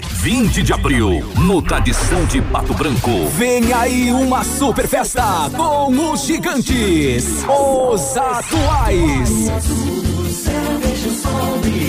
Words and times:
20 0.00 0.62
de 0.62 0.72
abril, 0.72 1.24
no 1.38 1.62
Tradição 1.62 2.24
de 2.26 2.40
Pato 2.42 2.74
Branco. 2.74 3.26
Vem 3.36 3.72
aí 3.72 4.10
uma 4.12 4.44
super 4.44 4.86
festa 4.86 5.22
com 5.56 6.12
os 6.12 6.24
gigantes, 6.24 7.44
os 7.48 8.16
atuais. 8.16 9.50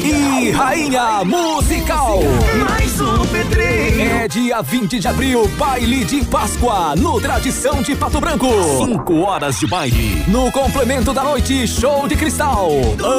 E 0.03 0.51
Rainha 0.51 1.23
Musical. 1.25 2.19
É 3.99 4.27
dia 4.27 4.61
20 4.61 4.99
de 4.99 5.07
abril, 5.07 5.47
baile 5.57 6.05
de 6.05 6.23
Páscoa, 6.25 6.95
no 6.95 7.19
Tradição 7.19 7.81
de 7.81 7.95
Pato 7.95 8.19
Branco. 8.19 8.47
5 8.85 9.13
horas 9.21 9.59
de 9.59 9.67
baile. 9.67 10.23
No 10.27 10.51
complemento 10.51 11.11
da 11.13 11.23
noite, 11.23 11.67
show 11.67 12.07
de 12.07 12.15
cristal. 12.15 12.69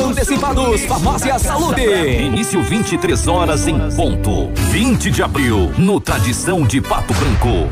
Antecipados, 0.04 0.84
Farmácia 0.84 1.38
Saúde. 1.38 1.82
Início 1.82 2.62
23 2.62 3.26
horas 3.26 3.66
em 3.66 3.78
ponto. 3.96 4.50
20 4.70 5.10
de 5.10 5.22
abril, 5.22 5.72
no 5.76 6.00
Tradição 6.00 6.62
de 6.62 6.80
Pato 6.80 7.12
Branco. 7.14 7.68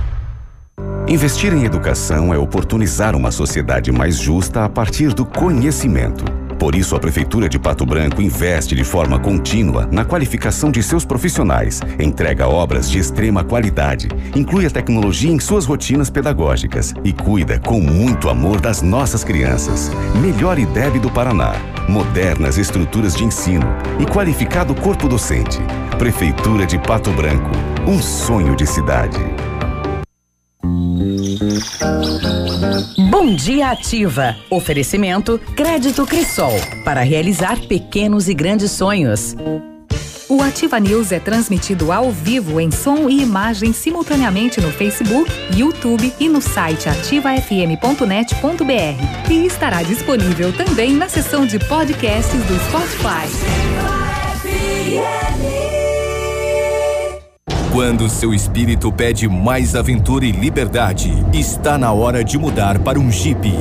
Investir 1.06 1.52
em 1.52 1.64
educação 1.64 2.32
é 2.32 2.38
oportunizar 2.38 3.16
uma 3.16 3.30
sociedade 3.30 3.90
mais 3.92 4.16
justa 4.18 4.64
a 4.64 4.68
partir 4.68 5.12
do 5.14 5.24
conhecimento. 5.24 6.39
Por 6.60 6.74
isso, 6.74 6.94
a 6.94 7.00
Prefeitura 7.00 7.48
de 7.48 7.58
Pato 7.58 7.86
Branco 7.86 8.20
investe 8.20 8.74
de 8.74 8.84
forma 8.84 9.18
contínua 9.18 9.88
na 9.90 10.04
qualificação 10.04 10.70
de 10.70 10.82
seus 10.82 11.06
profissionais, 11.06 11.80
entrega 11.98 12.46
obras 12.46 12.90
de 12.90 12.98
extrema 12.98 13.42
qualidade, 13.42 14.08
inclui 14.36 14.66
a 14.66 14.70
tecnologia 14.70 15.32
em 15.32 15.40
suas 15.40 15.64
rotinas 15.64 16.10
pedagógicas 16.10 16.92
e 17.02 17.14
cuida 17.14 17.58
com 17.58 17.80
muito 17.80 18.28
amor 18.28 18.60
das 18.60 18.82
nossas 18.82 19.24
crianças. 19.24 19.90
Melhor 20.20 20.58
IDEB 20.58 20.98
do 20.98 21.10
Paraná, 21.10 21.54
modernas 21.88 22.58
estruturas 22.58 23.16
de 23.16 23.24
ensino 23.24 23.66
e 23.98 24.04
qualificado 24.04 24.74
corpo 24.74 25.08
docente. 25.08 25.58
Prefeitura 25.98 26.66
de 26.66 26.78
Pato 26.78 27.10
Branco, 27.12 27.50
um 27.86 28.02
sonho 28.02 28.54
de 28.54 28.66
cidade. 28.66 29.18
Bom 33.10 33.34
dia 33.34 33.70
ativa. 33.70 34.36
Oferecimento 34.48 35.40
Crédito 35.56 36.06
Crisol 36.06 36.52
para 36.84 37.02
realizar 37.02 37.58
pequenos 37.66 38.28
e 38.28 38.34
grandes 38.34 38.70
sonhos. 38.70 39.34
O 40.28 40.40
Ativa 40.42 40.78
News 40.78 41.10
é 41.10 41.18
transmitido 41.18 41.90
ao 41.90 42.12
vivo 42.12 42.60
em 42.60 42.70
som 42.70 43.08
e 43.08 43.20
imagem 43.20 43.72
simultaneamente 43.72 44.60
no 44.60 44.70
Facebook, 44.70 45.28
YouTube 45.56 46.14
e 46.20 46.28
no 46.28 46.40
site 46.40 46.88
ativafm.net.br. 46.88 49.28
E 49.28 49.44
estará 49.44 49.82
disponível 49.82 50.52
também 50.52 50.94
na 50.94 51.08
seção 51.08 51.44
de 51.44 51.58
podcasts 51.58 52.40
do 52.44 52.54
Spotify. 52.66 53.26
Quando 57.80 58.10
seu 58.10 58.34
espírito 58.34 58.92
pede 58.92 59.26
mais 59.26 59.74
aventura 59.74 60.26
e 60.26 60.30
liberdade, 60.30 61.10
está 61.32 61.78
na 61.78 61.90
hora 61.90 62.22
de 62.22 62.36
mudar 62.36 62.78
para 62.78 63.00
um 63.00 63.10
Jeep. 63.10 63.54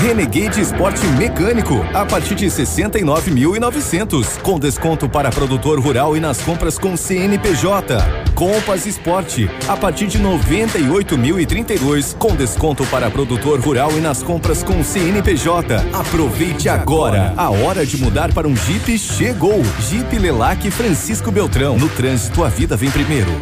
Renegade 0.00 0.58
Esporte 0.58 1.06
Mecânico, 1.18 1.84
a 1.92 2.06
partir 2.06 2.34
de 2.34 2.46
69.900, 2.46 4.40
com 4.40 4.58
desconto 4.58 5.06
para 5.06 5.28
produtor 5.28 5.78
rural 5.78 6.16
e 6.16 6.20
nas 6.20 6.40
compras 6.40 6.78
com 6.78 6.96
CNPJ. 6.96 7.98
Compass 8.34 8.86
Esporte, 8.86 9.50
a 9.68 9.76
partir 9.76 10.06
de 10.06 10.18
98.032, 10.18 12.16
com 12.16 12.34
desconto 12.34 12.86
para 12.86 13.10
produtor 13.10 13.60
rural 13.60 13.92
e 13.92 14.00
nas 14.00 14.22
compras 14.22 14.62
com 14.62 14.82
CNPJ. 14.82 15.76
Aproveite 15.92 16.70
agora. 16.70 17.34
A 17.36 17.50
hora 17.50 17.84
de 17.84 17.98
mudar 17.98 18.32
para 18.32 18.48
um 18.48 18.56
Jeep 18.56 18.96
chegou. 18.98 19.62
Jeep 19.90 20.18
Lelac 20.18 20.70
Francisco 20.70 21.30
Beltrão. 21.30 21.76
No 21.76 21.90
trânsito, 21.90 22.42
a 22.42 22.48
vida 22.48 22.78
vem 22.78 22.90
primeiro. 22.90 23.41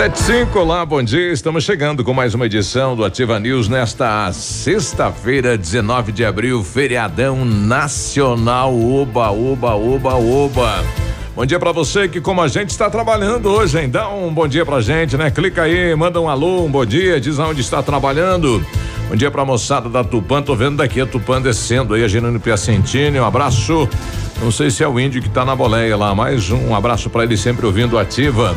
75, 0.00 0.58
olá, 0.58 0.86
bom 0.86 1.02
dia. 1.02 1.30
Estamos 1.30 1.62
chegando 1.62 2.02
com 2.02 2.14
mais 2.14 2.32
uma 2.32 2.46
edição 2.46 2.96
do 2.96 3.04
Ativa 3.04 3.38
News 3.38 3.68
nesta 3.68 4.32
sexta-feira, 4.32 5.58
19 5.58 6.10
de 6.10 6.24
abril, 6.24 6.64
feriadão 6.64 7.44
nacional. 7.44 8.74
Oba, 8.74 9.30
oba, 9.30 9.74
oba, 9.74 10.14
oba. 10.14 10.84
Bom 11.36 11.44
dia 11.44 11.58
para 11.58 11.70
você 11.72 12.08
que 12.08 12.18
como 12.18 12.40
a 12.40 12.48
gente 12.48 12.70
está 12.70 12.88
trabalhando 12.88 13.50
hoje, 13.50 13.78
hein? 13.78 13.90
Dá 13.90 14.08
um 14.08 14.32
bom 14.32 14.48
dia 14.48 14.64
pra 14.64 14.80
gente, 14.80 15.18
né? 15.18 15.30
Clica 15.30 15.64
aí, 15.64 15.94
manda 15.94 16.18
um 16.18 16.30
alô, 16.30 16.64
um 16.64 16.70
bom 16.70 16.86
dia, 16.86 17.20
diz 17.20 17.38
aonde 17.38 17.60
está 17.60 17.82
trabalhando. 17.82 18.64
Bom 19.06 19.14
dia 19.14 19.30
pra 19.30 19.44
moçada 19.44 19.90
da 19.90 20.02
Tupã, 20.02 20.40
tô 20.40 20.56
vendo 20.56 20.78
daqui 20.78 21.02
a 21.02 21.06
Tupã 21.06 21.42
descendo 21.42 21.92
aí, 21.92 22.02
a 22.02 22.08
Gerando 22.08 22.40
Piacentini, 22.40 23.20
um 23.20 23.26
abraço. 23.26 23.86
Não 24.40 24.50
sei 24.50 24.70
se 24.70 24.82
é 24.82 24.88
o 24.88 24.98
índio 24.98 25.20
que 25.20 25.28
tá 25.28 25.44
na 25.44 25.54
boleia 25.54 25.94
lá, 25.94 26.14
mas 26.14 26.50
um 26.50 26.74
abraço 26.74 27.10
para 27.10 27.22
ele 27.22 27.36
sempre 27.36 27.66
ouvindo 27.66 27.98
ativa. 27.98 28.56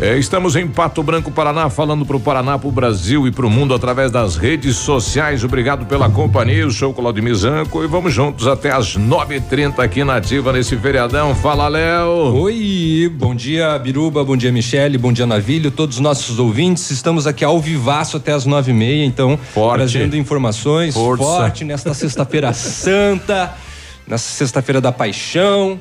É, 0.00 0.16
estamos 0.16 0.54
em 0.54 0.68
Pato 0.68 1.02
Branco, 1.02 1.28
Paraná, 1.28 1.68
falando 1.68 2.06
para 2.06 2.16
o 2.16 2.20
Paraná, 2.20 2.56
para 2.56 2.68
o 2.68 2.70
Brasil 2.70 3.26
e 3.26 3.32
para 3.32 3.44
o 3.44 3.50
mundo 3.50 3.74
através 3.74 4.12
das 4.12 4.36
redes 4.36 4.76
sociais. 4.76 5.42
Obrigado 5.42 5.86
pela 5.86 6.08
companhia. 6.08 6.58
Eu 6.58 6.70
sou 6.70 6.92
o 6.92 6.94
Claudio 6.94 7.20
Mizanco 7.20 7.82
e 7.82 7.88
vamos 7.88 8.14
juntos 8.14 8.46
até 8.46 8.70
as 8.70 8.96
9:30 8.96 9.82
aqui 9.82 10.04
na 10.04 10.14
Ativa 10.18 10.52
nesse 10.52 10.76
feriadão. 10.76 11.34
Fala, 11.34 11.66
Léo. 11.66 12.32
Oi, 12.32 13.12
bom 13.12 13.34
dia, 13.34 13.76
Biruba, 13.76 14.22
bom 14.22 14.36
dia, 14.36 14.52
Michele, 14.52 14.96
bom 14.96 15.12
dia, 15.12 15.26
Navilho, 15.26 15.72
todos 15.72 15.96
os 15.96 16.00
nossos 16.00 16.38
ouvintes. 16.38 16.92
Estamos 16.92 17.26
aqui 17.26 17.44
ao 17.44 17.58
vivaço 17.58 18.18
até 18.18 18.32
as 18.32 18.46
nove 18.46 18.70
e 18.70 18.74
meia, 18.74 19.04
então, 19.04 19.36
Forte. 19.52 19.78
trazendo 19.78 20.16
informações 20.16 20.94
Força. 20.94 21.24
forte 21.24 21.64
nesta 21.64 21.92
sexta-feira 21.92 22.52
santa, 22.54 23.52
nessa 24.06 24.30
sexta-feira 24.32 24.80
da 24.80 24.92
paixão 24.92 25.76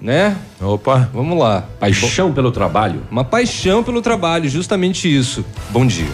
né? 0.00 0.36
Opa. 0.60 1.08
Vamos 1.12 1.38
lá. 1.38 1.64
Paixão 1.80 2.32
pelo 2.32 2.50
trabalho. 2.52 3.02
Uma 3.10 3.24
paixão 3.24 3.82
pelo 3.82 4.00
trabalho, 4.00 4.48
justamente 4.48 5.14
isso. 5.14 5.44
Bom 5.70 5.86
dia. 5.86 6.06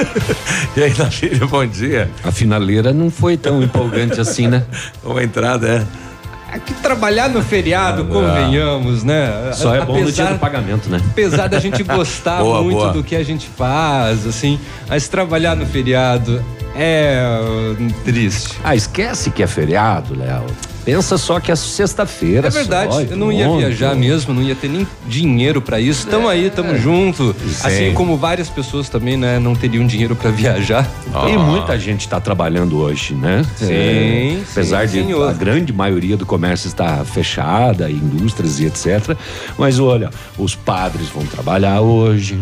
e 0.76 0.82
aí, 0.82 0.94
Navilho, 0.96 1.46
bom 1.48 1.66
dia. 1.66 2.10
A 2.24 2.32
finaleira 2.32 2.92
não 2.92 3.10
foi 3.10 3.36
tão 3.36 3.62
empolgante 3.62 4.20
assim, 4.20 4.48
né? 4.48 4.64
Uma 5.04 5.22
entrada, 5.22 5.68
é. 5.68 6.10
É 6.52 6.58
que 6.58 6.74
trabalhar 6.74 7.28
no 7.28 7.42
feriado, 7.42 8.02
Ah, 8.02 8.12
convenhamos, 8.12 9.04
né? 9.04 9.52
Só 9.52 9.72
é 9.72 9.84
bom 9.84 10.00
no 10.00 10.10
dia 10.10 10.24
do 10.24 10.38
pagamento, 10.38 10.88
né? 10.88 11.00
Apesar 11.10 11.46
da 11.46 11.60
gente 11.60 11.82
gostar 11.84 12.38
Boa, 12.42 12.60
muito 12.62 12.76
boa. 12.76 12.92
do 12.92 13.04
que 13.04 13.14
a 13.14 13.22
gente 13.22 13.46
faz, 13.46 14.26
assim, 14.26 14.58
mas 14.88 15.06
trabalhar 15.06 15.54
no 15.54 15.64
feriado 15.64 16.42
é 16.74 17.40
uh, 17.40 17.92
triste. 18.04 18.58
Ah, 18.64 18.74
esquece 18.74 19.30
que 19.30 19.44
é 19.44 19.46
feriado, 19.46 20.18
Léo. 20.18 20.44
Pensa 20.84 21.18
só 21.18 21.38
que 21.40 21.52
é 21.52 21.56
sexta-feira. 21.56 22.48
É 22.48 22.50
verdade, 22.50 22.92
só, 22.92 23.00
eu 23.02 23.16
não 23.16 23.30
ia 23.32 23.48
viajar 23.48 23.94
mesmo, 23.94 24.32
não 24.32 24.42
ia 24.42 24.54
ter 24.54 24.68
nem 24.68 24.86
dinheiro 25.06 25.60
pra 25.60 25.78
isso. 25.80 26.06
Tamo 26.06 26.28
aí, 26.28 26.50
tamo 26.50 26.76
junto. 26.76 27.34
Sim. 27.46 27.66
Assim 27.66 27.92
como 27.94 28.16
várias 28.16 28.48
pessoas 28.48 28.88
também, 28.88 29.16
né, 29.16 29.38
não 29.38 29.54
teriam 29.54 29.86
dinheiro 29.86 30.16
pra 30.16 30.30
viajar. 30.30 30.88
E 31.28 31.36
muita 31.36 31.78
gente 31.78 32.00
está 32.00 32.20
trabalhando 32.20 32.78
hoje, 32.78 33.14
né? 33.14 33.44
Sim, 33.56 33.66
É, 33.72 34.36
sim, 34.36 34.44
apesar 34.52 34.86
de 34.86 34.92
senhor. 35.02 35.28
a 35.28 35.32
grande 35.32 35.72
maioria 35.72 36.16
do 36.16 36.24
comércio 36.26 36.68
estar 36.68 37.04
fechada, 37.04 37.90
indústrias 37.90 38.58
e 38.60 38.66
etc. 38.66 39.16
Mas 39.58 39.78
olha, 39.78 40.10
os 40.38 40.54
padres 40.54 41.08
vão 41.08 41.24
trabalhar 41.26 41.80
hoje. 41.80 42.38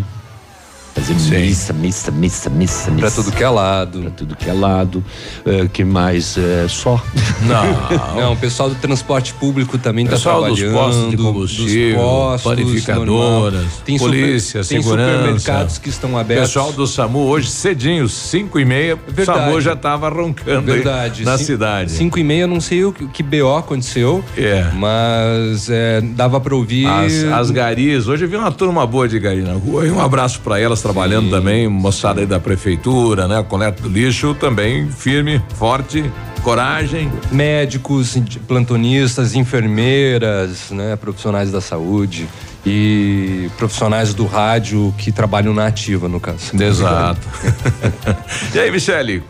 Fazer 0.99 1.15
missa, 1.15 1.73
missa, 1.73 2.11
missa, 2.11 2.51
missa, 2.51 2.91
missa. 2.91 3.01
Pra 3.01 3.11
tudo 3.11 3.31
que 3.31 3.45
é 3.45 3.49
lado. 3.49 4.01
Pra 4.01 4.11
tudo 4.11 4.35
que 4.37 4.51
é 4.51 4.53
lado. 4.53 5.05
É, 5.47 5.69
que 5.69 5.85
mais? 5.85 6.37
É, 6.37 6.67
só. 6.69 7.01
Não. 7.43 8.19
Não, 8.21 8.33
o 8.33 8.37
pessoal 8.37 8.69
do 8.69 8.75
transporte 8.75 9.33
público 9.35 9.79
também 9.79 10.07
Pessoal 10.07 10.45
dos 10.45 10.59
trabalhando. 10.59 10.75
postos 10.85 11.11
de 11.11 11.17
combustível, 11.17 11.99
dos 11.99 12.07
postos, 12.43 12.43
panificadoras. 12.55 13.65
Tem 13.85 13.97
polícia, 13.99 14.65
super, 14.65 14.75
tem 14.75 14.83
segurança. 14.83 15.19
supermercados 15.19 15.79
que 15.79 15.89
estão 15.89 16.19
abertos. 16.19 16.49
Pessoal 16.49 16.73
do 16.73 16.87
SAMU 16.87 17.21
hoje 17.27 17.49
cedinho, 17.49 18.09
cinco 18.09 18.59
e 18.59 18.65
meia, 18.65 18.97
o 18.97 18.99
Verdade. 19.13 19.39
SAMU 19.39 19.61
já 19.61 19.73
estava 19.75 20.09
roncando 20.09 20.73
aí 20.73 20.79
Verdade. 20.81 21.25
na 21.25 21.39
Cin- 21.39 21.45
cidade. 21.45 21.93
Cinco 21.93 22.19
e 22.19 22.25
meia, 22.25 22.43
eu 22.43 22.49
não 22.49 22.61
sei 22.61 22.85
o 22.85 22.93
que, 22.93 23.05
o 23.05 23.09
que 23.09 23.23
BO 23.23 23.55
aconteceu. 23.57 24.25
É. 24.37 24.67
Mas 24.75 25.69
é, 25.71 26.01
dava 26.01 26.41
pra 26.41 26.57
ouvir. 26.57 26.87
As, 26.87 27.13
as 27.25 27.51
garis, 27.53 28.09
hoje 28.09 28.25
eu 28.25 28.29
vi 28.29 28.37
uma 28.37 28.51
turma 28.51 28.85
boa 28.87 29.07
de 29.09 29.19
gari 29.21 29.43
na 29.43 29.53
rua, 29.55 29.87
e 29.87 29.91
um 29.91 30.01
abraço 30.01 30.41
para 30.41 30.59
elas 30.59 30.83
trabalhando 30.89 31.29
também, 31.29 31.69
moçada 31.69 32.23
aí 32.23 32.27
da 32.27 32.41
prefeitura, 32.41 33.29
né? 33.29 33.45
Coleta 33.47 33.83
do 33.83 33.91
lixo 33.91 34.35
também 34.35 34.91
firme, 34.91 35.43
forte, 35.55 36.11
coragem. 36.43 37.13
Médicos, 37.31 38.17
plantonistas, 38.47 39.35
enfermeiras, 39.35 40.71
né, 40.71 40.97
profissionais 40.97 41.53
da 41.53 41.61
saúde 41.61 42.27
e 42.65 43.51
profissionais 43.59 44.15
do 44.15 44.25
rádio 44.25 44.95
que 44.97 45.13
trabalham 45.13 45.53
na 45.53 45.67
ativa, 45.67 46.09
no 46.09 46.19
caso. 46.19 46.57
Exato. 46.59 47.21
e 48.55 48.59
aí, 48.59 48.71
Michele? 48.71 49.23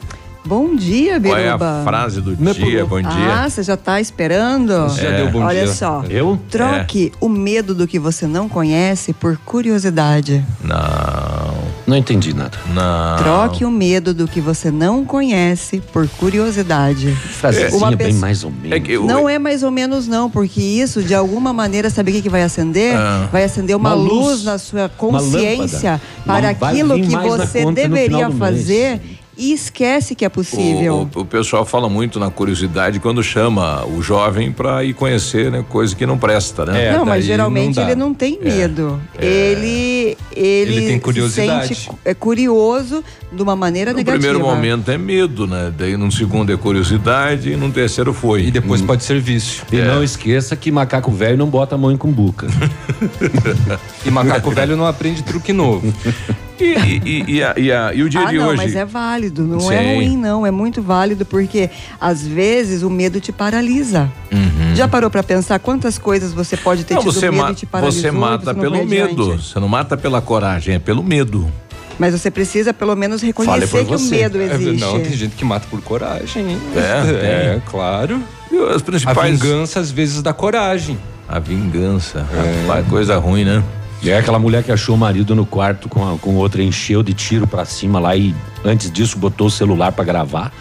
Bom 0.48 0.74
dia, 0.74 1.20
Qual 1.20 1.36
é 1.36 1.44
Biruba. 1.44 1.80
a 1.82 1.84
frase 1.84 2.22
do 2.22 2.34
dia? 2.34 2.86
Bom 2.86 3.02
dia. 3.02 3.34
Ah, 3.44 3.50
você 3.50 3.62
já 3.62 3.76
tá 3.76 4.00
esperando? 4.00 4.84
Você 4.84 5.02
já 5.02 5.10
deu 5.10 5.30
bom 5.30 5.42
Olha 5.42 5.64
dia. 5.64 5.74
só. 5.74 6.02
Eu? 6.08 6.40
Troque 6.48 7.12
o 7.20 7.28
medo 7.28 7.74
do 7.74 7.86
que 7.86 7.98
você 7.98 8.26
não 8.26 8.48
conhece 8.48 9.12
por 9.12 9.36
curiosidade. 9.44 10.42
Não. 10.64 11.58
Não 11.86 11.94
entendi 11.94 12.32
nada. 12.32 12.56
Não. 12.72 13.18
Troque 13.18 13.62
o 13.62 13.70
medo 13.70 14.14
do 14.14 14.26
que 14.26 14.40
você 14.40 14.70
não 14.70 15.04
conhece 15.04 15.82
por 15.92 16.08
curiosidade. 16.08 17.12
Frasezinha 17.12 17.76
Uma 17.76 17.94
bem 17.94 18.14
mais 18.14 18.42
ou 18.42 18.50
menos. 18.50 19.06
Não 19.06 19.28
é 19.28 19.38
mais 19.38 19.62
ou 19.62 19.70
menos 19.70 20.08
não, 20.08 20.30
porque 20.30 20.62
isso 20.62 21.02
de 21.02 21.14
alguma 21.14 21.52
maneira, 21.52 21.90
sabe 21.90 22.10
o 22.10 22.14
que, 22.14 22.22
que 22.22 22.28
vai 22.30 22.42
acender? 22.42 22.96
Ah. 22.96 23.28
vai 23.30 23.44
acender 23.44 23.76
uma, 23.76 23.94
Uma 23.94 24.02
luz, 24.02 24.10
luz, 24.12 24.44
na 24.44 24.56
sua 24.56 24.88
consciência 24.88 26.00
para 26.24 26.50
aquilo 26.50 26.94
que 26.94 27.16
você 27.16 27.70
deveria 27.70 28.30
fazer 28.30 29.17
e 29.38 29.52
esquece 29.52 30.14
que 30.14 30.25
é 30.25 30.29
possível. 30.29 31.08
O, 31.14 31.19
o- 31.19 31.23
o 31.23 31.25
pessoal 31.25 31.64
fala 31.64 31.88
muito 31.88 32.19
na 32.19 32.31
curiosidade 32.31 32.99
quando 32.99 33.23
chama 33.23 33.87
o 33.87 34.02
jovem 34.02 34.50
para 34.50 34.82
ir 34.85 34.93
conhecer, 34.94 35.50
né, 35.50 35.64
coisa 35.69 35.94
que 35.94 36.05
não 36.05 36.19
presta, 36.19 36.67
né? 36.67 36.96
não, 36.96 37.05
mas 37.05 37.25
geralmente 37.25 37.79
ele 37.79 37.94
não 37.94 38.12
tem 38.12 38.38
medo. 38.43 39.00
Ele, 39.19 40.17
ele, 40.35 40.73
Ele 40.75 40.81
tem 40.87 40.94
se 40.96 41.00
curiosidade. 41.00 41.69
sente 41.75 41.87
cu- 41.88 41.99
é 42.05 42.12
curioso 42.14 43.05
de 43.32 43.43
uma 43.43 43.55
maneira 43.55 43.93
No 43.93 43.99
negativa. 43.99 44.19
primeiro 44.23 44.44
momento 44.44 44.90
é 44.90 44.99
medo, 44.99 45.46
né? 45.46 45.73
Daí 45.76 45.96
num 45.96 46.11
segundo 46.11 46.52
é 46.52 46.56
curiosidade 46.56 47.50
e 47.52 47.56
num 47.56 47.70
terceiro 47.70 48.12
foi. 48.12 48.46
E 48.46 48.50
depois 48.50 48.81
pode 48.82 49.05
ser 49.05 49.20
vício. 49.20 49.64
E 49.70 49.76
não 49.76 50.02
esqueça 50.02 50.56
que 50.56 50.70
macaco 50.73 51.11
velho 51.12 51.37
não 51.37 51.47
bota 51.47 51.75
a 51.75 51.78
mão 51.78 51.92
em 51.92 51.97
cumbuca. 51.97 52.47
E 54.04 54.11
macaco 54.11 54.50
velho 54.50 54.76
não 54.76 54.87
aprende 54.87 55.23
truque 55.23 55.52
novo. 55.52 55.92
E, 56.60 56.64
e- 56.64 57.02
e- 57.04 57.24
e 57.36 57.42
a- 57.42 57.54
e 57.56 57.72
a- 57.72 57.94
e 57.94 58.02
o 58.02 58.08
dia 58.08 58.20
ah, 58.20 58.24
de 58.30 58.38
não, 58.38 58.48
hoje? 58.48 58.56
mas 58.56 58.74
é 58.76 58.84
válido, 58.84 59.44
não 59.44 59.60
Sim. 59.60 59.74
é 59.74 59.94
ruim, 59.94 60.16
não. 60.16 60.44
É 60.46 60.50
muito 60.50 60.82
válido, 60.82 61.24
porque 61.24 61.70
às 62.00 62.26
vezes 62.26 62.82
o 62.82 62.90
medo 62.90 63.20
te 63.20 63.30
paralisa. 63.32 64.10
Uhum. 64.32 64.74
Já 64.74 64.86
parou 64.88 65.10
pra 65.10 65.22
pensar 65.22 65.58
quantas 65.58 65.98
coisas 65.98 66.32
você 66.32 66.56
pode 66.56 66.84
ter 66.84 66.94
Não, 66.94 67.00
tido 67.02 67.12
você, 67.12 67.30
medo 67.30 67.52
e 67.52 67.54
te 67.54 67.66
paralisou? 67.66 68.00
você 68.02 68.10
mata 68.10 68.52
você 68.54 68.60
pelo 68.60 68.84
medo. 68.86 69.22
adiante? 69.24 69.44
Você 69.44 69.60
não 69.60 69.68
mata 69.68 69.96
pela 69.96 70.20
coragem, 70.20 70.74
é 70.74 70.78
pelo 70.78 71.02
medo. 71.02 71.48
Mas 71.98 72.12
você 72.12 72.30
precisa 72.30 72.72
pelo 72.72 72.94
menos 72.94 73.20
reconhecer 73.22 73.84
que 73.84 73.94
o 73.94 74.00
medo 74.00 74.40
É, 74.40 74.44
existe. 74.54 74.80
Não, 74.80 75.00
tem 75.00 75.12
gente 75.12 75.34
que 75.34 75.44
mata 75.44 75.66
por 75.68 75.80
coragem. 75.82 76.56
É, 76.76 77.56
é 77.56 77.62
claro. 77.68 78.22
As 78.74 78.82
principais... 78.82 79.18
A 79.40 79.44
vingança 79.44 79.80
às 79.80 79.90
vezes 79.90 80.22
dá 80.22 80.32
coragem. 80.32 80.96
A 81.28 81.38
vingança. 81.40 82.24
Rapaz, 82.64 82.86
coisa 82.86 83.16
ruim, 83.18 83.44
né? 83.44 83.62
É 84.05 84.17
aquela 84.17 84.38
mulher 84.38 84.62
que 84.62 84.71
achou 84.73 84.95
o 84.95 84.99
marido 84.99 85.35
no 85.35 85.45
quarto 85.45 85.88
com, 85.88 86.14
a, 86.14 86.19
com 86.19 86.37
outra, 86.37 86.62
encheu 86.62 87.02
de 87.02 87.12
tiro 87.14 87.47
pra 87.47 87.64
cima 87.64 87.99
lá 87.99 88.14
e 88.17 88.35
antes 88.64 88.90
disso 88.90 89.19
botou 89.19 89.49
o 89.49 89.50
celular 89.50 89.90
pra 89.93 90.05
gravar. 90.05 90.52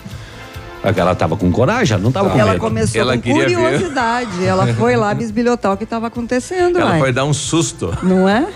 Ela 0.95 1.13
tava 1.15 1.35
com 1.35 1.51
coragem, 1.51 1.95
ela 1.95 2.03
não 2.03 2.11
tava 2.11 2.29
com 2.29 2.39
Ela 2.39 2.51
medo. 2.51 2.61
começou 2.61 3.03
com 3.05 3.19
curiosidade. 3.21 4.45
Ela 4.45 4.67
foi 4.73 4.95
lá 4.95 5.13
bisbilhotar 5.13 5.73
o 5.73 5.77
que 5.77 5.83
estava 5.83 6.07
acontecendo. 6.07 6.79
Ela 6.79 6.91
uai. 6.91 6.99
foi 6.99 7.11
dar 7.11 7.25
um 7.25 7.33
susto. 7.33 7.93
Não 8.01 8.27
é? 8.29 8.47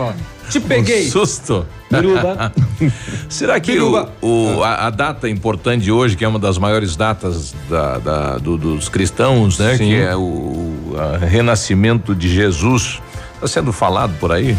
Te 0.49 0.59
peguei. 0.59 1.07
Um 1.07 1.11
susto. 1.11 1.65
Biruba. 1.91 2.53
Será 3.27 3.59
que 3.59 3.77
o, 3.79 4.07
o- 4.21 4.63
a, 4.63 4.87
a 4.87 4.89
data 4.89 5.27
importante 5.27 5.83
de 5.83 5.91
hoje, 5.91 6.15
que 6.15 6.23
é 6.23 6.27
uma 6.27 6.39
das 6.39 6.57
maiores 6.57 6.95
datas 6.95 7.53
da- 7.69 7.97
da- 7.97 8.37
do- 8.37 8.57
dos 8.57 8.87
cristãos, 8.87 9.57
né? 9.59 9.75
Sim. 9.77 9.89
Que 9.89 9.95
é 10.01 10.15
o, 10.15 10.95
a 10.97 11.25
renascimento 11.25 12.15
de 12.15 12.29
Jesus, 12.33 13.01
está 13.41 13.47
sendo 13.47 13.73
falado 13.73 14.13
por 14.19 14.31
aí? 14.31 14.55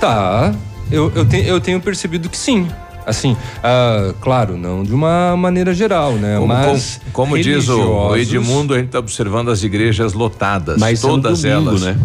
Tá. 0.00 0.54
Eu, 0.90 1.10
eu, 1.14 1.24
tenho, 1.24 1.44
eu 1.44 1.60
tenho 1.60 1.80
percebido 1.80 2.28
que 2.28 2.36
sim. 2.36 2.68
Assim, 3.04 3.36
ah, 3.64 4.14
claro, 4.20 4.56
não 4.56 4.84
de 4.84 4.94
uma 4.94 5.36
maneira 5.36 5.74
geral, 5.74 6.12
né? 6.12 6.36
Como, 6.36 6.46
Mas 6.46 7.00
como- 7.12 7.34
como 7.34 7.42
diz 7.42 7.68
o, 7.68 8.14
Edmundo, 8.16 8.74
a 8.74 8.76
gente 8.78 8.86
está 8.86 9.00
observando 9.00 9.50
as 9.50 9.64
igrejas 9.64 10.12
lotadas. 10.12 10.78
Mas 10.78 11.02
é 11.02 11.06
no 11.08 11.14
todas 11.14 11.42
domingo, 11.42 11.70
elas. 11.70 11.82
né? 11.82 11.96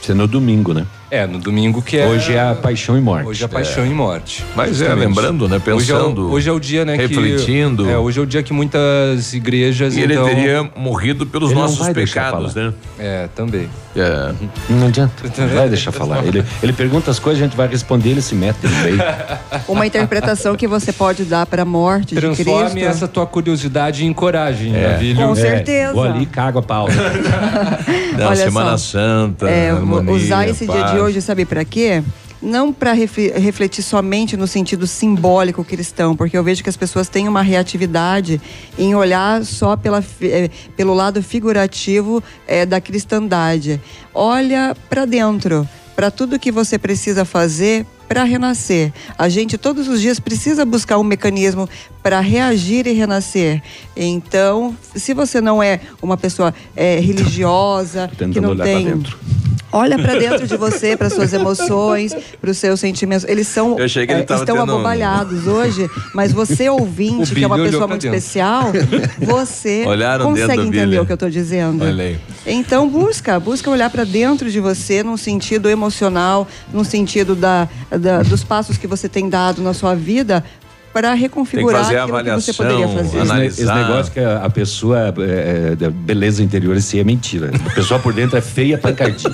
Isso 0.00 0.12
é 0.12 0.14
no 0.14 0.26
domingo, 0.26 0.72
né? 0.74 0.86
É, 1.10 1.26
no 1.26 1.38
domingo 1.38 1.80
que 1.82 1.96
é. 1.96 2.06
Hoje 2.06 2.34
é 2.34 2.50
a 2.50 2.54
paixão 2.54 2.96
e 2.96 3.00
morte. 3.00 3.26
Hoje 3.26 3.42
é 3.42 3.46
a 3.46 3.48
paixão 3.48 3.84
É. 3.84 3.86
e 3.86 3.90
morte. 3.90 4.44
Mas 4.54 4.70
é, 4.72 4.74
justamente. 4.86 5.06
lembrando, 5.06 5.48
né, 5.48 5.56
Hoje 5.56 5.70
é, 5.92 5.94
pensando, 5.94 6.22
o, 6.28 6.32
hoje 6.32 6.48
é 6.48 6.52
o 6.52 6.60
dia, 6.60 6.84
né? 6.84 6.94
refletindo. 6.96 7.84
Que, 7.84 7.90
é, 7.90 7.98
hoje 7.98 8.18
é 8.18 8.22
o 8.22 8.26
dia 8.26 8.42
que 8.42 8.52
muitas 8.52 9.32
igrejas. 9.32 9.96
E 9.96 10.00
ele 10.00 10.14
então, 10.14 10.26
teria 10.26 10.70
morrido 10.76 11.24
pelos 11.26 11.50
Ele 11.52 11.60
nossos 11.60 11.88
pecados, 11.88 12.54
né? 12.54 12.72
É, 12.98 13.28
também. 13.34 13.68
É. 13.96 14.32
Não 14.68 14.88
adianta. 14.88 15.12
Não 15.38 15.48
vai 15.48 15.68
deixar 15.68 15.92
falar. 15.92 16.24
Ele, 16.24 16.44
ele 16.62 16.72
pergunta 16.72 17.10
as 17.10 17.18
coisas, 17.18 17.40
a 17.40 17.46
gente 17.46 17.56
vai 17.56 17.68
responder, 17.68 18.10
ele 18.10 18.22
se 18.22 18.34
mete 18.34 18.58
no 18.64 18.70
meio. 18.82 18.98
Uma 19.68 19.86
interpretação 19.86 20.56
que 20.56 20.66
você 20.66 20.92
pode 20.92 21.24
dar 21.24 21.46
para 21.46 21.62
a 21.62 21.64
morte 21.64 22.14
de 22.14 22.20
Transforme 22.20 22.70
Cristo. 22.72 22.88
essa 22.88 23.08
tua 23.08 23.26
curiosidade 23.26 24.04
em 24.04 24.12
coragem, 24.12 24.74
É. 24.74 24.92
Navilho. 24.92 25.16
Com 25.26 25.34
certeza. 25.34 25.92
Vou 25.92 26.02
ali 26.02 26.24
e 26.24 26.26
cago 26.26 26.58
a 26.58 26.62
pau. 26.62 26.88
Da 28.16 28.28
Olha 28.28 28.36
Semana 28.36 28.78
só, 28.78 28.98
Santa. 28.98 29.48
É, 29.48 29.70
harmonia, 29.70 30.12
usar 30.12 30.48
esse 30.48 30.66
dia 30.66 30.80
paz. 30.82 30.92
de 30.92 30.98
hoje, 31.00 31.20
sabe 31.20 31.44
para 31.44 31.64
quê? 31.64 32.02
Não 32.44 32.74
para 32.74 32.92
refletir 32.92 33.82
somente 33.82 34.36
no 34.36 34.46
sentido 34.46 34.86
simbólico 34.86 35.64
cristão, 35.64 36.14
porque 36.14 36.36
eu 36.36 36.44
vejo 36.44 36.62
que 36.62 36.68
as 36.68 36.76
pessoas 36.76 37.08
têm 37.08 37.26
uma 37.26 37.40
reatividade 37.40 38.38
em 38.78 38.94
olhar 38.94 39.42
só 39.46 39.78
pela, 39.78 40.04
eh, 40.20 40.50
pelo 40.76 40.92
lado 40.92 41.22
figurativo 41.22 42.22
eh, 42.46 42.66
da 42.66 42.82
cristandade. 42.82 43.80
Olha 44.12 44.76
para 44.90 45.06
dentro, 45.06 45.66
para 45.96 46.10
tudo 46.10 46.38
que 46.38 46.52
você 46.52 46.78
precisa 46.78 47.24
fazer 47.24 47.86
para 48.06 48.24
renascer. 48.24 48.92
A 49.16 49.26
gente 49.30 49.56
todos 49.56 49.88
os 49.88 50.02
dias 50.02 50.20
precisa 50.20 50.66
buscar 50.66 50.98
um 50.98 51.02
mecanismo 51.02 51.66
para 52.02 52.20
reagir 52.20 52.86
e 52.86 52.92
renascer. 52.92 53.62
Então, 53.96 54.76
se 54.94 55.14
você 55.14 55.40
não 55.40 55.62
é 55.62 55.80
uma 56.02 56.18
pessoa 56.18 56.54
eh, 56.76 57.00
religiosa, 57.00 58.10
que 58.16 58.38
não 58.38 58.50
olhar 58.50 58.64
tem 58.64 58.84
pra 58.84 58.94
dentro. 58.94 59.18
Olha 59.76 59.98
para 59.98 60.14
dentro 60.18 60.46
de 60.46 60.56
você, 60.56 60.96
para 60.96 61.10
suas 61.10 61.32
emoções, 61.32 62.14
para 62.40 62.50
os 62.50 62.56
seus 62.58 62.78
sentimentos. 62.80 63.26
Eles 63.28 63.48
são 63.48 63.76
Eu 63.78 63.84
achei 63.84 64.06
que 64.06 64.12
ele 64.12 64.22
tava 64.22 64.42
estão 64.44 64.56
tendo 64.56 64.70
abobalhados 64.72 65.46
hoje, 65.46 65.90
mas 66.14 66.32
você 66.32 66.68
ouvinte, 66.70 67.34
que 67.34 67.42
é 67.42 67.46
uma 67.46 67.56
pessoa 67.56 67.88
muito 67.88 68.02
dentro. 68.02 68.16
especial, 68.16 68.72
você 69.18 69.84
Olharam 69.88 70.26
consegue 70.26 70.62
entender 70.62 70.86
Billy. 70.86 70.98
o 70.98 71.06
que 71.06 71.12
eu 71.12 71.14
estou 71.14 71.30
dizendo. 71.30 71.84
Olha 71.84 72.04
aí. 72.04 72.18
Então 72.46 72.88
busca, 72.88 73.40
busca 73.40 73.70
olhar 73.70 73.90
para 73.90 74.04
dentro 74.04 74.50
de 74.50 74.60
você 74.60 75.02
num 75.02 75.16
sentido 75.16 75.68
emocional, 75.68 76.46
num 76.72 76.84
sentido 76.84 77.34
da, 77.34 77.68
da- 77.90 78.22
dos 78.22 78.44
passos 78.44 78.76
que 78.78 78.86
você 78.86 79.08
tem 79.08 79.28
dado 79.28 79.62
na 79.62 79.74
sua 79.74 79.94
vida 79.94 80.44
para 80.94 81.12
reconfigurar 81.12 81.82
fazer 81.82 81.98
a 81.98 82.04
aquilo 82.04 82.18
que 82.22 82.24
você 82.40 82.50
avaliação, 82.52 82.54
poderia 82.54 82.88
fazer. 82.88 83.18
Esse, 83.18 83.34
ne- 83.34 83.46
esse 83.46 83.62
Analisar. 83.64 83.88
negócio 83.88 84.12
que 84.12 84.20
a, 84.20 84.48
pessoa 84.48 84.98
é, 85.18 85.76
é, 85.84 85.90
beleza 85.90 86.40
interior, 86.42 86.76
isso 86.76 86.94
aí 86.94 87.00
é 87.00 87.04
mentira. 87.04 87.50
A 87.66 87.70
pessoa 87.74 87.98
por 87.98 88.12
dentro 88.12 88.38
é 88.38 88.40
feia 88.40 88.78
pra 88.78 88.92
encardir. 88.92 89.30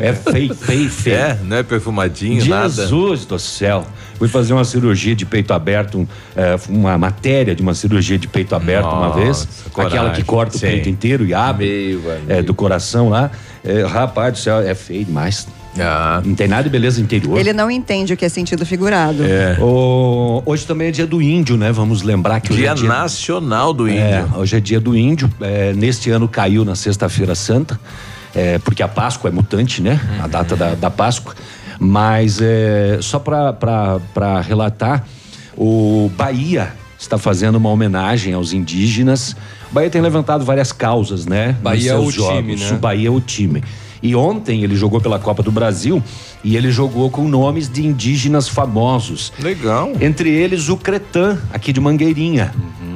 É 0.00 0.12
feio, 0.14 0.54
feio, 0.54 0.88
feio. 0.88 1.16
É, 1.16 1.36
não 1.42 1.56
é 1.56 1.62
perfumadinho, 1.64 2.46
nada. 2.46 2.68
Jesus 2.68 3.24
do 3.24 3.38
céu. 3.40 3.84
Fui 4.18 4.28
fazer 4.28 4.52
uma 4.52 4.64
cirurgia 4.64 5.16
de 5.16 5.26
peito 5.26 5.52
aberto, 5.52 5.98
um, 5.98 6.06
é, 6.36 6.56
uma 6.68 6.96
matéria 6.96 7.54
de 7.56 7.62
uma 7.62 7.74
cirurgia 7.74 8.16
de 8.18 8.28
peito 8.28 8.54
aberto 8.54 8.86
uma 8.86 9.08
Nossa, 9.08 9.18
vez. 9.20 9.48
coragem. 9.72 9.98
Aquela 9.98 10.14
que 10.14 10.22
corta 10.22 10.56
Sim. 10.58 10.66
o 10.66 10.70
peito 10.70 10.88
inteiro 10.88 11.26
e 11.26 11.34
abre 11.34 11.98
Meu 12.26 12.36
é, 12.36 12.40
do 12.42 12.54
coração 12.54 13.08
lá. 13.08 13.30
É, 13.64 13.82
rapaz 13.84 14.32
do 14.34 14.38
céu, 14.38 14.60
é 14.60 14.74
feio 14.74 15.04
demais. 15.06 15.48
Ah. 15.78 16.20
Não 16.24 16.34
tem 16.34 16.48
nada 16.48 16.64
de 16.64 16.68
beleza 16.70 17.00
interior. 17.00 17.38
Ele 17.38 17.52
não 17.52 17.70
entende 17.70 18.12
o 18.12 18.16
que 18.16 18.24
é 18.24 18.28
sentido 18.28 18.66
figurado. 18.66 19.24
É. 19.24 19.56
O- 19.60 20.42
hoje 20.44 20.66
também 20.66 20.88
é 20.88 20.90
dia 20.90 21.06
do 21.06 21.22
índio, 21.22 21.56
né? 21.56 21.70
Vamos 21.70 22.02
lembrar 22.02 22.40
que 22.40 22.52
hoje 22.52 22.62
Dia 22.62 22.72
é 22.72 22.74
dia 22.74 22.88
Nacional 22.88 23.72
do 23.72 23.86
É, 23.88 24.20
Índio. 24.22 24.38
hoje 24.38 24.56
é 24.56 24.60
dia 24.60 24.80
do 24.80 24.96
índio. 24.96 25.30
É, 25.40 25.72
neste 25.74 26.10
ano 26.10 26.26
caiu 26.28 26.64
na 26.64 26.74
Sexta-feira 26.74 27.34
Santa, 27.36 27.78
é, 28.34 28.58
porque 28.58 28.82
a 28.82 28.88
Páscoa 28.88 29.30
é 29.30 29.32
mutante, 29.32 29.80
né? 29.80 30.00
A 30.22 30.26
data 30.26 30.56
da, 30.56 30.74
da 30.74 30.90
Páscoa. 30.90 31.34
Mas 31.78 32.40
é, 32.42 32.98
só 33.00 33.18
para 33.18 34.40
relatar, 34.46 35.04
o 35.56 36.10
Bahia 36.16 36.72
está 36.98 37.16
fazendo 37.16 37.56
uma 37.56 37.70
homenagem 37.70 38.34
aos 38.34 38.52
indígenas. 38.52 39.34
O 39.70 39.74
Bahia 39.74 39.88
tem 39.88 40.02
levantado 40.02 40.44
várias 40.44 40.72
causas, 40.72 41.24
né? 41.26 41.56
Bahia 41.62 41.92
é 41.92 41.96
o 41.96 42.10
time, 42.10 42.56
jogos. 42.56 42.60
né? 42.60 42.72
O 42.72 42.78
Bahia 42.78 43.08
é 43.08 43.10
o 43.10 43.20
time. 43.20 43.62
E 44.02 44.14
ontem 44.14 44.62
ele 44.64 44.74
jogou 44.76 45.00
pela 45.00 45.18
Copa 45.18 45.42
do 45.42 45.52
Brasil 45.52 46.02
e 46.42 46.56
ele 46.56 46.70
jogou 46.70 47.10
com 47.10 47.28
nomes 47.28 47.68
de 47.68 47.84
indígenas 47.86 48.48
famosos. 48.48 49.32
Legal. 49.38 49.92
Entre 50.00 50.30
eles 50.30 50.68
o 50.68 50.76
Cretan, 50.76 51.38
aqui 51.52 51.72
de 51.72 51.80
Mangueirinha, 51.80 52.54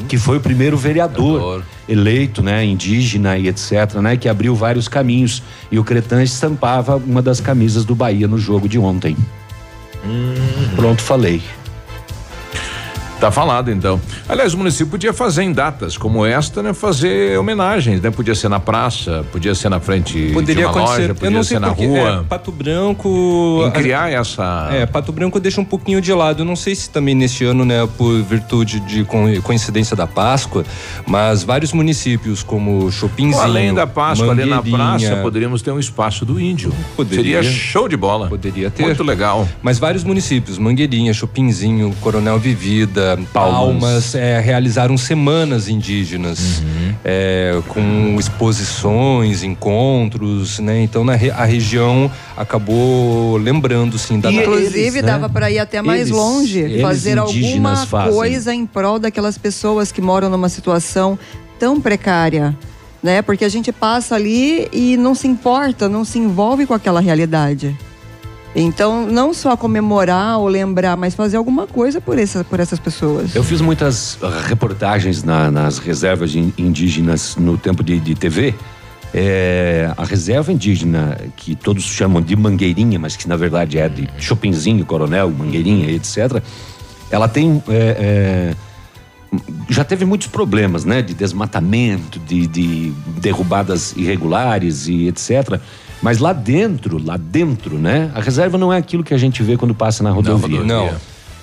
que 0.08 0.16
foi 0.16 0.38
o 0.38 0.40
primeiro 0.40 0.76
vereador 0.76 1.32
Vereador. 1.38 1.64
eleito, 1.88 2.42
né, 2.42 2.64
indígena 2.64 3.36
e 3.36 3.48
etc, 3.48 3.96
né, 4.02 4.16
que 4.16 4.28
abriu 4.28 4.54
vários 4.54 4.88
caminhos. 4.88 5.42
E 5.70 5.78
o 5.78 5.84
Cretan 5.84 6.22
estampava 6.22 6.96
uma 6.96 7.20
das 7.20 7.40
camisas 7.40 7.84
do 7.84 7.94
Bahia 7.94 8.26
no 8.26 8.38
jogo 8.38 8.68
de 8.68 8.78
ontem. 8.78 9.16
Pronto, 10.76 11.02
falei. 11.02 11.42
Tá 13.20 13.30
falado, 13.30 13.70
então. 13.70 13.98
Aliás, 14.28 14.52
o 14.52 14.58
município 14.58 14.88
podia 14.88 15.12
fazer 15.12 15.44
em 15.44 15.52
datas 15.52 15.96
como 15.96 16.26
esta, 16.26 16.62
né? 16.62 16.74
Fazer 16.74 17.38
homenagens, 17.38 18.00
né? 18.02 18.10
Podia 18.10 18.34
ser 18.34 18.48
na 18.50 18.60
praça, 18.60 19.24
podia 19.32 19.54
ser 19.54 19.70
na 19.70 19.80
frente 19.80 20.30
Poderia 20.34 20.54
de 20.56 20.64
uma 20.64 20.70
acontecer. 20.70 20.92
loja, 21.00 21.10
eu 21.10 21.14
podia 21.14 21.30
não 21.30 21.42
ser 21.42 21.48
sei 21.50 21.58
na 21.58 21.68
porque, 21.68 21.86
rua. 21.86 22.20
é, 22.20 22.22
Pato 22.28 22.52
Branco. 22.52 23.62
Em 23.66 23.70
criar 23.70 24.12
essa... 24.12 24.68
É, 24.72 24.84
Pato 24.84 25.10
Branco 25.12 25.40
deixa 25.40 25.58
um 25.60 25.64
pouquinho 25.64 26.00
de 26.02 26.12
lado. 26.12 26.42
Eu 26.42 26.44
não 26.44 26.56
sei 26.56 26.74
se 26.74 26.90
também 26.90 27.14
neste 27.14 27.44
ano, 27.44 27.64
né, 27.64 27.88
por 27.96 28.20
virtude 28.22 28.80
de 28.80 29.04
co- 29.04 29.16
coincidência 29.42 29.96
da 29.96 30.06
Páscoa, 30.06 30.64
mas 31.06 31.42
vários 31.42 31.72
municípios 31.72 32.42
como 32.42 32.90
Chopinzinho, 32.92 33.40
Além 33.42 33.72
da 33.72 33.86
Páscoa 33.86 34.32
ali 34.32 34.44
na 34.44 34.60
praça, 34.62 35.16
poderíamos 35.22 35.62
ter 35.62 35.70
um 35.70 35.78
espaço 35.78 36.26
do 36.26 36.38
índio. 36.38 36.74
Poderia. 36.96 37.42
Seria 37.42 37.42
show 37.42 37.88
de 37.88 37.96
bola. 37.96 38.28
Poderia 38.28 38.70
ter. 38.70 38.82
Muito 38.82 39.02
legal. 39.02 39.48
Mas 39.62 39.78
vários 39.78 40.04
municípios, 40.04 40.58
Mangueirinha, 40.58 41.14
Chopinzinho, 41.14 41.94
Coronel 42.00 42.38
Vivida, 42.38 43.03
Palmas, 43.32 44.14
é, 44.14 44.40
realizaram 44.40 44.96
semanas 44.96 45.68
indígenas 45.68 46.60
Uhum. 46.60 46.94
é, 47.04 47.60
com 47.68 48.16
exposições, 48.18 49.42
encontros, 49.42 50.58
né? 50.58 50.82
Então 50.82 51.04
na 51.04 51.12
a 51.14 51.44
região 51.44 52.10
acabou 52.36 53.36
lembrando 53.36 53.98
sim 53.98 54.18
da 54.20 54.30
Inclusive, 54.32 54.78
eles, 54.78 54.94
né? 54.94 55.02
dava 55.02 55.28
para 55.28 55.50
ir 55.50 55.58
até 55.58 55.80
mais 55.82 56.02
Eles- 56.02 56.12
longe, 56.12 56.58
eles 56.60 56.80
fazer 56.82 57.18
alguma 57.18 57.76
fazem. 57.86 58.12
coisa 58.14 58.54
em 58.54 58.66
prol 58.66 58.98
daquelas 58.98 59.36
pessoas 59.38 59.90
que 59.92 60.00
moram 60.00 60.28
numa 60.30 60.48
situação 60.48 61.18
tão 61.58 61.80
precária. 61.80 62.56
Né? 63.02 63.20
Porque 63.20 63.44
a 63.44 63.48
gente 63.50 63.70
passa 63.70 64.14
ali 64.14 64.66
e 64.72 64.96
não 64.96 65.14
se 65.14 65.28
importa, 65.28 65.88
não 65.90 66.06
se 66.06 66.18
envolve 66.18 66.64
com 66.64 66.72
aquela 66.72 67.00
realidade. 67.00 67.76
Então, 68.56 69.04
não 69.06 69.34
só 69.34 69.56
comemorar 69.56 70.38
ou 70.38 70.46
lembrar, 70.46 70.96
mas 70.96 71.14
fazer 71.14 71.36
alguma 71.36 71.66
coisa 71.66 72.00
por, 72.00 72.18
essa, 72.18 72.44
por 72.44 72.60
essas 72.60 72.78
pessoas. 72.78 73.34
Eu 73.34 73.42
fiz 73.42 73.60
muitas 73.60 74.16
reportagens 74.46 75.24
na- 75.24 75.50
nas 75.50 75.78
reservas 75.78 76.34
indígenas 76.36 77.34
no 77.36 77.58
tempo 77.58 77.82
de, 77.82 77.98
de 77.98 78.14
TV. 78.14 78.54
É, 79.12 79.92
a 79.96 80.04
reserva 80.04 80.52
indígena, 80.52 81.18
que 81.36 81.54
todos 81.54 81.84
chamam 81.84 82.20
de 82.22 82.34
Mangueirinha, 82.36 82.98
mas 82.98 83.16
que 83.16 83.28
na 83.28 83.36
verdade 83.36 83.78
é 83.78 83.88
de 83.88 84.08
Chopinzinho, 84.18 84.84
Coronel, 84.84 85.30
Mangueirinha, 85.30 85.90
etc. 85.90 86.42
Ela 87.10 87.28
tem. 87.28 87.62
é, 87.68 88.54
é, 88.54 88.54
já 89.68 89.82
teve 89.84 90.04
muitos 90.04 90.26
problemas, 90.28 90.84
né? 90.84 91.02
De 91.02 91.12
desmatamento, 91.14 92.18
de, 92.20 92.46
de 92.46 92.92
derrubadas 93.20 93.92
irregulares 93.96 94.86
e 94.88 95.08
etc. 95.08 95.60
Mas 96.04 96.18
lá 96.18 96.34
dentro, 96.34 97.02
lá 97.02 97.16
dentro, 97.16 97.78
né? 97.78 98.12
A 98.14 98.20
reserva 98.20 98.58
não 98.58 98.70
é 98.70 98.76
aquilo 98.76 99.02
que 99.02 99.14
a 99.14 99.16
gente 99.16 99.42
vê 99.42 99.56
quando 99.56 99.74
passa 99.74 100.04
na 100.04 100.10
rodovia. 100.10 100.58
rodovia. 100.60 100.62
Não. 100.62 100.94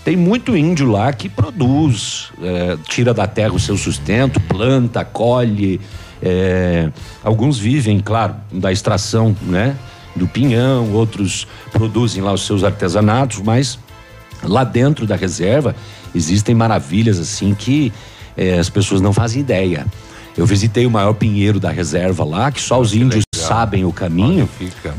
Tem 0.05 0.15
muito 0.15 0.55
índio 0.55 0.87
lá 0.87 1.11
que 1.11 1.27
produz, 1.27 2.31
é, 2.39 2.77
tira 2.87 3.11
da 3.11 3.25
terra 3.25 3.53
o 3.53 3.59
seu 3.59 3.75
sustento, 3.75 4.39
planta, 4.41 5.03
colhe. 5.03 5.81
é, 6.21 6.91
alguns 7.23 7.57
vivem, 7.57 7.99
claro, 7.99 8.35
da 8.51 8.71
extração, 8.71 9.35
né? 9.41 9.75
Do 10.15 10.27
pinhão, 10.27 10.93
outros 10.93 11.47
produzem 11.71 12.21
lá 12.21 12.31
os 12.31 12.45
seus 12.45 12.63
artesanatos, 12.63 13.41
mas 13.43 13.79
lá 14.43 14.63
dentro 14.63 15.07
da 15.07 15.15
reserva 15.15 15.75
existem 16.13 16.53
maravilhas 16.53 17.17
assim 17.17 17.55
que 17.55 17.91
eh, 18.37 18.59
as 18.59 18.69
pessoas 18.69 19.01
não 19.01 19.11
fazem 19.11 19.41
ideia. 19.41 19.87
Eu 20.37 20.45
visitei 20.45 20.85
o 20.85 20.91
maior 20.91 21.13
pinheiro 21.13 21.59
da 21.59 21.71
reserva 21.71 22.23
lá, 22.23 22.51
que 22.51 22.61
só 22.61 22.79
os 22.79 22.93
índios. 22.93 23.23
Sabem 23.51 23.83
o 23.83 23.91
caminho. 23.91 24.47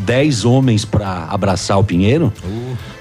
Dez 0.01 0.45
homens 0.45 0.85
para 0.85 1.25
abraçar 1.31 1.79
o 1.79 1.85
pinheiro. 1.85 2.31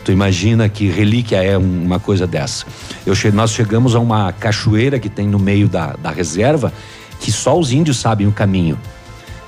Tu 0.05 0.11
imagina 0.13 0.69
que 0.69 0.87
relíquia 0.89 1.43
é 1.43 1.57
um- 1.57 1.83
uma 1.83 1.99
coisa 1.99 2.25
dessa. 2.25 2.65
Eu 3.05 3.13
che- 3.13 3.31
nós 3.31 3.51
chegamos 3.51 3.93
a 3.93 3.99
uma 3.99 4.31
cachoeira 4.31 4.97
que 4.97 5.09
tem 5.09 5.27
no 5.27 5.37
meio 5.37 5.67
da, 5.67 5.93
da 6.01 6.09
reserva, 6.09 6.71
que 7.19 7.33
só 7.33 7.59
os 7.59 7.73
índios 7.73 7.97
sabem 7.99 8.27
o 8.27 8.31
caminho. 8.31 8.79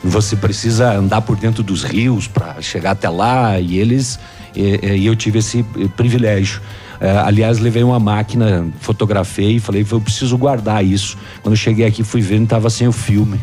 Você 0.03 0.36
precisa 0.36 0.91
andar 0.93 1.22
por 1.22 1.38
dentro 1.38 1.63
dos 1.63 1.83
rios 1.83 2.27
para 2.27 2.62
chegar 2.62 2.91
até 2.91 3.07
lá 3.07 3.57
e 3.57 3.77
eles 3.77 4.19
e, 4.53 4.98
e 4.98 5.05
eu 5.05 5.15
tive 5.15 5.39
esse 5.39 5.63
privilégio. 5.95 6.62
Eh, 7.00 7.17
aliás, 7.25 7.60
levei 7.60 7.81
uma 7.81 7.98
máquina, 8.00 8.67
fotografei 8.81 9.55
e 9.55 9.60
falei, 9.62 9.86
eu 9.89 10.01
preciso 10.01 10.38
guardar 10.38 10.83
isso. 10.86 11.17
Quando 11.41 11.53
eu 11.53 11.57
cheguei 11.57 11.86
aqui, 11.86 12.03
fui 12.03 12.19
ver, 12.22 12.36
não 12.36 12.43
estava 12.43 12.69
sem 12.69 12.88
o 12.88 12.91
filme. 12.91 13.39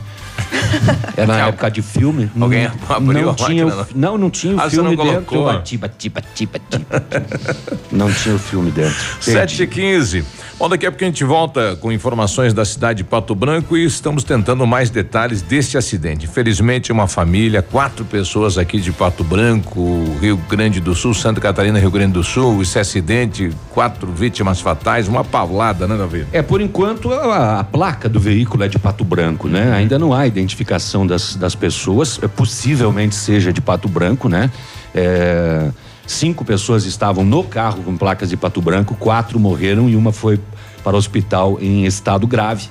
É 1.16 1.26
na 1.26 1.48
época 1.48 1.70
de 1.70 1.82
filme. 1.82 2.30
Alguém 2.40 2.68
não, 2.68 2.96
abriu 2.96 3.22
não 3.22 3.30
a 3.30 3.34
tinha 3.34 3.66
máquina, 3.66 3.82
o, 3.82 3.98
não, 3.98 4.18
não 4.18 4.30
tinha 4.30 4.54
o 4.56 4.60
Ah, 4.60 4.64
você 4.64 4.76
filme 4.76 4.96
não 4.96 5.04
dentro. 5.04 5.22
colocou? 5.24 5.48
Eu 5.50 5.54
bati, 5.54 5.76
bati, 5.76 6.08
bati, 6.08 6.46
bati, 6.46 6.78
bati. 6.78 7.86
não 7.92 8.12
tinha 8.12 8.34
o 8.34 8.38
filme 8.38 8.70
dentro. 8.70 8.94
7 9.20 9.62
e 9.62 9.66
15 9.66 10.24
Bom, 10.60 10.68
daqui 10.68 10.84
a 10.84 10.90
pouco 10.90 11.02
a 11.04 11.06
gente 11.06 11.24
volta 11.24 11.74
com 11.76 11.90
informações 11.90 12.52
da 12.52 12.66
cidade 12.66 12.98
de 12.98 13.04
Pato 13.04 13.34
Branco 13.34 13.78
e 13.78 13.84
estamos 13.86 14.22
tentando 14.22 14.66
mais 14.66 14.90
detalhes 14.90 15.40
deste 15.40 15.78
acidente. 15.78 16.26
Infelizmente, 16.26 16.92
uma 16.92 17.08
família, 17.08 17.62
quatro 17.62 18.04
pessoas 18.04 18.58
aqui 18.58 18.78
de 18.78 18.92
Pato 18.92 19.24
Branco, 19.24 20.04
Rio 20.20 20.36
Grande 20.36 20.78
do 20.78 20.94
Sul, 20.94 21.14
Santa 21.14 21.40
Catarina, 21.40 21.78
Rio 21.78 21.90
Grande 21.90 22.12
do 22.12 22.22
Sul, 22.22 22.60
esse 22.60 22.78
acidente, 22.78 23.50
quatro 23.70 24.12
vítimas 24.12 24.60
fatais, 24.60 25.08
uma 25.08 25.24
paulada, 25.24 25.88
né, 25.88 25.96
Davi? 25.96 26.26
É, 26.30 26.42
por 26.42 26.60
enquanto, 26.60 27.10
a, 27.10 27.60
a 27.60 27.64
placa 27.64 28.06
do 28.06 28.20
veículo 28.20 28.62
é 28.62 28.68
de 28.68 28.78
Pato 28.78 29.02
Branco, 29.02 29.48
né? 29.48 29.72
Ainda 29.72 29.98
não 29.98 30.12
há 30.12 30.26
identificação 30.30 31.06
das, 31.06 31.36
das 31.36 31.54
pessoas, 31.54 32.18
é, 32.22 32.28
possivelmente 32.28 33.14
seja 33.14 33.52
de 33.52 33.60
Pato 33.60 33.88
Branco, 33.88 34.28
né? 34.28 34.50
É, 34.94 35.70
cinco 36.06 36.44
pessoas 36.44 36.84
estavam 36.86 37.24
no 37.24 37.44
carro 37.44 37.82
com 37.82 37.96
placas 37.96 38.30
de 38.30 38.36
Pato 38.36 38.60
Branco, 38.62 38.94
quatro 38.94 39.38
morreram 39.38 39.88
e 39.88 39.96
uma 39.96 40.12
foi 40.12 40.40
para 40.82 40.96
o 40.96 40.98
hospital 40.98 41.58
em 41.60 41.84
estado 41.84 42.26
grave 42.26 42.68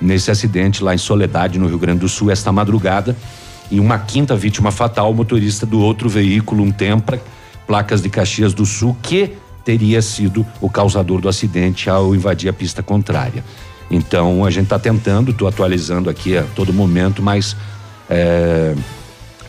nesse 0.00 0.30
acidente 0.30 0.82
lá 0.82 0.94
em 0.94 0.98
Soledade, 0.98 1.58
no 1.58 1.68
Rio 1.68 1.78
Grande 1.78 2.00
do 2.00 2.08
Sul, 2.08 2.30
esta 2.30 2.50
madrugada. 2.50 3.16
E 3.70 3.80
uma 3.80 3.98
quinta 3.98 4.36
vítima 4.36 4.70
fatal, 4.70 5.14
motorista 5.14 5.64
do 5.64 5.80
outro 5.80 6.08
veículo, 6.08 6.62
um 6.62 6.72
Tempra, 6.72 7.22
placas 7.66 8.02
de 8.02 8.10
Caxias 8.10 8.52
do 8.52 8.66
Sul, 8.66 8.96
que 9.00 9.32
teria 9.64 10.02
sido 10.02 10.44
o 10.60 10.68
causador 10.68 11.20
do 11.20 11.28
acidente 11.28 11.88
ao 11.88 12.14
invadir 12.14 12.50
a 12.50 12.52
pista 12.52 12.82
contrária. 12.82 13.44
Então 13.92 14.44
a 14.44 14.50
gente 14.50 14.64
está 14.64 14.78
tentando, 14.78 15.30
estou 15.30 15.46
atualizando 15.46 16.08
aqui 16.08 16.36
a 16.36 16.42
todo 16.54 16.72
momento, 16.72 17.22
mas 17.22 17.54
é, 18.08 18.74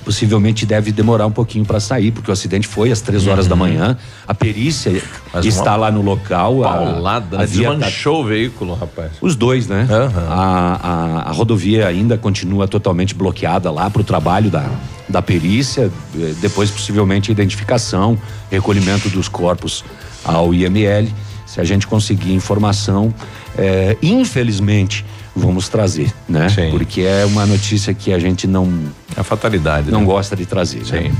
possivelmente 0.03 0.65
deve 0.65 0.91
demorar 0.91 1.25
um 1.25 1.31
pouquinho 1.31 1.63
para 1.63 1.79
sair, 1.79 2.11
porque 2.11 2.29
o 2.29 2.33
acidente 2.33 2.67
foi 2.67 2.91
às 2.91 2.99
três 2.99 3.25
horas 3.25 3.47
da 3.47 3.55
manhã. 3.55 3.97
A 4.27 4.33
perícia 4.33 5.01
Mas 5.33 5.45
está 5.45 5.77
lá 5.77 5.89
no 5.89 6.01
local. 6.01 6.61
a- 6.63 6.73
Paulada, 6.73 7.37
né? 7.37 7.43
a 7.43 7.47
tá- 7.47 7.53
Desmanchou 7.53 8.21
o 8.21 8.25
veículo, 8.25 8.73
rapaz. 8.75 9.11
os 9.21 9.33
dois, 9.35 9.67
né? 9.67 9.87
A, 10.29 11.23
a, 11.23 11.29
a 11.29 11.31
rodovia 11.31 11.87
ainda 11.87 12.17
continua 12.17 12.67
totalmente 12.67 13.15
bloqueada 13.15 13.71
lá 13.71 13.89
para 13.89 14.01
o 14.01 14.03
trabalho 14.03 14.49
da, 14.49 14.69
da 15.07 15.21
perícia, 15.21 15.89
eh, 16.19 16.33
depois 16.41 16.69
possivelmente 16.69 17.31
identificação, 17.31 18.17
recolhimento 18.51 19.07
dos 19.07 19.29
corpos 19.29 19.85
ao 20.25 20.53
IML. 20.53 21.07
Se 21.45 21.61
a 21.61 21.63
gente 21.63 21.85
conseguir 21.87 22.33
informação, 22.33 23.13
eh, 23.57 23.97
infelizmente 24.01 25.05
vamos 25.35 25.67
trazer, 25.67 26.13
né? 26.29 26.47
Porque 26.69 27.01
é 27.01 27.25
uma 27.25 27.45
notícia 27.45 27.93
que 27.93 28.13
a 28.13 28.19
gente 28.19 28.45
não 28.45 28.71
é 29.15 29.19
a 29.19 29.23
fatalidade, 29.23 29.91
não 29.91 30.01
né? 30.01 30.05
gosta 30.05 30.35
de 30.35 30.45
trazer. 30.45 30.85
Sim. 30.85 31.09
Né? 31.09 31.15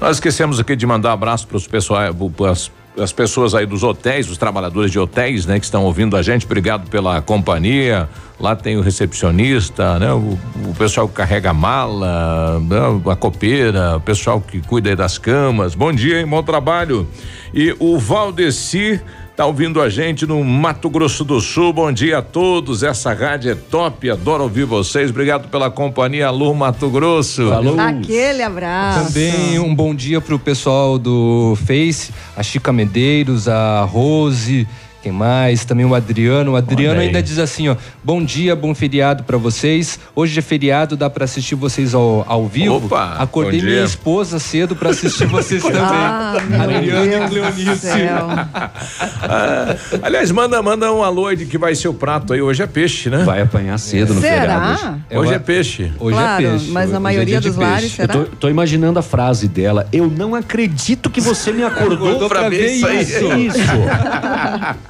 Nós 0.00 0.16
esquecemos 0.16 0.58
aqui 0.58 0.74
de 0.74 0.86
mandar 0.86 1.12
abraço 1.12 1.46
para 1.46 1.56
os 1.56 1.66
pessoal, 1.66 2.02
as, 2.50 2.70
as 2.98 3.12
pessoas 3.12 3.54
aí 3.54 3.64
dos 3.64 3.82
hotéis, 3.82 4.28
os 4.28 4.36
trabalhadores 4.36 4.90
de 4.90 4.98
hotéis, 4.98 5.46
né, 5.46 5.58
que 5.58 5.64
estão 5.64 5.84
ouvindo 5.84 6.16
a 6.16 6.22
gente. 6.22 6.44
Obrigado 6.44 6.88
pela 6.90 7.22
companhia. 7.22 8.08
Lá 8.38 8.56
tem 8.56 8.76
o 8.76 8.80
recepcionista, 8.80 9.98
né, 10.00 10.12
o, 10.12 10.38
o 10.68 10.74
pessoal 10.76 11.08
que 11.08 11.14
carrega 11.14 11.50
a 11.50 11.54
mala, 11.54 12.58
né, 12.58 13.10
a 13.10 13.16
copeira, 13.16 13.96
o 13.96 14.00
pessoal 14.00 14.40
que 14.40 14.60
cuida 14.60 14.94
das 14.96 15.18
camas. 15.18 15.74
Bom 15.74 15.92
dia, 15.92 16.20
hein? 16.20 16.26
Bom 16.26 16.42
trabalho. 16.42 17.06
E 17.54 17.74
o 17.78 17.98
Valdeci 17.98 19.00
Tá 19.34 19.46
ouvindo 19.46 19.80
a 19.80 19.88
gente 19.88 20.26
no 20.26 20.44
Mato 20.44 20.90
Grosso 20.90 21.24
do 21.24 21.40
Sul. 21.40 21.72
Bom 21.72 21.90
dia 21.90 22.18
a 22.18 22.22
todos. 22.22 22.82
Essa 22.82 23.14
rádio 23.14 23.52
é 23.52 23.54
top. 23.54 24.10
Adoro 24.10 24.42
ouvir 24.42 24.66
vocês. 24.66 25.08
Obrigado 25.08 25.48
pela 25.48 25.70
companhia. 25.70 26.26
Alô, 26.26 26.52
Mato 26.52 26.90
Grosso. 26.90 27.50
Aquele 27.80 28.42
abraço. 28.42 29.06
Também 29.06 29.58
um 29.58 29.74
bom 29.74 29.94
dia 29.94 30.20
pro 30.20 30.38
pessoal 30.38 30.98
do 30.98 31.56
Face, 31.66 32.12
a 32.36 32.42
Chica 32.42 32.74
Medeiros, 32.74 33.48
a 33.48 33.84
Rose, 33.84 34.68
quem 35.02 35.12
mais? 35.12 35.64
Também 35.64 35.84
o 35.84 35.94
Adriano. 35.94 36.52
O 36.52 36.56
Adriano 36.56 37.00
ainda 37.00 37.22
diz 37.22 37.38
assim, 37.38 37.68
ó: 37.68 37.76
"Bom 38.04 38.22
dia, 38.24 38.54
bom 38.54 38.74
feriado 38.74 39.24
pra 39.24 39.36
vocês. 39.36 39.98
Hoje 40.14 40.38
é 40.38 40.42
feriado, 40.42 40.96
dá 40.96 41.10
pra 41.10 41.24
assistir 41.24 41.54
vocês 41.54 41.94
ao, 41.94 42.24
ao 42.28 42.46
vivo. 42.46 42.76
Opa, 42.76 43.16
Acordei 43.18 43.60
bom 43.60 43.66
minha 43.66 43.76
dia. 43.78 43.84
esposa 43.84 44.38
cedo 44.38 44.76
pra 44.76 44.90
assistir 44.90 45.26
vocês 45.26 45.60
também. 45.62 45.80
Ah, 45.82 46.34
Adriano 46.62 47.24
e 47.26 47.28
Cleonice. 47.28 47.76
céu. 47.76 48.26
Ah, 49.24 49.76
aliás, 50.02 50.30
manda, 50.30 50.60
manda 50.62 50.92
um 50.92 51.02
alô 51.02 51.26
aí 51.28 51.36
de 51.36 51.46
que 51.46 51.56
vai 51.56 51.74
ser 51.74 51.88
o 51.88 51.94
prato 51.94 52.32
aí. 52.32 52.42
Hoje 52.42 52.62
é 52.62 52.66
peixe, 52.66 53.08
né? 53.08 53.18
Vai 53.24 53.40
apanhar 53.42 53.78
cedo 53.78 54.12
no 54.14 54.20
Será? 54.20 54.40
feriado. 54.40 55.02
hoje. 55.10 55.18
Hoje 55.18 55.34
é 55.34 55.38
peixe. 55.38 55.92
Hoje 55.98 56.16
claro, 56.16 56.44
é 56.44 56.50
peixe. 56.50 56.70
mas 56.70 56.82
Hoje 56.84 56.92
na 56.92 56.96
é 56.96 57.00
maioria 57.00 57.40
de 57.40 57.48
dos 57.48 57.56
peixe. 57.56 57.70
lares, 57.72 57.92
será? 57.92 58.14
Eu 58.14 58.24
tô, 58.24 58.30
tô 58.36 58.48
imaginando 58.48 58.98
a 58.98 59.02
frase 59.02 59.46
dela. 59.48 59.86
Eu 59.92 60.08
não 60.08 60.34
acredito 60.34 61.08
que 61.08 61.20
você 61.20 61.52
me 61.52 61.62
acordou, 61.62 62.08
Acordou 62.08 62.28
pra 62.28 62.48
ver 62.48 62.66
isso 62.72 62.86
aí. 62.86 63.06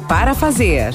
para 0.00 0.34
fazer. 0.34 0.94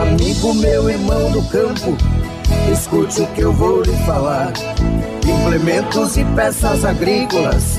Amigo 0.00 0.54
meu, 0.54 0.88
irmão 0.88 1.30
do 1.30 1.42
campo, 1.50 1.94
escute 2.72 3.20
o 3.20 3.26
que 3.34 3.42
eu 3.42 3.52
vou 3.52 3.82
lhe 3.82 3.92
falar. 4.06 4.50
Implementos 5.28 6.16
e 6.16 6.24
peças 6.34 6.86
agrícolas, 6.86 7.78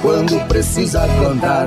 quando 0.00 0.40
precisa 0.48 1.06
plantar. 1.18 1.66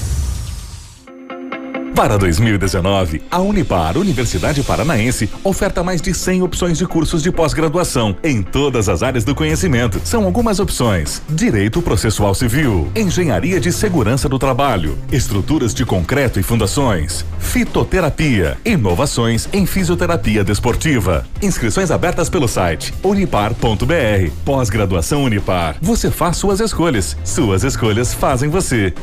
Para 1.95 2.17
2019, 2.17 3.21
a 3.29 3.39
Unipar, 3.39 3.97
Universidade 3.97 4.63
Paranaense, 4.63 5.29
oferta 5.43 5.83
mais 5.83 6.01
de 6.01 6.13
100 6.13 6.41
opções 6.41 6.77
de 6.77 6.85
cursos 6.87 7.21
de 7.21 7.31
pós-graduação 7.31 8.15
em 8.23 8.41
todas 8.41 8.87
as 8.87 9.03
áreas 9.03 9.23
do 9.23 9.35
conhecimento. 9.35 10.01
São 10.03 10.23
algumas 10.23 10.59
opções: 10.59 11.21
Direito 11.29 11.81
Processual 11.81 12.33
Civil, 12.33 12.89
Engenharia 12.95 13.59
de 13.59 13.71
Segurança 13.71 14.29
do 14.29 14.39
Trabalho, 14.39 14.97
Estruturas 15.11 15.73
de 15.73 15.85
Concreto 15.85 16.39
e 16.39 16.43
Fundações, 16.43 17.25
Fitoterapia, 17.39 18.57
Inovações 18.65 19.47
em 19.51 19.65
Fisioterapia 19.65 20.43
Desportiva. 20.43 21.25
Inscrições 21.41 21.91
abertas 21.91 22.29
pelo 22.29 22.47
site 22.47 22.93
unipar.br. 23.03 24.31
Pós-graduação 24.45 25.23
Unipar. 25.23 25.75
Você 25.81 26.09
faz 26.09 26.37
suas 26.37 26.59
escolhas. 26.59 27.17
Suas 27.23 27.63
escolhas 27.63 28.13
fazem 28.13 28.49
você. 28.49 28.93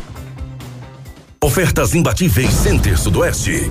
Ofertas 1.40 1.94
imbatíveis 1.94 2.50
Center 2.52 2.98
Sudoeste. 2.98 3.70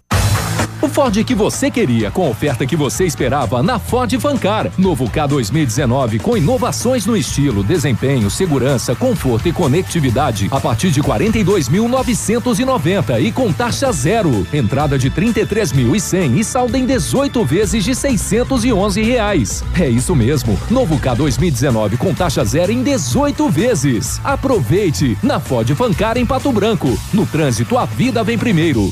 O 0.81 0.89
Ford 0.89 1.23
que 1.23 1.35
você 1.35 1.69
queria, 1.69 2.09
com 2.09 2.25
a 2.25 2.29
oferta 2.29 2.65
que 2.65 2.75
você 2.75 3.05
esperava 3.05 3.61
na 3.61 3.77
Ford 3.77 4.11
Fancar. 4.19 4.71
Novo 4.79 5.07
K 5.07 5.27
2019 5.27 6.17
com 6.17 6.35
inovações 6.35 7.05
no 7.05 7.15
estilo, 7.15 7.63
desempenho, 7.63 8.31
segurança, 8.31 8.95
conforto 8.95 9.47
e 9.47 9.53
conectividade 9.53 10.47
a 10.49 10.59
partir 10.59 10.89
de 10.89 10.99
42.990 11.03 13.21
e 13.21 13.31
com 13.31 13.53
taxa 13.53 13.91
zero. 13.91 14.47
Entrada 14.51 14.97
de 14.97 15.11
33.100 15.11 16.39
e 16.39 16.43
saldo 16.43 16.75
em 16.75 16.87
18 16.87 17.45
vezes 17.45 17.83
de 17.83 17.93
611 17.93 19.03
reais. 19.03 19.63
É 19.79 19.87
isso 19.87 20.15
mesmo. 20.15 20.59
Novo 20.67 20.97
K 20.97 21.13
2019 21.13 21.97
com 21.97 22.11
taxa 22.11 22.43
zero 22.43 22.71
em 22.71 22.81
18 22.81 23.47
vezes. 23.49 24.19
Aproveite 24.23 25.15
na 25.21 25.39
Ford 25.39 25.69
Fancar 25.75 26.17
em 26.17 26.25
Pato 26.25 26.51
Branco. 26.51 26.97
No 27.13 27.27
trânsito, 27.27 27.77
a 27.77 27.85
vida 27.85 28.23
vem 28.23 28.35
primeiro. 28.35 28.91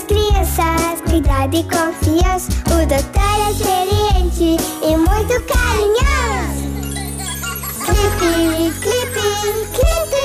cuidado 1.11 1.55
e 1.57 1.63
confiança. 1.63 2.49
O 2.67 2.85
doutor 2.87 3.21
é 3.21 3.51
experiente 3.51 4.55
e 4.81 4.95
muito 4.95 5.43
carinhoso. 5.43 6.71
Clipe, 7.85 8.71
clipe, 8.79 9.21
clipe. 9.73 10.23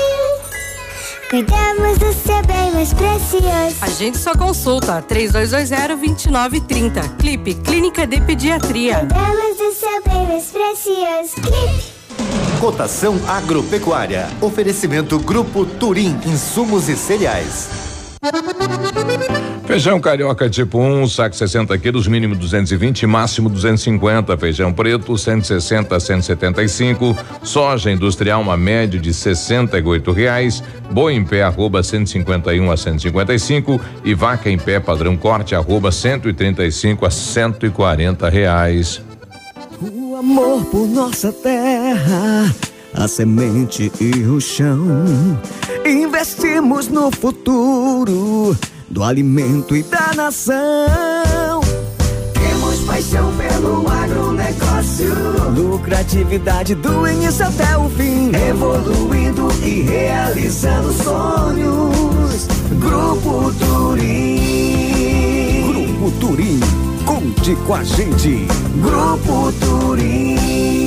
Cuidamos 1.29 1.97
do 1.97 2.13
seu 2.13 2.41
bem 2.43 2.71
mais 2.71 2.93
precioso. 2.93 3.75
A 3.81 3.89
gente 3.89 4.17
só 4.17 4.33
consulta 4.33 5.01
3220-2930. 5.01 7.17
Clipe 7.17 7.53
Clínica 7.55 8.07
de 8.07 8.21
Pediatria. 8.21 8.99
Cuidamos 8.99 9.57
do 9.57 9.73
seu 9.73 10.01
bem 10.05 10.25
mais 10.27 10.45
precioso. 10.45 11.35
Clipe. 11.35 11.97
Cotação 12.61 13.19
agropecuária. 13.27 14.29
Oferecimento 14.39 15.19
Grupo 15.19 15.65
Turim, 15.65 16.17
insumos 16.25 16.87
e 16.87 16.95
cereais. 16.95 17.86
Feijão 19.65 19.99
carioca 19.99 20.49
tipo 20.49 20.79
1, 20.79 21.01
um, 21.01 21.07
saco 21.07 21.35
60 21.35 21.77
quilos, 21.77 22.07
mínimo 22.07 22.35
220, 22.35 23.05
máximo 23.05 23.49
250. 23.49 24.37
Feijão 24.37 24.71
preto 24.71 25.17
160 25.17 25.95
a 25.95 25.99
175. 25.99 27.15
Soja 27.43 27.91
industrial 27.91 28.41
uma 28.41 28.55
média 28.55 28.99
de 28.99 29.13
68 29.13 30.11
reais. 30.11 30.63
Boi 30.89 31.13
em 31.13 31.23
pé 31.23 31.43
arroba 31.43 31.83
151 31.83 32.71
a 32.71 32.77
155 32.77 33.79
e 34.05 34.13
vaca 34.13 34.49
em 34.49 34.57
pé 34.57 34.79
padrão 34.79 35.17
corte 35.17 35.53
arroba 35.53 35.91
135 35.91 37.05
a 37.05 37.11
140 37.11 38.29
reais. 38.29 39.01
O 39.81 40.15
amor 40.15 40.65
por 40.65 40.87
nossa 40.87 41.31
terra, 41.31 42.55
a 42.97 43.07
semente 43.07 43.91
e 44.01 44.23
o 44.23 44.41
chão. 44.41 44.83
Investimos 45.85 46.87
no 46.87 47.11
futuro 47.11 48.57
do 48.89 49.03
alimento 49.03 49.75
e 49.75 49.83
da 49.83 50.13
nação. 50.15 51.61
Temos 52.33 52.79
paixão 52.81 53.31
pelo 53.37 53.87
agronegócio. 53.87 55.13
Lucratividade 55.55 56.73
do 56.73 57.07
início 57.07 57.45
até 57.45 57.77
o 57.77 57.87
fim. 57.89 58.31
Evoluindo 58.49 59.47
e 59.63 59.81
realizando 59.81 60.91
sonhos. 60.91 62.47
Grupo 62.79 63.53
Turim. 63.59 64.87
Grupo 65.71 66.11
Turim. 66.19 66.59
Conte 67.05 67.55
com 67.67 67.75
a 67.75 67.83
gente. 67.83 68.47
Grupo 68.81 69.51
Turim. 69.59 70.86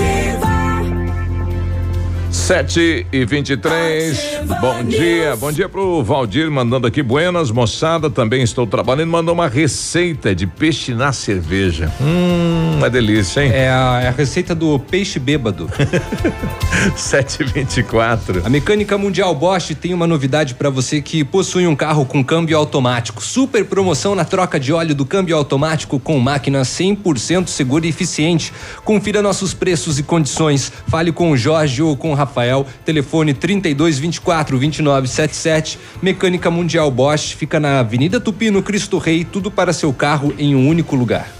Spirit. 0.00 0.29
7 2.50 3.06
e 3.12 3.24
23 3.24 4.40
Bom 4.60 4.82
dia, 4.82 5.36
bom 5.36 5.52
dia 5.52 5.68
pro 5.68 6.02
Valdir 6.02 6.50
mandando 6.50 6.84
aqui 6.84 7.00
buenas, 7.00 7.52
moçada. 7.52 8.10
Também 8.10 8.42
estou 8.42 8.66
trabalhando. 8.66 9.08
Mandou 9.08 9.32
uma 9.32 9.46
receita 9.46 10.34
de 10.34 10.48
peixe 10.48 10.92
na 10.92 11.12
cerveja. 11.12 11.92
Hum, 12.00 12.78
uma 12.78 12.90
delícia, 12.90 13.44
hein? 13.44 13.52
É 13.54 13.70
a, 13.70 14.00
é 14.02 14.08
a 14.08 14.10
receita 14.10 14.52
do 14.52 14.80
peixe 14.80 15.20
bêbado. 15.20 15.70
724. 16.96 18.42
A 18.44 18.48
mecânica 18.48 18.98
mundial 18.98 19.32
Bosch 19.32 19.72
tem 19.80 19.94
uma 19.94 20.06
novidade 20.06 20.54
para 20.54 20.70
você 20.70 21.00
que 21.00 21.22
possui 21.22 21.68
um 21.68 21.76
carro 21.76 22.04
com 22.04 22.24
câmbio 22.24 22.58
automático. 22.58 23.22
Super 23.22 23.64
promoção 23.64 24.16
na 24.16 24.24
troca 24.24 24.58
de 24.58 24.72
óleo 24.72 24.94
do 24.94 25.06
câmbio 25.06 25.36
automático 25.36 26.00
com 26.00 26.18
máquina 26.18 26.62
100% 26.62 27.46
segura 27.46 27.86
e 27.86 27.90
eficiente. 27.90 28.52
Confira 28.84 29.22
nossos 29.22 29.54
preços 29.54 30.00
e 30.00 30.02
condições. 30.02 30.72
Fale 30.88 31.12
com 31.12 31.30
o 31.30 31.36
Jorge 31.36 31.80
ou 31.80 31.96
com 31.96 32.10
o 32.10 32.14
Rafael. 32.14 32.39
Telefone 32.84 33.34
3224 33.34 34.58
2977. 34.58 35.78
Mecânica 36.02 36.50
Mundial 36.50 36.90
Bosch 36.90 37.34
fica 37.34 37.58
na 37.58 37.80
Avenida 37.80 38.20
Tupi, 38.20 38.50
no 38.50 38.62
Cristo 38.62 38.98
Rei. 38.98 39.24
Tudo 39.24 39.50
para 39.50 39.72
seu 39.72 39.92
carro 39.92 40.34
em 40.38 40.54
um 40.54 40.68
único 40.68 40.96
lugar. 40.96 41.39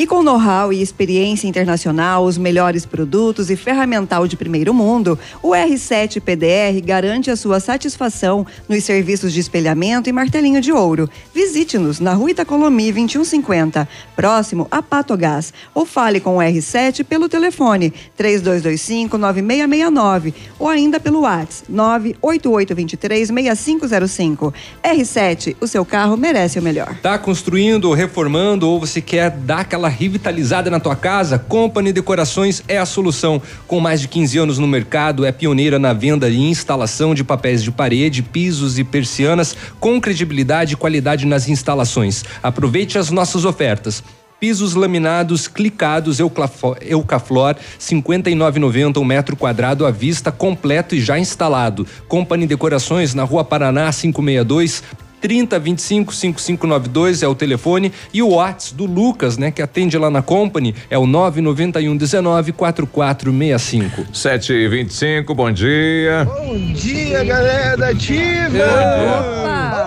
E 0.00 0.06
com 0.06 0.22
know-how 0.22 0.72
e 0.72 0.80
experiência 0.80 1.46
internacional, 1.46 2.24
os 2.24 2.38
melhores 2.38 2.86
produtos 2.86 3.50
e 3.50 3.56
ferramental 3.56 4.26
de 4.26 4.34
primeiro 4.34 4.72
mundo, 4.72 5.18
o 5.42 5.50
R7 5.50 6.22
PDR 6.22 6.80
garante 6.82 7.30
a 7.30 7.36
sua 7.36 7.60
satisfação 7.60 8.46
nos 8.66 8.82
serviços 8.82 9.30
de 9.30 9.40
espelhamento 9.40 10.08
e 10.08 10.12
martelinho 10.12 10.62
de 10.62 10.72
ouro. 10.72 11.06
Visite-nos 11.34 12.00
na 12.00 12.14
Rua 12.14 12.30
Itacolomi 12.30 12.90
2150, 12.90 13.86
próximo 14.16 14.66
a 14.70 14.80
Patogás, 14.80 15.52
ou 15.74 15.84
fale 15.84 16.18
com 16.18 16.38
o 16.38 16.40
R7 16.40 17.04
pelo 17.04 17.28
telefone 17.28 17.92
3225-9669 18.18 20.32
ou 20.58 20.66
ainda 20.66 20.98
pelo 20.98 21.20
WhatsApp 21.20 21.70
98823-6505. 21.70 24.54
R7, 24.82 25.56
o 25.60 25.66
seu 25.66 25.84
carro 25.84 26.16
merece 26.16 26.58
o 26.58 26.62
melhor. 26.62 26.96
Tá 27.02 27.18
construindo, 27.18 27.92
reformando 27.92 28.66
ou 28.66 28.80
você 28.80 29.02
quer 29.02 29.30
dar 29.30 29.60
aquela 29.60 29.89
revitalizada 29.90 30.70
na 30.70 30.80
tua 30.80 30.96
casa? 30.96 31.38
Company 31.38 31.92
Decorações 31.92 32.62
é 32.66 32.78
a 32.78 32.86
solução. 32.86 33.42
Com 33.66 33.78
mais 33.80 34.00
de 34.00 34.08
15 34.08 34.38
anos 34.38 34.58
no 34.58 34.66
mercado, 34.66 35.26
é 35.26 35.32
pioneira 35.32 35.78
na 35.78 35.92
venda 35.92 36.28
e 36.28 36.38
instalação 36.38 37.14
de 37.14 37.22
papéis 37.22 37.62
de 37.62 37.70
parede, 37.70 38.22
pisos 38.22 38.78
e 38.78 38.84
persianas 38.84 39.56
com 39.78 40.00
credibilidade 40.00 40.72
e 40.72 40.76
qualidade 40.76 41.26
nas 41.26 41.48
instalações. 41.48 42.24
Aproveite 42.42 42.96
as 42.96 43.10
nossas 43.10 43.44
ofertas. 43.44 44.02
Pisos 44.40 44.74
laminados, 44.74 45.46
clicados, 45.46 46.18
Eucaflor, 46.18 47.56
59,90 47.78 48.96
um 48.96 49.04
metro 49.04 49.36
quadrado 49.36 49.84
à 49.84 49.90
vista, 49.90 50.32
completo 50.32 50.94
e 50.94 51.00
já 51.00 51.18
instalado. 51.18 51.86
Company 52.08 52.46
Decorações 52.46 53.12
na 53.12 53.22
Rua 53.22 53.44
Paraná 53.44 53.92
562. 53.92 54.82
3025 55.20 56.14
5592 56.14 57.22
é 57.22 57.28
o 57.28 57.34
telefone 57.34 57.92
e 58.12 58.22
o 58.22 58.30
WhatsApp 58.30 58.74
do 58.74 58.86
Lucas, 58.86 59.36
né, 59.38 59.50
que 59.50 59.62
atende 59.62 59.96
lá 59.98 60.10
na 60.10 60.22
Company, 60.22 60.74
é 60.88 60.98
o 60.98 61.06
991 61.06 61.96
19 61.96 62.52
4465. 62.52 64.06
7 64.12 64.52
e 64.52 64.68
25 64.68 65.34
bom 65.34 65.50
dia. 65.50 66.24
Bom 66.24 66.72
dia, 66.72 67.24
galera 67.24 67.76
da 67.76 67.88
Ativa! 67.88 68.48
Bom 68.50 69.79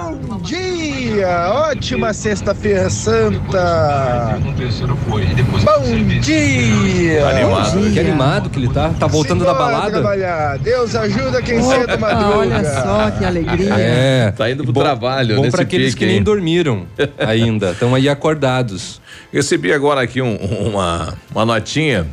dia! 1.14 1.52
Ótima 1.54 2.14
sexta-feira 2.14 2.90
santa! 2.90 4.38
Bom 4.42 6.10
dia! 6.20 7.28
Animado. 7.28 7.92
Que 7.94 8.00
animado 8.00 8.50
que 8.50 8.60
ele 8.60 8.68
tá. 8.70 8.90
Tá 9.00 9.08
voltando 9.08 9.46
da 9.46 9.54
balada. 9.54 9.92
trabalhar. 9.92 10.58
Deus 10.60 10.96
ajuda 10.96 11.42
quem 11.42 11.62
cedo 11.62 12.00
madruga. 12.00 12.38
Olha 12.38 12.64
só 12.82 13.12
que 13.12 13.26
alegria. 13.26 13.74
É. 13.76 14.32
Tá 14.32 14.50
indo 14.50 14.64
pro 14.64 14.74
Bom- 14.74 14.82
trabalho, 14.82 15.36
Bom 15.38 15.50
para 15.52 15.62
aqueles 15.64 15.94
pique, 15.94 16.06
que 16.06 16.12
nem 16.12 16.22
dormiram 16.22 16.86
ainda. 17.18 17.72
Estão 17.72 17.94
aí 17.94 18.10
acordados. 18.10 19.02
Recebi 19.32 19.74
agora 19.74 20.02
aqui 20.02 20.22
um- 20.22 20.36
uma, 20.36 21.14
uma 21.34 21.46
notinha 21.46 22.06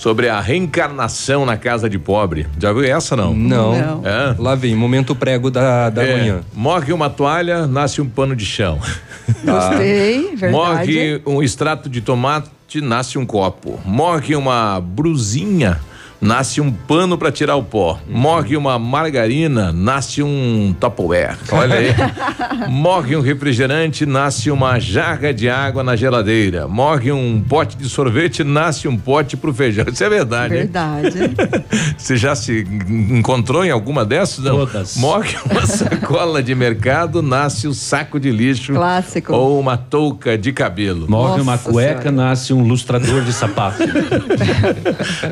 sobre 0.00 0.30
a 0.30 0.40
reencarnação 0.40 1.44
na 1.44 1.58
casa 1.58 1.88
de 1.88 1.98
pobre. 1.98 2.46
Já 2.58 2.72
viu 2.72 2.82
essa 2.84 3.14
não? 3.14 3.34
Não. 3.34 4.02
É? 4.02 4.34
Lá 4.38 4.54
vem, 4.54 4.74
momento 4.74 5.14
prego 5.14 5.50
da, 5.50 5.90
da 5.90 6.02
É, 6.02 6.16
manhã. 6.16 6.40
Morre 6.54 6.90
uma 6.90 7.10
toalha, 7.10 7.66
nasce 7.66 8.00
um 8.00 8.08
pano 8.08 8.34
de 8.34 8.46
chão. 8.46 8.78
Gostei, 9.44 10.34
verdade. 10.36 10.52
Morre 10.52 11.22
um 11.26 11.42
extrato 11.42 11.90
de 11.90 12.00
tomate, 12.00 12.48
nasce 12.80 13.18
um 13.18 13.26
copo. 13.26 13.78
Morre 13.84 14.34
uma 14.34 14.80
brusinha, 14.80 15.78
nasce 16.20 16.60
um 16.60 16.70
pano 16.70 17.16
para 17.16 17.32
tirar 17.32 17.56
o 17.56 17.62
pó. 17.62 17.98
Morre 18.08 18.56
uma 18.56 18.78
margarina, 18.78 19.72
nasce 19.72 20.22
um 20.22 20.74
Tupperware. 20.78 21.36
Olha 21.50 21.76
aí. 21.76 21.94
Morre 22.68 23.16
um 23.16 23.20
refrigerante, 23.20 24.04
nasce 24.04 24.50
uma 24.50 24.78
jarra 24.78 25.32
de 25.32 25.48
água 25.48 25.82
na 25.82 25.96
geladeira. 25.96 26.68
Morre 26.68 27.10
um 27.10 27.42
pote 27.48 27.76
de 27.76 27.88
sorvete, 27.88 28.44
nasce 28.44 28.86
um 28.86 28.96
pote 28.96 29.36
pro 29.36 29.52
feijão. 29.54 29.86
Isso 29.90 30.04
é 30.04 30.08
verdade, 30.08 30.54
hein? 30.54 30.60
Verdade. 30.60 31.18
Você 31.96 32.16
já 32.16 32.34
se 32.34 32.66
encontrou 32.88 33.64
em 33.64 33.70
alguma 33.70 34.04
dessas? 34.04 34.44
Não. 34.44 34.58
Todas. 34.58 34.96
Morre 34.96 35.36
uma 35.50 35.64
sacola 35.66 36.42
de 36.42 36.54
mercado, 36.54 37.22
nasce 37.22 37.66
o 37.66 37.72
saco 37.72 38.20
de 38.20 38.30
lixo. 38.30 38.74
Clássico. 38.74 39.32
Ou 39.32 39.58
uma 39.58 39.76
touca 39.76 40.36
de 40.36 40.52
cabelo. 40.52 41.08
Morre 41.08 41.40
uma 41.40 41.52
Nossa 41.52 41.70
cueca, 41.70 42.02
Senhora. 42.02 42.12
nasce 42.12 42.52
um 42.52 42.62
lustrador 42.62 43.22
de 43.22 43.32
sapato. 43.32 43.82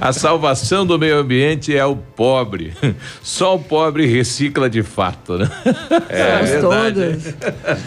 A 0.01 0.13
salvação 0.13 0.78
do 0.85 0.99
meio 0.99 1.19
ambiente 1.19 1.77
é 1.77 1.85
o 1.85 1.97
pobre. 1.97 2.73
Só 3.23 3.57
o 3.57 3.59
pobre 3.59 4.07
recicla 4.07 4.69
de 4.69 4.83
fato, 4.83 5.39
né? 5.39 5.51
É 6.09 6.47
Somos 6.47 6.51
verdade. 6.51 7.35
todos. 7.35 7.79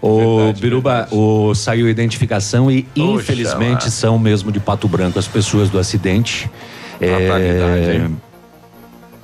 O 0.00 0.52
Biruba, 0.60 1.08
o, 1.10 1.54
saiu 1.54 1.86
a 1.86 1.90
identificação 1.90 2.70
e 2.70 2.82
Poxa 2.82 3.22
infelizmente 3.22 3.84
lá. 3.84 3.90
são 3.90 4.18
mesmo 4.18 4.52
de 4.52 4.60
Pato 4.60 4.86
Branco 4.86 5.18
as 5.18 5.26
pessoas 5.26 5.70
do 5.70 5.78
acidente. 5.78 6.50
Hein? 7.00 8.18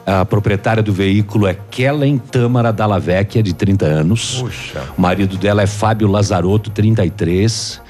a 0.06 0.24
proprietária 0.24 0.82
do 0.82 0.92
veículo 0.92 1.46
é 1.46 1.56
Kellen 1.70 2.18
Tâmara 2.18 2.72
Dallavecchia, 2.72 3.42
de 3.42 3.54
30 3.54 3.86
anos. 3.86 4.40
Puxa. 4.40 4.82
O 4.96 5.00
marido 5.00 5.36
dela 5.36 5.62
é 5.62 5.66
Fábio 5.66 6.08
Lazarotto, 6.08 6.70
33. 6.70 7.80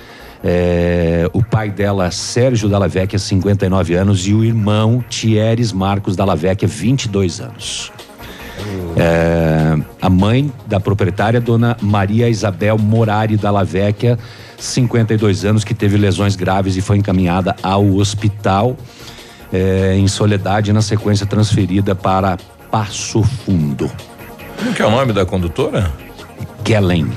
É, 0.43 1.29
o 1.33 1.43
pai 1.43 1.71
dela, 1.71 2.11
Sérgio 2.11 2.69
Dallavecchia, 2.69 3.19
59 3.19 3.95
anos. 3.95 4.27
E 4.27 4.33
o 4.33 4.45
irmão, 4.45 5.05
Thieres 5.09 5.73
Marcos 5.73 6.17
Dallavecchia, 6.17 6.69
22 6.69 7.41
anos. 7.41 7.93
É, 8.97 9.77
a 10.01 10.11
mãe 10.11 10.53
da 10.67 10.81
proprietária, 10.81 11.41
dona 11.41 11.77
Maria 11.81 12.29
Isabel 12.29 12.77
Morari 12.79 13.37
Dallavecchia, 13.37 14.19
52 14.59 15.45
anos, 15.45 15.65
que 15.65 15.75
teve 15.75 15.97
lesões 15.97 16.37
graves 16.37 16.77
e 16.77 16.81
foi 16.81 16.99
encaminhada 16.99 17.57
ao 17.63 17.97
hospital 17.97 18.77
é, 19.53 19.97
em 19.97 20.07
Soledade, 20.09 20.73
na 20.73 20.83
sequência 20.83 21.27
transferida 21.27 21.95
para 21.95 22.37
Passo 22.71 23.23
Fundo. 23.23 23.91
Como 24.59 24.75
que 24.75 24.83
é 24.83 24.87
o 24.87 24.91
nome 24.91 25.13
da 25.13 25.25
condutora? 25.25 25.91
Kellen, 26.65 27.09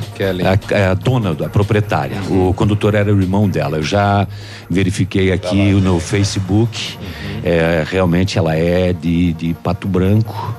A, 0.46 0.74
é 0.76 0.88
a 0.88 0.94
dona 0.94 1.34
da 1.34 1.50
proprietária. 1.50 2.18
O 2.30 2.54
condutor 2.54 2.96
era 2.96 3.14
o 3.14 3.22
irmão 3.22 3.48
dela. 3.48 3.78
Eu 3.78 3.84
já 3.84 4.28
verifiquei 4.70 5.32
aqui 5.32 5.74
no 5.74 6.00
Facebook. 6.00 6.98
É, 7.44 7.84
realmente 7.86 8.38
ela 8.38 8.56
é 8.56 8.94
de, 8.94 9.34
de 9.34 9.54
Pato 9.56 9.88
Branco. 9.88 10.56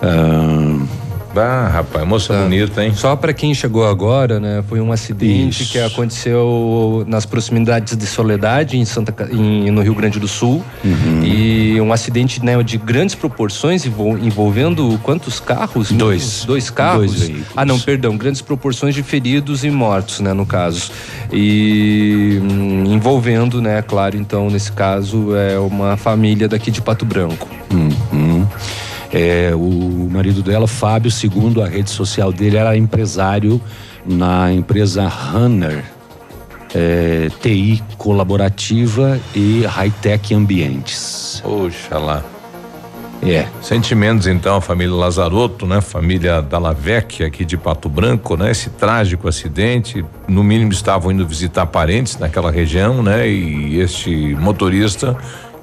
Ah, 0.00 0.86
Ah, 1.38 1.68
rapaz, 1.72 2.06
moça 2.06 2.34
bonita, 2.42 2.84
hein? 2.84 2.92
Só 2.94 3.14
para 3.16 3.32
quem 3.32 3.54
chegou 3.54 3.86
agora, 3.86 4.38
né? 4.40 4.62
Foi 4.68 4.80
um 4.80 4.90
acidente 4.92 5.62
Isso. 5.62 5.72
que 5.72 5.78
aconteceu 5.78 7.04
nas 7.06 7.24
proximidades 7.26 7.96
de 7.96 8.06
Soledade, 8.06 8.76
em 8.76 8.84
Santa, 8.84 9.28
em- 9.32 9.70
no 9.70 9.80
Rio 9.82 9.94
Grande 9.94 10.18
do 10.18 10.26
Sul. 10.28 10.62
Uhum. 10.84 11.22
E 11.24 11.80
um 11.80 11.92
acidente 11.92 12.44
né, 12.44 12.60
de 12.62 12.76
grandes 12.76 13.14
proporções, 13.14 13.86
envol- 13.86 14.18
envolvendo 14.18 14.98
quantos 15.02 15.38
carros? 15.40 15.90
Dois. 15.92 16.44
Dois 16.44 16.70
carros? 16.70 17.14
Dois 17.28 17.42
ah, 17.56 17.64
não, 17.64 17.78
perdão. 17.78 18.16
Grandes 18.16 18.42
proporções 18.42 18.94
de 18.94 19.02
feridos 19.02 19.64
e 19.64 19.70
mortos, 19.70 20.20
né? 20.20 20.32
No 20.32 20.44
caso. 20.46 20.90
E 21.32 22.40
hum, 22.42 22.84
envolvendo, 22.92 23.60
né? 23.62 23.82
Claro, 23.82 24.16
então, 24.16 24.50
nesse 24.50 24.72
caso, 24.72 25.34
é 25.36 25.58
uma 25.58 25.96
família 25.96 26.48
daqui 26.48 26.70
de 26.70 26.80
Pato 26.82 27.04
Branco. 27.04 27.48
Uhum. 27.72 28.46
É, 29.12 29.52
o 29.54 30.08
marido 30.10 30.42
dela, 30.42 30.66
Fábio, 30.66 31.10
segundo 31.10 31.62
a 31.62 31.68
rede 31.68 31.90
social 31.90 32.32
dele, 32.32 32.56
era 32.56 32.76
empresário 32.76 33.60
na 34.04 34.52
empresa 34.52 35.06
Runner, 35.06 35.84
é, 36.74 37.28
TI 37.40 37.82
colaborativa 37.96 39.18
e 39.34 39.64
high-tech 39.64 40.34
ambientes. 40.34 41.40
Poxa 41.42 41.98
lá. 41.98 42.22
É. 43.22 43.46
Sentimentos 43.60 44.26
então, 44.26 44.56
a 44.56 44.60
família 44.60 44.94
Lazarotto, 44.94 45.66
né? 45.66 45.80
Família 45.80 46.40
Dallavecchia 46.40 47.26
aqui 47.26 47.44
de 47.44 47.56
Pato 47.56 47.88
Branco, 47.88 48.36
né? 48.36 48.50
Esse 48.50 48.70
trágico 48.70 49.26
acidente, 49.26 50.04
no 50.28 50.44
mínimo 50.44 50.70
estavam 50.70 51.10
indo 51.10 51.26
visitar 51.26 51.66
parentes 51.66 52.16
naquela 52.16 52.50
região, 52.50 53.02
né? 53.02 53.28
E 53.28 53.80
este 53.80 54.36
motorista 54.36 55.16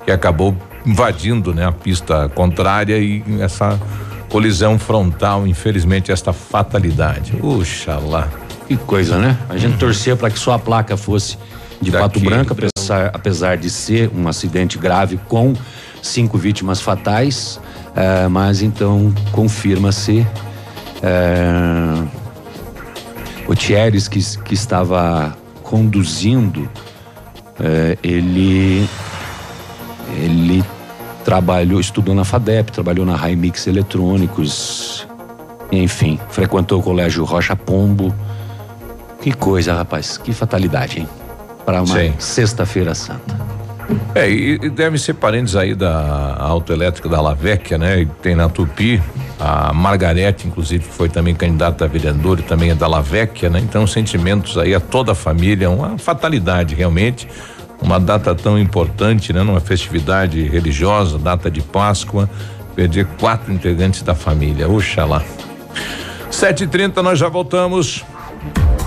que 0.06 0.12
acabou 0.12 0.56
invadindo, 0.86 1.54
né, 1.54 1.66
a 1.66 1.72
pista 1.72 2.30
contrária 2.30 2.98
e 3.00 3.24
essa 3.42 3.80
colisão 4.30 4.78
frontal, 4.78 5.48
infelizmente 5.48 6.12
esta 6.12 6.32
fatalidade. 6.32 7.34
Puxa 7.34 7.98
lá. 7.98 8.28
Que 8.68 8.78
coisa, 8.78 9.18
né? 9.18 9.38
A 9.50 9.58
gente 9.58 9.78
torcia 9.78 10.16
para 10.16 10.30
que 10.30 10.40
só 10.40 10.54
a 10.54 10.60
placa 10.60 10.96
fosse 10.98 11.38
de 11.82 11.92
Pato 11.92 12.20
Daqui. 12.20 12.26
Branco, 12.26 12.54
apesar, 12.54 13.12
apesar 13.14 13.58
de 13.58 13.70
ser 13.70 14.12
um 14.16 14.28
acidente 14.28 14.78
grave 14.78 15.20
com 15.28 15.54
cinco 16.02 16.38
vítimas 16.38 16.82
fatais. 16.82 17.60
É, 17.96 18.28
mas 18.28 18.62
então 18.62 19.14
confirma-se 19.32 20.28
é, 21.02 22.04
o 23.48 23.56
Thieres 23.56 24.08
que, 24.08 24.20
que 24.40 24.54
estava 24.54 25.36
conduzindo, 25.64 26.70
é, 27.60 27.98
ele 28.04 28.88
ele 30.10 30.64
trabalhou, 31.24 31.80
estudou 31.80 32.14
na 32.14 32.24
FADEP, 32.24 32.72
trabalhou 32.72 33.06
na 33.06 33.16
Raimix 33.16 33.66
Eletrônicos, 33.68 35.08
enfim, 35.72 36.20
frequentou 36.30 36.80
o 36.80 36.84
Colégio 36.84 37.24
Rocha 37.24 37.56
Pombo. 37.56 38.14
Que 39.22 39.34
coisa, 39.34 39.74
rapaz, 39.74 40.18
que 40.18 40.32
fatalidade, 40.34 41.00
hein? 41.00 41.10
Para 41.66 41.82
uma 41.82 41.98
sexta-feira 42.20 42.94
santa. 42.94 43.36
É, 44.14 44.30
e, 44.30 44.54
e 44.56 44.70
deve 44.70 44.98
ser 44.98 45.14
parentes 45.14 45.56
aí 45.56 45.76
da 45.76 46.36
autoelétrica 46.40 47.10
da 47.10 47.20
Lavecchia, 47.22 47.78
né? 47.78 48.02
E 48.02 48.06
tem 48.06 48.36
na 48.36 48.48
Tupi, 48.50 49.02
a 49.40 49.74
Margarete, 49.74 50.48
inclusive, 50.48 50.86
que 50.86 50.94
foi 50.94 51.10
também 51.10 51.36
candidata 51.36 51.86
a 51.86 51.88
vereadora 51.88 52.40
e 52.40 52.44
também 52.44 52.72
é 52.72 52.76
da 52.76 52.88
Lavecchia, 52.88 53.50
né? 53.50 53.60
Então, 53.60 53.86
sentimentos 53.86 54.58
aí 54.58 54.74
a 54.74 54.80
toda 54.80 55.12
a 55.12 55.16
família, 55.16 55.70
uma 55.70 55.98
fatalidade 55.98 56.76
realmente. 56.76 57.28
Uma 57.82 58.00
data 58.00 58.34
tão 58.34 58.58
importante, 58.58 59.32
né? 59.32 59.44
Numa 59.44 59.60
festividade 59.60 60.42
religiosa, 60.48 61.18
data 61.18 61.52
de 61.52 61.62
Páscoa, 61.62 62.30
perder 62.76 63.06
quatro 63.20 63.54
integrantes 63.54 64.02
da 64.02 64.16
família. 64.16 64.68
Oxalá. 64.68 65.24
Sete 66.30 66.64
e 66.64 66.68
trinta, 66.68 67.02
nós 67.02 67.18
já 67.18 67.30
voltamos. 67.30 68.04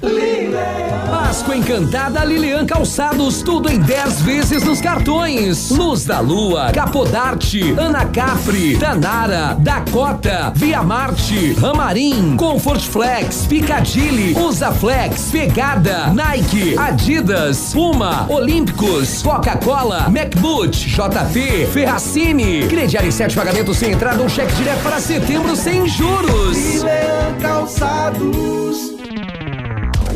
Páscoa 0.00 1.56
Encantada 1.56 2.24
Lilian 2.24 2.64
Calçados, 2.64 3.42
tudo 3.42 3.70
em 3.70 3.78
10 3.78 4.22
vezes 4.22 4.62
nos 4.62 4.80
cartões. 4.80 5.70
Luz 5.70 6.04
da 6.04 6.20
Lua, 6.20 6.70
Capodarte, 6.72 7.74
Ana 7.76 8.04
Capri, 8.06 8.76
Danara, 8.76 9.56
Dakota, 9.58 10.52
Via 10.54 10.82
Marte, 10.82 11.54
Ramarim, 11.54 12.36
Comfort 12.36 12.80
Flex, 12.80 13.46
Picadilly, 13.46 14.34
Usa 14.38 14.70
Flex, 14.70 15.30
Pegada, 15.32 16.12
Nike, 16.14 16.78
Adidas, 16.78 17.72
Puma, 17.72 18.26
Olímpicos, 18.28 19.22
Coca-Cola, 19.22 20.08
MacBoot, 20.08 20.88
JP, 20.88 21.66
Ferracini. 21.72 22.68
Crediário 22.68 23.08
em 23.08 23.12
sete 23.12 23.34
pagamentos 23.34 23.76
sem 23.76 23.92
entrada, 23.92 24.22
um 24.22 24.28
cheque 24.28 24.54
direto 24.54 24.82
para 24.82 25.00
setembro 25.00 25.56
sem 25.56 25.88
juros. 25.88 26.56
Lilian 26.56 27.36
Calçados. 27.40 28.97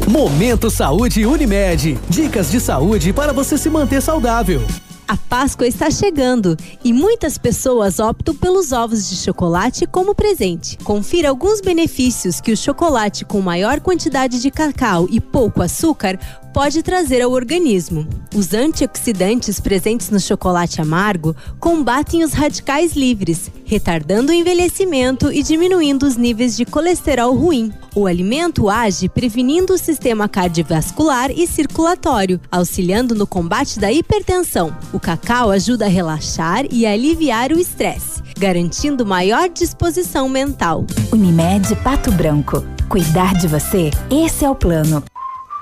Momento 0.08 0.68
Saúde 0.68 1.24
Unimed. 1.24 1.96
Dicas 2.08 2.50
de 2.50 2.60
saúde 2.60 3.12
para 3.12 3.32
você 3.32 3.56
se 3.56 3.70
manter 3.70 4.02
saudável. 4.02 4.60
A 5.06 5.16
Páscoa 5.16 5.66
está 5.66 5.90
chegando 5.90 6.56
e 6.82 6.92
muitas 6.92 7.36
pessoas 7.36 7.98
optam 7.98 8.34
pelos 8.34 8.72
ovos 8.72 9.08
de 9.08 9.16
chocolate 9.16 9.86
como 9.86 10.14
presente. 10.14 10.78
Confira 10.78 11.28
alguns 11.28 11.60
benefícios 11.60 12.40
que 12.40 12.50
o 12.50 12.56
chocolate 12.56 13.24
com 13.24 13.40
maior 13.40 13.80
quantidade 13.80 14.40
de 14.40 14.50
cacau 14.50 15.06
e 15.10 15.20
pouco 15.20 15.62
açúcar 15.62 16.18
pode 16.52 16.82
trazer 16.82 17.22
ao 17.22 17.32
organismo. 17.32 18.06
Os 18.34 18.52
antioxidantes 18.54 19.58
presentes 19.58 20.10
no 20.10 20.20
chocolate 20.20 20.80
amargo 20.80 21.34
combatem 21.58 22.22
os 22.22 22.32
radicais 22.32 22.94
livres, 22.94 23.50
retardando 23.64 24.32
o 24.32 24.34
envelhecimento 24.34 25.32
e 25.32 25.42
diminuindo 25.42 26.04
os 26.04 26.16
níveis 26.16 26.56
de 26.56 26.64
colesterol 26.64 27.34
ruim. 27.34 27.72
O 27.94 28.06
alimento 28.06 28.68
age 28.68 29.08
prevenindo 29.08 29.74
o 29.74 29.78
sistema 29.78 30.28
cardiovascular 30.28 31.30
e 31.30 31.46
circulatório, 31.46 32.40
auxiliando 32.50 33.14
no 33.14 33.26
combate 33.26 33.78
da 33.78 33.90
hipertensão. 33.90 34.76
O 34.92 35.00
cacau 35.00 35.50
ajuda 35.50 35.86
a 35.86 35.88
relaxar 35.88 36.64
e 36.70 36.86
aliviar 36.86 37.52
o 37.52 37.58
estresse, 37.58 38.22
garantindo 38.38 39.06
maior 39.06 39.48
disposição 39.48 40.28
mental. 40.28 40.86
Unimed 41.12 41.74
Pato 41.76 42.10
Branco. 42.12 42.64
Cuidar 42.88 43.34
de 43.34 43.48
você, 43.48 43.90
esse 44.10 44.44
é 44.44 44.50
o 44.50 44.54
plano. 44.54 45.02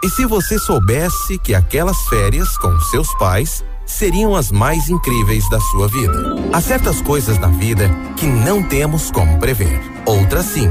E 0.03 0.09
se 0.09 0.25
você 0.25 0.59
soubesse 0.59 1.39
que 1.39 1.55
aquelas 1.55 2.01
férias 2.09 2.57
com 2.57 2.81
seus 2.81 3.13
pais 3.19 3.63
seriam 3.85 4.35
as 4.35 4.51
mais 4.51 4.89
incríveis 4.89 5.47
da 5.51 5.61
sua 5.61 5.89
vida? 5.89 6.37
Há 6.55 6.61
certas 6.61 7.03
coisas 7.03 7.39
na 7.39 7.49
vida 7.49 7.91
que 8.17 8.27
não 8.27 8.63
temos 8.63 9.11
como 9.11 9.39
prever. 9.39 9.79
Outras 10.07 10.47
sim. 10.47 10.71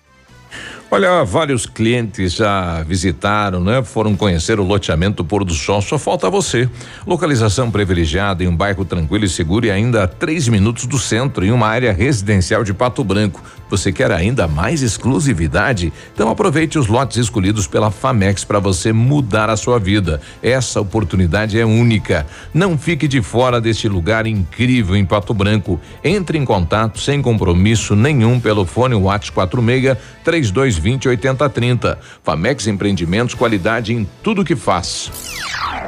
Olha, 0.93 1.23
vários 1.23 1.65
clientes 1.65 2.33
já 2.33 2.83
visitaram, 2.83 3.63
né? 3.63 3.81
Foram 3.81 4.13
conhecer 4.13 4.59
o 4.59 4.63
loteamento 4.63 5.23
Pôr 5.23 5.45
do 5.45 5.53
Sol, 5.53 5.81
só 5.81 5.97
falta 5.97 6.29
você. 6.29 6.69
Localização 7.07 7.71
privilegiada 7.71 8.43
em 8.43 8.47
um 8.49 8.55
bairro 8.57 8.83
tranquilo 8.83 9.23
e 9.23 9.29
seguro 9.29 9.65
e 9.65 9.71
ainda 9.71 10.03
a 10.03 10.07
três 10.07 10.49
minutos 10.49 10.85
do 10.85 10.99
centro, 10.99 11.45
em 11.45 11.51
uma 11.53 11.65
área 11.65 11.93
residencial 11.93 12.65
de 12.65 12.73
Pato 12.73 13.05
Branco. 13.05 13.41
Você 13.69 13.89
quer 13.89 14.11
ainda 14.11 14.49
mais 14.49 14.81
exclusividade? 14.81 15.93
Então 16.13 16.29
aproveite 16.29 16.77
os 16.77 16.87
lotes 16.87 17.15
escolhidos 17.15 17.67
pela 17.67 17.89
Famex 17.89 18.43
para 18.43 18.59
você 18.59 18.91
mudar 18.91 19.49
a 19.49 19.55
sua 19.55 19.79
vida. 19.79 20.19
Essa 20.43 20.81
oportunidade 20.81 21.57
é 21.57 21.65
única. 21.65 22.27
Não 22.53 22.77
fique 22.77 23.07
de 23.07 23.21
fora 23.21 23.61
deste 23.61 23.87
lugar 23.87 24.27
incrível 24.27 24.93
em 24.97 25.05
Pato 25.05 25.33
Branco. 25.33 25.79
Entre 26.03 26.37
em 26.37 26.43
contato 26.43 26.99
sem 26.99 27.21
compromisso 27.21 27.95
nenhum 27.95 28.41
pelo 28.41 28.65
fone 28.65 28.93
WhatsApp 28.93 29.31
46 29.31 30.80
3220 30.81 31.07
8030. 31.07 31.99
Famex 32.23 32.67
Empreendimentos, 32.67 33.35
qualidade 33.35 33.93
em 33.93 34.07
tudo 34.23 34.43
que 34.43 34.55
faz. 34.55 35.11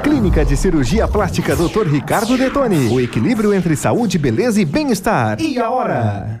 Clínica 0.02 0.44
de 0.44 0.56
Cirurgia 0.56 1.08
Plástica 1.08 1.56
Dr. 1.56 1.86
Ricardo 1.88 2.36
Detoni. 2.36 2.88
O 2.88 3.00
equilíbrio 3.00 3.52
entre 3.52 3.74
saúde, 3.74 4.18
beleza 4.18 4.60
e 4.60 4.64
bem-estar. 4.64 5.40
E 5.40 5.58
a 5.58 5.70
hora? 5.70 6.40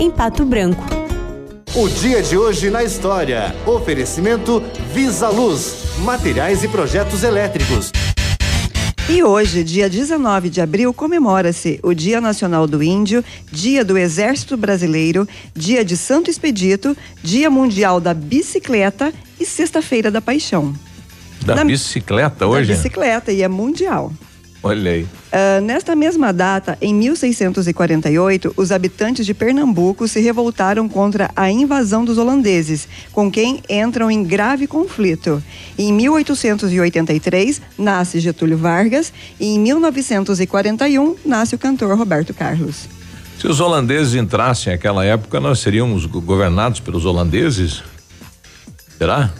em 0.01 0.09
Pato 0.09 0.43
Branco. 0.43 0.83
O 1.75 1.87
dia 1.87 2.23
de 2.23 2.35
hoje 2.35 2.71
na 2.71 2.83
história. 2.83 3.55
Oferecimento 3.67 4.59
Visa 4.91 5.29
Luz, 5.29 5.75
materiais 5.99 6.63
e 6.63 6.67
projetos 6.67 7.21
elétricos. 7.23 7.91
E 9.07 9.21
hoje, 9.23 9.63
dia 9.63 9.87
19 9.87 10.49
de 10.49 10.59
abril, 10.59 10.91
comemora-se 10.91 11.79
o 11.83 11.93
Dia 11.93 12.19
Nacional 12.19 12.65
do 12.65 12.81
Índio, 12.81 13.23
Dia 13.51 13.85
do 13.85 13.95
Exército 13.95 14.57
Brasileiro, 14.57 15.27
Dia 15.53 15.85
de 15.85 15.95
Santo 15.95 16.31
Expedito, 16.31 16.97
Dia 17.21 17.51
Mundial 17.51 17.99
da 18.01 18.13
Bicicleta 18.15 19.13
e 19.39 19.45
Sexta-feira 19.45 20.09
da 20.09 20.19
Paixão. 20.19 20.73
Da 21.45 21.55
Na- 21.57 21.63
bicicleta 21.63 22.47
hoje? 22.47 22.69
Da 22.71 22.75
bicicleta 22.75 23.31
e 23.31 23.43
é 23.43 23.47
mundial. 23.47 24.11
Olha 24.63 24.91
aí. 24.91 25.07
Ah, 25.31 25.59
nesta 25.59 25.95
mesma 25.95 26.31
data, 26.31 26.77
em 26.79 26.93
1648, 26.93 28.53
os 28.55 28.71
habitantes 28.71 29.25
de 29.25 29.33
Pernambuco 29.33 30.07
se 30.07 30.19
revoltaram 30.19 30.87
contra 30.87 31.31
a 31.35 31.49
invasão 31.49 32.05
dos 32.05 32.19
holandeses, 32.19 32.87
com 33.11 33.31
quem 33.31 33.63
entram 33.67 34.11
em 34.11 34.23
grave 34.23 34.67
conflito. 34.67 35.41
Em 35.77 35.91
1883, 35.91 37.61
nasce 37.77 38.19
Getúlio 38.19 38.57
Vargas 38.57 39.11
e 39.39 39.47
em 39.55 39.59
1941 39.59 41.15
nasce 41.25 41.55
o 41.55 41.57
cantor 41.59 41.97
Roberto 41.97 42.33
Carlos. 42.33 42.87
Se 43.39 43.47
os 43.47 43.59
holandeses 43.59 44.13
entrassem 44.13 44.71
naquela 44.73 45.03
época, 45.03 45.39
nós 45.39 45.59
seríamos 45.59 46.05
go- 46.05 46.21
governados 46.21 46.79
pelos 46.79 47.05
holandeses? 47.05 47.81
Será? 48.99 49.31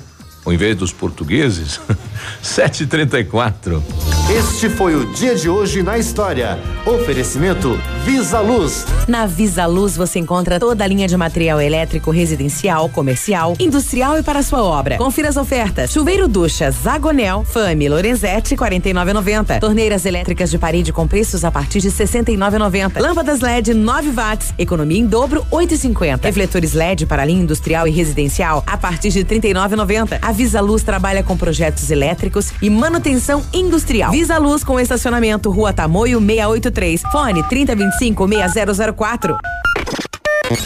Ao 0.43 0.51
invés 0.51 0.75
dos 0.75 0.91
portugueses? 0.91 1.79
734. 2.41 3.83
Este 4.29 4.69
foi 4.69 4.95
o 4.95 5.11
dia 5.13 5.35
de 5.35 5.49
hoje 5.49 5.83
na 5.83 5.97
história. 5.97 6.57
Oferecimento 6.85 7.77
Visa 8.05 8.39
Luz. 8.39 8.85
Na 9.07 9.25
Visa 9.25 9.65
Luz 9.65 9.95
você 9.97 10.19
encontra 10.19 10.59
toda 10.59 10.83
a 10.83 10.87
linha 10.87 11.07
de 11.07 11.17
material 11.17 11.59
elétrico 11.59 12.11
residencial, 12.11 12.87
comercial, 12.89 13.55
industrial 13.59 14.17
e 14.17 14.23
para 14.23 14.41
sua 14.41 14.63
obra. 14.63 14.97
Confira 14.97 15.29
as 15.29 15.37
ofertas. 15.37 15.91
Chuveiro 15.91 16.27
ducha 16.27 16.71
Zagonel, 16.71 17.43
Fami, 17.43 17.89
Lorenzetti, 17.89 18.55
49,90. 18.55 19.59
Torneiras 19.59 20.05
elétricas 20.05 20.49
de 20.49 20.57
parede 20.57 20.93
com 20.93 21.07
preços 21.07 21.43
a 21.43 21.51
partir 21.51 21.81
de 21.81 21.91
69,90. 21.91 22.99
Lâmpadas 23.01 23.41
LED 23.41 23.73
9 23.73 24.11
watts, 24.11 24.53
economia 24.57 24.99
em 24.99 25.05
dobro 25.05 25.45
8,50. 25.51 26.23
Refletores 26.23 26.73
LED 26.73 27.05
para 27.05 27.25
linha 27.25 27.41
industrial 27.43 27.87
e 27.87 27.91
residencial 27.91 28.63
a 28.65 28.77
partir 28.77 29.09
de 29.09 29.25
39,90. 29.25 30.19
A 30.31 30.33
Visa 30.33 30.61
Luz 30.61 30.81
trabalha 30.81 31.21
com 31.21 31.35
projetos 31.35 31.91
elétricos 31.91 32.53
e 32.61 32.69
manutenção 32.69 33.43
industrial. 33.51 34.13
Visa 34.13 34.37
Luz 34.37 34.63
com 34.63 34.79
estacionamento 34.79 35.51
Rua 35.51 35.73
Tamoio 35.73 36.21
683. 36.21 37.01
Fone 37.11 37.43
3025 37.49 38.29
6004. 38.53 39.37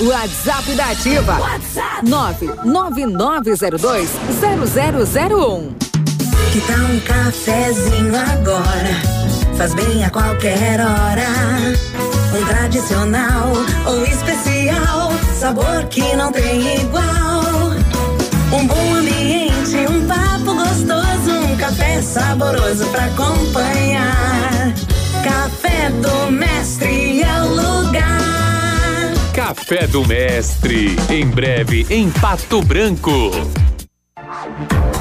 WhatsApp 0.01 0.71
da 0.75 0.91
Ativa. 0.91 1.39
WhatsApp 1.39 2.07
99902 2.07 4.07
0001. 5.17 5.73
Que 6.51 6.61
tal 6.61 6.85
um 6.85 6.99
cafezinho 6.99 8.15
agora? 8.15 9.01
Faz 9.57 9.73
bem 9.73 10.05
a 10.05 10.11
qualquer 10.11 10.79
hora. 10.79 11.25
Um 12.39 12.45
tradicional 12.45 13.51
ou 13.87 14.05
especial, 14.05 15.11
sabor 15.33 15.85
que 15.85 16.15
não 16.15 16.31
tem 16.31 16.81
igual. 16.81 17.73
Um 18.53 18.67
bom 18.67 18.93
ambiente, 18.93 19.14
saboroso 22.05 22.85
pra 22.87 23.05
acompanhar. 23.05 24.73
Café 25.23 25.89
do 25.89 26.31
Mestre 26.31 27.21
é 27.23 27.41
o 27.41 27.47
lugar. 27.49 29.13
Café 29.33 29.87
do 29.87 30.05
Mestre, 30.07 30.95
em 31.09 31.27
breve 31.27 31.85
em 31.89 32.09
Pato 32.11 32.61
Branco. 32.61 33.31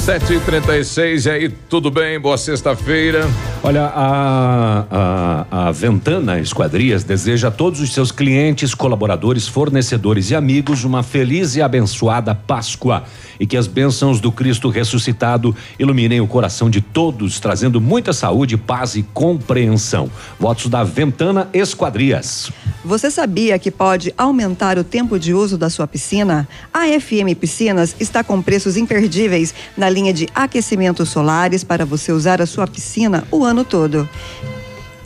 News. 0.00 0.10
7h36, 0.10 1.26
e 1.26 1.30
aí, 1.30 1.48
tudo 1.68 1.90
bem? 1.90 2.18
Boa 2.18 2.38
sexta-feira. 2.38 3.28
Olha, 3.62 3.84
a, 3.94 4.86
a, 4.90 5.68
a 5.68 5.72
Ventana 5.72 6.40
Esquadrias 6.40 7.04
deseja 7.04 7.48
a 7.48 7.50
todos 7.50 7.80
os 7.80 7.92
seus 7.92 8.10
clientes, 8.10 8.74
colaboradores, 8.74 9.46
fornecedores 9.46 10.30
e 10.30 10.34
amigos 10.34 10.84
uma 10.84 11.02
feliz 11.02 11.54
e 11.56 11.62
abençoada 11.62 12.34
Páscoa 12.34 13.04
e 13.40 13.46
que 13.46 13.56
as 13.56 13.66
bênçãos 13.66 14.20
do 14.20 14.30
Cristo 14.30 14.68
ressuscitado 14.68 15.56
iluminem 15.78 16.20
o 16.20 16.26
coração 16.26 16.68
de 16.68 16.82
todos, 16.82 17.40
trazendo 17.40 17.80
muita 17.80 18.12
saúde, 18.12 18.58
paz 18.58 18.94
e 18.94 19.02
compreensão. 19.02 20.10
Votos 20.38 20.66
da 20.66 20.84
Ventana 20.84 21.48
Esquadrias. 21.54 22.52
Você 22.84 23.10
sabia 23.10 23.58
que 23.58 23.70
pode 23.70 24.12
aumentar 24.16 24.78
o 24.78 24.84
tempo 24.84 25.18
de 25.18 25.32
uso 25.32 25.56
da 25.56 25.70
sua 25.70 25.86
piscina? 25.86 26.46
A 26.72 26.86
FM 27.00 27.34
Piscinas 27.38 27.96
está 27.98 28.22
com 28.22 28.42
preços 28.42 28.76
imperdíveis 28.76 29.54
na 29.76 29.88
linha 29.88 30.12
de 30.12 30.28
aquecimentos 30.34 31.08
solares 31.08 31.64
para 31.64 31.86
você 31.86 32.12
usar 32.12 32.42
a 32.42 32.46
sua 32.46 32.66
piscina 32.66 33.24
o 33.30 33.42
ano 33.44 33.64
todo. 33.64 34.08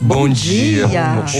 Bom 0.05 0.29
dia. 0.29 0.87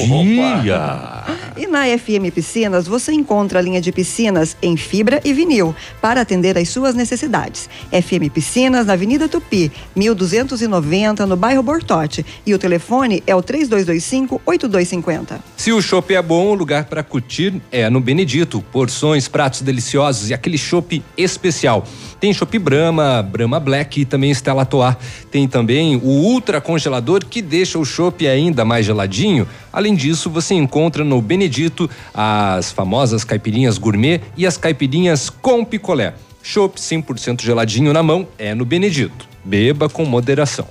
Bom 0.08 0.26
dia. 0.26 1.24
E 1.56 1.68
na 1.68 1.86
FM 1.86 2.34
Piscinas 2.34 2.88
você 2.88 3.14
encontra 3.14 3.60
a 3.60 3.62
linha 3.62 3.80
de 3.80 3.92
piscinas 3.92 4.58
em 4.60 4.76
fibra 4.76 5.22
e 5.24 5.34
vinil 5.34 5.74
para 6.02 6.22
atender 6.22 6.58
às 6.58 6.68
suas 6.70 6.96
necessidades. 6.96 7.70
FM 7.92 8.34
Piscinas 8.34 8.88
na 8.88 8.94
Avenida 8.94 9.30
Tupi, 9.30 9.72
1290 9.96 11.26
no 11.28 11.38
bairro 11.38 11.62
Bortote. 11.62 12.26
E 12.44 12.56
o 12.56 12.60
telefone 12.60 13.24
é 13.28 13.36
o 13.36 13.42
3225 13.42 14.42
8250. 14.44 15.40
Se 15.56 15.72
o 15.72 15.82
chopp 15.82 16.14
é 16.14 16.22
bom, 16.22 16.48
o 16.48 16.56
lugar 16.56 16.86
para 16.86 17.04
curtir 17.04 17.62
é 17.72 17.88
no 17.88 18.02
Benedito. 18.02 18.64
Porções, 18.72 19.28
pratos 19.28 19.62
deliciosos 19.62 20.32
e 20.32 20.34
aquele 20.34 20.58
chopp 20.58 21.04
especial. 21.16 21.86
Tem 22.20 22.34
chopp 22.34 22.58
Brahma, 22.58 23.22
Brahma 23.22 23.60
Black 23.60 24.02
e 24.02 24.06
também 24.06 24.32
Stella 24.32 24.62
Artois. 24.62 24.96
Tem 25.30 25.48
também 25.48 25.96
o 25.98 26.08
ultra 26.08 26.60
congelador 26.60 27.24
que 27.24 27.42
deixa 27.42 27.78
o 27.78 27.86
chopp 27.86 28.28
ainda 28.28 28.55
mais 28.64 28.86
geladinho. 28.86 29.48
Além 29.74 29.96
disso, 29.96 30.30
você 30.30 30.54
encontra 30.54 31.04
no 31.04 31.22
Benedito 31.22 31.90
as 32.14 32.72
famosas 32.72 33.24
caipirinhas 33.24 33.78
gourmet 33.78 34.22
e 34.38 34.46
as 34.46 34.56
caipirinhas 34.56 35.30
com 35.30 35.66
picolé. 35.66 36.14
Chopp 36.44 36.80
100% 36.80 37.42
geladinho 37.42 37.92
na 37.92 38.04
mão 38.04 38.28
é 38.38 38.54
no 38.54 38.64
Benedito. 38.64 39.28
Beba 39.44 39.90
com 39.90 40.06
moderação. 40.06 40.68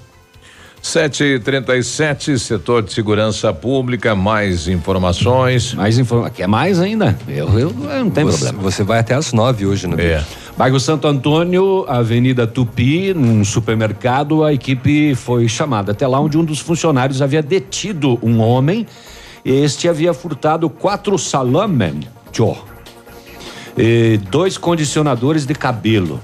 7h37, 0.84 2.36
setor 2.38 2.82
de 2.82 2.92
segurança 2.92 3.54
pública, 3.54 4.14
mais 4.14 4.68
informações. 4.68 5.72
Mais 5.72 5.98
informações. 5.98 6.36
Quer 6.36 6.46
mais 6.46 6.78
ainda? 6.78 7.18
Eu, 7.26 7.48
eu, 7.58 7.70
eu 7.90 8.04
não 8.04 8.10
tem 8.10 8.22
Você- 8.24 8.44
problema. 8.44 8.70
Você 8.70 8.82
vai 8.84 8.98
até 8.98 9.14
às 9.14 9.32
nove 9.32 9.64
hoje, 9.64 9.86
né? 9.86 9.96
É. 10.04 10.24
Bairro 10.58 10.78
Santo 10.78 11.08
Antônio, 11.08 11.86
Avenida 11.88 12.46
Tupi, 12.46 13.14
num 13.14 13.42
supermercado, 13.46 14.44
a 14.44 14.52
equipe 14.52 15.14
foi 15.14 15.48
chamada 15.48 15.92
até 15.92 16.06
lá 16.06 16.20
onde 16.20 16.36
um 16.36 16.44
dos 16.44 16.60
funcionários 16.60 17.22
havia 17.22 17.42
detido 17.42 18.18
um 18.22 18.40
homem. 18.40 18.86
Este 19.42 19.88
havia 19.88 20.12
furtado 20.12 20.68
quatro 20.68 21.18
salamen, 21.18 22.00
tchô, 22.30 22.56
e 23.76 24.20
dois 24.30 24.58
condicionadores 24.58 25.46
de 25.46 25.54
cabelo. 25.54 26.20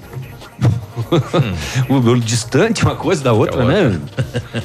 o, 1.89 1.95
o 1.97 2.21
distante 2.21 2.83
uma 2.85 2.95
coisa 2.97 3.23
da 3.25 3.33
outra, 3.33 3.65
né? 3.65 3.99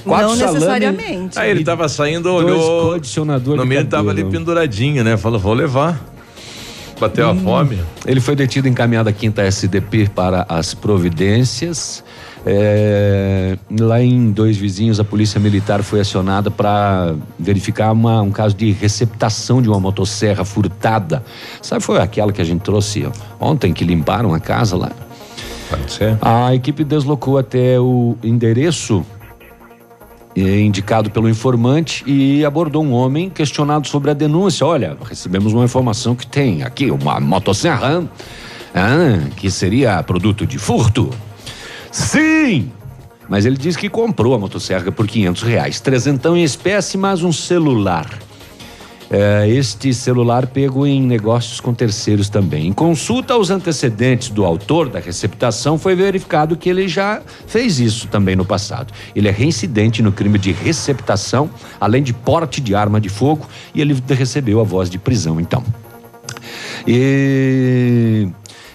Quatro 0.03 0.27
Não 0.29 0.35
salame 0.35 0.53
necessariamente. 0.53 1.39
Aí 1.39 1.49
ele 1.51 1.63
tava 1.63 1.87
saindo, 1.89 2.23
Dois 2.23 2.45
olhou. 2.45 2.93
condicionador 2.93 3.55
No 3.57 3.65
meio 3.65 3.81
ele 3.81 3.87
tava 3.89 4.09
ali 4.11 4.23
penduradinho, 4.23 5.03
né? 5.03 5.17
Falou, 5.17 5.39
vou 5.39 5.53
levar. 5.53 5.99
Bateu 6.99 7.29
a 7.29 7.35
fome. 7.35 7.77
Ele 8.05 8.21
foi 8.21 8.35
detido 8.37 8.69
encaminhado 8.69 9.09
à 9.09 9.11
quinta 9.11 9.41
SDP 9.41 10.07
para 10.15 10.45
as 10.47 10.73
providências. 10.73 12.03
É, 12.47 13.57
lá 13.79 14.01
em 14.01 14.31
Dois 14.31 14.55
Vizinhos, 14.55 14.99
a 14.99 15.03
polícia 15.03 15.39
militar 15.39 15.81
foi 15.83 15.99
acionada 15.99 16.49
para 16.51 17.15
verificar 17.39 17.91
uma- 17.91 18.21
um 18.21 18.29
caso 18.31 18.55
de 18.55 18.71
receptação 18.71 19.61
de 19.61 19.67
uma 19.67 19.79
motosserra 19.79 20.45
furtada. 20.45 21.23
Sabe, 21.61 21.83
foi 21.83 21.99
aquela 21.99 22.31
que 22.31 22.39
a 22.41 22.45
gente 22.45 22.61
trouxe 22.61 23.07
ontem, 23.39 23.73
que 23.73 23.83
limparam 23.83 24.33
a 24.33 24.39
casa 24.39 24.77
lá? 24.77 24.91
Pode 25.69 25.91
ser. 25.91 26.17
A 26.21 26.53
equipe 26.53 26.83
deslocou 26.83 27.37
até 27.37 27.79
o 27.79 28.17
endereço 28.23 29.05
eh, 30.35 30.61
indicado 30.61 31.09
pelo 31.09 31.29
informante 31.29 32.03
e 32.05 32.43
abordou 32.43 32.83
um 32.83 32.91
homem 32.91 33.29
questionado 33.29 33.87
sobre 33.87 34.11
a 34.11 34.13
denúncia. 34.13 34.65
Olha, 34.65 34.97
recebemos 35.03 35.53
uma 35.53 35.63
informação 35.63 36.15
que 36.15 36.27
tem 36.27 36.61
aqui 36.61 36.91
uma 36.91 37.19
motosserra 37.19 38.03
ah, 38.73 39.29
que 39.37 39.49
seria 39.49 40.03
produto 40.03 40.45
de 40.45 40.57
furto. 40.57 41.09
Sim! 41.89 42.71
Mas 43.29 43.45
ele 43.45 43.57
disse 43.57 43.77
que 43.77 43.89
comprou 43.89 44.35
a 44.35 44.37
motosserra 44.37 44.91
por 44.91 45.07
500 45.07 45.41
reais. 45.43 45.79
Trezentão 45.79 46.35
em 46.35 46.43
espécie, 46.43 46.97
mais 46.97 47.23
um 47.23 47.31
celular. 47.31 48.07
É, 49.09 49.47
este 49.47 49.93
celular 49.93 50.47
pego 50.47 50.85
em 50.85 51.01
negócios 51.01 51.59
com 51.59 51.73
terceiros 51.73 52.27
também. 52.27 52.67
Em 52.67 52.73
consulta 52.73 53.33
aos 53.33 53.49
antecedentes 53.49 54.29
do 54.29 54.43
autor 54.43 54.89
da 54.89 54.99
receptação, 54.99 55.77
foi 55.77 55.95
verificado 55.95 56.57
que 56.57 56.69
ele 56.69 56.87
já 56.87 57.21
fez 57.45 57.79
isso 57.79 58.07
também 58.07 58.35
no 58.35 58.45
passado. 58.45 58.93
Ele 59.15 59.27
é 59.27 59.31
reincidente 59.31 60.01
no 60.01 60.11
crime 60.11 60.39
de 60.39 60.51
receptação, 60.51 61.49
além 61.79 62.01
de 62.01 62.13
porte 62.13 62.59
de 62.59 62.73
arma 62.73 62.99
de 62.99 63.09
fogo, 63.09 63.47
e 63.73 63.81
ele 63.81 63.95
recebeu 64.09 64.59
a 64.59 64.63
voz 64.63 64.89
de 64.89 64.97
prisão, 64.97 65.39
então. 65.39 65.63
E 66.87 68.27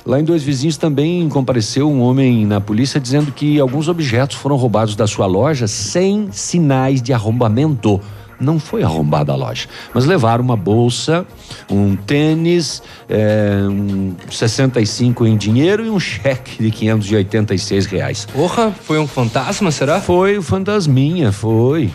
lá 0.06 0.20
em 0.20 0.24
Dois 0.24 0.42
Vizinhos 0.42 0.76
também 0.76 1.28
compareceu 1.28 1.90
um 1.90 2.00
homem 2.00 2.46
na 2.46 2.60
polícia 2.60 3.00
dizendo 3.00 3.32
que 3.32 3.58
alguns 3.58 3.88
objetos 3.88 4.36
foram 4.36 4.56
roubados 4.56 4.94
da 4.94 5.06
sua 5.06 5.26
loja 5.26 5.66
sem 5.66 6.28
sinais 6.32 7.02
de 7.02 7.12
arrombamento 7.12 8.00
não 8.40 8.58
foi 8.58 8.82
arrombada 8.82 9.32
a 9.32 9.36
loja, 9.36 9.68
mas 9.92 10.06
levaram 10.06 10.42
uma 10.42 10.56
bolsa, 10.56 11.26
um 11.70 11.94
tênis, 11.94 12.82
é, 13.08 13.62
um 13.68 14.14
65 14.30 15.26
em 15.26 15.36
dinheiro 15.36 15.84
e 15.84 15.90
um 15.90 16.00
cheque 16.00 16.62
de 16.62 16.70
586 16.70 17.86
reais. 17.86 18.26
Porra, 18.32 18.72
foi 18.82 18.98
um 18.98 19.06
fantasma, 19.06 19.70
será? 19.70 20.00
Foi 20.00 20.38
o 20.38 20.42
fantasminha, 20.42 21.32
foi. 21.32 21.90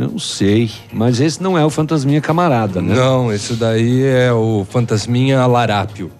Não 0.00 0.18
sei, 0.18 0.70
mas 0.90 1.20
esse 1.20 1.42
não 1.42 1.58
é 1.58 1.64
o 1.64 1.68
fantasminha 1.68 2.22
camarada, 2.22 2.80
né? 2.80 2.94
Não, 2.94 3.30
esse 3.30 3.52
daí 3.52 4.02
é 4.02 4.32
o 4.32 4.66
fantasminha 4.70 5.44
larápio. 5.46 6.10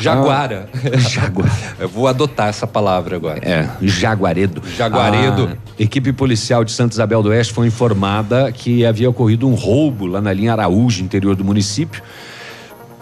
Jaguara. 0.00 0.68
Ah, 0.74 0.98
jaguara. 0.98 1.52
Eu 1.78 1.88
vou 1.88 2.08
adotar 2.08 2.48
essa 2.48 2.66
palavra 2.66 3.14
agora. 3.14 3.38
É, 3.48 3.68
jaguaredo. 3.80 4.60
Jaguaredo. 4.76 5.56
A 5.78 5.80
equipe 5.80 6.12
policial 6.12 6.64
de 6.64 6.72
Santa 6.72 6.94
Isabel 6.94 7.22
do 7.22 7.28
Oeste 7.28 7.52
foi 7.52 7.68
informada 7.68 8.50
que 8.50 8.84
havia 8.84 9.08
ocorrido 9.08 9.46
um 9.46 9.54
roubo 9.54 10.06
lá 10.06 10.20
na 10.20 10.32
linha 10.32 10.50
Araújo, 10.50 11.00
interior 11.00 11.36
do 11.36 11.44
município. 11.44 12.02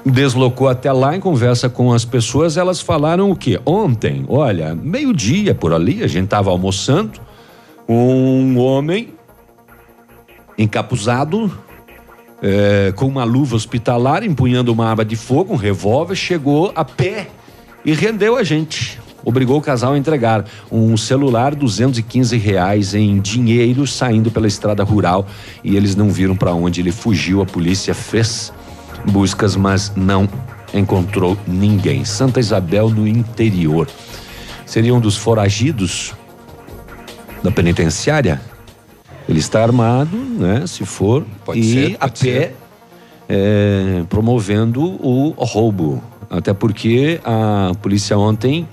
Deslocou 0.05 0.69
até 0.69 0.93
lá 0.93 1.17
em 1.17 1.21
conversa 1.21 1.71
com 1.71 1.95
as 1.95 2.05
pessoas, 2.05 2.59
elas 2.59 2.79
falaram 2.79 3.31
o 3.31 3.35
quê? 3.35 3.59
Ontem, 3.65 4.23
olha, 4.29 4.75
meio-dia 4.75 5.55
por 5.55 5.73
ali, 5.73 6.05
a 6.05 6.07
gente 6.07 6.27
estava 6.27 6.51
almoçando, 6.51 7.21
um 7.89 8.59
homem 8.59 9.16
encapuzado, 10.59 11.53
é, 12.43 12.93
com 12.97 13.07
uma 13.07 13.25
luva 13.25 13.57
hospitalar, 13.57 14.25
empunhando 14.25 14.73
uma 14.73 14.89
arma 14.89 15.05
de 15.05 15.17
fogo, 15.17 15.55
um 15.55 15.57
revólver, 15.57 16.15
chegou 16.15 16.73
a 16.75 16.85
pé 16.85 17.29
e 17.85 17.93
rendeu 17.93 18.37
a 18.37 18.43
gente. 18.43 18.99
Obrigou 19.25 19.59
o 19.59 19.61
casal 19.61 19.95
a 19.95 19.99
entregar 19.99 20.45
um 20.71 20.97
celular, 20.97 21.55
215 21.55 22.37
reais 22.37 22.95
em 22.95 23.21
dinheiro, 23.21 23.85
saindo 23.85 24.31
pela 24.31 24.47
estrada 24.47 24.85
rural 24.85 25.27
e 25.65 25.77
eles 25.77 25.97
não 25.97 26.11
viram 26.11 26.37
para 26.37 26.55
onde 26.55 26.81
ele 26.81 26.93
fugiu. 26.93 27.43
A 27.43 27.47
polícia 27.47 27.93
fez 27.93 28.53
buscas, 29.05 29.57
mas 29.57 29.93
não 29.97 30.29
encontrou 30.73 31.37
ninguém. 31.47 32.05
Santa 32.05 32.39
Isabel 32.39 32.89
no 32.89 33.07
interior. 33.07 33.89
Seria 34.65 34.95
um 34.95 35.01
dos 35.01 35.17
foragidos 35.17 36.15
da 37.43 37.51
penitenciária? 37.51 38.41
Ele 39.29 39.39
está 39.39 39.63
armado, 39.63 40.17
né? 40.17 40.67
Se 40.67 40.85
for, 40.85 41.25
Pode 41.45 41.59
e 41.61 41.73
ser, 41.73 41.97
a 41.99 42.09
pé 42.09 42.15
ser. 42.15 42.57
é, 43.29 44.05
promovendo 44.09 44.83
o 44.83 45.35
roubo. 45.39 46.03
Até 46.31 46.53
porque 46.53 47.21
a 47.25 47.73
polícia 47.81 48.17
ontem 48.19 48.67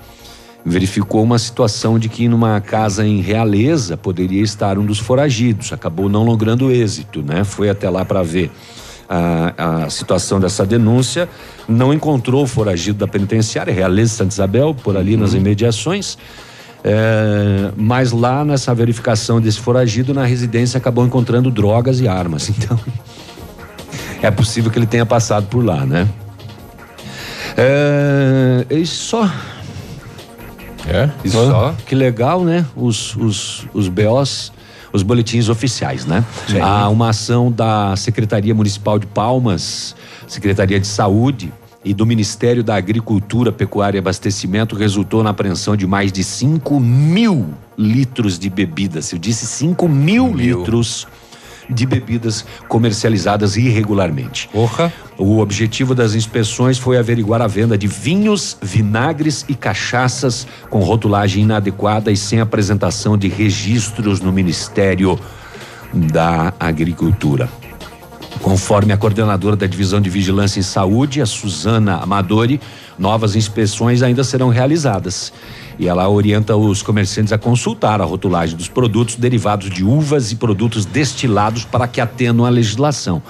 verificou 0.65 1.23
uma 1.23 1.37
situação 1.37 1.99
de 1.99 2.07
que 2.07 2.27
numa 2.27 2.59
casa 2.61 3.05
em 3.05 3.19
Realeza 3.21 3.97
poderia 3.97 4.41
estar 4.41 4.77
um 4.77 4.85
dos 4.85 4.99
foragidos. 4.99 5.73
Acabou 5.73 6.07
não 6.07 6.23
logrando 6.23 6.71
êxito, 6.71 7.21
né? 7.21 7.43
Foi 7.43 7.69
até 7.69 7.89
lá 7.89 8.05
para 8.05 8.23
ver 8.23 8.49
a, 9.09 9.83
a 9.85 9.89
situação 9.89 10.39
dessa 10.39 10.65
denúncia. 10.65 11.27
Não 11.67 11.93
encontrou 11.93 12.43
o 12.43 12.47
foragido 12.47 12.99
da 12.99 13.07
penitenciária, 13.07 13.73
Realeza 13.73 14.15
Santa 14.15 14.33
Isabel, 14.33 14.73
por 14.73 14.95
ali 14.97 15.17
nas 15.17 15.33
imediações. 15.33 16.17
É, 16.83 17.71
mas 17.77 18.11
lá 18.11 18.43
nessa 18.43 18.75
verificação 18.75 19.39
desse 19.39 19.59
foragido 19.59 20.13
na 20.13 20.25
residência 20.25 20.77
acabou 20.77 21.05
encontrando 21.05 21.49
drogas 21.49 21.99
e 21.99 22.07
armas. 22.07 22.51
Então 22.63 22.79
é 24.21 24.31
possível 24.31 24.71
que 24.71 24.79
ele 24.79 24.85
tenha 24.85 25.05
passado 25.05 25.47
por 25.47 25.63
lá, 25.63 25.85
né? 25.85 26.07
É, 27.57 28.65
e 28.69 28.85
só. 28.85 29.29
É? 30.87 31.09
Isso 31.25 31.45
só? 31.45 31.75
Que 31.85 31.93
legal, 31.93 32.43
né? 32.43 32.65
Os, 32.73 33.17
os, 33.17 33.67
os 33.73 33.89
BOs, 33.89 34.53
os 34.93 35.03
boletins 35.03 35.49
oficiais, 35.49 36.05
né? 36.05 36.23
Sim. 36.47 36.59
Há 36.61 36.87
uma 36.87 37.09
ação 37.09 37.51
da 37.51 37.95
Secretaria 37.97 38.55
Municipal 38.55 38.97
de 38.97 39.07
Palmas, 39.07 39.93
Secretaria 40.25 40.79
de 40.79 40.87
Saúde 40.87 41.51
e 41.83 41.93
do 41.93 42.05
Ministério 42.05 42.63
da 42.63 42.75
Agricultura, 42.75 43.51
Pecuária 43.51 43.97
e 43.97 43.99
Abastecimento 43.99 44.75
resultou 44.75 45.23
na 45.23 45.31
apreensão 45.31 45.75
de 45.75 45.85
mais 45.85 46.11
de 46.11 46.23
5 46.23 46.79
mil 46.79 47.53
litros 47.77 48.39
de 48.39 48.49
bebidas. 48.49 49.11
Eu 49.11 49.19
disse 49.19 49.45
5 49.45 49.87
mil, 49.87 50.33
litros 50.33 51.07
de 51.69 51.85
bebidas 51.85 52.45
comercializadas 52.67 53.55
irregularmente. 53.55 54.49
O 55.17 55.39
objetivo 55.39 55.95
das 55.95 56.13
inspeções 56.13 56.77
foi 56.77 56.97
averiguar 56.97 57.41
a 57.41 57.47
venda 57.47 57.77
de 57.77 57.87
vinhos, 57.87 58.57
vinagres 58.61 59.45
e 59.47 59.55
cachaças 59.55 60.47
com 60.69 60.79
rotulagem 60.79 61.43
inadequada 61.43 62.11
e 62.11 62.17
sem 62.17 62.39
apresentação 62.39 63.17
de 63.17 63.27
registros 63.27 64.19
no 64.19 64.31
Ministério 64.31 65.19
da 65.93 66.53
Agricultura. 66.59 67.49
Conforme 68.41 68.91
a 68.91 68.97
coordenadora 68.97 69.55
da 69.55 69.65
Divisão 69.65 70.01
de 70.01 70.09
Vigilância 70.09 70.59
em 70.59 70.63
Saúde, 70.63 71.21
a 71.21 71.25
Suzana 71.25 71.97
Amadori, 71.97 72.59
novas 72.97 73.35
inspeções 73.35 74.01
ainda 74.01 74.23
serão 74.23 74.49
realizadas. 74.49 75.31
E 75.79 75.87
ela 75.87 76.07
orienta 76.09 76.55
os 76.55 76.81
comerciantes 76.81 77.31
a 77.31 77.37
consultar 77.37 78.01
a 78.01 78.05
rotulagem 78.05 78.57
dos 78.57 78.67
produtos 78.67 79.15
derivados 79.15 79.69
de 79.69 79.83
uvas 79.83 80.31
e 80.31 80.35
produtos 80.35 80.85
destilados 80.85 81.63
para 81.63 81.87
que 81.87 82.01
atendam 82.01 82.45
à 82.45 82.49
legislação. 82.49 83.21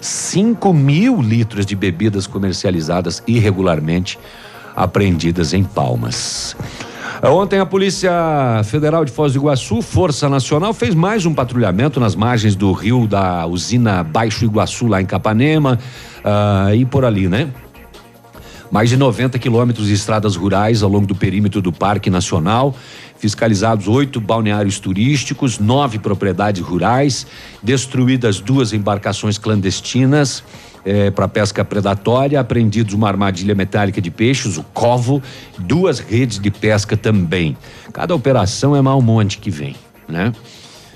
5 0.00 0.72
mil 0.72 1.20
litros 1.20 1.66
de 1.66 1.76
bebidas 1.76 2.26
comercializadas 2.26 3.22
irregularmente 3.26 4.18
apreendidas 4.74 5.52
em 5.52 5.62
Palmas. 5.62 6.56
Ontem 7.24 7.60
a 7.60 7.66
Polícia 7.66 8.10
Federal 8.64 9.04
de 9.04 9.12
Foz 9.12 9.34
do 9.34 9.38
Iguaçu, 9.38 9.80
Força 9.80 10.28
Nacional, 10.28 10.74
fez 10.74 10.92
mais 10.92 11.24
um 11.24 11.32
patrulhamento 11.32 12.00
nas 12.00 12.16
margens 12.16 12.56
do 12.56 12.72
rio 12.72 13.06
da 13.06 13.46
usina 13.46 14.02
Baixo 14.02 14.44
Iguaçu, 14.44 14.88
lá 14.88 15.00
em 15.00 15.06
Capanema, 15.06 15.78
ah, 16.24 16.74
e 16.74 16.84
por 16.84 17.04
ali, 17.04 17.28
né? 17.28 17.48
Mais 18.72 18.88
de 18.88 18.96
90 18.96 19.38
quilômetros 19.38 19.86
de 19.86 19.92
estradas 19.92 20.34
rurais 20.34 20.82
ao 20.82 20.90
longo 20.90 21.06
do 21.06 21.14
perímetro 21.14 21.62
do 21.62 21.72
Parque 21.72 22.10
Nacional. 22.10 22.74
Fiscalizados 23.22 23.86
oito 23.86 24.20
balneários 24.20 24.80
turísticos, 24.80 25.60
nove 25.60 25.96
propriedades 26.00 26.60
rurais, 26.60 27.24
destruídas 27.62 28.40
duas 28.40 28.72
embarcações 28.72 29.38
clandestinas 29.38 30.42
para 31.14 31.28
pesca 31.28 31.64
predatória, 31.64 32.40
apreendidos 32.40 32.94
uma 32.94 33.06
armadilha 33.06 33.54
metálica 33.54 34.00
de 34.00 34.10
peixes, 34.10 34.56
o 34.58 34.64
covo, 34.74 35.22
duas 35.56 36.00
redes 36.00 36.40
de 36.40 36.50
pesca 36.50 36.96
também. 36.96 37.56
Cada 37.92 38.12
operação 38.12 38.74
é 38.74 38.82
mal 38.82 39.00
monte 39.00 39.38
que 39.38 39.52
vem, 39.52 39.76
né? 40.08 40.32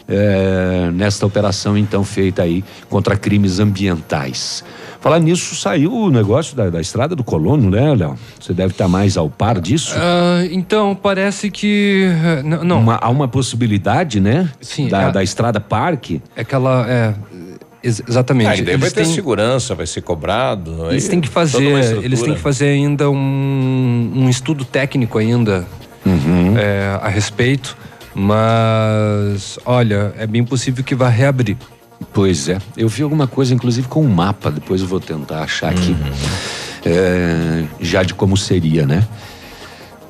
É, 0.09 0.91
nesta 0.93 1.27
operação 1.27 1.79
então 1.79 2.03
feita 2.03 2.43
aí 2.43 2.65
contra 2.89 3.17
crimes 3.17 3.61
ambientais. 3.61 4.65
Falar 5.07 5.21
nisso, 5.21 5.55
saiu 5.55 5.93
o 5.93 6.11
negócio 6.11 6.57
da, 6.57 6.69
da 6.69 6.81
estrada 6.81 7.15
do 7.15 7.23
colono, 7.23 7.71
né, 7.71 7.95
Léo? 7.95 8.17
Você 8.41 8.53
deve 8.53 8.73
estar 8.73 8.89
mais 8.89 9.17
ao 9.17 9.31
par 9.31 9.61
disso. 9.61 9.95
Ah, 9.97 10.45
então, 10.51 10.95
parece 11.01 11.51
que. 11.51 12.09
eh, 12.25 12.41
n- 12.43 12.65
Não. 12.65 12.81
Uma- 12.81 12.99
há 13.01 13.09
uma 13.09 13.29
possibilidade, 13.29 14.19
né? 14.21 14.51
Sim, 14.61 14.89
Da, 14.89 15.03
é- 15.03 15.13
da 15.13 15.23
estrada 15.23 15.61
parque. 15.61 16.21
É 16.35 16.43
que 16.43 16.55
ela. 16.55 16.85
É, 16.89 17.15
ex- 17.85 18.03
exatamente. 18.09 18.49
Aí 18.49 18.63
daí 18.63 18.77
vai 18.77 18.91
ter 18.91 19.05
têm- 19.05 19.15
segurança, 19.15 19.75
vai 19.77 19.87
ser 19.87 20.01
cobrado. 20.03 20.89
Eles 20.91 21.05
aí 21.05 21.11
têm 21.11 21.21
que 21.21 21.29
uma 21.29 21.35
fazer, 21.35 22.05
eles 22.05 22.21
têm 22.23 22.35
que 22.35 22.41
fazer 22.41 22.67
ainda 22.69 23.09
um, 23.11 24.13
um 24.15 24.29
estudo 24.29 24.65
técnico 24.65 25.19
ainda 25.19 25.65
Uhum. 26.05 26.55
é, 26.59 26.99
a 27.01 27.09
respeito, 27.09 27.77
mas 28.15 29.59
olha, 29.65 30.13
é 30.19 30.27
bem 30.27 30.45
possível 30.45 30.83
que 30.85 30.95
vá 30.95 31.09
reabrir. 31.09 31.57
Pois 32.13 32.49
é. 32.49 32.59
Eu 32.77 32.89
vi 32.89 33.03
alguma 33.03 33.27
coisa, 33.27 33.55
inclusive 33.55 33.89
com 33.89 34.03
um 34.03 34.09
mapa, 34.09 34.51
depois 34.51 34.81
eu 34.81 34.87
vou 34.87 35.01
tentar 35.01 35.41
achar 35.43 35.71
aqui. 35.71 35.91
Uhum. 35.93 36.13
É, 36.85 37.65
já 37.81 38.03
de 38.03 38.15
como 38.15 38.37
seria, 38.37 38.87
né? 38.87 39.07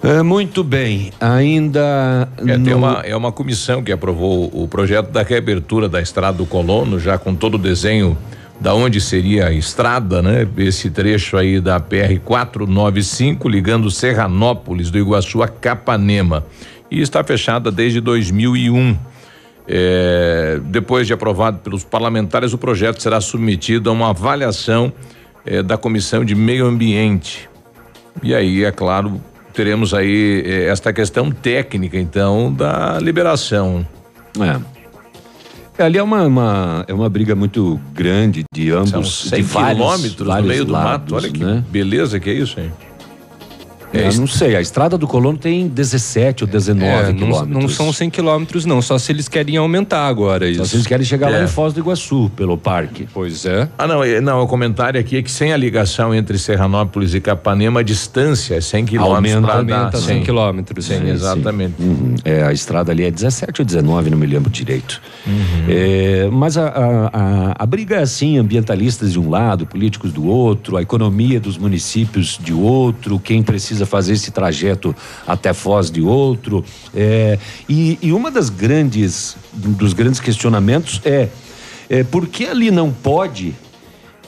É, 0.02 0.22
muito 0.22 0.62
bem. 0.62 1.10
Ainda. 1.20 2.28
É, 2.46 2.56
no- 2.56 2.76
uma, 2.76 3.00
é 3.04 3.16
uma 3.16 3.32
comissão 3.32 3.82
que 3.82 3.90
aprovou 3.90 4.50
o 4.52 4.68
projeto 4.68 5.10
da 5.10 5.22
reabertura 5.22 5.88
da 5.88 6.00
estrada 6.00 6.36
do 6.38 6.46
Colono, 6.46 6.98
já 7.00 7.18
com 7.18 7.34
todo 7.34 7.54
o 7.54 7.58
desenho 7.58 8.16
da 8.60 8.74
onde 8.74 9.00
seria 9.00 9.46
a 9.48 9.52
estrada, 9.52 10.22
né? 10.22 10.46
Esse 10.58 10.90
trecho 10.90 11.36
aí 11.36 11.60
da 11.60 11.78
PR 11.80 12.18
495 12.24 13.48
ligando 13.48 13.90
Serranópolis 13.90 14.90
do 14.90 14.98
Iguaçu 14.98 15.42
a 15.42 15.48
Capanema. 15.48 16.44
E 16.90 17.00
está 17.00 17.24
fechada 17.24 17.70
desde 17.72 18.00
2001. 18.00 18.96
É, 19.68 20.60
depois 20.64 21.06
de 21.06 21.12
aprovado 21.12 21.58
pelos 21.58 21.82
parlamentares, 21.84 22.52
o 22.52 22.58
projeto 22.58 23.02
será 23.02 23.20
submetido 23.20 23.90
a 23.90 23.92
uma 23.92 24.10
avaliação 24.10 24.92
é, 25.44 25.62
da 25.62 25.76
Comissão 25.76 26.24
de 26.24 26.34
Meio 26.34 26.66
Ambiente. 26.66 27.48
E 28.22 28.34
aí, 28.34 28.64
é 28.64 28.70
claro, 28.70 29.20
teremos 29.52 29.92
aí 29.92 30.42
é, 30.46 30.64
esta 30.68 30.92
questão 30.92 31.30
técnica, 31.30 31.98
então, 31.98 32.52
da 32.52 32.98
liberação. 33.00 33.86
É. 34.40 34.76
É, 35.78 35.82
ali 35.84 35.98
é 35.98 36.02
uma, 36.02 36.22
uma- 36.22 36.84
é 36.88 36.94
uma 36.94 37.08
briga 37.08 37.34
muito 37.34 37.78
grande 37.92 38.44
de 38.54 38.70
ambos. 38.70 38.90
São 38.90 39.02
de 39.02 39.10
100 39.10 39.42
vários- 39.42 39.76
quilômetros 39.78 40.18
no 40.20 40.26
vários 40.26 40.48
meio 40.48 40.64
do 40.64 40.72
lados, 40.72 40.90
mato. 41.12 41.14
Olha 41.16 41.30
que 41.30 41.44
né? 41.44 41.62
beleza 41.70 42.18
que 42.18 42.30
é 42.30 42.32
isso, 42.32 42.58
hein? 42.58 42.72
É, 43.92 44.12
não 44.14 44.26
sei, 44.26 44.56
a 44.56 44.60
estrada 44.60 44.98
do 44.98 45.06
Colono 45.06 45.38
tem 45.38 45.68
17 45.68 46.44
ou 46.44 46.48
19 46.50 46.86
É, 46.86 47.06
não, 47.06 47.14
quilômetros. 47.14 47.48
não 47.62 47.68
são 47.68 47.92
100 47.92 48.10
quilômetros, 48.10 48.64
não. 48.64 48.82
Só 48.82 48.98
se 48.98 49.12
eles 49.12 49.28
querem 49.28 49.56
aumentar 49.56 50.06
agora 50.06 50.48
isso. 50.48 50.58
Só 50.58 50.64
se 50.66 50.76
eles 50.76 50.86
querem 50.86 51.04
chegar 51.06 51.30
lá 51.30 51.38
É. 51.40 51.44
em 51.44 51.46
Foz 51.46 51.72
do 51.72 51.80
Iguaçu, 51.80 52.30
pelo 52.36 52.58
parque. 52.58 53.08
Pois 53.14 53.46
é. 53.46 53.68
Ah, 53.78 53.86
não, 53.86 54.02
é- 54.04 54.20
não, 54.20 54.42
o 54.42 54.46
comentário 54.46 55.00
aqui 55.00 55.16
é 55.16 55.22
que 55.22 55.30
sem 55.30 55.52
a 55.52 55.56
ligação 55.56 56.14
entre 56.14 56.36
Serranópolis 56.38 57.14
e 57.14 57.20
Capanema, 57.20 57.80
a 57.80 57.82
distância 57.82 58.54
é 58.56 58.60
100 58.60 58.86
quilômetros 58.86 59.34
Aumenta, 59.34 59.52
aumenta 59.76 59.90
dar 59.90 59.98
100 59.98 60.22
quilômetros. 60.22 60.84
Sim, 60.86 60.98
Sim, 60.98 61.08
exatamente. 61.10 61.74
Uhum. 61.80 62.14
É, 62.24 62.42
a 62.42 62.52
estrada 62.52 62.92
ali 62.92 63.04
é 63.04 63.10
17 63.10 63.60
ou 63.62 63.64
19, 63.64 64.10
não 64.10 64.18
me 64.18 64.26
lembro 64.26 64.50
direito. 64.50 65.00
É, 65.68 66.28
mas 66.32 66.56
a, 66.56 66.66
a, 66.68 67.06
a, 67.12 67.54
a 67.58 67.66
briga 67.66 67.96
é 67.96 68.02
assim, 68.02 68.38
ambientalistas 68.38 69.12
de 69.12 69.18
um 69.20 69.28
lado, 69.30 69.66
políticos 69.66 70.12
do 70.12 70.26
outro, 70.26 70.76
a 70.76 70.82
economia 70.82 71.38
dos 71.40 71.56
municípios 71.58 72.38
de 72.42 72.52
outro, 72.52 73.18
quem 73.18 73.42
precisa 73.42 73.75
fazer 73.84 74.14
esse 74.14 74.30
trajeto 74.30 74.94
até 75.26 75.52
Foz 75.52 75.90
de 75.90 76.00
outro. 76.00 76.64
É, 76.94 77.38
e, 77.68 77.98
e 78.00 78.12
uma 78.12 78.30
das 78.30 78.48
grandes, 78.48 79.36
dos 79.52 79.92
grandes 79.92 80.20
questionamentos 80.20 81.00
é, 81.04 81.28
é 81.90 82.04
por 82.04 82.26
que 82.28 82.46
ali 82.46 82.70
não 82.70 82.90
pode 82.90 83.54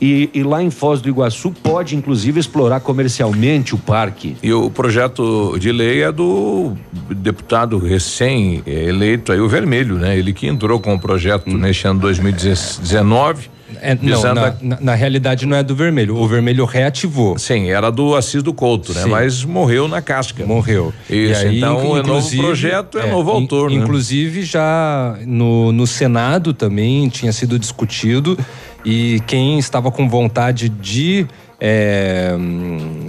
e, 0.00 0.30
e 0.32 0.42
lá 0.42 0.62
em 0.62 0.70
Foz 0.70 1.00
do 1.00 1.08
Iguaçu 1.08 1.50
pode, 1.50 1.96
inclusive, 1.96 2.38
explorar 2.38 2.80
comercialmente 2.80 3.74
o 3.74 3.78
parque. 3.78 4.36
E 4.42 4.52
o 4.52 4.70
projeto 4.70 5.56
de 5.58 5.72
lei 5.72 6.02
é 6.02 6.12
do 6.12 6.72
deputado 7.10 7.78
recém-eleito 7.78 9.32
aí, 9.32 9.40
o 9.40 9.48
Vermelho, 9.48 9.96
né? 9.96 10.16
Ele 10.16 10.32
que 10.32 10.46
entrou 10.46 10.78
com 10.78 10.94
o 10.94 11.00
projeto 11.00 11.50
neste 11.50 11.86
ano 11.86 12.00
2019. 12.00 13.50
É, 13.82 13.94
não, 13.94 14.16
visando 14.16 14.40
na, 14.40 14.54
na- 14.62 14.78
na 14.80 14.94
realidade 14.94 15.44
não 15.46 15.56
é 15.56 15.62
do 15.62 15.74
vermelho. 15.76 16.16
O 16.16 16.26
vermelho 16.26 16.64
reativou. 16.64 17.38
Sim, 17.38 17.68
era 17.68 17.90
do 17.90 18.16
Assis 18.16 18.42
do 18.42 18.52
Couto, 18.54 18.94
né? 18.94 19.02
Sim. 19.02 19.10
Mas 19.10 19.44
morreu 19.44 19.86
na 19.86 20.00
casca. 20.00 20.46
Morreu. 20.46 20.92
Isso, 21.08 21.42
E 21.44 21.46
aí, 21.48 21.56
então 21.58 21.96
é 21.96 22.02
novo 22.02 22.36
projeto, 22.38 22.98
é, 22.98 23.06
é, 23.08 23.10
novo 23.10 23.30
in- 23.32 23.34
autor, 23.42 23.70
né? 23.70 23.76
Inclusive 23.76 24.42
já 24.42 25.18
no, 25.26 25.70
no 25.72 25.86
Senado 25.86 26.52
também 26.54 27.08
tinha 27.08 27.32
sido 27.32 27.58
discutido 27.58 28.38
e 28.84 29.20
quem 29.26 29.58
estava 29.58 29.90
com 29.90 30.08
vontade 30.08 30.68
de 30.68 31.26
é, 31.60 32.30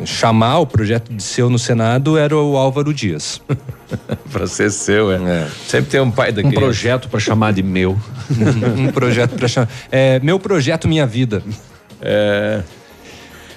chamar 0.05 0.59
o 0.59 0.65
projeto 0.65 1.13
de 1.13 1.21
seu 1.21 1.49
no 1.49 1.59
Senado 1.59 2.17
era 2.17 2.35
o 2.35 2.57
Álvaro 2.57 2.93
Dias. 2.93 3.41
pra 4.31 4.47
ser 4.47 4.71
seu, 4.71 5.11
é. 5.11 5.47
Sempre 5.67 5.91
tem 5.91 5.99
um 5.99 6.11
pai 6.11 6.31
daquele. 6.31 6.55
Um 6.55 6.59
projeto 6.59 7.09
para 7.09 7.19
chamar 7.19 7.53
de 7.53 7.63
meu. 7.63 7.97
um 8.77 8.91
projeto 8.91 9.35
para 9.35 9.47
chamar. 9.47 9.69
É, 9.91 10.19
meu 10.19 10.39
projeto, 10.39 10.87
minha 10.87 11.05
vida. 11.05 11.43
É. 12.01 12.63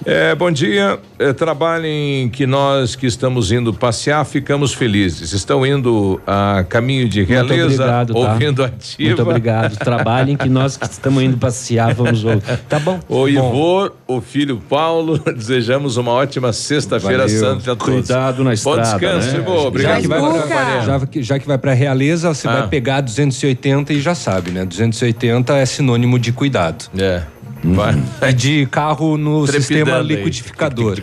É, 0.05 0.35
bom 0.35 0.51
dia. 0.51 0.99
É, 1.19 1.33
trabalhem 1.33 2.29
que 2.29 2.47
nós 2.47 2.97
que 2.97 3.07
estamos 3.07 3.53
indo 3.53 3.73
passear 3.73 4.25
ficamos 4.25 4.75
felizes. 4.75 5.33
Estão 5.33 5.65
indo 5.65 6.21
a 6.27 6.65
caminho 6.69 7.09
de 7.09 7.21
Muito 7.21 7.31
Realeza, 7.33 7.65
obrigado, 7.83 8.15
tá? 8.15 8.19
ouvindo 8.33 8.65
ativa. 8.65 9.09
Muito 9.09 9.23
obrigado. 9.23 9.77
Trabalhem 9.77 10.37
que 10.37 10.49
nós 10.49 10.77
que 10.77 10.85
estamos 10.87 11.23
indo 11.23 11.37
passear, 11.39 11.95
vamos 11.95 12.25
ouvir. 12.25 12.43
Tá 12.69 12.79
bom? 12.81 12.99
O 13.09 13.29
Ivor, 13.29 13.93
o 14.07 14.21
filho 14.21 14.61
Paulo, 14.69 15.19
desejamos 15.37 15.97
uma 15.97 16.11
ótima 16.13 16.53
sexta-feira 16.53 17.29
santa 17.29 17.73
a 17.73 17.77
todos. 17.77 17.85
Cuidado 18.07 18.39
na 18.39 18.51
Bom 18.51 18.55
estrada, 18.55 18.83
descanso, 18.83 19.33
né? 19.33 19.39
Ivor. 19.39 19.67
Obrigado 19.67 19.95
Já 19.95 20.01
que, 20.01 20.09
vai 20.09 20.21
já, 20.85 21.07
que- 21.07 21.23
já 21.23 21.39
que 21.39 21.47
vai 21.47 21.59
pra 21.59 21.73
Realeza, 21.73 22.33
você 22.35 22.49
Ah. 22.49 22.53
vai 22.53 22.69
pegar 22.69 23.01
280 23.01 23.93
e 23.93 24.01
já 24.01 24.15
sabe, 24.15 24.51
né? 24.51 24.65
280 24.65 25.55
é 25.57 25.65
sinônimo 25.65 26.19
de 26.19 26.33
cuidado. 26.33 26.87
É. 26.99 27.23
Vai. 27.65 28.03
E 28.23 28.33
de 28.33 28.67
carro 28.67 29.17
no 29.17 29.47
Trepidando 29.47 29.63
sistema 29.63 29.99
liquidificador. 29.99 31.01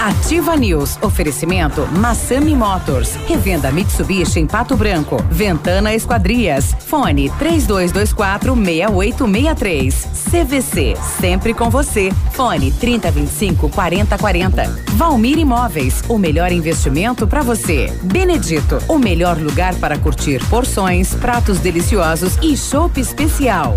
Ativa 0.00 0.56
News. 0.56 0.98
Oferecimento 1.00 1.86
Massami 1.98 2.56
Motors. 2.56 3.14
Revenda 3.28 3.70
Mitsubishi 3.70 4.40
em 4.40 4.46
Pato 4.48 4.76
Branco. 4.76 5.22
Ventana 5.30 5.94
Esquadrias. 5.94 6.74
Fone 6.86 7.30
3224 7.38 8.54
6863. 8.56 10.08
CVC. 10.28 10.96
Sempre 11.20 11.54
com 11.54 11.70
você. 11.70 12.10
Fone 12.32 12.72
3025 12.72 13.68
4040. 13.68 14.84
Valmir 14.94 15.38
Imóveis. 15.38 16.02
O 16.08 16.18
melhor 16.18 16.50
investimento 16.50 17.26
para 17.26 17.42
você. 17.42 17.92
Benedito. 18.02 18.78
O 18.88 18.98
melhor 18.98 19.38
lugar 19.38 19.74
para 19.76 19.96
curtir 19.98 20.44
porções, 20.48 21.14
pratos 21.14 21.60
deliciosos 21.60 22.36
e 22.42 22.56
chopp 22.56 23.00
especial. 23.00 23.76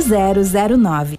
0009. 0.00 1.18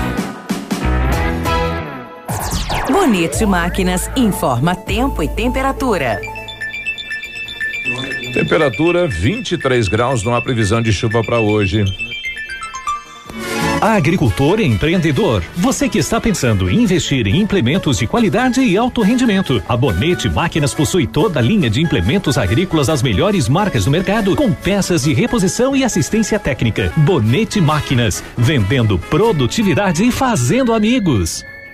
Bonito 3.01 3.47
Máquinas 3.47 4.11
informa 4.15 4.75
tempo 4.75 5.23
e 5.23 5.27
temperatura. 5.27 6.21
Temperatura 8.31 9.07
23 9.07 9.87
graus, 9.87 10.23
não 10.23 10.35
há 10.35 10.41
previsão 10.41 10.83
de 10.83 10.93
chuva 10.93 11.23
para 11.23 11.39
hoje. 11.39 11.83
Agricultor 13.81 14.59
e 14.59 14.65
empreendedor, 14.65 15.43
você 15.57 15.89
que 15.89 15.97
está 15.97 16.21
pensando 16.21 16.69
em 16.69 16.83
investir 16.83 17.25
em 17.25 17.41
implementos 17.41 17.97
de 17.97 18.05
qualidade 18.05 18.61
e 18.61 18.77
alto 18.77 19.01
rendimento, 19.01 19.63
a 19.67 19.75
Bonete 19.75 20.29
Máquinas 20.29 20.71
possui 20.71 21.07
toda 21.07 21.39
a 21.39 21.41
linha 21.41 21.71
de 21.71 21.81
implementos 21.81 22.37
agrícolas 22.37 22.85
das 22.85 23.01
melhores 23.01 23.49
marcas 23.49 23.85
do 23.85 23.91
mercado, 23.91 24.35
com 24.35 24.53
peças 24.53 25.05
de 25.05 25.11
reposição 25.11 25.75
e 25.75 25.83
assistência 25.83 26.37
técnica. 26.37 26.93
Bonete 26.97 27.59
Máquinas, 27.59 28.23
vendendo 28.37 28.99
produtividade 28.99 30.07
e 30.07 30.11
fazendo 30.11 30.71
amigos. 30.71 31.43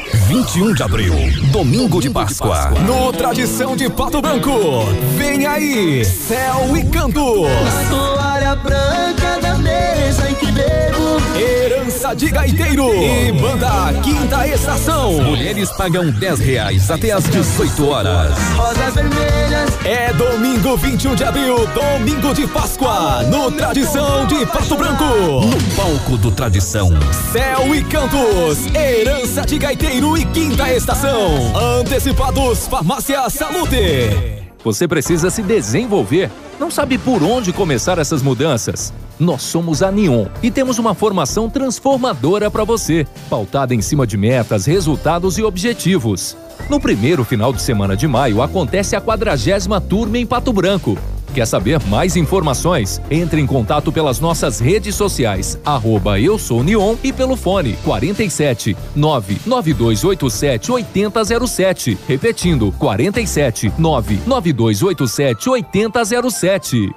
21 0.00 0.72
de 0.72 0.82
abril, 0.82 1.14
domingo 1.50 2.00
de 2.00 2.08
Páscoa. 2.08 2.70
No 2.86 3.12
Tradição 3.12 3.76
de 3.76 3.90
Pato 3.90 4.22
Branco. 4.22 4.86
Vem 5.18 5.46
aí, 5.46 6.02
Céu 6.04 6.74
e 6.76 6.82
Canto. 6.84 7.44
toalha 7.90 8.56
branca 8.56 9.38
da 9.40 9.58
mesa 9.58 10.30
em 10.30 10.34
que 10.34 10.50
bebo. 10.50 11.20
Herança 11.38 12.14
de 12.14 12.30
Gaiteiro 12.30 12.88
e 12.94 13.32
Banda 13.32 13.92
Quinta 14.02 14.48
Estação. 14.48 15.12
Mulheres 15.12 15.70
pagam 15.72 16.10
10 16.10 16.40
reais 16.40 16.90
até 16.90 17.12
às 17.12 17.24
18 17.24 17.86
horas. 17.86 18.32
Rosas 18.56 18.94
vermelhas. 18.94 19.70
É 19.84 20.12
domingo 20.14 20.76
21 20.76 21.14
de 21.14 21.24
abril, 21.24 21.66
domingo 21.68 22.32
de 22.32 22.46
Páscoa, 22.46 23.24
no 23.24 23.50
Tradição 23.50 24.26
de 24.26 24.46
Pato 24.46 24.76
Branco. 24.76 25.04
No 25.04 25.76
palco 25.76 26.16
do 26.16 26.30
Tradição. 26.30 26.90
Céu 27.32 27.74
e 27.74 27.82
Cantos, 27.84 28.66
Herança 28.74 29.42
de 29.42 29.58
Gaiteiro 29.58 29.82
e 29.92 30.24
Quinta 30.24 30.72
Estação. 30.72 31.54
Antecipados 31.78 32.66
Farmácia 32.66 33.28
Salute. 33.28 34.42
Você 34.64 34.88
precisa 34.88 35.28
se 35.28 35.42
desenvolver. 35.42 36.30
Não 36.58 36.70
sabe 36.70 36.96
por 36.96 37.22
onde 37.22 37.52
começar 37.52 37.98
essas 37.98 38.22
mudanças? 38.22 38.90
Nós 39.20 39.42
somos 39.42 39.82
a 39.82 39.92
Neon 39.92 40.28
e 40.42 40.50
temos 40.50 40.78
uma 40.78 40.94
formação 40.94 41.50
transformadora 41.50 42.50
para 42.50 42.64
você, 42.64 43.06
pautada 43.28 43.74
em 43.74 43.82
cima 43.82 44.06
de 44.06 44.16
metas, 44.16 44.64
resultados 44.64 45.36
e 45.36 45.42
objetivos. 45.42 46.38
No 46.70 46.80
primeiro 46.80 47.22
final 47.22 47.52
de 47.52 47.60
semana 47.60 47.94
de 47.94 48.08
maio 48.08 48.40
acontece 48.40 48.96
a 48.96 49.00
quadragésima 49.00 49.78
turma 49.78 50.16
em 50.16 50.24
Pato 50.24 50.54
Branco. 50.54 50.96
Quer 51.34 51.46
saber 51.46 51.80
mais 51.86 52.16
informações? 52.16 53.00
Entre 53.10 53.40
em 53.40 53.46
contato 53.46 53.90
pelas 53.90 54.20
nossas 54.20 54.60
redes 54.60 54.94
sociais, 54.94 55.58
arroba 55.64 56.20
eu 56.20 56.38
sou 56.38 56.62
Neon 56.62 56.96
e 57.02 57.10
pelo 57.12 57.36
fone 57.36 57.76
47 57.84 58.76
99287 58.94 60.72
8007. 60.72 61.98
Repetindo, 62.06 62.72
47 62.78 63.72
99287 63.78 65.48
8007. 65.48 66.92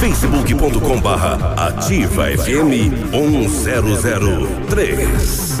facebook.com 0.00 1.00
barra 1.00 1.54
ativa 1.56 2.26
FM 2.26 3.12
1003. 3.12 5.60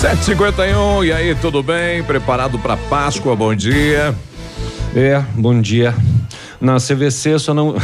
751, 0.00 1.04
e 1.04 1.12
aí, 1.12 1.34
tudo 1.34 1.62
bem? 1.62 2.02
Preparado 2.02 2.58
para 2.58 2.74
Páscoa? 2.74 3.36
Bom 3.36 3.54
dia. 3.54 4.14
É, 4.96 5.22
bom 5.34 5.60
dia. 5.60 5.94
Na 6.60 6.76
CVC 6.76 7.38
só 7.38 7.54
não. 7.54 7.74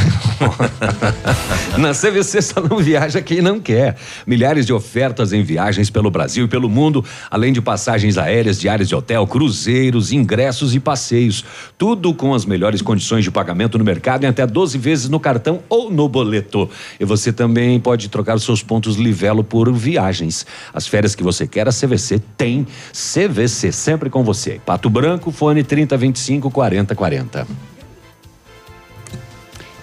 Na 1.79 1.93
CVC 1.93 2.41
só 2.43 2.61
não 2.61 2.77
viaja 2.77 3.21
quem 3.21 3.41
não 3.41 3.59
quer. 3.59 3.97
Milhares 4.25 4.67
de 4.67 4.73
ofertas 4.73 5.33
em 5.33 5.41
viagens 5.41 5.89
pelo 5.89 6.11
Brasil 6.11 6.45
e 6.45 6.47
pelo 6.47 6.69
mundo, 6.69 7.03
além 7.31 7.51
de 7.51 7.59
passagens 7.59 8.19
aéreas, 8.19 8.59
diárias 8.59 8.87
de 8.87 8.93
hotel, 8.93 9.25
cruzeiros, 9.25 10.11
ingressos 10.11 10.75
e 10.75 10.79
passeios. 10.79 11.43
Tudo 11.75 12.13
com 12.13 12.35
as 12.35 12.45
melhores 12.45 12.81
condições 12.83 13.23
de 13.23 13.31
pagamento 13.31 13.79
no 13.79 13.83
mercado 13.83 14.25
em 14.25 14.27
até 14.27 14.45
12 14.45 14.77
vezes 14.77 15.09
no 15.09 15.19
cartão 15.19 15.61
ou 15.67 15.89
no 15.89 16.07
boleto. 16.07 16.69
E 16.99 17.05
você 17.05 17.33
também 17.33 17.79
pode 17.79 18.09
trocar 18.09 18.35
os 18.35 18.43
seus 18.43 18.61
pontos 18.61 18.95
Livelo 18.95 19.43
por 19.43 19.73
viagens. 19.73 20.45
As 20.71 20.85
férias 20.85 21.15
que 21.15 21.23
você 21.23 21.47
quer, 21.47 21.67
a 21.67 21.71
CVC 21.71 22.21
tem. 22.37 22.67
CVC, 22.91 23.71
sempre 23.71 24.09
com 24.09 24.23
você. 24.23 24.61
Pato 24.63 24.87
Branco, 24.87 25.31
fone 25.31 25.63
3025 25.63 26.51
4040. 26.51 27.76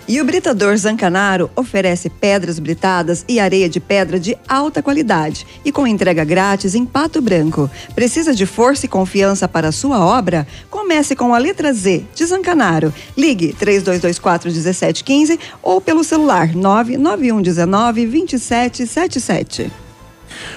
E 0.07 0.21
o 0.21 0.25
Britador 0.25 0.77
Zancanaro 0.77 1.51
oferece 1.57 2.11
pedras 2.11 2.59
britadas 2.59 3.25
e 3.27 3.41
areia 3.41 3.71
de 3.71 3.81
pedra 3.81 4.21
de 4.21 4.37
alta 4.47 4.83
qualidade 4.83 5.47
e 5.65 5.73
com 5.73 5.87
entrega 5.87 6.23
grátis 6.25 6.75
em 6.75 6.85
Pato 6.85 7.23
Branco. 7.23 7.71
Precisa 7.95 8.35
de 8.35 8.45
força 8.45 8.85
e 8.85 8.89
confiança 8.89 9.49
para 9.49 9.69
a 9.69 9.73
sua 9.73 10.05
obra? 10.05 10.47
Comece 10.71 11.17
com 11.17 11.35
a 11.35 11.39
letra 11.39 11.73
Z 11.73 12.05
de 12.15 12.27
Zancanaro. 12.27 12.93
Ligue 13.17 13.55
3224 13.55 14.51
1715 14.51 15.41
ou 15.63 15.81
pelo 15.81 16.05
celular 16.05 16.55
99119 16.55 18.07
2777. 18.07 19.73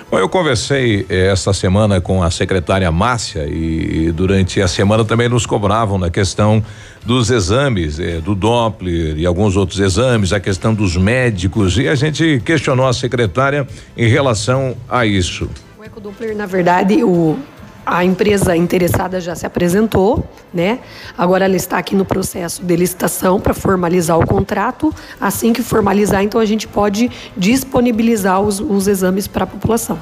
Bom, 0.09 0.17
eu 0.19 0.27
conversei 0.27 1.05
eh, 1.09 1.27
esta 1.31 1.53
semana 1.53 2.01
com 2.01 2.23
a 2.23 2.31
secretária 2.31 2.91
Márcia 2.91 3.45
e, 3.45 4.07
e 4.07 4.11
durante 4.11 4.61
a 4.61 4.67
semana 4.67 5.05
também 5.05 5.29
nos 5.29 5.45
cobravam 5.45 5.97
na 5.97 6.09
questão 6.09 6.63
dos 7.07 7.31
exames, 7.31 8.01
eh, 8.01 8.19
do 8.19 8.35
Doppler 8.35 9.17
e 9.17 9.25
alguns 9.25 9.55
outros 9.55 9.79
exames, 9.79 10.33
a 10.33 10.41
questão 10.41 10.73
dos 10.73 10.97
médicos 10.97 11.77
e 11.77 11.87
a 11.87 11.95
gente 11.95 12.41
questionou 12.43 12.85
a 12.85 12.91
secretária 12.91 13.65
em 13.95 14.09
relação 14.09 14.75
a 14.89 15.05
isso. 15.05 15.49
O 15.79 15.85
Ecodoppler, 15.85 16.35
na 16.35 16.45
verdade, 16.45 17.01
o, 17.05 17.39
a 17.85 18.03
empresa 18.03 18.57
interessada 18.57 19.21
já 19.21 19.35
se 19.35 19.45
apresentou, 19.45 20.29
né? 20.53 20.79
Agora 21.17 21.45
ela 21.45 21.55
está 21.55 21.77
aqui 21.77 21.95
no 21.95 22.03
processo 22.03 22.61
de 22.61 22.75
licitação 22.75 23.39
para 23.39 23.53
formalizar 23.53 24.19
o 24.19 24.27
contrato. 24.27 24.93
Assim 25.19 25.53
que 25.53 25.63
formalizar, 25.63 26.21
então 26.23 26.41
a 26.41 26.45
gente 26.45 26.67
pode 26.67 27.09
disponibilizar 27.37 28.41
os, 28.41 28.59
os 28.59 28.85
exames 28.85 29.27
para 29.27 29.45
a 29.45 29.47
população. 29.47 29.97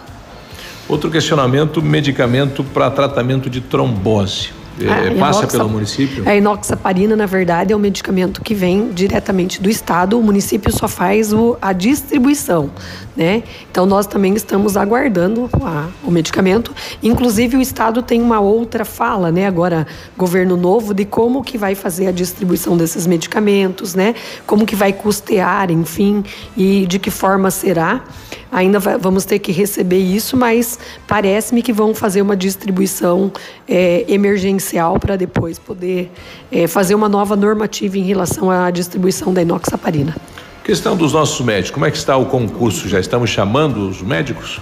Outro 0.89 1.11
questionamento: 1.11 1.83
medicamento 1.83 2.63
para 2.63 2.89
tratamento 2.89 3.47
de 3.47 3.61
trombose. 3.61 4.64
Eh, 4.79 4.87
A 4.89 5.19
passa 5.19 5.39
inoxa- 5.39 5.47
pelo 5.47 5.69
município? 5.69 6.27
A 6.27 6.35
inoxaparina, 6.35 7.15
na 7.15 7.25
verdade, 7.25 7.71
é 7.71 7.75
um 7.75 7.79
medicamento 7.79 8.41
que 8.41 8.53
vem 8.53 8.89
diretamente 8.91 9.61
do 9.61 9.69
Estado. 9.69 10.19
O 10.19 10.23
município 10.23 10.71
só 10.71 10.87
faz 10.87 11.31
o- 11.31 11.55
a 11.61 11.71
distribuição, 11.71 12.69
né? 13.15 13.43
Então, 13.71 13.85
nós 13.85 14.05
também 14.05 14.33
estamos 14.33 14.75
aguardando 14.75 15.49
a- 15.63 15.87
o 16.03 16.11
medicamento. 16.11 16.73
Inclusive, 17.01 17.55
o 17.55 17.61
Estado 17.61 18.01
tem 18.01 18.21
uma 18.21 18.41
outra 18.41 18.83
fala, 18.83 19.31
né? 19.31 19.47
Agora, 19.47 19.87
governo 20.17 20.57
novo, 20.57 20.93
de 20.93 21.05
como 21.05 21.41
que 21.41 21.57
vai 21.57 21.73
fazer 21.73 22.07
a 22.07 22.11
distribuição 22.11 22.75
desses 22.75 23.07
medicamentos, 23.07 23.95
né? 23.95 24.13
Como 24.45 24.65
que 24.65 24.75
vai 24.75 24.91
custear, 24.91 25.71
enfim, 25.71 26.21
e 26.57 26.85
de 26.85 26.99
que 26.99 27.09
forma 27.09 27.49
será. 27.49 28.03
Ainda 28.51 28.79
vai- 28.79 28.97
vamos 28.97 29.25
ter 29.25 29.39
que 29.39 29.51
receber 29.51 29.97
isso, 29.99 30.35
mas 30.37 30.79
parece-me 31.07 31.61
que 31.61 31.73
vão 31.73 31.93
fazer 31.93 32.21
uma 32.21 32.35
distribuição 32.35 33.31
eh, 33.67 34.05
emergencial 34.07 34.64
para 34.99 35.15
depois 35.15 35.59
poder 35.59 36.11
eh, 36.51 36.67
fazer 36.67 36.95
uma 36.95 37.09
nova 37.09 37.35
normativa 37.35 37.97
em 37.97 38.03
relação 38.03 38.49
à 38.49 38.69
distribuição 38.71 39.33
da 39.33 39.41
inoxaparina. 39.41 40.15
Questão 40.63 40.95
dos 40.97 41.13
nossos 41.13 41.45
médicos, 41.45 41.71
como 41.71 41.85
é 41.85 41.91
que 41.91 41.97
está 41.97 42.17
o 42.17 42.25
concurso? 42.25 42.89
Já 42.89 42.99
estamos 42.99 43.29
chamando 43.29 43.87
os 43.87 44.01
médicos? 44.01 44.59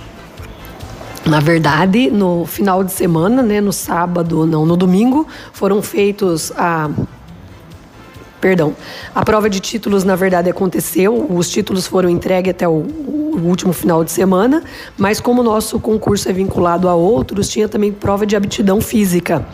Na 1.26 1.40
verdade, 1.40 2.12
no 2.12 2.46
final 2.46 2.84
de 2.84 2.92
semana, 2.92 3.42
né, 3.42 3.62
no 3.62 3.72
sábado, 3.72 4.46
não, 4.46 4.66
no 4.66 4.76
domingo, 4.76 5.26
foram 5.54 5.82
feitos 5.82 6.52
a 6.58 6.90
Perdão. 8.44 8.76
A 9.16 9.24
prova 9.24 9.50
de 9.50 9.62
títulos, 9.62 10.04
na 10.04 10.18
verdade, 10.18 10.50
aconteceu. 10.50 11.28
Os 11.30 11.50
títulos 11.50 11.88
foram 11.88 12.10
entregues 12.10 12.52
até 12.52 12.68
o, 12.68 12.72
o 12.74 13.40
último 13.46 13.72
final 13.72 14.04
de 14.04 14.12
semana, 14.12 14.62
mas 14.98 15.22
como 15.22 15.40
o 15.40 15.44
nosso 15.46 15.80
concurso 15.80 16.28
é 16.28 16.34
vinculado 16.34 16.90
a 16.90 16.94
outros, 16.94 17.48
tinha 17.48 17.70
também 17.70 17.94
prova 17.94 18.26
de 18.26 18.36
aptidão 18.36 18.82
física 18.82 19.46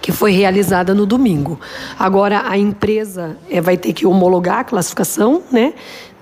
que 0.00 0.12
foi 0.12 0.32
realizada 0.32 0.94
no 0.94 1.06
domingo. 1.06 1.58
Agora 1.98 2.42
a 2.46 2.56
empresa 2.56 3.36
é, 3.50 3.60
vai 3.60 3.76
ter 3.76 3.92
que 3.92 4.06
homologar 4.06 4.60
a 4.60 4.64
classificação, 4.64 5.42
né? 5.50 5.74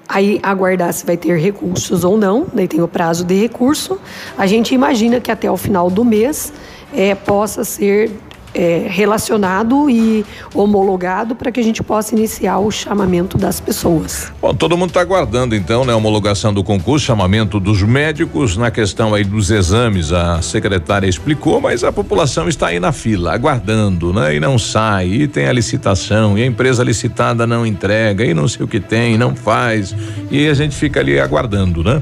Aí 0.08 0.40
aguardar 0.42 0.92
se 0.92 1.06
vai 1.06 1.16
ter 1.16 1.38
recursos 1.38 2.04
ou 2.04 2.18
não, 2.18 2.46
daí 2.52 2.68
tem 2.68 2.82
o 2.82 2.88
prazo 2.88 3.24
de 3.24 3.34
recurso. 3.34 3.98
A 4.36 4.46
gente 4.46 4.74
imagina 4.74 5.20
que 5.20 5.30
até 5.30 5.50
o 5.50 5.56
final 5.56 5.88
do 5.88 6.04
mês 6.04 6.52
é, 6.92 7.14
possa 7.14 7.64
ser 7.64 8.10
é, 8.54 8.86
relacionado 8.88 9.88
e 9.88 10.24
homologado 10.54 11.34
para 11.34 11.50
que 11.50 11.60
a 11.60 11.62
gente 11.62 11.82
possa 11.82 12.14
iniciar 12.14 12.58
o 12.58 12.70
chamamento 12.70 13.38
das 13.38 13.60
pessoas. 13.60 14.32
Bom, 14.40 14.54
todo 14.54 14.76
mundo 14.76 14.90
está 14.90 15.00
aguardando 15.00 15.54
então, 15.54 15.84
né? 15.84 15.92
A 15.92 15.96
homologação 15.96 16.52
do 16.52 16.62
concurso, 16.62 17.06
chamamento 17.06 17.58
dos 17.58 17.82
médicos 17.82 18.56
na 18.56 18.70
questão 18.70 19.14
aí 19.14 19.24
dos 19.24 19.50
exames. 19.50 20.12
A 20.12 20.42
secretária 20.42 21.06
explicou, 21.06 21.60
mas 21.60 21.84
a 21.84 21.92
população 21.92 22.48
está 22.48 22.68
aí 22.68 22.80
na 22.80 22.92
fila, 22.92 23.34
aguardando, 23.34 24.12
né? 24.12 24.36
E 24.36 24.40
não 24.40 24.58
sai, 24.58 25.06
e 25.08 25.28
tem 25.28 25.46
a 25.46 25.52
licitação, 25.52 26.36
e 26.36 26.42
a 26.42 26.46
empresa 26.46 26.84
licitada 26.84 27.46
não 27.46 27.66
entrega, 27.66 28.24
e 28.24 28.34
não 28.34 28.48
sei 28.48 28.64
o 28.64 28.68
que 28.68 28.80
tem, 28.80 29.16
não 29.16 29.34
faz, 29.34 29.94
e 30.30 30.48
a 30.48 30.54
gente 30.54 30.74
fica 30.74 31.00
ali 31.00 31.18
aguardando, 31.18 31.82
né? 31.82 32.00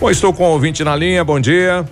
Bom, 0.00 0.10
estou 0.10 0.32
com 0.32 0.44
o 0.44 0.52
ouvinte 0.52 0.84
na 0.84 0.94
linha, 0.94 1.24
bom 1.24 1.40
dia. 1.40 1.84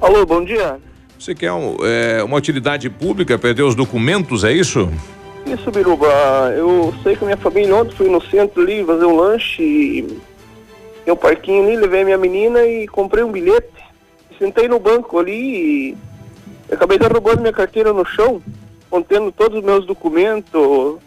Alô, 0.00 0.24
bom 0.26 0.44
dia. 0.44 0.78
Você 1.20 1.34
quer 1.34 1.52
um, 1.52 1.76
é, 1.82 2.24
uma 2.24 2.38
utilidade 2.38 2.88
pública, 2.88 3.38
perdeu 3.38 3.68
os 3.68 3.74
documentos, 3.74 4.42
é 4.42 4.52
isso? 4.54 4.90
Isso, 5.44 5.70
Biruba. 5.70 6.08
Eu 6.56 6.94
sei 7.02 7.14
que 7.14 7.22
a 7.22 7.26
minha 7.26 7.36
família 7.36 7.76
ontem 7.76 7.94
fui 7.94 8.08
no 8.08 8.22
centro 8.22 8.62
ali 8.62 8.82
fazer 8.82 9.04
um 9.04 9.16
lanche 9.16 9.62
e 9.62 10.18
tem 11.04 11.12
um 11.12 11.16
parquinho 11.16 11.64
ali, 11.64 11.76
levei 11.76 12.04
minha 12.04 12.16
menina 12.16 12.64
e 12.64 12.88
comprei 12.88 13.22
um 13.22 13.30
bilhete. 13.30 13.68
Sentei 14.38 14.66
no 14.66 14.78
banco 14.78 15.18
ali 15.18 15.90
e 15.90 15.96
acabei 16.72 16.98
derrubando 16.98 17.42
minha 17.42 17.52
carteira 17.52 17.92
no 17.92 18.06
chão, 18.06 18.40
contendo 18.88 19.30
todos 19.30 19.58
os 19.58 19.64
meus 19.64 19.84
documentos. 19.84 20.98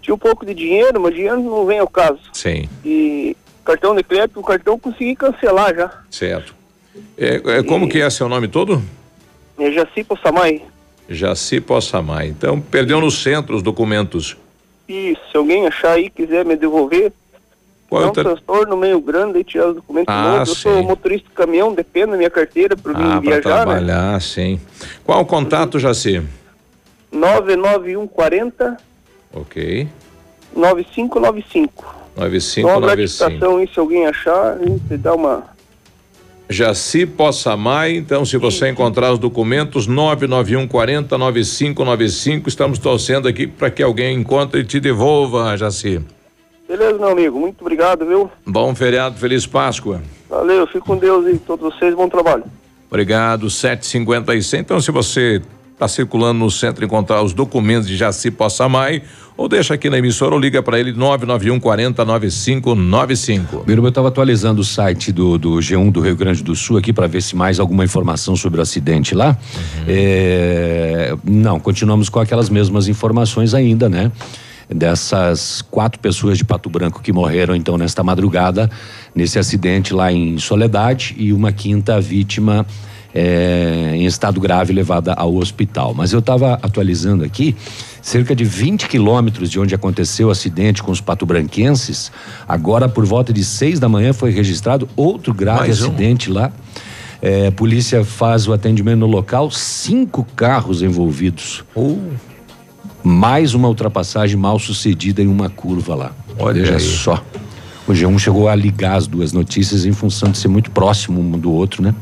Tinha 0.00 0.14
um 0.14 0.18
pouco 0.18 0.46
de 0.46 0.54
dinheiro, 0.54 1.00
mas 1.00 1.12
dinheiro 1.12 1.42
não 1.42 1.66
vem 1.66 1.80
ao 1.80 1.88
caso. 1.88 2.20
Sim. 2.32 2.68
E 2.84 3.36
cartão 3.64 3.92
de 3.92 4.04
crédito, 4.04 4.38
o 4.38 4.44
cartão 4.44 4.78
consegui 4.78 5.16
cancelar 5.16 5.74
já. 5.74 5.90
Certo. 6.08 6.54
É, 7.16 7.58
é, 7.58 7.62
como 7.64 7.86
e... 7.86 7.88
que 7.88 8.00
é 8.00 8.08
seu 8.08 8.28
nome 8.28 8.46
todo? 8.46 8.80
É 9.58 9.70
Jaci 9.70 10.04
Possamay. 10.04 10.62
Jaci 11.08 11.60
Possamay. 11.60 12.28
Então, 12.28 12.60
perdeu 12.60 13.00
no 13.00 13.10
centro 13.10 13.56
os 13.56 13.62
documentos. 13.62 14.36
Isso, 14.88 15.20
se 15.30 15.36
alguém 15.36 15.66
achar 15.66 15.92
aí 15.92 16.08
quiser 16.08 16.44
me 16.44 16.56
devolver, 16.56 17.12
Qual 17.88 18.02
é 18.02 18.06
um 18.06 18.12
transtorno 18.12 18.76
meio 18.76 19.00
grande 19.00 19.38
e 19.40 19.44
tirar 19.44 19.68
os 19.68 19.76
documentos 19.76 20.14
ah, 20.14 20.22
novos. 20.22 20.48
Eu 20.48 20.54
sim. 20.54 20.60
sou 20.62 20.82
motorista 20.82 21.28
de 21.28 21.34
caminhão, 21.34 21.74
depende 21.74 22.12
da 22.12 22.16
minha 22.16 22.30
carteira 22.30 22.76
para 22.76 22.92
ah, 22.92 23.16
mim 23.16 23.20
viajar, 23.20 23.64
trabalhar, 23.64 24.12
né? 24.12 24.20
sim. 24.20 24.60
Qual 25.04 25.20
o 25.20 25.26
contato, 25.26 25.78
Jaci? 25.78 26.22
99140 27.10 28.88
Ok. 29.32 29.88
9595. 30.54 31.96
9595. 32.16 33.30
Então, 33.30 33.56
aí, 33.58 33.68
se 33.68 33.78
alguém 33.78 34.06
achar, 34.06 34.54
a 34.54 34.64
gente 34.64 34.96
dá 34.96 35.14
uma 35.14 35.44
Jaci 36.50 37.04
Possamay, 37.04 37.96
então 37.96 38.24
se 38.24 38.38
você 38.38 38.70
encontrar 38.70 39.12
os 39.12 39.18
documentos 39.18 39.86
991 39.86 40.66
40 40.66 41.18
9595, 41.18 42.48
estamos 42.48 42.78
torcendo 42.78 43.28
aqui 43.28 43.46
para 43.46 43.70
que 43.70 43.82
alguém 43.82 44.16
encontre 44.18 44.60
e 44.60 44.64
te 44.64 44.80
devolva, 44.80 45.56
Jaci. 45.56 46.00
Beleza, 46.66 46.98
meu 46.98 47.08
amigo, 47.08 47.38
muito 47.38 47.60
obrigado, 47.60 48.06
viu? 48.06 48.30
Bom 48.46 48.74
feriado, 48.74 49.18
feliz 49.18 49.46
Páscoa. 49.46 50.02
Valeu, 50.28 50.66
fico 50.66 50.86
com 50.86 50.96
Deus 50.96 51.26
e 51.26 51.38
todos 51.38 51.74
vocês, 51.74 51.94
bom 51.94 52.08
trabalho. 52.08 52.44
Obrigado, 52.90 53.50
756. 53.50 54.62
Então, 54.62 54.80
se 54.80 54.90
você 54.90 55.42
está 55.78 55.86
circulando 55.86 56.40
no 56.40 56.50
centro 56.50 56.84
encontrar 56.84 57.22
os 57.22 57.32
documentos 57.32 57.86
de 57.86 57.96
Jaci 57.96 58.32
Possamay, 58.32 59.00
ou 59.36 59.48
deixa 59.48 59.74
aqui 59.74 59.88
na 59.88 59.96
emissora 59.96 60.34
ou 60.34 60.40
liga 60.40 60.60
para 60.60 60.80
ele 60.80 60.92
991 60.92 61.60
40 61.60 62.04
9595. 62.04 63.62
Biruba, 63.64 63.86
eu 63.86 63.90
estava 63.90 64.08
atualizando 64.08 64.60
o 64.60 64.64
site 64.64 65.12
do, 65.12 65.38
do 65.38 65.50
G1 65.58 65.92
do 65.92 66.00
Rio 66.00 66.16
Grande 66.16 66.42
do 66.42 66.56
Sul 66.56 66.78
aqui 66.78 66.92
para 66.92 67.06
ver 67.06 67.22
se 67.22 67.36
mais 67.36 67.60
alguma 67.60 67.84
informação 67.84 68.34
sobre 68.34 68.58
o 68.58 68.62
acidente 68.62 69.14
lá. 69.14 69.28
Uhum. 69.28 69.84
É, 69.86 71.16
não, 71.22 71.60
continuamos 71.60 72.08
com 72.08 72.18
aquelas 72.18 72.50
mesmas 72.50 72.88
informações 72.88 73.54
ainda, 73.54 73.88
né? 73.88 74.10
Dessas 74.68 75.62
quatro 75.62 76.00
pessoas 76.00 76.36
de 76.36 76.44
Pato 76.44 76.68
Branco 76.68 77.00
que 77.00 77.12
morreram 77.12 77.54
então 77.54 77.78
nesta 77.78 78.02
madrugada 78.02 78.68
nesse 79.14 79.38
acidente 79.38 79.94
lá 79.94 80.12
em 80.12 80.38
Soledade 80.38 81.14
e 81.16 81.32
uma 81.32 81.52
quinta 81.52 82.00
vítima 82.00 82.66
é, 83.14 83.92
em 83.94 84.04
estado 84.04 84.40
grave 84.40 84.72
levada 84.72 85.12
ao 85.12 85.34
hospital. 85.36 85.94
Mas 85.94 86.12
eu 86.12 86.18
estava 86.18 86.54
atualizando 86.54 87.24
aqui, 87.24 87.56
cerca 88.02 88.34
de 88.34 88.44
20 88.44 88.88
quilômetros 88.88 89.50
de 89.50 89.58
onde 89.58 89.74
aconteceu 89.74 90.28
o 90.28 90.30
acidente 90.30 90.82
com 90.82 90.90
os 90.90 91.00
patobranquenses, 91.00 92.12
agora 92.48 92.88
por 92.88 93.04
volta 93.04 93.32
de 93.32 93.44
seis 93.44 93.78
da 93.78 93.88
manhã 93.88 94.12
foi 94.12 94.30
registrado 94.30 94.88
outro 94.96 95.32
grave 95.34 95.60
Mais 95.60 95.82
acidente 95.82 96.30
um. 96.30 96.34
lá. 96.34 96.52
É, 97.20 97.50
polícia 97.50 98.04
faz 98.04 98.46
o 98.46 98.52
atendimento 98.52 99.00
no 99.00 99.06
local, 99.06 99.50
cinco 99.50 100.24
carros 100.36 100.82
envolvidos. 100.82 101.64
Oh. 101.74 101.96
Mais 103.02 103.54
uma 103.54 103.68
ultrapassagem 103.68 104.36
mal 104.36 104.58
sucedida 104.58 105.22
em 105.22 105.26
uma 105.26 105.48
curva 105.48 105.94
lá. 105.94 106.12
Olha 106.38 106.62
Veja 106.62 106.74
aí. 106.74 106.80
só. 106.80 107.24
O 107.88 107.92
G1 107.92 108.18
chegou 108.18 108.48
a 108.48 108.54
ligar 108.54 108.96
as 108.96 109.06
duas 109.06 109.32
notícias 109.32 109.86
em 109.86 109.92
função 109.92 110.30
de 110.30 110.38
ser 110.38 110.48
muito 110.48 110.70
próximo 110.70 111.20
um 111.20 111.38
do 111.38 111.50
outro, 111.50 111.82
né? 111.82 111.94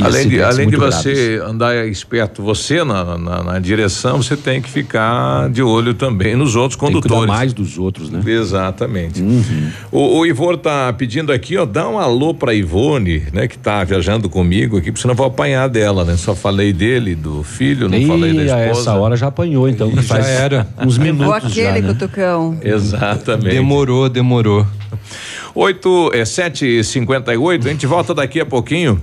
Além 0.00 0.28
de, 0.28 0.42
além 0.42 0.68
de 0.68 0.76
você 0.76 1.36
graves. 1.36 1.52
andar 1.52 1.86
esperto, 1.86 2.42
você 2.42 2.84
na, 2.84 3.18
na, 3.18 3.42
na, 3.42 3.58
direção, 3.58 4.22
você 4.22 4.36
tem 4.36 4.60
que 4.60 4.68
ficar 4.68 5.48
de 5.50 5.62
olho 5.62 5.94
também 5.94 6.36
nos 6.36 6.56
outros 6.56 6.78
condutores. 6.78 7.16
Tem 7.16 7.20
que 7.22 7.26
mais 7.26 7.52
dos 7.52 7.78
outros, 7.78 8.10
né? 8.10 8.22
Exatamente. 8.24 9.20
Uhum. 9.20 9.70
O, 9.90 10.18
o 10.18 10.26
Ivor 10.26 10.56
tá 10.56 10.92
pedindo 10.92 11.32
aqui, 11.32 11.56
ó, 11.56 11.64
dá 11.64 11.88
um 11.88 11.98
alô 11.98 12.34
pra 12.34 12.54
Ivone, 12.54 13.24
né, 13.32 13.48
que 13.48 13.58
tá 13.58 13.82
viajando 13.84 14.28
comigo 14.28 14.76
aqui, 14.76 14.90
porque 14.90 15.00
senão 15.02 15.12
eu 15.12 15.16
vou 15.16 15.26
apanhar 15.26 15.68
dela, 15.68 16.04
né? 16.04 16.16
Só 16.16 16.34
falei 16.34 16.72
dele, 16.72 17.14
do 17.14 17.42
filho, 17.42 17.88
não 17.88 17.98
e 17.98 18.06
falei 18.06 18.32
da 18.32 18.42
esposa. 18.42 18.56
a 18.56 18.60
essa 18.60 18.94
hora 18.94 19.16
já 19.16 19.26
apanhou, 19.28 19.68
então. 19.68 19.90
já 20.02 20.18
era. 20.18 20.66
Uns 20.78 20.98
minutos 20.98 21.44
aquele 21.44 21.66
já, 21.66 21.72
né? 21.72 21.82
cutucão. 21.82 22.58
Exatamente. 22.62 23.54
Demorou, 23.54 24.08
demorou. 24.08 24.66
8, 25.54 26.10
é 26.14 26.22
7h58, 26.22 27.66
a 27.66 27.68
gente 27.68 27.86
volta 27.86 28.14
daqui 28.14 28.40
a 28.40 28.46
pouquinho. 28.46 29.00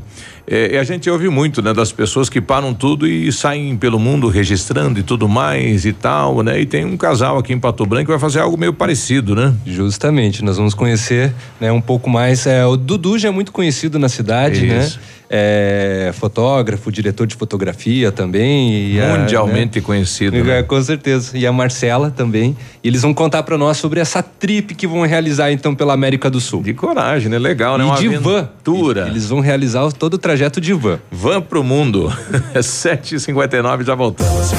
É, 0.50 0.80
a 0.80 0.84
gente 0.84 1.10
ouve 1.10 1.28
muito, 1.28 1.62
né, 1.62 1.74
das 1.74 1.92
pessoas 1.92 2.30
que 2.30 2.40
param 2.40 2.74
tudo 2.74 3.06
e 3.06 3.30
saem 3.34 3.76
pelo 3.76 4.00
mundo 4.00 4.30
registrando 4.30 4.98
e 4.98 5.04
tudo 5.04 5.28
mais 5.28 5.86
e 5.86 5.92
tal, 5.92 6.42
né? 6.42 6.62
E 6.62 6.66
tem 6.66 6.86
um 6.86 6.96
casal 6.96 7.38
aqui 7.38 7.52
em 7.52 7.60
Pato 7.60 7.86
Branco 7.86 8.06
que 8.06 8.12
vai 8.12 8.20
fazer 8.20 8.40
algo 8.40 8.58
meio 8.58 8.72
parecido, 8.72 9.36
né? 9.36 9.54
Justamente, 9.66 10.42
nós 10.46 10.56
vamos 10.56 10.74
conhecer, 10.74 11.34
né, 11.60 11.70
um 11.70 11.82
pouco 11.82 12.10
mais. 12.10 12.48
É, 12.48 12.66
o 12.66 12.78
Dudu 12.78 13.20
já 13.20 13.28
é 13.28 13.32
muito 13.32 13.52
conhecido 13.52 14.00
na 14.00 14.08
cidade, 14.08 14.66
né? 14.66 14.80
Isso. 14.80 14.98
né? 14.98 15.17
É, 15.30 16.12
fotógrafo, 16.14 16.92
diretor 16.92 17.28
de 17.28 17.36
fotografia 17.36 18.12
também. 18.12 19.00
Mundialmente 19.20 19.78
a, 19.78 19.82
né? 19.82 19.86
conhecido. 19.86 20.44
Né? 20.44 20.64
Com 20.64 20.82
certeza. 20.82 21.38
E 21.38 21.46
a 21.46 21.52
Marcela 21.52 22.12
também. 22.12 22.56
E 22.84 22.88
eles 22.88 23.02
vão 23.02 23.14
contar 23.14 23.44
para 23.44 23.58
nós 23.58 23.78
sobre 23.78 24.00
essa 24.00 24.24
trip 24.24 24.76
que 24.76 24.88
vão 24.88 25.02
realizar 25.06 25.52
então 25.52 25.76
pela 25.76 25.94
América 25.94 26.30
do 26.30 26.40
Sul. 26.40 26.64
De 26.64 26.74
coragem, 26.74 27.30
né? 27.30 27.38
Legal, 27.38 27.78
né? 27.78 27.84
E 27.84 27.88
Uma 27.88 27.98
de 27.98 28.10
van. 28.10 28.40
Aventura. 28.40 29.08
Eles 29.08 29.28
vão 29.28 29.40
realizar 29.40 29.92
todo 29.92 30.16
o 30.16 30.18
trajeto 30.18 30.62
de 30.62 30.74
van. 30.74 31.00
Van 31.12 31.42
pro 31.42 31.64
mundo. 31.64 32.12
É 32.54 32.60
7h59, 32.60 33.84
já 33.84 33.94
voltamos. 33.94 34.52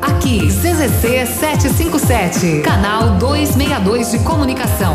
Aqui, 0.00 0.46
CZC 0.46 1.26
757, 1.26 2.60
canal 2.62 3.16
262 3.18 4.12
de 4.12 4.18
comunicação. 4.20 4.94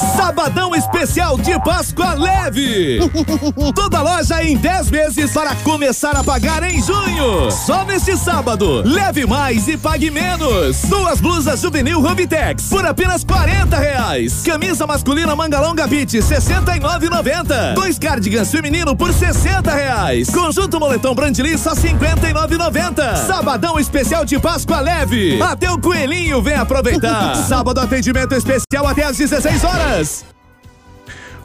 Sabadão 0.00 0.74
especial 0.74 1.36
de 1.36 1.60
Páscoa 1.60 2.14
leve. 2.14 3.00
Toda 3.74 4.00
loja 4.00 4.42
em 4.42 4.56
10 4.56 4.88
vezes 4.88 5.30
para 5.30 5.54
começar 5.56 6.16
a 6.16 6.24
pagar 6.24 6.62
em 6.62 6.82
junho. 6.82 7.50
Só 7.50 7.84
neste 7.84 8.16
sábado. 8.16 8.82
Leve 8.82 9.26
mais 9.26 9.68
e 9.68 9.76
pague 9.76 10.10
menos. 10.10 10.78
Duas 10.84 11.20
blusas 11.20 11.60
juvenil 11.60 12.00
Rubitex 12.00 12.64
por 12.70 12.86
apenas 12.86 13.22
40 13.24 13.76
reais. 13.76 14.42
Camisa 14.42 14.86
masculina 14.86 15.36
manga 15.36 15.60
longa 15.60 15.86
beat 15.86 16.08
69,90. 16.08 17.74
Dois 17.74 17.98
cardigans 17.98 18.50
feminino 18.50 18.96
por 18.96 19.12
60 19.12 19.70
reais. 19.70 20.30
Conjunto 20.30 20.80
moletom 20.80 21.14
Brandly 21.14 21.58
só 21.58 21.74
59,90. 21.74 23.26
Sabadão 23.26 23.78
especial 23.78 24.24
de 24.24 24.38
Páscoa 24.38 24.80
leve. 24.80 25.40
Até 25.42 25.70
o 25.70 25.78
coelhinho 25.78 26.40
vem 26.40 26.54
aproveitar. 26.54 27.34
Sábado 27.46 27.78
atendimento 27.80 28.34
especial 28.34 28.86
até 28.88 29.04
às 29.04 29.18
16 29.18 29.62
horas. 29.62 29.89
Yes. 29.90 30.22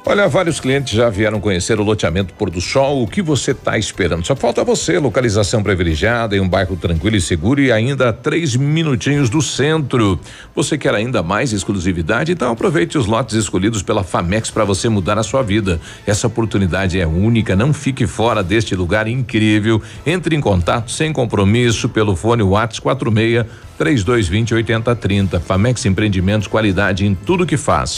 Olha, 0.07 0.27
vários 0.27 0.59
clientes 0.59 0.93
já 0.93 1.09
vieram 1.09 1.41
conhecer 1.41 1.79
o 1.79 1.83
loteamento 1.83 2.31
Pôr 2.35 2.51
do 2.51 2.61
Sol. 2.61 3.01
O 3.01 3.07
que 3.07 3.23
você 3.23 3.51
está 3.51 3.75
esperando? 3.75 4.23
Só 4.23 4.35
falta 4.35 4.63
você. 4.63 4.99
Localização 4.99 5.63
privilegiada 5.63 6.37
em 6.37 6.39
um 6.39 6.47
bairro 6.47 6.75
tranquilo 6.75 7.15
e 7.15 7.21
seguro 7.21 7.59
e 7.59 7.71
ainda 7.71 8.13
três 8.13 8.55
minutinhos 8.55 9.31
do 9.31 9.41
centro. 9.41 10.19
Você 10.53 10.77
quer 10.77 10.93
ainda 10.93 11.23
mais 11.23 11.53
exclusividade? 11.53 12.31
Então 12.31 12.51
aproveite 12.51 12.99
os 12.99 13.07
lotes 13.07 13.35
escolhidos 13.35 13.81
pela 13.81 14.03
Famex 14.03 14.51
para 14.51 14.63
você 14.63 14.87
mudar 14.87 15.17
a 15.17 15.23
sua 15.23 15.41
vida. 15.41 15.81
Essa 16.05 16.27
oportunidade 16.27 16.99
é 16.99 17.07
única. 17.07 17.55
Não 17.55 17.73
fique 17.73 18.05
fora 18.05 18.43
deste 18.43 18.75
lugar 18.75 19.07
incrível. 19.07 19.81
Entre 20.05 20.35
em 20.35 20.39
contato 20.39 20.91
sem 20.91 21.11
compromisso 21.11 21.89
pelo 21.89 22.15
fone 22.15 22.43
WhatsApp 22.43 22.83
46 22.83 23.45
3220 23.75 24.53
8030. 24.53 25.39
Famex 25.39 25.83
Empreendimentos, 25.83 26.47
qualidade 26.47 27.07
em 27.07 27.15
tudo 27.15 27.43
que 27.43 27.57
faz. 27.57 27.97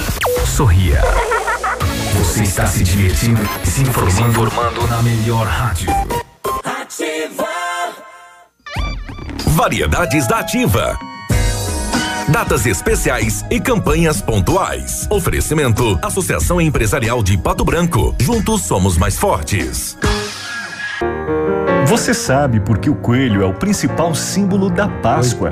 Sorria. 0.55 1.01
Você 2.15 2.43
está 2.43 2.65
se 2.65 2.83
divertindo 2.83 3.41
e 3.63 3.67
se 3.67 3.81
informando, 3.81 4.29
informando 4.29 4.87
na 4.87 5.01
melhor 5.01 5.45
rádio. 5.45 5.89
Ativa. 6.63 7.47
Variedades 9.47 10.27
da 10.27 10.39
Ativa. 10.39 10.97
Datas 12.29 12.65
especiais 12.65 13.45
e 13.49 13.59
campanhas 13.59 14.21
pontuais. 14.21 15.07
Oferecimento: 15.09 15.97
Associação 16.01 16.59
Empresarial 16.61 17.23
de 17.23 17.37
Pato 17.37 17.63
Branco. 17.63 18.15
Juntos 18.19 18.63
somos 18.63 18.97
mais 18.97 19.17
fortes. 19.17 19.97
Você 21.87 22.13
sabe 22.13 22.59
por 22.59 22.77
que 22.79 22.89
o 22.89 22.95
coelho 22.95 23.41
é 23.41 23.45
o 23.45 23.53
principal 23.53 24.13
símbolo 24.13 24.69
da 24.69 24.87
Páscoa? 24.87 25.51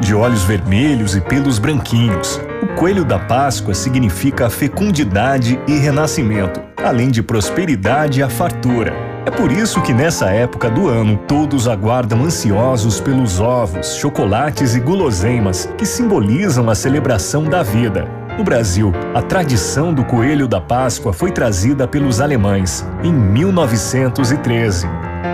De 0.00 0.14
olhos 0.14 0.44
vermelhos 0.44 1.16
e 1.16 1.20
pelos 1.20 1.58
branquinhos. 1.58 2.40
O 2.62 2.68
coelho 2.76 3.04
da 3.04 3.18
Páscoa 3.18 3.74
significa 3.74 4.48
fecundidade 4.48 5.58
e 5.66 5.76
renascimento, 5.76 6.60
além 6.76 7.10
de 7.10 7.22
prosperidade 7.22 8.20
e 8.20 8.22
a 8.22 8.28
fartura. 8.28 8.92
É 9.26 9.30
por 9.30 9.50
isso 9.50 9.82
que 9.82 9.92
nessa 9.92 10.30
época 10.30 10.70
do 10.70 10.88
ano 10.88 11.18
todos 11.26 11.66
aguardam 11.66 12.24
ansiosos 12.24 13.00
pelos 13.00 13.40
ovos, 13.40 13.96
chocolates 13.96 14.74
e 14.74 14.80
guloseimas 14.80 15.68
que 15.76 15.84
simbolizam 15.84 16.70
a 16.70 16.74
celebração 16.74 17.44
da 17.44 17.62
vida. 17.62 18.08
No 18.38 18.44
Brasil, 18.44 18.92
a 19.14 19.20
tradição 19.20 19.92
do 19.92 20.04
coelho 20.04 20.46
da 20.46 20.60
Páscoa 20.60 21.12
foi 21.12 21.32
trazida 21.32 21.88
pelos 21.88 22.20
alemães 22.20 22.86
em 23.02 23.12
1913. 23.12 24.86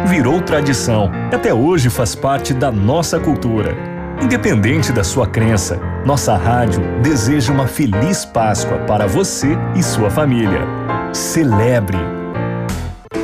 Virou 0.06 0.40
tradição 0.40 1.10
e 1.30 1.34
até 1.34 1.52
hoje 1.52 1.90
faz 1.90 2.14
parte 2.14 2.54
da 2.54 2.72
nossa 2.72 3.20
cultura. 3.20 3.93
Independente 4.22 4.92
da 4.92 5.04
sua 5.04 5.26
crença, 5.26 5.78
nossa 6.04 6.36
rádio 6.36 6.80
deseja 7.02 7.52
uma 7.52 7.66
feliz 7.66 8.24
Páscoa 8.24 8.78
para 8.80 9.06
você 9.06 9.56
e 9.74 9.82
sua 9.82 10.10
família. 10.10 10.60
Celebre! 11.12 11.98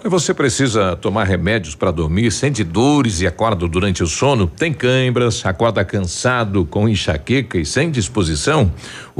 Olha, 0.00 0.08
você 0.08 0.32
precisa 0.32 0.94
tomar 0.94 1.24
remédios 1.24 1.74
para 1.74 1.90
dormir, 1.90 2.30
sente 2.30 2.62
dores 2.62 3.20
e 3.20 3.26
acorda 3.26 3.66
durante 3.66 4.00
o 4.00 4.06
sono, 4.06 4.46
tem 4.46 4.72
cãibras, 4.72 5.44
acorda 5.44 5.84
cansado, 5.84 6.64
com 6.64 6.88
enxaqueca 6.88 7.58
e 7.58 7.66
sem 7.66 7.90
disposição? 7.90 8.70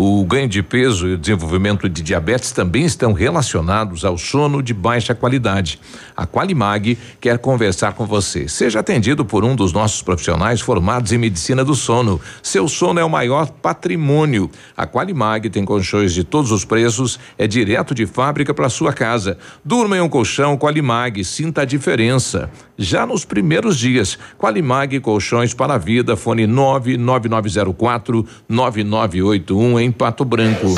O 0.01 0.25
ganho 0.25 0.49
de 0.49 0.63
peso 0.63 1.09
e 1.09 1.15
o 1.15 1.19
desenvolvimento 1.19 1.89
de 1.89 2.01
diabetes 2.01 2.53
também 2.53 2.85
estão 2.85 3.13
relacionados 3.13 4.05
ao 4.05 4.17
sono 4.17 4.63
de 4.63 4.73
baixa 4.73 5.13
qualidade. 5.13 5.81
A 6.17 6.25
Qualimag 6.25 6.97
quer 7.21 7.37
conversar 7.39 7.95
com 7.95 8.07
você. 8.07 8.47
Seja 8.47 8.79
atendido 8.79 9.25
por 9.25 9.45
um 9.45 9.57
dos 9.57 9.73
nossos 9.73 10.01
profissionais 10.01 10.61
formados 10.61 11.11
em 11.11 11.19
medicina 11.19 11.65
do 11.65 11.75
sono. 11.75 12.21
Seu 12.41 12.69
sono 12.69 13.01
é 13.01 13.05
o 13.05 13.11
maior 13.11 13.51
patrimônio. 13.51 14.49
A 14.77 14.87
Qualimag 14.87 15.51
tem 15.51 15.65
colchões 15.65 16.15
de 16.15 16.23
todos 16.23 16.53
os 16.53 16.65
preços, 16.65 17.19
é 17.37 17.49
direto 17.49 17.93
de 17.93 18.07
fábrica 18.07 18.55
para 18.55 18.69
sua 18.69 18.93
casa. 18.93 19.37
Durma 19.65 19.97
em 19.97 20.01
um 20.01 20.09
colchão 20.09 20.57
Qualimag, 20.69 21.25
sinta 21.25 21.63
a 21.63 21.65
diferença. 21.65 22.51
Já 22.77 23.07
nos 23.07 23.25
primeiros 23.25 23.79
dias, 23.79 24.19
Qualimag 24.37 25.01
Colchões 25.01 25.55
para 25.55 25.75
a 25.75 25.79
Vida, 25.79 26.15
fone 26.15 26.47
99904 26.47 28.27
9981 28.47 29.81
em 29.81 29.91
Pato 29.91 30.27
Branco. 30.27 30.75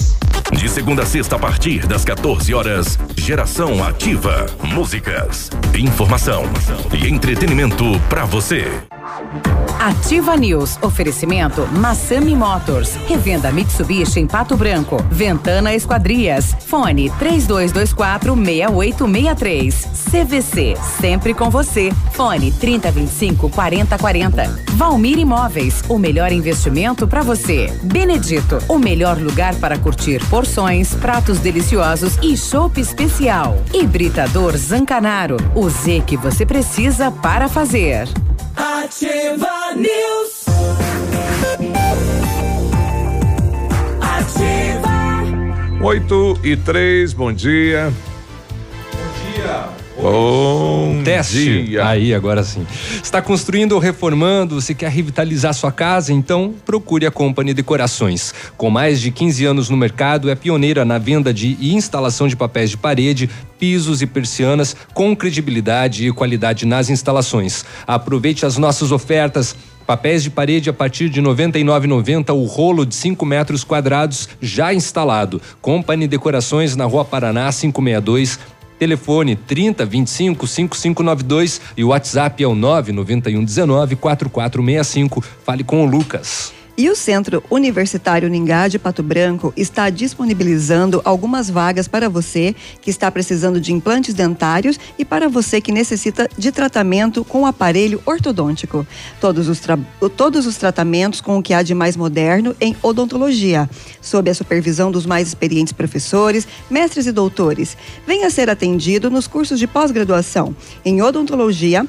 De 0.53 0.69
segunda 0.69 1.03
a 1.03 1.07
sexta, 1.07 1.37
a 1.37 1.39
partir 1.39 1.87
das 1.87 2.05
14 2.05 2.53
horas, 2.53 2.99
Geração 3.17 3.83
Ativa. 3.83 4.47
Músicas, 4.63 5.51
informação 5.75 6.45
e 6.93 7.09
entretenimento 7.09 7.85
para 8.09 8.25
você. 8.25 8.67
Ativa 9.81 10.37
News. 10.37 10.79
Oferecimento 10.83 11.67
Massami 11.73 12.37
Motors. 12.37 12.97
Revenda 13.09 13.51
Mitsubishi 13.51 14.21
em 14.21 14.27
Pato 14.27 14.55
Branco. 14.55 15.03
Ventana 15.11 15.75
Esquadrias. 15.75 16.55
Fone 16.67 17.11
3224 17.19 18.35
6863. 18.35 19.89
CVC. 20.11 20.77
Sempre 21.01 21.33
com 21.33 21.49
você. 21.49 21.91
Fone 22.13 22.53
3025 22.53 23.49
4040. 23.49 24.65
Valmir 24.73 25.19
Imóveis. 25.19 25.83
O 25.89 25.99
melhor 25.99 26.31
investimento 26.31 27.09
para 27.09 27.23
você. 27.23 27.73
Benedito. 27.83 28.59
O 28.69 28.79
melhor 28.79 29.17
lugar 29.19 29.55
para 29.55 29.79
curtir 29.79 30.23
porções, 30.41 30.95
pratos 30.95 31.39
deliciosos 31.39 32.17
e 32.23 32.35
chopp 32.35 32.81
especial. 32.81 33.63
Hibridador 33.75 34.57
Zancanaro. 34.57 35.37
O 35.55 35.69
Z 35.69 36.03
que 36.07 36.17
você 36.17 36.47
precisa 36.47 37.11
para 37.11 37.47
fazer. 37.47 38.09
Ativa 38.57 39.75
News. 39.77 40.47
Ativa. 44.01 45.85
8 45.85 46.41
e 46.43 46.57
3, 46.57 47.13
bom 47.13 47.31
dia. 47.35 47.93
Bom 48.93 49.35
dia. 49.35 49.80
Bom 50.01 51.03
Teste. 51.05 51.65
dia. 51.65 51.87
Aí, 51.87 52.15
agora 52.15 52.43
sim. 52.43 52.67
Está 53.03 53.21
construindo 53.21 53.73
ou 53.73 53.79
reformando? 53.79 54.61
Você 54.61 54.75
quer 54.75 54.91
revitalizar 54.91 55.53
sua 55.53 55.71
casa? 55.71 56.13
Então 56.13 56.55
procure 56.65 57.07
a 57.07 57.11
Company 57.11 57.53
Decorações. 57.53 58.33
Com 58.57 58.71
mais 58.71 59.01
de 59.01 59.11
15 59.11 59.45
anos 59.45 59.69
no 59.69 59.77
mercado, 59.77 60.31
é 60.31 60.35
pioneira 60.35 60.85
na 60.85 60.97
venda 60.97 61.35
de 61.35 61.57
e 61.61 61.75
instalação 61.75 62.27
de 62.27 62.35
papéis 62.35 62.71
de 62.71 62.79
parede, 62.79 63.29
pisos 63.59 64.01
e 64.01 64.07
persianas 64.07 64.75
com 64.95 65.15
credibilidade 65.15 66.07
e 66.07 66.13
qualidade 66.13 66.65
nas 66.65 66.89
instalações. 66.89 67.65
Aproveite 67.87 68.47
as 68.47 68.57
nossas 68.57 68.93
ofertas. 68.93 69.55
Papéis 69.87 70.23
de 70.23 70.31
parede 70.31 70.71
a 70.71 70.73
partir 70.73 71.09
de 71.09 71.21
R$ 71.21 71.27
99,90 71.27 72.33
o 72.33 72.45
rolo 72.45 72.87
de 72.87 72.95
5 72.95 73.27
metros 73.27 73.65
quadrados 73.65 74.29
já 74.41 74.73
instalado. 74.73 75.43
Company 75.61 76.07
Decorações 76.07 76.77
na 76.77 76.85
Rua 76.85 77.05
Paraná 77.05 77.51
562. 77.53 78.39
Telefone 78.81 79.37
30 79.37 79.85
25 79.85 80.47
5592 80.47 81.61
e 81.77 81.85
o 81.85 81.89
WhatsApp 81.89 82.43
é 82.43 82.47
o 82.47 82.55
991 82.55 83.45
19 83.45 83.95
4465. 83.97 85.23
Fale 85.45 85.63
com 85.63 85.85
o 85.85 85.87
Lucas. 85.87 86.60
E 86.81 86.89
o 86.89 86.97
Centro 86.97 87.45
Universitário 87.51 88.27
Ningá 88.31 88.67
de 88.67 88.79
Pato 88.79 89.03
Branco 89.03 89.53
está 89.55 89.91
disponibilizando 89.91 91.03
algumas 91.05 91.51
vagas 91.51 91.87
para 91.87 92.09
você 92.09 92.57
que 92.81 92.89
está 92.89 93.11
precisando 93.11 93.61
de 93.61 93.71
implantes 93.71 94.15
dentários 94.15 94.81
e 94.99 95.05
para 95.05 95.29
você 95.29 95.61
que 95.61 95.73
necessita 95.73 96.27
de 96.39 96.51
tratamento 96.51 97.23
com 97.23 97.45
aparelho 97.45 98.01
ortodôntico. 98.07 98.87
Todos 99.21 99.47
os, 99.47 99.61
todos 100.17 100.47
os 100.47 100.57
tratamentos 100.57 101.21
com 101.21 101.37
o 101.37 101.43
que 101.43 101.53
há 101.53 101.63
de 101.63 101.75
mais 101.75 101.99
moderno 101.99 102.57
em 102.59 102.75
odontologia, 102.83 103.69
sob 104.01 104.31
a 104.31 104.35
supervisão 104.35 104.91
dos 104.91 105.05
mais 105.05 105.29
experientes 105.29 105.75
professores, 105.75 106.49
mestres 106.71 107.07
e 107.07 107.13
doutores. 107.13 107.77
Venha 108.07 108.31
ser 108.31 108.49
atendido 108.49 109.11
nos 109.11 109.27
cursos 109.27 109.59
de 109.59 109.67
pós-graduação 109.67 110.57
em 110.83 111.03
odontologia 111.03 111.87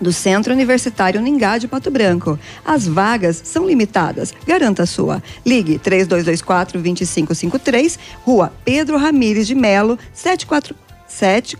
do 0.00 0.12
Centro 0.12 0.52
Universitário 0.52 1.20
Ningá 1.20 1.58
de 1.58 1.68
Pato 1.68 1.90
Branco. 1.90 2.38
As 2.64 2.86
vagas 2.86 3.40
são 3.44 3.66
limitadas. 3.66 4.32
Garanta 4.46 4.82
a 4.82 4.86
sua. 4.86 5.22
Ligue 5.44 5.78
3224 5.78 6.80
2553, 6.80 7.98
Rua 8.22 8.52
Pedro 8.64 8.96
Ramires 8.96 9.46
de 9.46 9.54
Melo, 9.54 9.98
747 10.12 11.56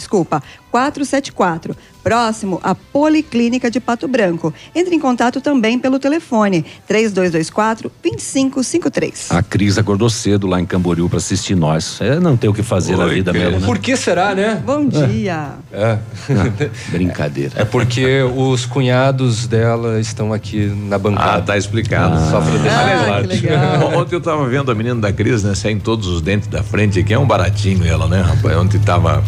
Desculpa, 0.00 0.42
474, 0.70 1.76
próximo 2.02 2.58
à 2.62 2.74
Policlínica 2.74 3.70
de 3.70 3.78
Pato 3.78 4.08
Branco. 4.08 4.54
Entre 4.74 4.94
em 4.94 4.98
contato 4.98 5.42
também 5.42 5.78
pelo 5.78 5.98
telefone 5.98 6.64
3224 6.86 7.92
2553. 8.02 9.30
A 9.30 9.42
Cris 9.42 9.76
acordou 9.76 10.08
cedo 10.08 10.46
lá 10.46 10.58
em 10.58 10.64
Camboriú 10.64 11.06
pra 11.06 11.18
assistir 11.18 11.54
nós. 11.54 12.00
É, 12.00 12.18
não 12.18 12.34
tem 12.34 12.48
o 12.48 12.54
que 12.54 12.62
fazer 12.62 12.96
na 12.96 13.04
Oi, 13.04 13.16
vida 13.16 13.30
mesmo, 13.30 13.60
né? 13.60 13.66
Por 13.66 13.78
que 13.78 13.94
será, 13.94 14.34
né? 14.34 14.62
Bom 14.64 14.86
dia. 14.86 15.56
É. 15.70 15.98
Brincadeira. 16.90 17.60
É 17.60 17.64
porque 17.66 18.22
os 18.22 18.64
cunhados 18.64 19.46
dela 19.46 20.00
estão 20.00 20.32
aqui 20.32 20.64
na 20.88 20.98
bancada. 20.98 21.32
Ah, 21.32 21.42
tá 21.42 21.58
explicado. 21.58 22.18
Só 22.30 22.40
pra 22.40 22.58
deixar 22.58 23.04
claro. 23.04 23.98
Ontem 24.00 24.14
eu 24.14 24.20
tava 24.22 24.48
vendo 24.48 24.72
a 24.72 24.74
menina 24.74 24.98
da 24.98 25.12
Cris, 25.12 25.42
né? 25.42 25.54
Sem 25.54 25.78
todos 25.78 26.06
os 26.06 26.22
dentes 26.22 26.48
da 26.48 26.62
frente 26.62 26.98
aqui. 26.98 27.12
É 27.12 27.18
um 27.18 27.26
baratinho 27.26 27.84
ela, 27.84 28.08
né, 28.08 28.22
rapaz? 28.22 28.56
Ontem 28.56 28.78
tava 28.78 29.22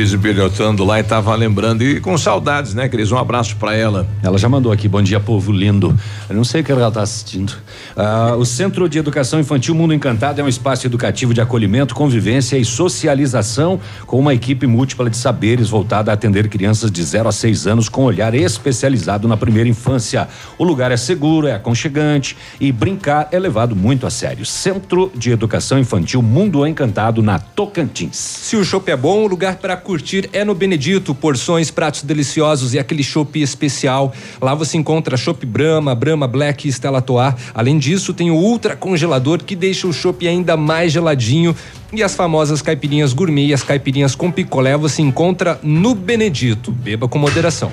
bisbilhotando 0.00 0.82
lá 0.82 0.98
e 0.98 1.02
tava 1.02 1.34
lembrando. 1.34 1.82
E 1.82 2.00
com 2.00 2.16
saudades, 2.16 2.72
né, 2.72 2.88
Cris? 2.88 3.12
Um 3.12 3.18
abraço 3.18 3.56
pra 3.56 3.74
ela. 3.74 4.08
Ela 4.22 4.38
já 4.38 4.48
mandou 4.48 4.72
aqui, 4.72 4.88
bom 4.88 5.02
dia, 5.02 5.20
povo 5.20 5.52
lindo. 5.52 5.94
Eu 6.26 6.34
não 6.34 6.42
sei 6.42 6.62
o 6.62 6.64
que 6.64 6.72
ela 6.72 6.88
está 6.88 7.02
assistindo. 7.02 7.52
Ah, 7.94 8.34
o 8.38 8.46
Centro 8.46 8.88
de 8.88 8.98
Educação 8.98 9.38
Infantil 9.38 9.74
Mundo 9.74 9.92
Encantado 9.92 10.40
é 10.40 10.44
um 10.44 10.48
espaço 10.48 10.86
educativo 10.86 11.34
de 11.34 11.40
acolhimento, 11.42 11.94
convivência 11.94 12.56
e 12.56 12.64
socialização 12.64 13.78
com 14.06 14.18
uma 14.18 14.32
equipe 14.32 14.66
múltipla 14.66 15.10
de 15.10 15.18
saberes 15.18 15.68
voltada 15.68 16.10
a 16.10 16.14
atender 16.14 16.48
crianças 16.48 16.90
de 16.90 17.02
0 17.02 17.28
a 17.28 17.32
6 17.32 17.66
anos 17.66 17.88
com 17.90 18.04
olhar 18.04 18.34
especializado 18.34 19.28
na 19.28 19.36
primeira 19.36 19.68
infância. 19.68 20.28
O 20.56 20.64
lugar 20.64 20.90
é 20.90 20.96
seguro, 20.96 21.46
é 21.46 21.52
aconchegante 21.52 22.38
e 22.58 22.72
brincar 22.72 23.28
é 23.32 23.38
levado 23.38 23.76
muito 23.76 24.06
a 24.06 24.10
sério. 24.10 24.46
Centro 24.46 25.12
de 25.14 25.30
Educação 25.30 25.78
Infantil 25.78 26.22
Mundo 26.22 26.66
Encantado 26.66 27.22
na 27.22 27.38
Tocantins. 27.38 28.16
Se 28.16 28.56
o 28.56 28.64
chopp 28.64 28.90
é 28.90 28.96
bom, 28.96 29.24
o 29.24 29.26
lugar 29.26 29.56
para 29.56 29.76
curtir 29.90 30.30
é 30.32 30.44
no 30.44 30.54
Benedito. 30.54 31.12
Porções, 31.12 31.68
pratos 31.68 32.04
deliciosos 32.04 32.74
e 32.74 32.78
aquele 32.78 33.02
chopp 33.02 33.42
especial. 33.42 34.14
Lá 34.40 34.54
você 34.54 34.76
encontra 34.76 35.16
chopp 35.16 35.44
Brahma, 35.44 35.96
Brahma 35.96 36.28
Black 36.28 36.68
e 36.68 36.70
Stella 36.70 36.98
Artois. 36.98 37.34
Além 37.52 37.76
disso, 37.76 38.14
tem 38.14 38.30
o 38.30 38.36
ultra 38.36 38.76
congelador 38.76 39.42
que 39.42 39.56
deixa 39.56 39.88
o 39.88 39.92
chopp 39.92 40.28
ainda 40.28 40.56
mais 40.56 40.92
geladinho. 40.92 41.56
E 41.92 42.04
as 42.04 42.14
famosas 42.14 42.62
caipirinhas 42.62 43.12
gourmet 43.12 43.46
e 43.46 43.52
as 43.52 43.64
caipirinhas 43.64 44.14
com 44.14 44.30
picolé 44.30 44.76
você 44.76 45.02
encontra 45.02 45.58
no 45.60 45.92
Benedito. 45.92 46.70
Beba 46.70 47.08
com 47.08 47.18
moderação. 47.18 47.72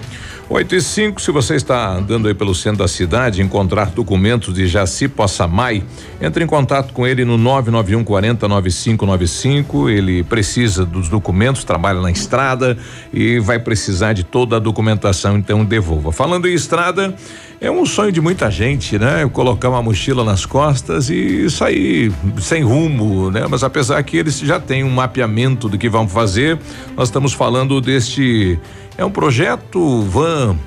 8 0.49 0.75
e 0.75 0.81
5, 0.81 1.21
se 1.21 1.29
você 1.29 1.55
está 1.55 1.91
andando 1.91 2.29
aí 2.29 2.33
pelo 2.33 2.55
centro 2.55 2.77
da 2.79 2.87
cidade, 2.87 3.41
encontrar 3.41 3.89
documentos 3.89 4.53
de 4.53 4.65
Jaci 4.65 5.09
Possamay, 5.09 5.83
entre 6.21 6.41
em 6.41 6.47
contato 6.47 6.93
com 6.93 7.05
ele 7.05 7.25
no 7.25 7.37
991 7.37 8.01
40 8.01 8.47
9595. 8.47 9.89
Ele 9.89 10.23
precisa 10.23 10.85
dos 10.85 11.09
documentos, 11.09 11.65
trabalha 11.65 11.99
na 11.99 12.09
estrada 12.09 12.77
e 13.13 13.39
vai 13.39 13.59
precisar 13.59 14.13
de 14.13 14.23
toda 14.23 14.55
a 14.55 14.59
documentação, 14.59 15.37
então 15.37 15.65
devolva. 15.65 16.13
Falando 16.13 16.47
em 16.47 16.53
estrada, 16.53 17.13
é 17.59 17.69
um 17.69 17.85
sonho 17.85 18.13
de 18.13 18.21
muita 18.21 18.49
gente, 18.49 18.97
né? 18.97 19.29
Colocar 19.33 19.67
uma 19.67 19.83
mochila 19.83 20.23
nas 20.23 20.45
costas 20.45 21.09
e 21.09 21.49
sair 21.49 22.09
sem 22.39 22.63
rumo, 22.63 23.29
né? 23.29 23.45
Mas 23.49 23.63
apesar 23.63 24.01
que 24.01 24.15
eles 24.15 24.39
já 24.39 24.61
têm 24.61 24.85
um 24.85 24.91
mapeamento 24.91 25.67
do 25.67 25.77
que 25.77 25.89
vão 25.89 26.07
fazer, 26.07 26.57
nós 26.95 27.09
estamos 27.09 27.33
falando 27.33 27.81
deste 27.81 28.57
é 28.97 29.05
um 29.05 29.11
projeto 29.11 30.01
van 30.01 30.57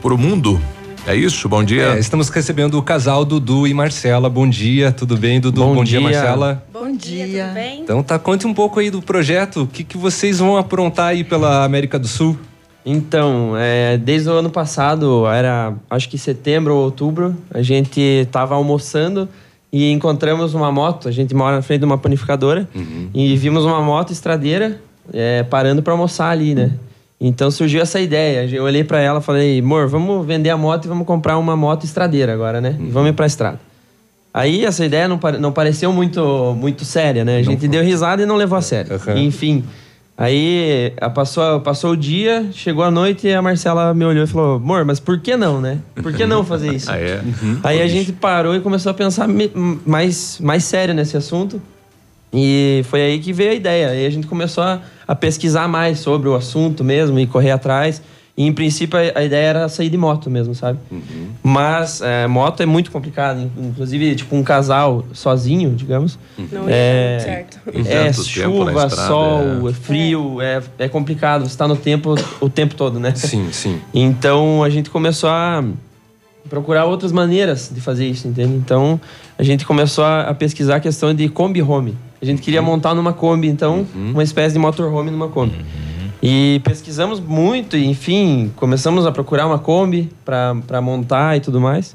pro 0.00 0.16
mundo. 0.16 0.60
É 1.06 1.14
isso? 1.14 1.48
Bom 1.48 1.62
dia. 1.62 1.94
É, 1.94 1.98
estamos 1.98 2.28
recebendo 2.30 2.76
o 2.78 2.82
casal 2.82 3.24
Dudu 3.24 3.66
e 3.66 3.74
Marcela. 3.74 4.28
Bom 4.28 4.48
dia, 4.48 4.90
tudo 4.90 5.16
bem, 5.16 5.38
Dudu? 5.38 5.60
Bom 5.60 5.84
dia, 5.84 6.00
dia. 6.00 6.00
Marcela. 6.00 6.64
Bom 6.72 6.90
dia, 6.96 7.26
tudo 7.26 7.54
bem? 7.54 7.82
Então 7.82 8.02
tá, 8.02 8.18
conte 8.18 8.46
um 8.46 8.54
pouco 8.54 8.80
aí 8.80 8.90
do 8.90 9.02
projeto. 9.02 9.62
O 9.62 9.66
que, 9.66 9.84
que 9.84 9.96
vocês 9.96 10.38
vão 10.38 10.56
aprontar 10.56 11.08
aí 11.08 11.22
pela 11.22 11.64
América 11.64 11.98
do 11.98 12.08
Sul? 12.08 12.36
Então, 12.84 13.54
é, 13.56 13.98
desde 13.98 14.28
o 14.30 14.32
ano 14.32 14.48
passado, 14.50 15.26
era 15.26 15.74
acho 15.90 16.08
que 16.08 16.16
setembro 16.16 16.74
ou 16.74 16.84
outubro, 16.84 17.36
a 17.52 17.60
gente 17.60 18.00
estava 18.00 18.54
almoçando 18.54 19.28
e 19.72 19.90
encontramos 19.90 20.54
uma 20.54 20.72
moto. 20.72 21.08
A 21.08 21.12
gente 21.12 21.34
mora 21.34 21.56
na 21.56 21.62
frente 21.62 21.80
de 21.80 21.84
uma 21.84 21.98
panificadora 21.98 22.68
e 23.12 23.36
vimos 23.36 23.64
uma 23.64 23.82
moto 23.82 24.12
estradeira 24.12 24.80
é, 25.12 25.42
parando 25.42 25.82
para 25.82 25.92
almoçar 25.92 26.30
ali, 26.30 26.54
né? 26.54 26.72
Então 27.20 27.50
surgiu 27.50 27.80
essa 27.80 27.98
ideia. 28.00 28.46
Eu 28.54 28.64
olhei 28.64 28.84
para 28.84 29.00
ela 29.00 29.20
e 29.20 29.22
falei, 29.22 29.58
amor, 29.60 29.88
vamos 29.88 30.26
vender 30.26 30.50
a 30.50 30.56
moto 30.56 30.84
e 30.84 30.88
vamos 30.88 31.06
comprar 31.06 31.38
uma 31.38 31.56
moto 31.56 31.84
estradeira 31.84 32.32
agora, 32.34 32.60
né? 32.60 32.76
E 32.78 32.90
vamos 32.90 33.10
ir 33.10 33.12
pra 33.14 33.26
estrada. 33.26 33.58
Aí 34.34 34.66
essa 34.66 34.84
ideia 34.84 35.08
não, 35.08 35.18
não 35.40 35.50
pareceu 35.50 35.90
muito, 35.92 36.54
muito 36.58 36.84
séria, 36.84 37.24
né? 37.24 37.38
A 37.38 37.42
gente 37.42 37.66
deu 37.66 37.82
risada 37.82 38.22
e 38.22 38.26
não 38.26 38.36
levou 38.36 38.58
a 38.58 38.60
sério. 38.62 38.92
Enfim. 39.18 39.64
Aí 40.18 40.92
a- 41.00 41.10
passou, 41.10 41.60
passou 41.60 41.92
o 41.92 41.96
dia, 41.96 42.46
chegou 42.52 42.82
a 42.84 42.90
noite 42.90 43.26
e 43.26 43.34
a 43.34 43.40
Marcela 43.42 43.92
me 43.94 44.04
olhou 44.04 44.24
e 44.24 44.26
falou: 44.26 44.56
Amor, 44.56 44.84
mas 44.84 44.98
por 45.00 45.18
que 45.20 45.36
não, 45.36 45.60
né? 45.60 45.78
Por 46.02 46.12
que 46.12 46.24
não 46.26 46.42
fazer 46.44 46.72
isso? 46.74 46.90
Ah, 46.90 46.98
é? 46.98 47.20
Aí 47.62 47.82
a 47.82 47.86
gente 47.86 48.12
parou 48.12 48.54
e 48.54 48.60
começou 48.60 48.90
a 48.90 48.94
pensar 48.94 49.26
mais, 49.86 50.38
mais 50.40 50.64
sério 50.64 50.94
nesse 50.94 51.16
assunto. 51.16 51.60
E 52.38 52.82
foi 52.90 53.00
aí 53.00 53.18
que 53.18 53.32
veio 53.32 53.50
a 53.52 53.54
ideia. 53.54 53.88
Aí 53.88 54.04
a 54.06 54.10
gente 54.10 54.26
começou 54.26 54.62
a, 54.62 54.80
a 55.08 55.14
pesquisar 55.14 55.66
mais 55.68 55.98
sobre 56.00 56.28
o 56.28 56.34
assunto 56.34 56.84
mesmo 56.84 57.18
e 57.18 57.26
correr 57.26 57.50
atrás. 57.52 58.02
E, 58.36 58.44
em 58.46 58.52
princípio, 58.52 58.98
a, 58.98 59.18
a 59.20 59.24
ideia 59.24 59.46
era 59.46 59.68
sair 59.70 59.88
de 59.88 59.96
moto 59.96 60.28
mesmo, 60.28 60.54
sabe? 60.54 60.78
Mas 61.42 62.02
é, 62.02 62.26
moto 62.26 62.62
é 62.62 62.66
muito 62.66 62.90
complicado. 62.90 63.40
in- 63.40 63.50
Inclusive, 63.68 64.14
tipo, 64.14 64.36
um 64.36 64.42
casal 64.42 65.06
sozinho, 65.14 65.70
digamos. 65.74 66.18
Não 66.52 66.66
é, 66.68 67.18
certo. 67.18 67.58
É 67.88 68.04
na 68.04 68.12
chuva, 68.12 68.70
estrada, 68.72 69.06
sol, 69.08 69.68
é 69.70 69.72
frio, 69.72 70.42
é, 70.42 70.62
é 70.80 70.88
complicado. 70.88 71.48
Você 71.48 71.56
tá 71.56 71.66
no 71.66 71.76
tempo 71.76 72.14
o 72.38 72.50
tempo 72.50 72.74
todo, 72.74 73.00
né? 73.00 73.14
Sim, 73.14 73.48
sim. 73.52 73.80
Então 73.94 74.62
a 74.62 74.68
gente 74.68 74.90
começou 74.90 75.30
a 75.30 75.64
procurar 76.50 76.84
outras 76.84 77.12
maneiras 77.12 77.70
de 77.74 77.80
fazer 77.80 78.06
isso, 78.06 78.28
entende? 78.28 78.52
Então 78.54 79.00
a 79.38 79.42
gente 79.42 79.64
começou 79.64 80.04
a, 80.04 80.22
a 80.22 80.34
pesquisar 80.34 80.76
a 80.76 80.80
questão 80.80 81.14
de 81.14 81.26
Kombi 81.30 81.62
Home. 81.62 81.96
A 82.20 82.24
gente 82.24 82.40
queria 82.42 82.62
montar 82.62 82.94
numa 82.94 83.12
Kombi, 83.12 83.48
então, 83.48 83.86
uma 83.94 84.22
espécie 84.22 84.54
de 84.54 84.58
motorhome 84.58 85.10
numa 85.10 85.28
Kombi. 85.28 85.56
E 86.22 86.60
pesquisamos 86.64 87.20
muito, 87.20 87.76
enfim, 87.76 88.50
começamos 88.56 89.04
a 89.06 89.12
procurar 89.12 89.46
uma 89.46 89.58
Kombi 89.58 90.10
para 90.24 90.80
montar 90.80 91.36
e 91.36 91.40
tudo 91.40 91.60
mais. 91.60 91.94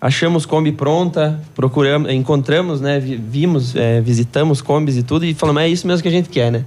Achamos 0.00 0.44
Kombi 0.44 0.70
pronta, 0.70 1.40
procuramos, 1.54 2.12
encontramos, 2.12 2.78
né, 2.82 3.00
vi- 3.00 3.16
vimos, 3.16 3.74
é, 3.74 4.02
visitamos 4.02 4.60
Kombis 4.60 4.98
e 4.98 5.02
tudo, 5.02 5.24
e 5.24 5.32
falamos, 5.32 5.62
é 5.62 5.68
isso 5.68 5.86
mesmo 5.86 6.02
que 6.02 6.08
a 6.08 6.12
gente 6.12 6.28
quer, 6.28 6.52
né? 6.52 6.64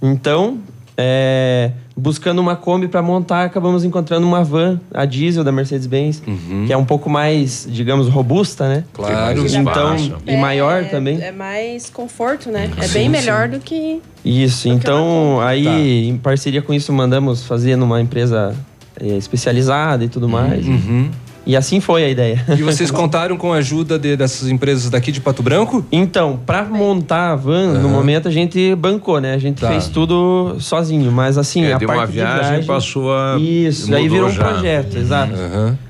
Então, 0.00 0.56
é, 0.96 1.70
buscando 1.96 2.40
uma 2.40 2.54
Kombi 2.56 2.88
para 2.88 3.02
montar, 3.02 3.44
acabamos 3.44 3.84
encontrando 3.84 4.26
uma 4.26 4.44
van, 4.44 4.80
a 4.92 5.04
diesel 5.04 5.42
da 5.42 5.52
Mercedes-Benz, 5.52 6.22
que 6.66 6.72
é 6.72 6.76
um 6.76 6.84
pouco 6.84 7.08
mais, 7.08 7.66
digamos, 7.70 8.08
robusta, 8.08 8.68
né? 8.68 8.84
Claro. 8.92 9.46
Então, 9.48 9.96
e 10.26 10.36
maior 10.36 10.82
É- 10.82 10.84
também. 10.84 11.20
É 11.20 11.32
mais 11.32 11.88
conforto, 11.90 12.50
né? 12.50 12.70
É 12.76 12.88
bem 12.88 13.08
melhor 13.08 13.48
do 13.48 13.58
que 13.60 14.00
Isso, 14.24 14.68
então 14.68 15.40
aí 15.40 16.08
em 16.08 16.16
parceria 16.16 16.62
com 16.62 16.72
isso 16.72 16.92
mandamos 16.92 17.44
fazer 17.44 17.76
numa 17.76 18.00
empresa 18.00 18.54
eh, 19.00 19.16
especializada 19.16 20.04
e 20.04 20.08
tudo 20.08 20.28
mais. 20.28 20.66
Uhum. 20.66 21.10
E 21.44 21.56
assim 21.56 21.80
foi 21.80 22.04
a 22.04 22.08
ideia. 22.08 22.44
E 22.56 22.62
vocês 22.62 22.88
contaram 22.92 23.36
com 23.36 23.52
a 23.52 23.56
ajuda 23.56 23.98
de- 23.98 24.16
dessas 24.16 24.48
empresas 24.48 24.88
daqui 24.88 25.10
de 25.10 25.20
Pato 25.20 25.42
Branco? 25.42 25.84
Então, 25.90 26.38
pra 26.46 26.62
montar 26.64 27.32
a 27.32 27.36
van, 27.36 27.72
no 27.74 27.78
Aham. 27.80 27.88
momento 27.88 28.28
a 28.28 28.30
gente 28.30 28.74
bancou, 28.76 29.20
né? 29.20 29.34
A 29.34 29.38
gente 29.38 29.60
Tá. 29.60 29.68
fez 29.68 29.88
tudo 29.88 30.56
sozinho, 30.60 31.10
mas 31.10 31.36
assim, 31.36 31.64
É, 31.64 31.72
a 31.72 31.78
deu 31.78 31.88
parte 31.88 32.00
uma 32.00 32.06
de 32.06 32.12
viagem, 32.12 32.64
passou 32.64 33.12
a- 33.12 33.36
Isso, 33.40 33.92
aí 33.94 34.08
virou 34.08 34.28
um 34.28 34.32
já. 34.32 34.44
projeto, 34.44 34.96
exato. 34.96 35.32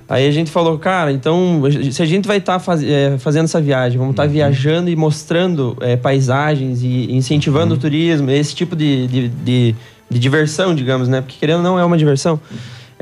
Aí 0.09 0.27
a 0.27 0.31
gente 0.31 0.51
falou, 0.51 0.79
cara, 0.79 1.11
então, 1.13 1.63
se 1.91 2.03
a 2.03 2.07
gente 2.07 2.27
vai 2.29 2.37
estar 2.39 2.59
fazendo 2.59 3.45
essa 3.45 3.61
viagem, 3.61 3.99
vamos 3.99 4.09
Uhum. 4.17 4.25
estar 4.25 4.27
viajando 4.27 4.89
e 4.91 4.97
mostrando 4.97 5.77
eh, 5.81 5.97
paisagens 5.97 6.83
e 6.83 6.87
Uhum. 7.11 7.17
incentivando 7.17 7.75
o 7.75 7.77
turismo, 7.79 8.31
esse 8.31 8.55
tipo 8.55 8.75
de, 8.75 9.07
de, 9.07 9.29
de- 9.29 9.75
de 10.11 10.19
diversão, 10.19 10.75
digamos, 10.75 11.09
né? 11.09 11.21
Porque 11.23 11.37
querendo 11.41 11.59
ou 11.59 11.63
não 11.63 11.79
é 11.79 11.85
uma 11.85 11.97
diversão. 11.97 12.39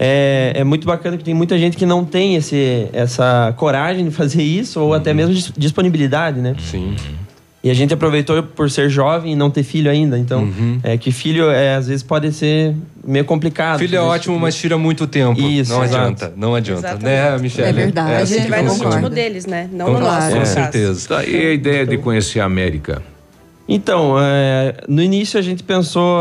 É, 0.02 0.52
é 0.56 0.64
muito 0.64 0.86
bacana 0.86 1.18
que 1.18 1.22
tem 1.24 1.34
muita 1.34 1.58
gente 1.58 1.76
que 1.76 1.84
não 1.84 2.06
tem 2.06 2.34
esse, 2.34 2.86
essa 2.90 3.52
coragem 3.58 4.06
de 4.06 4.10
fazer 4.10 4.42
isso, 4.42 4.80
ou 4.80 4.94
até 4.94 5.12
mesmo 5.12 5.34
dis- 5.34 5.52
disponibilidade, 5.56 6.40
né? 6.40 6.54
Sim. 6.58 6.96
E 7.62 7.68
a 7.70 7.74
gente 7.74 7.92
aproveitou 7.92 8.42
por 8.42 8.70
ser 8.70 8.88
jovem 8.88 9.34
e 9.34 9.36
não 9.36 9.50
ter 9.50 9.62
filho 9.62 9.90
ainda. 9.90 10.18
Então, 10.18 10.44
Uhum. 10.44 10.80
é 10.82 10.96
que 10.96 11.12
filho, 11.12 11.50
é, 11.50 11.74
às 11.74 11.86
vezes, 11.88 12.02
pode 12.02 12.32
ser 12.32 12.74
meio 13.04 13.26
complicado. 13.26 13.78
Filho 13.80 13.96
é 13.96 14.00
ótimo, 14.00 14.38
mas 14.40 14.54
tira 14.56 14.78
muito 14.78 15.06
tempo. 15.06 15.38
Isso, 15.38 15.70
não 15.70 15.84
exato. 15.84 16.02
adianta, 16.04 16.32
não 16.34 16.54
adianta, 16.54 16.80
Exatamente. 16.88 17.04
né, 17.04 17.38
Michelle? 17.38 17.68
É 17.68 17.72
verdade. 17.72 18.22
assim 18.22 18.34
a 18.34 18.38
gente 18.38 18.48
vai 18.48 18.62
no 18.62 18.72
ritmo 18.72 19.10
deles, 19.10 19.44
né? 19.44 19.68
Não 19.70 19.84
Com- 19.84 19.92
no 19.92 20.00
nosso. 20.00 20.30
Com 20.34 20.44
certeza. 20.46 21.06
Tá, 21.08 21.22
e 21.22 21.36
a 21.48 21.52
ideia 21.52 21.84
de 21.86 21.98
conhecer 21.98 22.40
a 22.40 22.46
América? 22.46 23.02
Então, 23.72 24.16
é, 24.18 24.78
no 24.88 25.00
início 25.00 25.38
a 25.38 25.42
gente 25.42 25.62
pensou, 25.62 26.18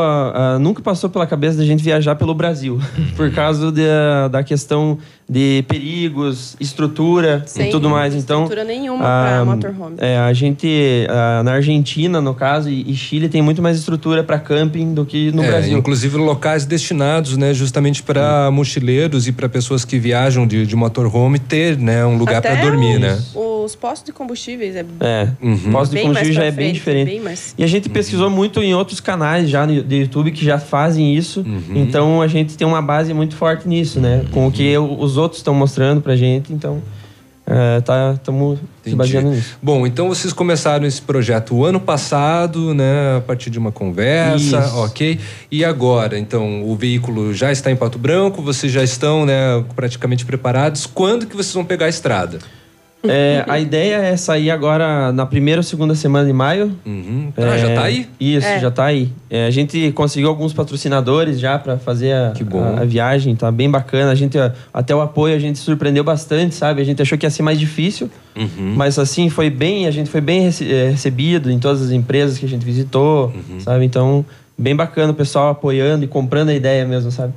nunca 0.59 0.83
passou 0.83 1.09
pela 1.09 1.25
cabeça 1.25 1.57
da 1.57 1.65
gente 1.65 1.83
viajar 1.83 2.15
pelo 2.15 2.35
Brasil, 2.35 2.79
por 3.17 3.31
causa 3.31 3.71
da- 3.71 4.27
da 4.27 4.43
questão 4.43 4.99
de 5.29 5.63
perigos, 5.67 6.55
estrutura 6.59 7.43
e 7.45 7.49
Sem 7.49 7.69
tudo 7.69 7.89
mais. 7.89 8.15
Então, 8.15 8.43
estrutura 8.43 8.63
nenhuma 8.65 9.05
ah, 9.05 9.43
pra 9.43 9.45
motorhome. 9.45 9.95
É, 9.99 10.17
a 10.17 10.33
gente, 10.33 11.05
ah, 11.09 11.43
na 11.43 11.53
Argentina, 11.53 12.19
no 12.19 12.33
caso, 12.33 12.69
e, 12.69 12.89
e 12.91 12.95
Chile, 12.95 13.29
tem 13.29 13.41
muito 13.41 13.61
mais 13.61 13.77
estrutura 13.77 14.23
para 14.23 14.39
camping 14.39 14.93
do 14.93 15.05
que 15.05 15.31
no 15.31 15.43
É, 15.43 15.47
Brasil. 15.47 15.77
Inclusive 15.77 16.17
locais 16.17 16.65
destinados, 16.65 17.37
né, 17.37 17.53
justamente 17.53 18.01
para 18.01 18.49
mochileiros 18.51 19.27
e 19.27 19.31
para 19.31 19.47
pessoas 19.47 19.85
que 19.85 19.99
viajam 19.99 20.47
de, 20.47 20.65
de 20.65 20.75
motorhome 20.75 21.37
ter, 21.37 21.77
né, 21.77 22.03
um 22.05 22.17
lugar 22.17 22.41
para 22.41 22.55
dormir, 22.55 22.95
os, 22.95 23.01
né? 23.01 23.19
Os 23.35 23.75
postos 23.75 24.05
de 24.07 24.11
combustíveis 24.11 24.75
é, 24.75 24.85
É, 24.99 25.27
Uhum. 25.41 25.71
pós 25.71 25.89
de 25.89 25.95
Bem 25.95 26.03
combustível 26.07 26.33
mais 26.33 26.35
já 26.35 26.41
pra 26.41 26.45
é 26.47 26.51
bem 26.51 26.65
frente, 26.65 26.73
diferente. 26.73 27.05
bem 27.09 27.21
mais- 27.21 27.53
E 27.57 27.63
a 27.63 27.67
gente 27.67 27.87
pesquisou 27.87 28.29
muito 28.29 28.61
em 28.63 28.73
outros 28.73 28.99
canais 28.99 29.47
já 29.49 29.65
no 29.67 29.83
de 29.83 29.95
YouTube 29.97 30.31
que 30.31 30.43
já 30.43 30.57
fazem 30.57 31.15
isso. 31.15 31.41
Uhum. 31.41 31.61
Então 31.75 32.21
a 32.21 32.27
gente 32.27 32.57
tem 32.57 32.65
uma 32.67 32.81
base 32.81 33.13
muito 33.13 33.35
forte 33.35 33.67
nisso, 33.67 33.99
né? 33.99 34.25
Com 34.31 34.47
o 34.47 34.51
que 34.51 34.75
o- 34.77 34.99
os 34.99 35.17
outros 35.19 35.39
estão 35.39 35.53
mostrando 35.53 36.01
pra 36.01 36.15
gente. 36.15 36.51
Então, 36.51 36.81
é, 37.51 37.81
tá, 37.81 38.13
estamos 38.13 38.59
se 38.83 38.95
baseando 38.95 39.31
nisso. 39.31 39.57
Bom, 39.61 39.87
então 39.87 40.07
vocês 40.07 40.31
começaram 40.31 40.85
esse 40.85 41.01
projeto 41.01 41.55
o 41.55 41.65
ano 41.65 41.79
passado, 41.79 42.75
né, 42.75 43.17
a 43.17 43.21
partir 43.21 43.49
de 43.49 43.57
uma 43.57 43.71
conversa, 43.71 44.59
Isso. 44.59 44.77
ok? 44.77 45.19
E 45.51 45.65
agora, 45.65 46.19
então, 46.19 46.63
o 46.63 46.75
veículo 46.75 47.33
já 47.33 47.51
está 47.51 47.71
em 47.71 47.75
Pato 47.75 47.97
Branco, 47.97 48.41
vocês 48.43 48.71
já 48.71 48.83
estão, 48.83 49.25
né, 49.25 49.65
praticamente 49.75 50.25
preparados. 50.25 50.85
Quando 50.85 51.25
que 51.25 51.35
vocês 51.35 51.53
vão 51.53 51.65
pegar 51.65 51.87
a 51.87 51.89
estrada? 51.89 52.37
É, 53.01 53.45
a 53.47 53.57
ideia 53.57 53.95
é 53.95 54.17
sair 54.17 54.51
agora 54.51 55.11
na 55.13 55.25
primeira 55.25 55.59
ou 55.59 55.63
segunda 55.63 55.95
semana 55.95 56.25
de 56.27 56.33
maio. 56.33 56.75
Uhum. 56.85 57.31
Ah, 57.37 57.57
já 57.57 57.73
tá 57.73 57.83
aí? 57.83 58.07
Isso, 58.19 58.45
É. 58.45 58.59
já 58.59 58.69
tá 58.69 58.83
aí. 58.85 59.09
É, 59.29 59.45
a 59.47 59.49
gente 59.51 59.91
conseguiu 59.93 60.27
alguns 60.27 60.51
patrocinadores 60.51 61.39
já 61.39 61.57
para 61.57 61.77
fazer 61.77 62.11
a, 62.11 62.33
bom. 62.43 62.61
a- 62.61 62.81
a 62.81 62.85
viagem, 62.85 63.35
tá 63.37 63.49
bem 63.51 63.71
bacana. 63.71 64.11
A 64.11 64.15
gente 64.15 64.37
até 64.73 64.93
o 64.93 64.99
apoio 64.99 65.33
a 65.33 65.39
gente 65.39 65.57
surpreendeu 65.59 66.03
bastante, 66.03 66.55
sabe? 66.55 66.81
A 66.81 66.83
gente 66.83 67.01
achou 67.01 67.17
que 67.17 67.25
ia 67.25 67.29
ser 67.29 67.41
mais 67.41 67.57
difícil, 67.57 68.09
Uhum. 68.35 68.73
mas 68.75 68.99
assim 68.99 69.29
foi 69.29 69.49
bem, 69.49 69.87
a 69.87 69.91
gente 69.91 70.09
foi 70.09 70.19
bem 70.19 70.47
eh, 70.47 70.89
recebido 70.91 71.49
em 71.49 71.57
todas 71.57 71.81
as 71.81 71.91
empresas 71.91 72.37
que 72.37 72.45
a 72.45 72.49
gente 72.49 72.65
visitou, 72.65 73.27
Uhum. 73.49 73.59
sabe? 73.61 73.85
Então, 73.85 74.25
bem 74.57 74.75
bacana 74.75 75.13
o 75.13 75.15
pessoal 75.15 75.49
apoiando 75.51 76.03
e 76.03 76.07
comprando 76.07 76.49
a 76.49 76.53
ideia 76.53 76.85
mesmo, 76.85 77.11
sabe? 77.11 77.31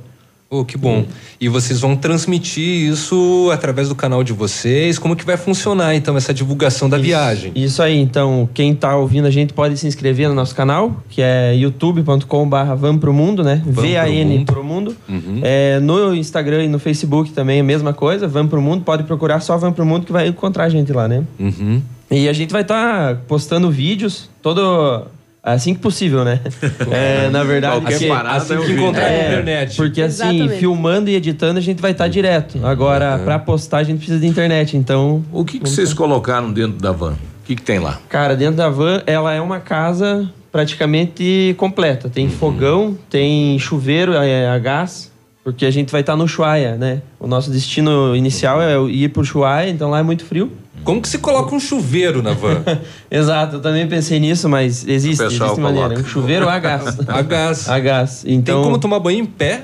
Oh, 0.55 0.63
que 0.63 0.77
bom. 0.77 1.03
E 1.41 1.49
vocês 1.49 1.79
vão 1.79 1.95
transmitir 1.95 2.91
isso 2.91 3.49
através 3.51 3.89
do 3.89 3.95
canal 3.95 4.23
de 4.23 4.31
vocês? 4.31 4.99
Como 4.99 5.15
que 5.15 5.25
vai 5.25 5.35
funcionar, 5.35 5.95
então, 5.95 6.15
essa 6.15 6.31
divulgação 6.31 6.87
da 6.87 6.95
viagem? 6.95 7.51
Isso 7.55 7.81
aí, 7.81 7.97
então, 7.97 8.47
quem 8.53 8.75
tá 8.75 8.95
ouvindo 8.95 9.25
a 9.25 9.31
gente 9.31 9.51
pode 9.51 9.75
se 9.77 9.87
inscrever 9.87 10.29
no 10.29 10.35
nosso 10.35 10.53
canal, 10.53 11.03
que 11.09 11.23
é 11.23 11.55
youtube.com.br 11.55 12.75
Van 12.77 12.99
Pro 12.99 13.11
Mundo, 13.11 13.43
né? 13.43 13.63
Van 13.65 14.45
Pro 14.45 14.63
Mundo. 14.63 14.95
Uhum. 15.09 15.39
É, 15.41 15.79
no 15.79 16.15
Instagram 16.15 16.65
e 16.65 16.67
no 16.67 16.77
Facebook 16.77 17.31
também 17.31 17.59
a 17.59 17.63
mesma 17.63 17.91
coisa, 17.91 18.27
Van 18.27 18.45
Pro 18.45 18.61
Mundo, 18.61 18.83
pode 18.83 19.01
procurar 19.05 19.39
só 19.39 19.57
Van 19.57 19.71
Pro 19.71 19.87
Mundo 19.87 20.05
que 20.05 20.11
vai 20.11 20.27
encontrar 20.27 20.65
a 20.65 20.69
gente 20.69 20.93
lá, 20.93 21.07
né? 21.07 21.23
Uhum. 21.39 21.81
E 22.11 22.29
a 22.29 22.33
gente 22.33 22.53
vai 22.53 22.61
estar 22.61 23.15
postando 23.27 23.71
vídeos 23.71 24.29
todo 24.39 25.07
assim 25.43 25.73
que 25.73 25.81
possível, 25.81 26.23
né? 26.23 26.39
É, 26.89 27.29
na 27.29 27.43
verdade, 27.43 27.81
Qualquer 27.81 27.93
porque- 27.93 28.07
parada 28.07 28.37
assim 28.37 28.53
é 28.53 28.59
um 28.59 28.65
que 28.65 28.71
encontrar 28.71 29.01
na 29.03 29.09
é, 29.09 29.27
internet. 29.27 29.75
Porque 29.75 30.01
assim, 30.01 30.23
Exatamente. 30.23 30.59
filmando 30.59 31.09
e 31.09 31.15
editando 31.15 31.59
a 31.59 31.61
gente 31.61 31.81
vai 31.81 31.91
estar 31.91 32.07
direto. 32.07 32.65
Agora, 32.65 33.19
pra 33.19 33.37
postar 33.37 33.79
a 33.79 33.83
gente 33.83 33.97
precisa 33.97 34.19
de 34.19 34.27
internet, 34.27 34.77
então... 34.77 35.23
O 35.31 35.43
que, 35.43 35.59
que 35.59 35.69
vocês 35.69 35.93
colocaram 35.93 36.51
dentro 36.51 36.79
da 36.79 36.91
van? 36.91 37.11
O 37.13 37.45
que, 37.45 37.55
que 37.57 37.61
tem 37.61 37.79
lá? 37.79 37.99
Cara, 38.07 38.35
dentro 38.35 38.55
da 38.55 38.69
van, 38.69 39.03
ela 39.05 39.33
é 39.33 39.41
uma 39.41 39.59
casa 39.59 40.29
praticamente 40.51 41.53
completa. 41.57 42.09
Tem 42.09 42.29
fogão, 42.29 42.97
tem 43.09 43.57
chuveiro 43.59 44.13
é, 44.13 44.47
a 44.47 44.57
gás, 44.57 45.11
porque 45.43 45.65
a 45.65 45.71
gente 45.71 45.91
vai 45.91 46.01
estar 46.01 46.15
no 46.15 46.23
Ushuaia, 46.23 46.75
né? 46.77 47.01
O 47.19 47.27
nosso 47.27 47.51
destino 47.51 48.15
inicial 48.15 48.61
é 48.61 48.77
ir 48.89 49.09
pro 49.09 49.21
Ushuaia, 49.23 49.69
então 49.69 49.89
lá 49.89 49.99
é 49.99 50.03
muito 50.03 50.23
frio. 50.23 50.51
Como 50.83 51.01
que 51.01 51.07
se 51.07 51.17
coloca 51.17 51.55
um 51.55 51.59
chuveiro 51.59 52.21
na 52.21 52.33
van? 52.33 52.61
Exato, 53.09 53.55
eu 53.57 53.59
também 53.61 53.87
pensei 53.87 54.19
nisso, 54.19 54.49
mas 54.49 54.85
existe, 54.87 55.23
existe 55.23 55.59
maneira. 55.59 55.87
coloca. 55.89 56.01
Um 56.01 56.05
chuveiro 56.05 56.49
a 56.49 56.59
gás. 56.59 56.97
A 57.07 57.21
gás. 57.21 57.69
a 57.69 57.79
gás. 57.79 58.21
Tem 58.23 58.33
Então, 58.35 58.63
como 58.63 58.77
tomar 58.77 58.99
banho 58.99 59.19
em 59.19 59.25
pé? 59.25 59.63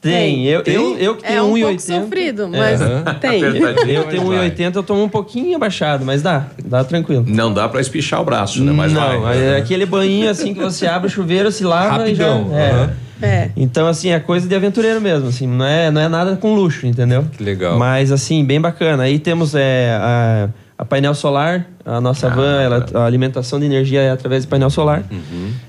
Tem. 0.00 0.44
Eu, 0.46 0.62
Tem? 0.62 0.74
Eu, 0.74 0.96
eu 1.00 1.16
que 1.16 1.24
É 1.26 1.28
tenho 1.30 1.44
um 1.46 1.58
pouco 1.60 1.74
1,80. 1.74 1.80
sofrido, 2.02 2.48
mas 2.48 2.80
Aham. 2.80 3.02
tem. 3.20 3.40
Eu 3.42 4.04
tenho 4.04 4.26
vai. 4.26 4.50
1,80, 4.50 4.76
eu 4.76 4.82
tomo 4.82 5.02
um 5.02 5.08
pouquinho 5.08 5.56
abaixado, 5.56 6.04
mas 6.04 6.22
dá, 6.22 6.46
dá 6.64 6.84
tranquilo. 6.84 7.24
Não 7.26 7.52
dá 7.52 7.68
pra 7.68 7.80
espichar 7.80 8.20
o 8.20 8.24
braço, 8.24 8.62
né? 8.62 8.70
Mas 8.72 8.92
não, 8.92 9.22
vai. 9.22 9.38
é 9.38 9.56
aquele 9.56 9.84
banhinho 9.86 10.30
assim 10.30 10.54
que 10.54 10.60
você 10.60 10.86
abre 10.86 11.08
o 11.08 11.10
chuveiro, 11.10 11.50
se 11.50 11.64
lava 11.64 11.98
Rapidão, 11.98 12.46
e 12.46 12.50
já. 12.50 12.56
É. 12.56 12.70
aham. 12.70 12.90
É. 13.20 13.50
Então, 13.56 13.86
assim, 13.86 14.10
é 14.10 14.20
coisa 14.20 14.48
de 14.48 14.54
aventureiro 14.54 15.00
mesmo, 15.00 15.28
assim, 15.28 15.46
não 15.46 15.64
é, 15.64 15.90
não 15.90 16.00
é 16.00 16.08
nada 16.08 16.36
com 16.36 16.54
luxo, 16.54 16.86
entendeu? 16.86 17.24
Que 17.36 17.42
legal. 17.42 17.78
Mas, 17.78 18.12
assim, 18.12 18.44
bem 18.44 18.60
bacana. 18.60 19.04
Aí 19.04 19.18
temos 19.18 19.54
é, 19.54 19.96
a, 20.00 20.48
a 20.78 20.84
painel 20.84 21.14
solar, 21.14 21.66
a 21.86 22.00
nossa 22.00 22.28
van, 22.28 22.60
ela, 22.60 22.86
a 22.94 23.04
alimentação 23.04 23.60
de 23.60 23.66
energia 23.66 24.00
é 24.00 24.10
através 24.10 24.42
de 24.42 24.48
painel 24.48 24.68
solar. 24.70 25.04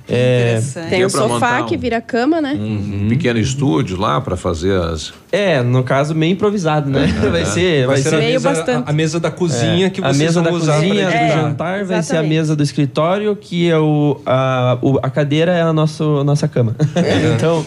É, 0.09 0.49
Interessante. 0.57 0.89
Tem 0.89 1.01
É 1.01 1.05
o 1.05 1.09
pra 1.11 1.21
sofá 1.21 1.61
um- 1.61 1.65
que 1.65 1.77
vira 1.77 2.01
cama, 2.01 2.41
né? 2.41 2.53
Um 2.53 3.07
pequeno 3.09 3.37
estúdio 3.39 3.97
lá 3.99 4.19
pra 4.21 4.35
fazer 4.37 4.79
as. 4.81 5.13
é, 5.31 5.61
no 5.61 5.83
caso, 5.83 6.15
meio 6.15 6.31
improvisado, 6.33 6.89
né? 6.89 7.05
Vai 7.31 7.45
ser. 7.45 7.85
Vai, 7.85 7.95
Vai 7.95 8.01
ser 8.01 8.07
a 8.07 8.11
ser 8.11 8.17
Meio 8.17 8.41
mesa, 8.41 8.83
a, 8.85 8.89
a 8.89 8.93
mesa 8.93 9.19
da 9.19 9.29
cozinha 9.29 9.87
É, 9.87 9.89
que 9.89 9.99
a 10.01 10.05
vocês 10.07 10.17
mesa 10.17 10.41
vão 10.41 10.51
da 10.51 10.57
usar 10.57 10.73
cozinha, 10.75 11.07
para 11.07 11.17
do 11.19 11.23
É, 11.25 11.31
jantar, 11.31 11.77
vai 11.77 11.85
ser 11.87 11.93
a 11.93 11.97
exatamente. 11.99 12.29
mesa 12.29 12.55
do 12.55 12.63
escritório, 12.63 13.35
que 13.35 13.69
é 13.69 13.77
o 13.77 14.19
a, 14.25 14.77
o- 14.81 14.99
a 15.03 15.09
cadeira 15.09 15.51
é 15.51 15.61
a 15.61 15.73
nosso, 15.73 16.23
nossa 16.23 16.47
cama. 16.47 16.75
então, 17.35 17.65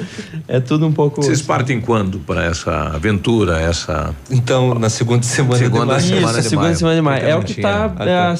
é 0.49 0.59
tudo 0.61 0.87
um 0.87 0.93
pouco. 0.93 1.23
Vocês 1.23 1.43
partem 1.43 1.81
quando 1.81 2.19
para 2.19 2.45
essa 2.47 2.73
aventura, 2.95 3.61
essa. 3.61 4.15
Então, 4.31 4.75
na 4.75 4.89
segunda 4.89 5.23
semana 5.23 5.59
Segunda 5.59 5.85
de 5.99 6.09
maio. 6.11 6.21
Semana 6.21 6.39
a 6.39 6.41
de 6.41 6.49
segunda 6.49 6.63
maio. 6.67 6.77
semana 6.77 6.97
de 6.97 7.03
maio. 7.03 7.27
É 7.27 7.37
o 7.37 7.43
que 7.43 7.55
Fica 7.55 7.69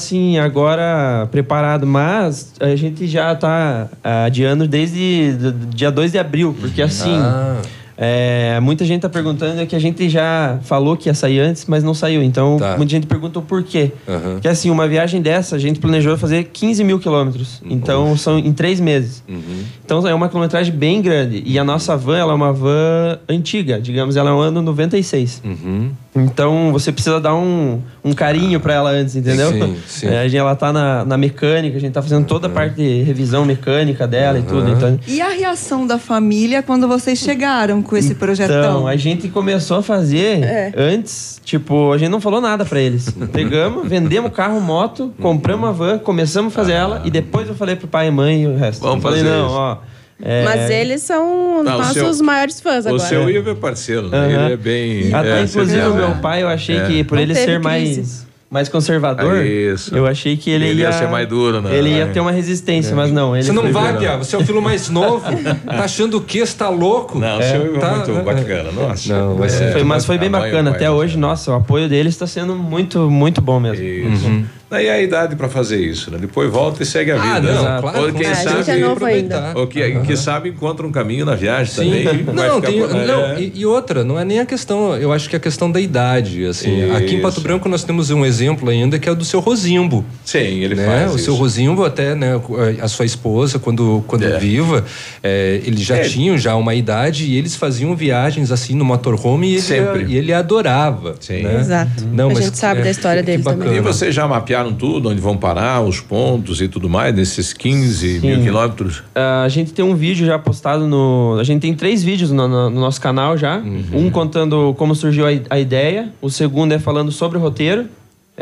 é, 0.01 0.03
Ah, 0.03 0.03
assim, 0.03 0.39
agora 0.39 1.29
preparado, 1.31 1.87
mas 1.87 2.53
a 2.59 2.75
gente 2.77 3.07
já 3.07 3.35
tá 3.35 3.89
adiando 4.03 4.67
desde 4.67 5.33
do- 5.35 5.53
do 5.53 5.67
dia 5.77 5.91
2 5.91 6.13
de 6.13 6.19
abril, 6.19 6.57
porque 6.59 6.81
assim, 6.81 7.17
Ah. 7.19 7.61
é, 7.99 8.59
muita 8.61 8.83
gente 8.85 9.03
tá 9.03 9.09
perguntando 9.11 9.67
que 9.67 9.77
a 9.77 9.79
gente 9.79 10.09
já 10.09 10.59
falou 10.63 10.97
que 10.97 11.09
ia 11.11 11.15
sair 11.15 11.39
antes, 11.41 11.67
mas 11.69 11.85
não 11.85 11.93
saiu. 11.93 12.23
Então, 12.23 12.57
Tá. 12.59 12.77
muita 12.79 12.91
gente 12.93 13.07
perguntou 13.07 13.43
por 13.43 13.63
quê. 13.63 13.93
Aham. 14.09 14.33
Porque 14.35 14.49
assim, 14.49 14.71
uma 14.71 14.89
viagem 14.89 15.21
dessa, 15.21 15.57
a 15.57 15.59
gente 15.59 15.79
planejou 15.81 16.17
fazer 16.17 16.45
15 16.45 16.83
mil 16.83 16.99
quilômetros. 16.99 17.61
Então, 17.69 18.17
são 18.17 18.39
em 18.39 18.53
três 18.55 18.81
meses. 18.81 19.23
Uhum. 19.29 19.65
Então, 19.85 20.07
é 20.09 20.15
uma 20.15 20.29
quilometragem 20.31 20.75
bem 20.75 21.03
grande. 21.03 21.43
E 21.45 21.59
a 21.59 21.65
nossa 21.65 21.95
van, 21.97 22.17
ela 22.17 22.33
é 22.33 22.35
uma 22.35 22.53
van 22.55 23.19
antiga. 23.29 23.79
Digamos, 23.81 24.17
ela 24.17 24.31
é 24.31 24.33
um 24.33 24.41
ano 24.41 24.63
96. 24.63 25.43
Uhum. 25.45 25.91
Então 26.15 26.73
você 26.73 26.91
precisa 26.91 27.21
dar 27.21 27.37
um, 27.37 27.81
um 28.05 28.13
carinho 28.13 28.59
pra 28.59 28.75
ela 28.75 28.91
antes, 28.91 29.15
entendeu? 29.15 29.53
Sim, 29.53 29.77
sim. 29.87 30.07
É, 30.09 30.19
a 30.21 30.25
gente, 30.25 30.37
ela 30.37 30.57
tá 30.57 30.73
na, 30.73 31.05
na 31.05 31.17
mecânica, 31.17 31.77
a 31.77 31.81
gente 31.81 31.93
tá 31.93 32.03
fazendo 32.03 32.27
toda 32.27 32.49
a 32.49 32.51
parte 32.51 32.77
de 32.77 33.03
revisão 33.03 33.45
mecânica 33.45 34.09
dela 34.09 34.39
e 34.39 34.43
tudo. 34.43 34.69
Então, 34.71 34.99
E 35.07 35.21
a 35.21 35.29
reação 35.29 35.87
da 35.87 35.99
família 35.99 36.63
quando 36.63 36.89
vocês 36.89 37.19
chegaram 37.19 37.81
com 37.81 37.97
esse 37.97 38.17
projetão? 38.17 38.59
Então, 38.59 38.87
a 38.89 38.97
gente 38.97 39.29
começou 39.29 39.79
a 39.79 39.83
fazer 39.83 40.43
É. 40.43 40.73
antes, 40.77 41.41
tipo, 41.45 41.93
a 41.93 41.99
gente 41.99 42.09
não 42.11 42.21
falou 42.21 42.41
nada 42.41 42.65
pra 42.65 42.81
eles. 42.81 43.09
Pegamos, 43.33 43.89
vendemos 43.89 44.33
carro, 44.33 44.61
moto, 44.61 45.15
compramos 45.21 45.65
uma 45.69 45.73
van, 45.73 45.99
começamos 45.99 46.53
a 46.53 46.57
fazer 46.57 46.73
ela 46.73 47.03
e 47.05 47.11
depois 47.11 47.47
eu 47.49 47.55
falei 47.55 47.77
pro 47.77 47.87
pai 47.87 48.09
e 48.09 48.11
mãe 48.11 48.43
e 48.43 48.47
o 48.49 48.57
resto. 48.57 48.81
Vamos 48.83 48.97
eu 48.97 49.03
falei, 49.03 49.23
fazer 49.23 49.31
não, 49.37 49.47
isso. 49.47 49.55
ó. 49.55 49.77
É, 50.23 50.45
Mas 50.45 50.71
eles 50.71 51.03
são 51.03 51.63
Não, 51.63 51.77
o 51.77 51.79
nossos 51.79 52.17
seu- 52.17 52.25
maiores 52.25 52.61
fãs 52.61 52.85
O 52.85 52.89
agora. 52.89 53.03
seu 53.09 53.29
Ivo 53.31 53.51
é 53.51 53.55
parceiro, 53.55 54.09
né? 54.09 54.19
Aham. 54.19 54.45
Ele 54.45 54.53
é 54.53 54.57
bem. 54.57 55.15
Até 55.15 55.41
é, 55.41 55.43
inclusive 55.43 55.87
o 55.87 55.95
meu 55.95 56.09
né? 56.11 56.19
pai, 56.21 56.43
eu 56.43 56.49
achei 56.49 56.79
É. 56.79 56.87
que 56.87 57.05
por 57.05 57.17
Não 57.17 57.23
ele 57.23 57.35
ser 57.35 57.45
crise. 57.47 57.59
mais, 57.61 58.27
mais 58.51 58.69
conservador, 58.69 59.37
É 59.37 59.47
isso. 59.47 59.95
eu 59.97 60.07
achei 60.07 60.37
que 60.37 60.51
ele, 60.51 60.67
Ele 60.67 60.81
ia 60.83 60.87
ia, 60.89 60.93
ser 60.93 61.09
mais 61.09 61.29
duro, 61.29 61.61
né? 61.63 61.75
Ele 61.75 61.91
ia 61.91 62.03
É. 62.03 62.07
ter 62.07 62.19
uma 62.21 62.33
resistência, 62.33 62.95
mas 62.97 63.11
não. 63.13 63.35
Ele 63.37 63.45
Você 63.45 63.53
não 63.53 63.71
vai, 63.73 63.97
Pia. 63.97 64.17
Você 64.19 64.35
é 64.35 64.39
o 64.39 64.45
filho 64.45 64.61
mais 64.61 64.89
novo. 64.91 65.25
tá 65.67 65.85
achando 65.85 66.17
o 66.19 66.21
quê? 66.21 66.45
Você 66.45 66.57
tá 66.57 66.69
louco? 66.69 67.19
Não, 67.19 67.39
o 67.39 67.43
seu 67.43 67.65
Ivo 67.67 67.77
é 67.77 67.79
tá- 67.81 67.91
muito 67.97 68.13
bacana, 68.25 68.73
nossa. 68.73 69.17
Não, 69.17 69.37
vai 69.37 69.49
ser. 69.49 69.73
Foi, 69.73 69.85
mas 69.85 70.05
foi 70.05 70.19
bem 70.19 70.31
bacana. 70.31 70.71
Até 70.71 70.91
hoje, 70.91 71.17
nossa, 71.17 71.51
o 71.53 71.55
apoio 71.55 71.89
deles 71.89 72.13
está 72.15 72.27
sendo 72.27 72.55
muito, 72.57 73.09
muito 73.11 73.41
bom 73.41 73.61
mesmo. 73.61 73.85
Isso. 73.85 74.27
Uhum. 74.27 74.45
Daí 74.71 74.87
é 74.87 74.93
a 74.93 75.03
idade 75.03 75.35
pra 75.35 75.49
fazer 75.49 75.79
isso, 75.85 76.11
né? 76.13 76.19
Depois 76.21 76.49
volta 76.49 76.81
e 76.83 76.87
segue 76.87 77.11
a 77.11 77.17
vida. 77.17 77.27
Ah, 77.35 77.41
não, 77.41 77.65
né? 77.65 77.79
claro, 77.81 77.99
Ou 78.07 78.13
quem 78.13 78.25
certeza. 78.25 78.51
A 78.51 78.53
gente 78.55 78.65
sabe, 78.67 78.79
é 78.81 78.85
novo 78.87 79.05
ainda. 79.05 79.53
ou 79.57 79.67
que, 79.67 80.01
quem 80.07 80.17
sabe 80.17 80.49
encontra 80.51 80.87
um 80.87 80.93
caminho 80.93 81.25
na 81.27 81.35
viagem 81.35 81.73
Sim. 81.75 82.05
também. 82.05 82.21
e 82.21 82.23
Não, 82.33 82.61
tem, 82.61 82.79
por- 82.81 82.95
não 82.95 83.25
é. 83.27 83.41
e, 83.41 83.53
e 83.57 83.67
outra, 83.67 84.05
não 84.05 84.17
é 84.19 84.25
nem 84.25 84.39
a 84.39 84.47
questão, 84.47 84.97
eu 84.97 85.13
acho 85.13 85.29
que 85.29 85.35
é 85.35 85.39
a 85.39 85.41
questão 85.41 85.71
da 85.73 85.81
idade, 85.81 86.45
assim. 86.47 86.89
Aqui 86.93 87.17
em 87.17 87.21
Pato. 87.21 87.41
Branco 87.41 87.69
nós 87.69 87.83
temos 87.83 88.11
um 88.11 88.25
exemplo 88.25 88.69
ainda 88.71 88.97
que 88.99 89.09
é 89.09 89.13
o 89.13 89.17
do 89.17 89.25
seu 89.25 89.41
Rosimbo. 89.41 90.05
Sim, 90.25 90.39
ele 90.63 90.77
né? 90.77 90.87
faz 90.87 91.13
O 91.13 91.17
isso. 91.17 91.25
seu 91.25 91.35
Rosimbo 91.35 91.85
até, 91.85 92.15
né, 92.15 92.41
a 92.81 92.87
sua 92.87 93.05
esposa, 93.05 93.59
quando, 93.59 94.05
quando 94.07 94.25
É. 94.25 94.39
viva, 94.39 94.85
é, 95.23 95.61
eles 95.65 95.81
já 95.81 95.97
É. 95.97 96.03
tinham 96.03 96.39
já 96.39 96.55
uma 96.55 96.75
idade 96.77 97.25
e 97.25 97.37
eles 97.37 97.57
faziam 97.57 97.97
viagens 97.97 98.53
assim 98.53 98.75
no 98.75 98.85
motorhome 98.85 99.49
e 99.49 99.53
ele, 99.55 99.61
Sempre. 99.63 100.05
e 100.09 100.17
ele 100.17 100.33
adorava. 100.33 101.17
Sim. 101.19 101.43
né? 101.43 101.59
Exato. 101.59 102.05
Não, 102.13 102.27
a 102.31 102.35
mas 102.35 102.45
gente 102.45 102.59
sabe 102.59 102.81
é, 102.81 102.85
da 102.85 102.91
história 102.91 103.23
que 103.23 103.27
dele 103.27 103.43
também. 103.43 103.75
E 103.77 103.81
vocês 103.81 104.15
já 104.15 104.29
mapearam 104.61 104.73
tudo, 104.75 105.09
onde 105.09 105.21
vão 105.21 105.37
parar, 105.37 105.81
os 105.81 106.01
pontos 106.01 106.61
e 106.61 106.69
tudo 106.69 106.89
mais, 106.89 107.15
nesses 107.15 107.53
15 107.53 108.21
mil 108.21 108.37
Sim. 108.37 108.43
quilômetros? 108.43 109.03
Ah, 109.15 109.43
a 109.45 109.49
gente 109.49 109.73
tem 109.73 109.85
um 109.85 109.95
vídeo 109.95 110.27
já 110.27 110.39
postado 110.39 110.87
no. 110.87 111.37
A 111.41 111.45
gente 111.45 111.61
tem 111.63 111.75
três 111.75 112.03
vídeos 112.03 112.31
no, 112.31 112.47
no- 112.47 112.71
no 112.71 112.81
nosso 112.81 113.01
canal 113.01 113.37
já. 113.37 113.59
Uhum. 113.59 114.07
Um 114.07 114.11
contando 114.11 114.75
como 114.77 114.95
surgiu 114.95 115.27
a, 115.27 115.31
a 115.51 115.59
ideia, 115.59 116.11
o 116.21 116.31
segundo 116.31 116.73
é 116.73 116.79
falando 116.79 117.11
sobre 117.11 117.39
o 117.39 117.41
roteiro. 117.41 117.87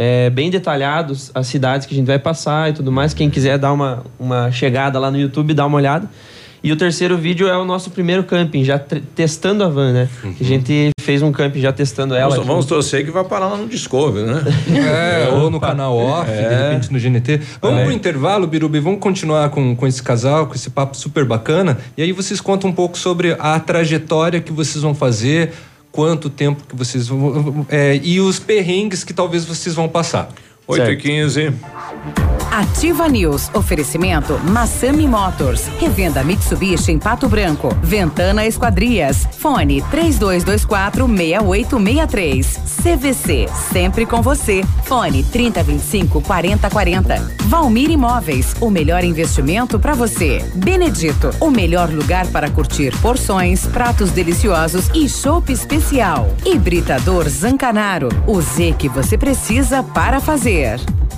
É, 0.01 0.31
bem 0.31 0.49
detalhados 0.49 1.31
as 1.35 1.49
cidades 1.49 1.85
que 1.85 1.93
a 1.93 1.97
gente 1.97 2.07
vai 2.07 2.19
passar 2.21 2.71
e 2.71 2.73
tudo 2.73 2.93
mais. 2.93 3.13
Quem 3.13 3.29
quiser 3.29 3.59
dar 3.59 3.73
uma, 3.73 4.05
uma 4.19 4.51
chegada 4.53 4.97
lá 4.99 5.11
no 5.11 5.19
YouTube, 5.19 5.55
dá 5.55 5.67
uma 5.67 5.77
olhada. 5.77 6.09
E 6.63 6.73
o 6.73 6.77
terceiro 6.77 7.17
vídeo 7.17 7.47
é 7.49 7.57
o 7.57 7.65
nosso 7.65 7.91
primeiro 7.91 8.25
camping, 8.25 8.65
já 8.65 8.79
testando 8.79 9.63
a 9.65 9.69
van, 9.69 9.93
né? 9.93 10.09
A 10.41 10.45
gente 10.45 10.91
fez 11.01 11.23
um 11.23 11.31
camping 11.31 11.61
já 11.61 11.73
testando 11.73 12.15
ela. 12.15 12.31
Vamos, 12.31 12.47
vamos 12.47 12.67
torcer 12.67 13.05
que 13.05 13.11
vai 13.11 13.25
parar 13.25 13.47
lá 13.49 13.57
no 13.57 13.67
Discovery, 13.69 14.27
né? 14.27 14.43
É, 14.77 15.29
ou 15.35 15.51
no 15.51 15.61
canal 15.61 15.97
off, 15.97 16.31
de 16.31 16.37
repente 16.43 16.93
no 16.93 16.99
GNT. 16.99 17.41
Vamos 17.63 17.81
É. 17.81 17.85
pro 17.85 17.93
intervalo, 17.93 18.47
Birubi, 18.47 18.81
vamos 18.81 18.99
continuar 19.01 19.51
com, 19.51 19.75
com 19.77 19.87
esse 19.87 20.03
casal, 20.03 20.47
com 20.47 20.55
esse 20.55 20.71
papo 20.71 20.97
super 20.97 21.25
bacana. 21.25 21.79
E 21.97 22.03
aí 22.03 22.13
vocês 22.13 22.41
contam 22.41 22.71
um 22.71 22.73
pouco 22.73 22.99
sobre 22.99 23.37
a 23.39 23.59
trajetória 23.61 24.41
que 24.41 24.53
vocês 24.53 24.83
vão 24.83 24.95
fazer, 24.95 25.53
quanto 25.93 26.29
tempo 26.29 26.63
que 26.69 26.75
vocês 26.77 27.09
vão. 27.09 27.65
é, 27.69 27.99
e 28.03 28.21
os 28.21 28.39
perrengues 28.39 29.05
que 29.05 29.13
talvez 29.15 29.45
vocês 29.45 29.75
vão 29.75 29.89
passar. 29.89 30.29
8 30.69 30.83
e 30.83 30.87
Certo. 30.87 31.03
15 31.03 31.55
Ativa 32.51 33.09
News. 33.09 33.51
Oferecimento 33.55 34.39
Massami 34.51 35.07
Motors. 35.07 35.69
Revenda 35.79 36.25
Mitsubishi 36.25 36.91
em 36.91 36.99
Pato 36.99 37.29
Branco. 37.29 37.69
Ventana 37.83 38.47
Esquadrias. 38.47 39.29
Fone 39.39 39.83
3224 39.91 41.07
6863. 41.07 42.59
CVC. 42.83 43.49
Sempre 43.73 44.07
com 44.07 44.23
você. 44.23 44.65
Fone 44.85 45.23
3025 45.25 46.21
4040. 46.23 47.39
Valmir 47.45 47.91
Imóveis. 47.91 48.55
O 48.61 48.71
melhor 48.71 49.05
investimento 49.05 49.79
para 49.79 49.95
você. 49.95 50.45
Benedito. 50.55 51.31
O 51.41 51.51
melhor 51.51 51.91
lugar 51.91 52.27
para 52.29 52.51
curtir 52.51 52.93
porções, 53.01 53.67
pratos 53.67 54.11
deliciosos 54.11 54.89
e 54.95 55.09
chopp 55.09 55.53
especial. 55.53 56.35
Hibridador 56.45 57.29
Zancanaro. 57.29 58.09
O 58.27 58.41
Z 58.41 58.75
que 58.79 58.89
você 58.89 59.17
precisa 59.17 59.83
para 59.83 60.19
fazer. 60.19 60.58
Career. 60.59 61.18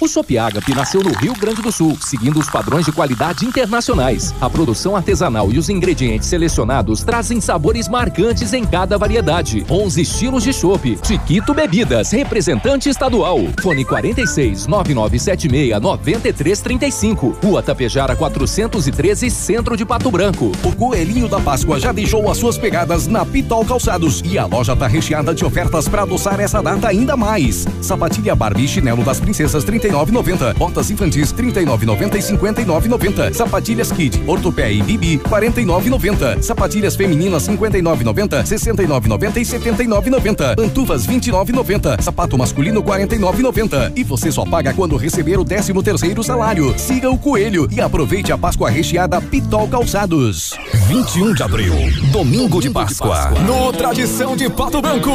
O 0.00 0.06
Shop 0.06 0.38
Agape 0.38 0.74
nasceu 0.74 1.02
no 1.02 1.12
Rio 1.12 1.34
Grande 1.34 1.60
do 1.60 1.72
Sul, 1.72 1.98
seguindo 2.00 2.38
os 2.38 2.48
padrões 2.48 2.84
de 2.84 2.92
qualidade 2.92 3.44
internacionais. 3.44 4.32
A 4.40 4.48
produção 4.48 4.94
artesanal 4.94 5.50
e 5.50 5.58
os 5.58 5.68
ingredientes 5.68 6.28
selecionados 6.28 7.02
trazem 7.02 7.40
sabores 7.40 7.88
marcantes 7.88 8.52
em 8.52 8.64
cada 8.64 8.96
variedade. 8.96 9.66
11 9.68 10.00
estilos 10.00 10.44
de 10.44 10.52
chopp. 10.52 10.98
Chiquito 11.04 11.52
Bebidas, 11.52 12.12
representante 12.12 12.88
estadual. 12.88 13.38
Fone 13.60 13.84
46 13.84 14.66
9976 14.66 15.80
9335. 15.80 17.38
Rua 17.42 17.62
Tapejara 17.62 18.14
413, 18.14 19.30
Centro 19.30 19.76
de 19.76 19.84
Pato 19.84 20.10
Branco. 20.10 20.52
O 20.62 20.76
Coelhinho 20.76 21.28
da 21.28 21.40
Páscoa 21.40 21.80
já 21.80 21.92
deixou 21.92 22.30
as 22.30 22.38
suas 22.38 22.56
pegadas 22.56 23.06
na 23.06 23.24
Pitol 23.24 23.64
Calçados 23.64 24.22
e 24.24 24.38
a 24.38 24.46
loja 24.46 24.76
tá 24.76 24.86
recheada 24.86 25.34
de 25.34 25.44
ofertas 25.44 25.88
para 25.88 26.02
adoçar 26.02 26.38
essa 26.40 26.62
data 26.62 26.88
ainda 26.88 27.16
mais. 27.16 27.66
Sapatilha 27.80 28.34
Barbie 28.34 28.64
e 28.64 28.68
chinelo 28.68 29.02
das 29.02 29.20
princesas 29.20 29.55
39,90. 29.64 30.54
Botas 30.54 30.90
infantis 30.90 31.32
39,90 31.32 32.16
e 32.16 32.18
59,90. 32.18 33.34
Sapatilhas 33.34 33.92
Kid, 33.92 34.22
Ortopé 34.26 34.72
e 34.72 34.82
Bibi 34.82 35.18
49,90. 35.18 36.42
Sapatilhas 36.42 36.96
femininas 36.96 37.46
59,90, 37.48 38.44
69,90 38.44 39.36
e 39.36 39.42
79,90. 39.42 40.56
Pantufas 40.56 41.06
29,90. 41.06 42.02
Sapato 42.02 42.36
masculino 42.36 42.82
49,90. 42.82 43.92
E 43.96 44.04
você 44.04 44.30
só 44.30 44.44
paga 44.44 44.74
quando 44.74 44.96
receber 44.96 45.38
o 45.38 45.44
13 45.44 45.72
terceiro 45.82 46.22
salário. 46.22 46.74
Siga 46.78 47.10
o 47.10 47.18
Coelho 47.18 47.68
e 47.70 47.80
aproveite 47.80 48.32
a 48.32 48.38
Páscoa 48.38 48.70
recheada 48.70 49.20
Pitol 49.20 49.68
Calçados. 49.68 50.52
21 50.88 51.34
de 51.34 51.42
abril, 51.42 51.74
domingo 52.12 52.60
de 52.60 52.70
Páscoa. 52.70 53.30
No 53.46 53.72
Tradição 53.72 54.36
de 54.36 54.48
Pato 54.48 54.80
Branco. 54.80 55.10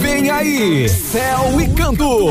Vem 0.00 0.30
aí, 0.30 0.88
Céu 0.88 1.60
e 1.60 1.68
Canto. 1.68 2.28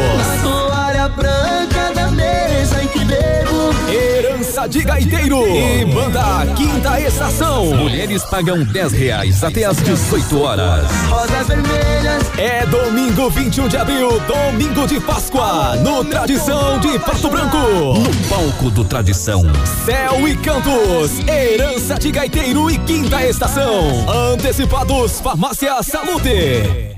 Branca 1.09 1.93
da 1.93 2.11
mesa 2.11 2.83
em 2.83 2.87
que 2.87 3.03
bebo. 3.05 3.69
Herança 3.91 4.67
de 4.67 4.83
Gaiteiro 4.83 5.45
e 5.47 5.85
Banda 5.85 6.45
Quinta 6.55 6.99
Estação. 7.01 7.65
Mulheres 7.75 8.23
pagam 8.25 8.63
10 8.63 8.91
reais 8.93 9.43
até 9.43 9.65
às 9.65 9.77
18 9.77 10.41
horas. 10.41 10.85
Rosas 11.07 11.47
vermelhas. 11.47 12.23
É 12.37 12.65
domingo 12.65 13.29
21 13.29 13.67
de 13.67 13.77
abril, 13.77 14.09
domingo 14.21 14.87
de 14.87 14.99
Páscoa, 14.99 15.75
no 15.77 16.05
Tradição 16.05 16.79
de 16.79 16.99
Pato 16.99 17.29
Branco. 17.29 17.57
No 17.57 18.29
palco 18.29 18.69
do 18.69 18.83
Tradição. 18.83 19.43
Céu 19.85 20.27
e 20.27 20.35
Cantos, 20.37 21.19
Herança 21.27 21.95
de 21.95 22.11
Gaiteiro 22.11 22.69
e 22.69 22.77
Quinta 22.79 23.25
Estação. 23.25 24.05
Antecipados, 24.09 25.19
Farmácia 25.19 25.81
Salute. 25.83 26.88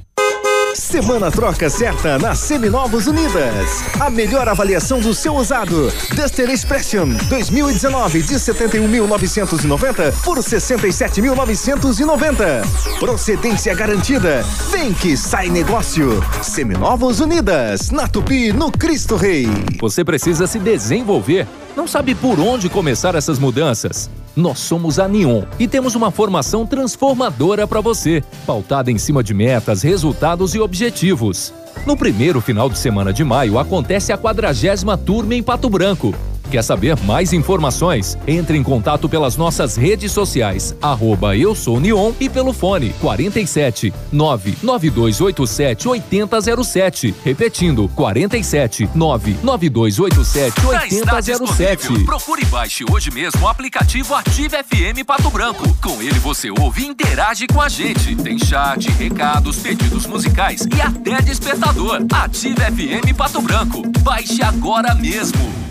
Semana 0.75 1.29
troca 1.29 1.69
certa 1.69 2.17
na 2.17 2.33
Seminovos 2.33 3.05
Unidas. 3.07 3.83
A 3.99 4.09
melhor 4.09 4.47
avaliação 4.47 5.01
do 5.01 5.13
seu 5.13 5.35
usado. 5.35 5.91
Duster 6.15 6.49
Expression 6.49 7.09
2019 7.29 8.23
de 8.23 8.35
71.990 8.35 10.13
por 10.23 10.37
67.990. 10.37 12.65
Procedência 12.99 13.75
garantida. 13.75 14.45
Vem 14.71 14.93
que 14.93 15.17
sai 15.17 15.49
negócio. 15.49 16.23
Seminovos 16.41 17.19
Unidas, 17.19 17.91
na 17.91 18.07
Tupi, 18.07 18.53
no 18.53 18.71
Cristo 18.71 19.17
Rei. 19.17 19.49
Você 19.79 20.05
precisa 20.05 20.47
se 20.47 20.57
desenvolver. 20.57 21.45
Não 21.75 21.85
sabe 21.87 22.15
por 22.15 22.39
onde 22.39 22.69
começar 22.69 23.13
essas 23.15 23.37
mudanças? 23.37 24.09
Nós 24.35 24.59
somos 24.59 24.97
a 24.97 25.07
Neon 25.07 25.43
e 25.59 25.67
temos 25.67 25.93
uma 25.93 26.09
formação 26.09 26.65
transformadora 26.65 27.67
para 27.67 27.81
você, 27.81 28.23
pautada 28.45 28.89
em 28.89 28.97
cima 28.97 29.21
de 29.21 29.33
metas, 29.33 29.81
resultados 29.81 30.55
e 30.55 30.59
objetivos. 30.59 31.53
No 31.85 31.97
primeiro 31.97 32.39
final 32.39 32.69
de 32.69 32.77
semana 32.77 33.11
de 33.11 33.23
maio 33.23 33.59
acontece 33.59 34.13
a 34.13 34.17
quadragésima 34.17 34.97
turma 34.97 35.35
em 35.35 35.43
Pato 35.43 35.69
Branco. 35.69 36.13
Quer 36.51 36.63
saber 36.63 36.97
mais 37.05 37.31
informações? 37.31 38.17
Entre 38.27 38.57
em 38.57 38.61
contato 38.61 39.07
pelas 39.07 39.37
nossas 39.37 39.77
redes 39.77 40.11
sociais, 40.11 40.75
arroba 40.81 41.33
eu 41.37 41.55
sou 41.55 41.79
Neon 41.79 42.11
e 42.19 42.27
pelo 42.27 42.51
fone 42.51 42.89
47 42.99 43.93
99287 44.11 45.87
8007. 45.87 47.15
Repetindo, 47.23 47.87
47 47.95 48.89
99287 48.93 50.61
Já 50.61 50.87
está 50.87 51.21
disponível. 51.21 51.55
8007. 51.55 52.03
Procure 52.03 52.41
e 52.41 52.45
baixe 52.45 52.83
hoje 52.91 53.09
mesmo 53.11 53.43
o 53.43 53.47
aplicativo 53.47 54.13
Ative 54.13 54.57
FM 54.57 55.05
Pato 55.07 55.29
Branco. 55.29 55.63
Com 55.81 56.01
ele 56.01 56.19
você 56.19 56.51
ouve 56.51 56.83
e 56.83 56.87
interage 56.87 57.47
com 57.47 57.61
a 57.61 57.69
gente. 57.69 58.13
Tem 58.17 58.37
chat, 58.37 58.91
recados, 58.91 59.59
pedidos 59.59 60.05
musicais 60.05 60.67
e 60.75 60.81
até 60.81 61.21
despertador. 61.21 62.01
Ative 62.11 62.59
FM 62.59 63.15
Pato 63.15 63.41
Branco. 63.41 63.83
Baixe 64.01 64.43
agora 64.43 64.93
mesmo. 64.93 65.70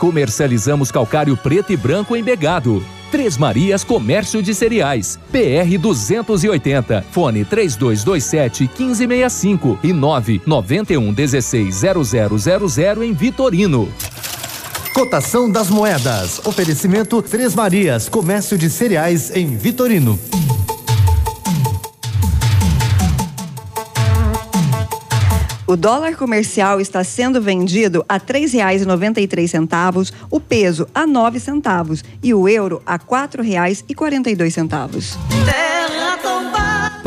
Comercializamos 0.00 0.90
calcário 0.90 1.36
preto 1.36 1.74
e 1.74 1.76
branco 1.76 2.16
em 2.16 2.24
Begado. 2.24 2.82
Três 3.10 3.36
Marias 3.36 3.84
Comércio 3.84 4.42
de 4.42 4.54
Cereais. 4.54 5.18
PR 5.30 5.78
280. 5.78 7.04
Fone 7.10 7.44
3227 7.44 8.62
1565 8.62 9.78
e 9.82 9.92
991 9.92 11.12
16 11.12 11.82
0000 11.82 13.04
em 13.04 13.12
Vitorino. 13.12 13.92
Cotação 14.94 15.50
das 15.50 15.68
moedas. 15.68 16.40
Oferecimento 16.46 17.20
Três 17.20 17.54
Marias, 17.54 18.08
comércio 18.08 18.56
de 18.56 18.70
cereais 18.70 19.36
em 19.36 19.54
Vitorino. 19.54 20.18
O 25.70 25.76
dólar 25.76 26.16
comercial 26.16 26.80
está 26.80 27.04
sendo 27.04 27.40
vendido 27.40 28.04
a 28.08 28.14
R$ 28.14 28.22
3,93, 28.26 30.12
o 30.28 30.40
peso 30.40 30.88
a 30.92 31.06
nove 31.06 31.38
centavos 31.38 32.02
e 32.20 32.34
o 32.34 32.48
euro 32.48 32.82
a 32.84 32.94
R$ 32.94 33.02
4,42. 33.08 35.16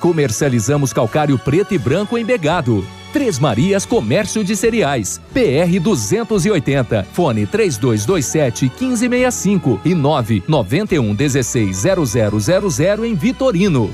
Comercializamos 0.00 0.92
calcário 0.92 1.38
preto 1.38 1.74
e 1.74 1.78
branco 1.78 2.18
em 2.18 2.24
Begado. 2.24 2.84
Três 3.12 3.38
Marias 3.38 3.86
Comércio 3.86 4.44
de 4.44 4.54
Cereais. 4.54 5.20
PR 5.32 5.80
280. 5.80 7.06
Fone 7.12 7.46
3227 7.46 8.70
1565 8.78 9.80
e 9.84 9.94
991 9.94 11.14
16 11.14 11.82
0000 12.08 13.04
em 13.04 13.14
Vitorino. 13.14 13.90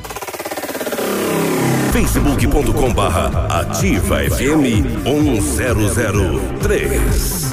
facebook.com 1.93 2.93
barra 2.95 3.61
ativa 3.61 4.21
FM 4.25 5.05
1003. 5.05 7.53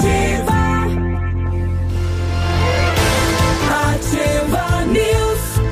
Ativa. 0.00 0.39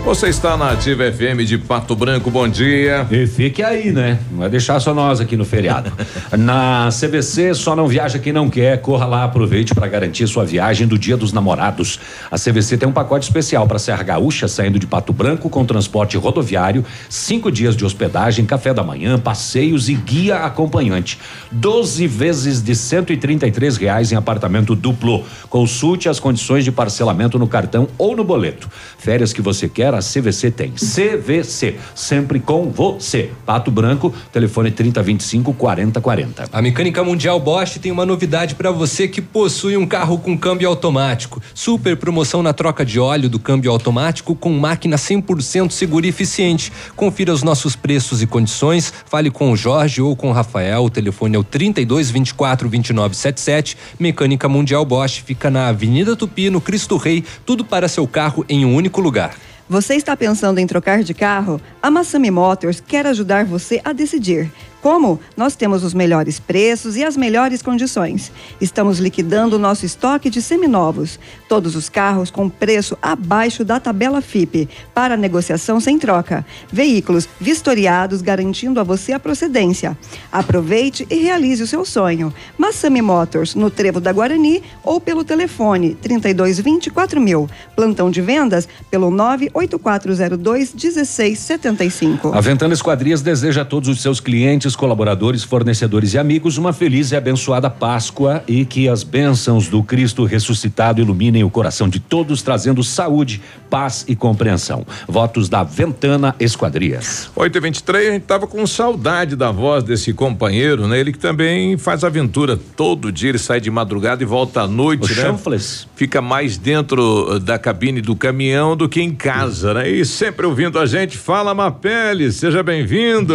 Você 0.09 0.30
está 0.30 0.56
na 0.56 0.70
Ativa 0.70 1.12
FM 1.12 1.44
de 1.47 1.59
Pato 1.59 1.94
Branco, 1.94 2.30
bom 2.30 2.48
dia. 2.48 3.06
E 3.10 3.26
fique 3.26 3.62
aí, 3.62 3.93
né? 3.93 4.18
Não 4.30 4.39
vai 4.39 4.48
deixar 4.48 4.80
só 4.80 4.94
nós 4.94 5.20
aqui 5.20 5.36
no 5.36 5.44
feriado. 5.44 5.93
Na 6.32 6.89
CVC, 6.89 7.52
só 7.52 7.76
não 7.76 7.86
viaja 7.86 8.18
quem 8.18 8.32
não 8.32 8.48
quer. 8.48 8.80
Corra 8.80 9.05
lá, 9.05 9.24
aproveite 9.24 9.74
para 9.74 9.86
garantir 9.86 10.26
sua 10.26 10.47
viagem 10.47 10.86
do 10.86 10.98
Dia 10.98 11.14
dos 11.14 11.30
Namorados. 11.30 12.01
A 12.30 12.36
CVC 12.36 12.78
tem 12.78 12.89
um 12.89 12.93
pacote 12.93 13.26
especial 13.26 13.66
para 13.66 13.78
Serra 13.78 14.02
Gaúcha, 14.02 14.48
saindo 14.48 14.78
de 14.78 14.86
Pato 14.86 15.12
Branco 15.12 15.51
com 15.51 15.62
transporte 15.66 16.16
rodoviário, 16.16 16.86
cinco 17.10 17.52
dias 17.52 17.76
de 17.76 17.85
hospedagem, 17.85 18.47
café 18.47 18.72
da 18.72 18.82
manhã, 18.82 19.18
passeios 19.18 19.90
e 19.90 19.94
guia 19.94 20.39
acompanhante. 20.39 21.18
12 21.52 22.06
vezes 22.06 22.62
de 22.62 22.74
cento 22.74 23.12
e 23.12 23.16
trinta 23.18 23.47
e 23.47 23.52
três 23.52 23.76
reais 23.76 24.10
em 24.10 24.16
apartamento 24.16 24.74
duplo. 24.74 25.22
Consulte 25.51 26.09
as 26.09 26.18
condições 26.18 26.64
de 26.64 26.72
parcelamento 26.72 27.39
no 27.39 27.47
cartão 27.47 27.86
ou 27.98 28.16
no 28.16 28.24
boleto. 28.24 28.70
Férias 28.97 29.35
que 29.35 29.43
você 29.43 29.68
quer, 29.68 29.97
a 29.98 30.02
CVC 30.02 30.50
tem. 30.50 30.72
CVC, 30.72 31.76
sempre 31.94 32.40
com 32.40 32.70
você. 32.70 33.30
Pato 33.44 33.70
Branco, 33.70 34.14
telefone 34.32 34.70
3025 34.70 35.52
4040. 35.52 36.48
A 36.52 36.62
Mecânica 36.62 37.04
Mundial 37.04 37.38
Bosch 37.40 37.78
tem 37.78 37.92
uma 37.92 38.06
novidade 38.06 38.54
para 38.54 38.70
você 38.70 39.06
que 39.08 39.20
possui 39.20 39.76
um 39.76 39.86
carro 39.86 40.18
com 40.18 40.36
câmbio 40.36 40.68
automático. 40.68 41.42
Super 41.54 41.96
promoção 41.96 42.42
na 42.42 42.52
troca 42.52 42.84
de 42.84 42.98
óleo 42.98 43.28
do 43.28 43.38
câmbio 43.38 43.70
automático 43.70 44.34
com 44.34 44.50
máquina 44.50 44.96
100% 44.96 45.70
segura 45.70 46.06
e 46.06 46.08
eficiente. 46.08 46.72
Confira 46.96 47.32
os 47.32 47.42
nossos 47.42 47.76
preços 47.76 48.22
e 48.22 48.26
condições. 48.26 48.92
Fale 49.06 49.30
com 49.30 49.50
o 49.50 49.56
Jorge 49.56 50.00
ou 50.00 50.14
com 50.16 50.30
o 50.30 50.32
Rafael. 50.32 50.84
O 50.84 50.90
telefone 50.90 51.36
é 51.36 51.38
o 51.38 51.44
32 51.44 52.10
24 52.10 52.68
29 52.68 53.14
77. 53.14 53.76
Mecânica 53.98 54.48
Mundial 54.48 54.84
Bosch 54.84 55.22
fica 55.24 55.50
na 55.50 55.68
Avenida 55.68 56.16
Tupi, 56.16 56.50
no 56.50 56.60
Cristo 56.60 56.96
Rei. 56.96 57.24
Tudo 57.44 57.64
para 57.64 57.88
seu 57.88 58.06
carro 58.06 58.44
em 58.48 58.64
um 58.64 58.74
único 58.74 59.00
lugar. 59.00 59.34
Você 59.68 59.96
está 59.96 60.16
pensando 60.16 60.58
em 60.58 60.66
trocar 60.66 61.02
de 61.02 61.12
carro? 61.12 61.60
A 61.82 61.90
Massami 61.90 62.30
Motors 62.30 62.80
quer 62.80 63.06
ajudar 63.06 63.44
você 63.44 63.82
a 63.84 63.92
decidir. 63.92 64.50
Como? 64.82 65.18
Nós 65.36 65.56
temos 65.56 65.82
os 65.82 65.92
melhores 65.92 66.38
preços 66.38 66.96
e 66.96 67.05
as 67.05 67.16
melhores 67.16 67.62
condições. 67.62 68.30
Estamos 68.60 68.98
liquidando 68.98 69.56
o 69.56 69.59
nosso 69.59 69.84
estoque 69.84 70.30
de 70.30 70.40
seminovos. 70.40 71.18
Todos 71.48 71.74
os 71.74 71.88
carros 71.88 72.30
com 72.30 72.48
preço 72.48 72.96
abaixo 73.02 73.64
da 73.64 73.80
tabela 73.80 74.20
FIP, 74.20 74.68
para 74.94 75.16
negociação 75.16 75.80
sem 75.80 75.98
troca. 75.98 76.46
Veículos 76.72 77.28
vistoriados 77.40 78.22
garantindo 78.22 78.78
a 78.78 78.84
você 78.84 79.12
a 79.12 79.18
procedência. 79.18 79.98
Aproveite 80.30 81.06
e 81.10 81.16
realize 81.16 81.62
o 81.62 81.66
seu 81.66 81.84
sonho. 81.84 82.32
Massami 82.56 83.02
Motors, 83.02 83.55
no 83.55 83.70
Trevo 83.70 84.00
da 84.00 84.12
Guarani 84.12 84.62
ou 84.84 85.00
pelo 85.00 85.24
telefone 85.24 85.96
3224 86.00 87.20
mil. 87.20 87.48
Plantão 87.74 88.10
de 88.10 88.20
vendas 88.20 88.68
pelo 88.90 89.10
98402 89.10 90.74
1675. 90.74 92.32
A 92.34 92.40
Ventana 92.40 92.74
Esquadrias 92.74 93.22
deseja 93.22 93.62
a 93.62 93.64
todos 93.64 93.88
os 93.88 94.00
seus 94.00 94.20
clientes, 94.20 94.67
colaboradores, 94.76 95.44
fornecedores 95.44 96.14
e 96.14 96.18
amigos 96.18 96.58
uma 96.58 96.72
feliz 96.72 97.12
e 97.12 97.16
abençoada 97.16 97.70
Páscoa 97.70 98.42
e 98.46 98.64
que 98.64 98.88
as 98.88 99.02
bênçãos 99.02 99.68
do 99.68 99.82
Cristo 99.82 100.24
ressuscitado 100.24 101.00
iluminem 101.00 101.44
o 101.44 101.50
coração 101.50 101.88
de 101.88 102.00
todos, 102.00 102.42
trazendo 102.42 102.82
saúde, 102.82 103.40
paz 103.70 104.04
e 104.08 104.16
compreensão. 104.16 104.86
Votos 105.06 105.48
da 105.48 105.62
Ventana 105.62 106.34
Esquadrias. 106.40 107.30
8 107.36 107.56
e 107.56 107.60
23 107.60 108.08
a 108.08 108.12
gente 108.12 108.22
tava 108.22 108.46
com 108.46 108.66
saudade 108.66 109.36
da 109.36 109.50
voz 109.50 109.84
desse 109.84 110.12
companheiro, 110.12 110.86
né? 110.86 110.98
Ele 110.98 111.12
que 111.12 111.18
também 111.18 111.76
faz 111.76 112.04
aventura 112.04 112.58
todo 112.76 113.12
dia, 113.12 113.30
ele 113.30 113.38
sai 113.38 113.60
de 113.60 113.70
madrugada 113.70 114.22
e 114.22 114.26
volta 114.26 114.62
à 114.62 114.66
noite, 114.66 115.04
O 115.04 115.08
né? 115.08 115.22
chanfles. 115.22 115.86
Fica 115.94 116.20
mais 116.20 116.56
dentro 116.56 117.34
uh, 117.34 117.38
da 117.38 117.58
cabine 117.58 118.00
do 118.00 118.16
caminhão 118.16 118.76
do 118.76 118.88
que 118.88 119.00
em 119.00 119.14
casa, 119.14 119.74
né? 119.74 119.88
E 119.88 120.04
sempre 120.04 120.46
ouvindo 120.46 120.78
a 120.78 120.86
gente, 120.86 121.16
fala 121.16 121.54
Mapele, 121.54 122.30
seja 122.32 122.62
bem-vindo. 122.62 123.34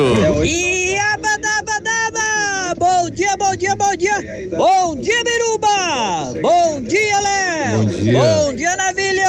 Iabadabadaba! 1.24 2.76
Bom 2.78 3.10
dia, 3.16 3.33
bom 3.38 3.56
dia, 3.56 3.76
bom 3.76 3.96
dia! 3.96 4.48
Bom 4.56 4.96
dia, 4.96 5.24
Biruba! 5.24 6.34
Bom 6.42 6.82
dia, 6.82 7.20
Léo! 7.20 7.84
Bom 7.84 8.54
dia. 8.54 8.54
Dia, 8.54 8.76
Navilho! 8.76 9.24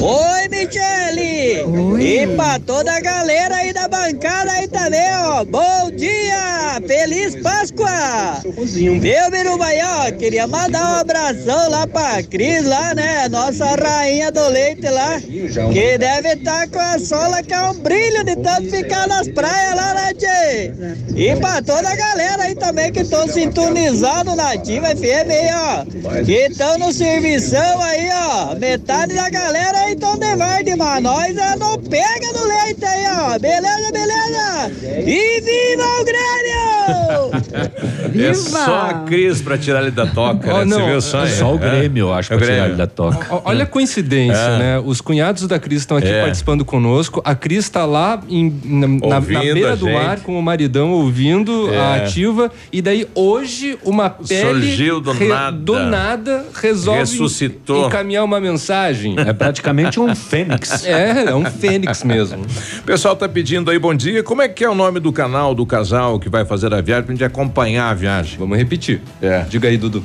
Oi, 0.00 0.48
Michele! 0.48 1.64
E 2.02 2.26
pra 2.34 2.58
toda 2.58 2.92
a 2.92 3.00
galera 3.00 3.56
aí 3.56 3.72
da 3.72 3.86
bancada 3.86 4.52
aí 4.52 4.66
também, 4.68 5.06
ó! 5.18 5.44
Bom 5.44 5.90
dia! 5.90 6.80
Feliz 6.86 7.36
Páscoa! 7.42 8.40
Meu 8.54 9.30
Biruba 9.30 9.66
aí, 9.66 9.80
ó! 9.82 10.10
Queria 10.12 10.46
mandar 10.46 10.82
um 10.82 11.00
abração 11.00 11.70
lá 11.70 11.86
pra 11.86 12.22
Cris, 12.22 12.64
lá, 12.64 12.94
né? 12.94 13.28
Nossa 13.28 13.66
rainha 13.76 14.32
do 14.32 14.48
leite 14.48 14.88
lá, 14.88 15.20
que 15.20 15.98
deve 15.98 16.32
estar 16.34 16.68
com 16.68 16.78
a 16.78 16.98
sola 16.98 17.42
que 17.42 17.52
é 17.52 17.60
um 17.60 17.74
brilho 17.74 18.24
de 18.24 18.36
tanto 18.36 18.70
ficar 18.70 19.06
nas 19.06 19.28
praias 19.28 19.76
lá, 19.76 19.94
né, 19.94 20.14
tchê? 20.14 20.72
E 21.14 21.36
pra 21.36 21.62
toda 21.62 21.88
a 21.88 21.96
galera 21.96 22.44
aí 22.44 22.54
também 22.54 22.92
que 22.94 23.00
estão 23.00 23.26
sintonizados 23.28 24.36
na 24.36 24.52
Ativa 24.52 24.86
FM 24.88 25.30
aí, 25.30 25.50
ó. 25.52 26.24
Que 26.24 26.32
estão 26.46 26.78
no 26.78 26.92
servição 26.92 27.82
aí, 27.82 28.08
ó. 28.12 28.54
Metade 28.54 29.14
da 29.14 29.28
galera 29.28 29.78
aí 29.80 29.92
estão 29.94 30.16
de 30.16 30.36
verde, 30.36 30.76
mas 30.76 31.02
nós 31.02 31.36
é 31.36 31.56
não 31.56 31.76
pega 31.78 32.32
no 32.32 32.44
leite 32.46 32.84
aí, 32.84 33.04
ó. 33.18 33.38
Beleza, 33.38 33.92
beleza? 33.92 34.72
E 35.06 35.40
viva 35.40 35.84
o 36.00 36.04
Grêmio! 36.04 37.84
É 38.16 38.32
só 38.34 38.90
a 38.90 38.94
Cris 39.06 39.40
pra 39.42 39.58
tirar 39.58 39.82
ele 39.82 39.90
da 39.90 40.06
toca, 40.06 40.54
Oh, 40.54 40.58
né? 40.58 40.64
não, 40.66 40.78
Você 40.78 40.86
viu 40.90 41.00
só? 41.00 41.24
é 41.24 41.28
só 41.30 41.52
o 41.54 41.58
Grêmio, 41.58 42.02
eu 42.06 42.12
acho, 42.12 42.32
É 42.32 42.36
pra 42.36 42.46
tirar 42.46 42.66
ele 42.66 42.76
da 42.76 42.86
toca. 42.86 43.40
Olha 43.44 43.64
a 43.64 43.66
coincidência, 43.66 44.36
É. 44.38 44.58
né? 44.58 44.82
Os 44.84 45.00
cunhados 45.00 45.48
da 45.48 45.58
Cris 45.58 45.80
estão 45.80 45.96
aqui 45.96 46.06
É. 46.08 46.20
participando 46.22 46.64
conosco. 46.64 47.20
A 47.24 47.34
Cris 47.34 47.64
está 47.64 47.84
lá 47.84 48.20
em- 48.28 48.54
na, 48.64 48.86
na- 48.86 49.20
beira 49.20 49.74
do 49.74 49.86
gente. 49.86 49.96
ar 49.96 50.20
com 50.20 50.38
o 50.38 50.42
maridão 50.42 50.92
ouvindo 50.92 51.72
É. 51.72 51.78
a 51.78 51.94
ativa. 51.96 52.52
E 52.72 52.80
daí 52.84 53.08
hoje 53.14 53.78
uma 53.82 54.10
pele 54.10 54.60
Surgiu 54.60 55.00
do 55.00 55.14
nada. 55.14 55.56
do 55.56 55.78
nada 55.80 56.46
resolve 56.54 57.00
Ressuscitou. 57.00 57.86
encaminhar 57.86 58.22
uma 58.24 58.38
mensagem. 58.38 59.16
É 59.18 59.32
praticamente 59.32 59.98
um 59.98 60.14
fênix. 60.14 60.84
É, 60.94 61.30
é 61.30 61.34
um 61.34 61.46
fênix 61.46 62.04
mesmo. 62.04 62.44
O 62.78 62.82
pessoal 62.82 63.16
tá 63.16 63.28
pedindo 63.28 63.70
aí 63.70 63.78
bom 63.78 63.94
dia. 63.94 64.22
Como 64.22 64.42
é 64.42 64.48
que 64.48 64.62
é 64.62 64.68
o 64.68 64.74
nome 64.74 65.00
do 65.00 65.10
canal 65.12 65.54
do 65.54 65.64
casal 65.64 66.20
que 66.20 66.28
vai 66.28 66.44
fazer 66.44 66.72
a 66.74 66.80
viagem 66.80 67.04
pra 67.04 67.14
gente 67.14 67.24
acompanhar 67.24 67.90
a 67.90 67.94
viagem? 67.94 68.38
Vamos 68.38 68.58
repetir. 68.58 69.00
É. 69.22 69.40
Diga 69.48 69.68
aí, 69.68 69.78
Dudu. 69.78 70.04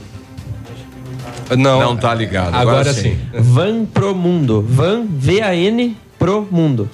Não. 1.58 1.80
Não 1.80 1.98
tá 1.98 2.14
ligado. 2.14 2.56
Agora 2.56 2.94
sim. 2.94 3.18
Van 3.34 3.86
Pro 3.86 4.16
Mundo. 4.16 4.66
Van, 4.68 5.06
V-A-N 5.10 5.98
Pro 6.18 6.48
Mundo. 6.50 6.90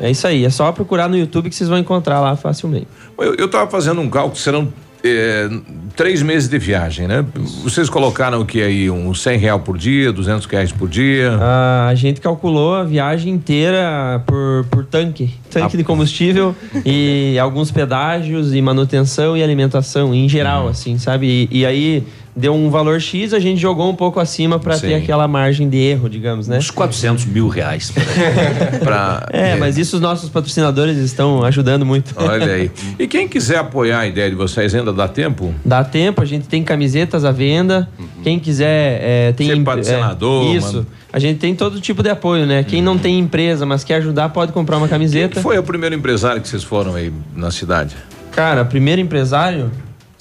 É 0.00 0.10
isso 0.10 0.26
aí, 0.26 0.44
é 0.44 0.50
só 0.50 0.72
procurar 0.72 1.08
no 1.08 1.16
YouTube 1.16 1.48
que 1.48 1.54
vocês 1.54 1.68
vão 1.68 1.78
encontrar 1.78 2.18
lá 2.18 2.34
facilmente. 2.34 2.88
Eu, 3.16 3.34
eu 3.36 3.48
tava 3.48 3.70
fazendo 3.70 4.00
um 4.00 4.10
cálculo, 4.10 4.36
serão 4.36 4.72
é, 5.04 5.48
três 5.96 6.22
meses 6.22 6.48
de 6.48 6.58
viagem, 6.58 7.08
né? 7.08 7.24
Vocês 7.62 7.90
colocaram 7.90 8.40
o 8.40 8.46
que 8.46 8.62
aí? 8.62 8.90
Uns 8.90 9.22
100 9.22 9.38
real 9.38 9.60
por 9.60 9.76
dia, 9.76 10.12
200 10.12 10.46
reais 10.46 10.72
por 10.72 10.88
dia? 10.88 11.36
Ah, 11.40 11.88
a 11.88 11.94
gente 11.94 12.20
calculou 12.20 12.74
a 12.74 12.84
viagem 12.84 13.32
inteira 13.32 14.22
por, 14.26 14.64
por 14.70 14.84
tanque. 14.84 15.34
Tanque 15.50 15.76
de 15.76 15.84
combustível 15.84 16.54
e 16.86 17.38
alguns 17.38 17.70
pedágios 17.70 18.54
e 18.54 18.62
manutenção 18.62 19.36
e 19.36 19.42
alimentação 19.42 20.14
em 20.14 20.28
geral, 20.28 20.68
assim, 20.68 20.98
sabe? 20.98 21.48
E, 21.50 21.60
e 21.60 21.66
aí 21.66 22.04
deu 22.34 22.54
um 22.54 22.70
valor 22.70 23.00
X, 23.00 23.32
a 23.34 23.38
gente 23.38 23.60
jogou 23.60 23.90
um 23.90 23.94
pouco 23.94 24.18
acima 24.18 24.58
para 24.58 24.78
ter 24.78 24.94
aquela 24.94 25.28
margem 25.28 25.68
de 25.68 25.76
erro, 25.76 26.08
digamos, 26.08 26.48
né? 26.48 26.58
Uns 26.58 26.70
400 26.70 27.26
mil 27.26 27.48
reais. 27.48 27.92
Pra, 28.82 29.26
É, 29.30 29.56
mas 29.56 29.76
isso 29.78 29.96
os 29.96 30.02
nossos 30.02 30.30
patrocinadores 30.30 30.96
estão 30.96 31.44
ajudando 31.44 31.84
muito. 31.84 32.14
Olha 32.16 32.52
aí. 32.52 32.70
E 32.98 33.06
quem 33.06 33.26
quiser 33.26 33.58
apoiar 33.58 34.00
a 34.00 34.06
ideia 34.06 34.28
de 34.30 34.36
vocês, 34.36 34.74
ainda 34.74 34.92
dá 34.92 35.08
tempo? 35.08 35.52
Dá 35.64 35.82
tempo, 35.82 36.22
a 36.22 36.24
gente 36.24 36.46
tem 36.46 36.62
camisetas 36.62 37.24
à 37.24 37.32
venda. 37.32 37.88
Quem 38.22 38.38
quiser 38.38 39.00
é, 39.02 39.32
tem 39.32 39.48
Ser 39.48 39.62
patrocinador, 39.62 40.46
é, 40.46 40.56
isso. 40.56 40.72
mano. 40.74 40.86
A 41.12 41.18
gente 41.18 41.38
tem 41.38 41.54
todo 41.54 41.80
tipo 41.80 42.02
de 42.02 42.08
apoio, 42.08 42.46
né? 42.46 42.62
Quem 42.64 42.80
não 42.80 42.96
tem 42.96 43.18
empresa, 43.18 43.66
mas 43.66 43.84
quer 43.84 43.96
ajudar, 43.96 44.28
pode 44.30 44.52
comprar 44.52 44.76
uma 44.78 44.86
Quem 44.88 44.94
camiseta. 44.94 45.40
foi 45.40 45.58
o 45.58 45.62
primeiro 45.62 45.94
empresário 45.94 46.40
que 46.40 46.48
vocês 46.48 46.62
foram 46.62 46.94
aí 46.94 47.12
na 47.34 47.50
cidade? 47.50 47.94
Cara, 48.30 48.64
primeiro 48.64 49.00
empresário. 49.00 49.70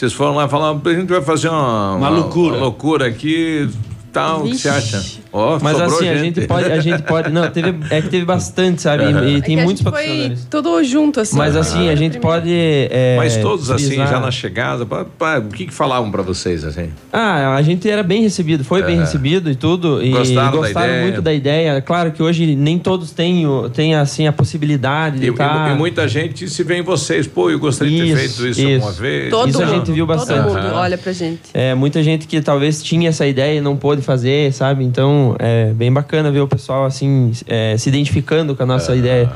Vocês 0.01 0.13
foram 0.13 0.33
lá 0.33 0.49
falar, 0.49 0.71
a 0.83 0.93
gente 0.95 1.09
vai 1.09 1.21
fazer 1.21 1.47
uma, 1.47 1.93
Uma 1.93 2.09
loucura. 2.09 2.55
uma 2.55 2.63
loucura 2.63 3.05
aqui, 3.05 3.69
tal, 4.11 4.39
o 4.39 4.49
que 4.49 4.57
você 4.57 4.67
acha? 4.67 5.20
Ó, 5.33 5.57
Mas 5.61 5.79
assim, 5.79 6.09
a 6.09 6.15
gente 6.15 6.41
pode, 6.41 6.69
a 6.71 6.79
gente 6.81 7.03
pode. 7.03 7.29
Não, 7.31 7.49
teve, 7.49 7.73
é 7.89 8.01
que 8.01 8.09
teve 8.09 8.25
bastante, 8.25 8.81
sabe? 8.81 9.03
Aham. 9.05 9.23
E, 9.23 9.29
É 9.31 9.33
e 9.35 9.37
É 9.37 9.41
tem 9.41 9.59
a 9.59 9.63
muitos 9.63 9.81
gente 9.81 9.89
foi 9.91 10.01
patrocinadores. 10.01 10.47
tudo 10.49 10.83
junto, 10.83 11.19
assim. 11.21 11.37
Mas 11.37 11.55
assim, 11.55 11.87
a 11.89 11.95
gente 11.95 12.19
pode. 12.19 12.49
é, 12.51 13.15
Mas 13.17 13.37
todos 13.37 13.71
assim, 13.71 13.95
já 13.95 14.19
na 14.19 14.29
chegada, 14.29 14.85
pá, 14.85 15.05
pá, 15.17 15.37
o 15.39 15.43
que 15.47 15.67
que 15.67 15.73
falavam 15.73 16.11
pra 16.11 16.21
vocês 16.21 16.65
assim? 16.65 16.89
Ah, 17.13 17.55
a 17.55 17.61
gente 17.61 17.89
era 17.89 18.03
bem 18.03 18.21
recebido, 18.23 18.65
foi 18.65 18.83
bem 18.83 18.97
É. 18.97 18.99
recebido 19.01 19.49
e 19.49 19.55
tudo. 19.55 20.03
E 20.03 20.09
Gostaram 20.11 20.51
da 20.51 20.57
gostaram 20.57 20.87
ideia? 20.87 21.01
muito 21.03 21.21
da 21.21 21.33
ideia. 21.33 21.81
Claro 21.81 22.11
que 22.11 22.21
hoje 22.21 22.53
nem 22.55 22.77
todos 22.77 23.11
têm, 23.11 23.45
têm 23.73 23.95
assim, 23.95 24.27
a 24.27 24.33
possibilidade 24.33 25.17
de 25.19 25.27
E, 25.27 25.29
estar. 25.29 25.69
e- 25.69 25.73
e 25.73 25.77
muita 25.77 26.07
gente 26.09 26.49
se 26.49 26.61
vê 26.63 26.79
em 26.79 26.81
vocês, 26.81 27.25
pô, 27.25 27.49
eu 27.49 27.57
gostaria 27.57 27.91
de 28.05 28.13
ter 28.15 28.25
Isso, 28.25 28.41
feito 28.41 28.47
isso, 28.51 28.67
isso. 28.69 28.85
uma 28.85 28.91
vez. 28.91 29.29
Todo 29.29 29.47
Isso 29.49 29.61
a 29.61 29.65
mundo, 29.65 29.75
gente 29.77 29.91
viu 29.93 30.05
bastante. 30.05 30.43
Todo 30.43 30.61
mundo 30.61 30.75
olha 30.75 30.97
pra 30.97 31.13
gente. 31.13 31.39
É, 31.53 31.73
muita 31.73 32.03
gente 32.03 32.27
que 32.27 32.41
talvez 32.41 32.83
tinha 32.83 33.07
essa 33.07 33.25
ideia 33.25 33.57
e 33.59 33.61
não 33.61 33.77
pôde 33.77 34.01
fazer, 34.01 34.51
sabe? 34.51 34.83
Então 34.83 35.20
é 35.39 35.71
bem 35.73 35.91
bacana 35.91 36.31
ver 36.31 36.39
o 36.41 36.47
pessoal 36.47 36.85
assim 36.85 37.31
é, 37.47 37.75
se 37.77 37.89
identificando 37.89 38.55
com 38.55 38.63
a 38.63 38.65
nossa 38.65 38.95
ideia. 38.95 39.31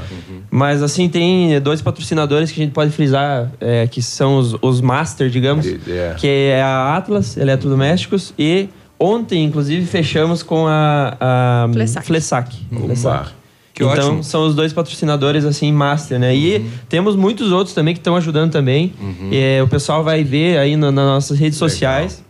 Mas 0.52 0.82
assim, 0.84 1.10
tem 1.10 1.60
dois 1.62 1.82
patrocinadores 1.82 2.52
que 2.52 2.62
a 2.62 2.64
gente 2.64 2.74
pode 2.74 2.92
frisar, 2.92 3.52
é, 3.60 3.88
que 3.88 4.02
são 4.02 4.38
os, 4.38 4.56
os 4.62 4.82
master, 4.82 5.30
digamos, 5.30 5.66
É. 5.88 6.16
que 6.18 6.28
é 6.28 6.62
a 6.62 6.96
Atlas 6.96 7.36
Eletrodomésticos 7.38 8.34
e 8.38 8.70
ontem, 9.00 9.44
inclusive, 9.44 9.86
fechamos 9.86 10.42
com 10.44 10.66
a, 10.68 11.18
a 11.20 11.70
Flessac. 11.74 12.06
Flessac. 12.08 12.56
Flessac. 12.86 13.30
Que 13.74 13.84
então, 13.84 14.08
ótimo. 14.08 14.24
são 14.24 14.48
os 14.48 14.56
dois 14.56 14.72
patrocinadores, 14.72 15.44
assim, 15.44 15.70
master, 15.70 16.18
né? 16.18 16.34
E 16.34 16.66
temos 16.88 17.14
muitos 17.18 17.52
outros 17.52 17.76
também 17.76 17.94
que 17.94 18.00
estão 18.00 18.16
ajudando 18.16 18.50
também. 18.50 18.94
E, 19.30 19.38
é, 19.38 19.62
o 19.62 19.68
pessoal 19.68 20.02
vai 20.02 20.24
ver 20.24 20.58
aí 20.58 20.78
na- 20.78 20.94
nas 20.94 21.06
nossas 21.06 21.38
redes 21.38 21.58
sociais. 21.58 22.24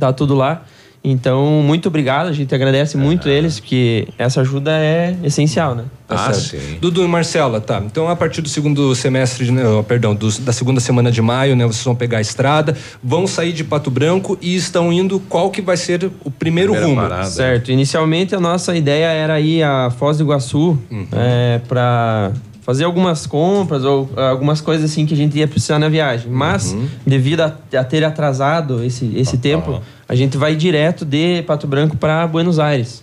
Tá 0.00 0.12
tudo 0.12 0.34
lá. 0.34 0.64
Então, 1.06 1.44
muito 1.62 1.86
obrigado, 1.88 2.28
a 2.28 2.32
gente 2.32 2.54
agradece 2.54 2.96
muito 2.96 3.28
eles, 3.28 3.60
porque 3.60 4.08
essa 4.16 4.40
ajuda 4.40 4.70
é 4.72 5.14
essencial, 5.22 5.74
né? 5.74 5.84
Tá 6.08 6.32
certo. 6.32 6.80
Dudu 6.80 7.04
e 7.04 7.08
Marcela, 7.08 7.60
tá. 7.60 7.82
Então, 7.84 8.08
a 8.08 8.16
partir 8.16 8.40
do 8.40 8.48
segundo 8.48 8.94
semestre, 8.94 9.44
de- 9.44 9.52
né, 9.52 9.66
oh, 9.68 9.82
perdão, 9.82 10.14
dos- 10.14 10.38
da 10.38 10.50
segunda 10.52 10.80
semana 10.80 11.12
de 11.12 11.20
maio, 11.20 11.54
né? 11.54 11.66
Vocês 11.66 11.84
vão 11.84 11.94
pegar 11.94 12.18
a 12.18 12.20
estrada, 12.22 12.74
vão 13.02 13.26
sair 13.26 13.52
de 13.52 13.62
Pato 13.64 13.90
Branco 13.90 14.38
e 14.40 14.56
estão 14.56 14.90
indo. 14.90 15.20
Qual 15.28 15.50
que 15.50 15.60
vai 15.60 15.76
ser 15.76 16.10
o 16.24 16.30
primeiro 16.30 16.72
rumo? 16.72 17.02
Certo. 17.26 17.70
Inicialmente 17.70 18.34
a 18.34 18.40
nossa 18.40 18.74
ideia 18.74 19.06
era 19.08 19.38
ir 19.40 19.62
a 19.62 19.90
Foz 19.90 20.16
do 20.16 20.24
Iguaçu 20.24 20.78
Uhum. 20.90 21.06
para 21.68 22.32
fazer 22.64 22.84
algumas 22.84 23.26
compras 23.26 23.84
ou 23.84 24.08
ah, 24.16 24.30
algumas 24.30 24.60
coisas 24.60 24.90
assim 24.90 25.04
que 25.06 25.12
a 25.14 25.16
gente 25.16 25.38
ia 25.38 25.46
precisar 25.46 25.78
na 25.78 25.88
viagem. 25.88 26.30
Mas 26.30 26.72
Uhum. 26.72 26.86
devido 27.06 27.40
a, 27.42 27.52
a 27.78 27.84
ter 27.84 28.02
atrasado 28.04 28.82
esse, 28.82 29.12
esse 29.16 29.36
tempo, 29.36 29.80
a 30.08 30.14
gente 30.14 30.36
vai 30.36 30.56
direto 30.56 31.04
de 31.04 31.42
Pato 31.42 31.66
Branco 31.66 31.96
para 31.96 32.26
Buenos 32.26 32.58
Aires. 32.58 33.02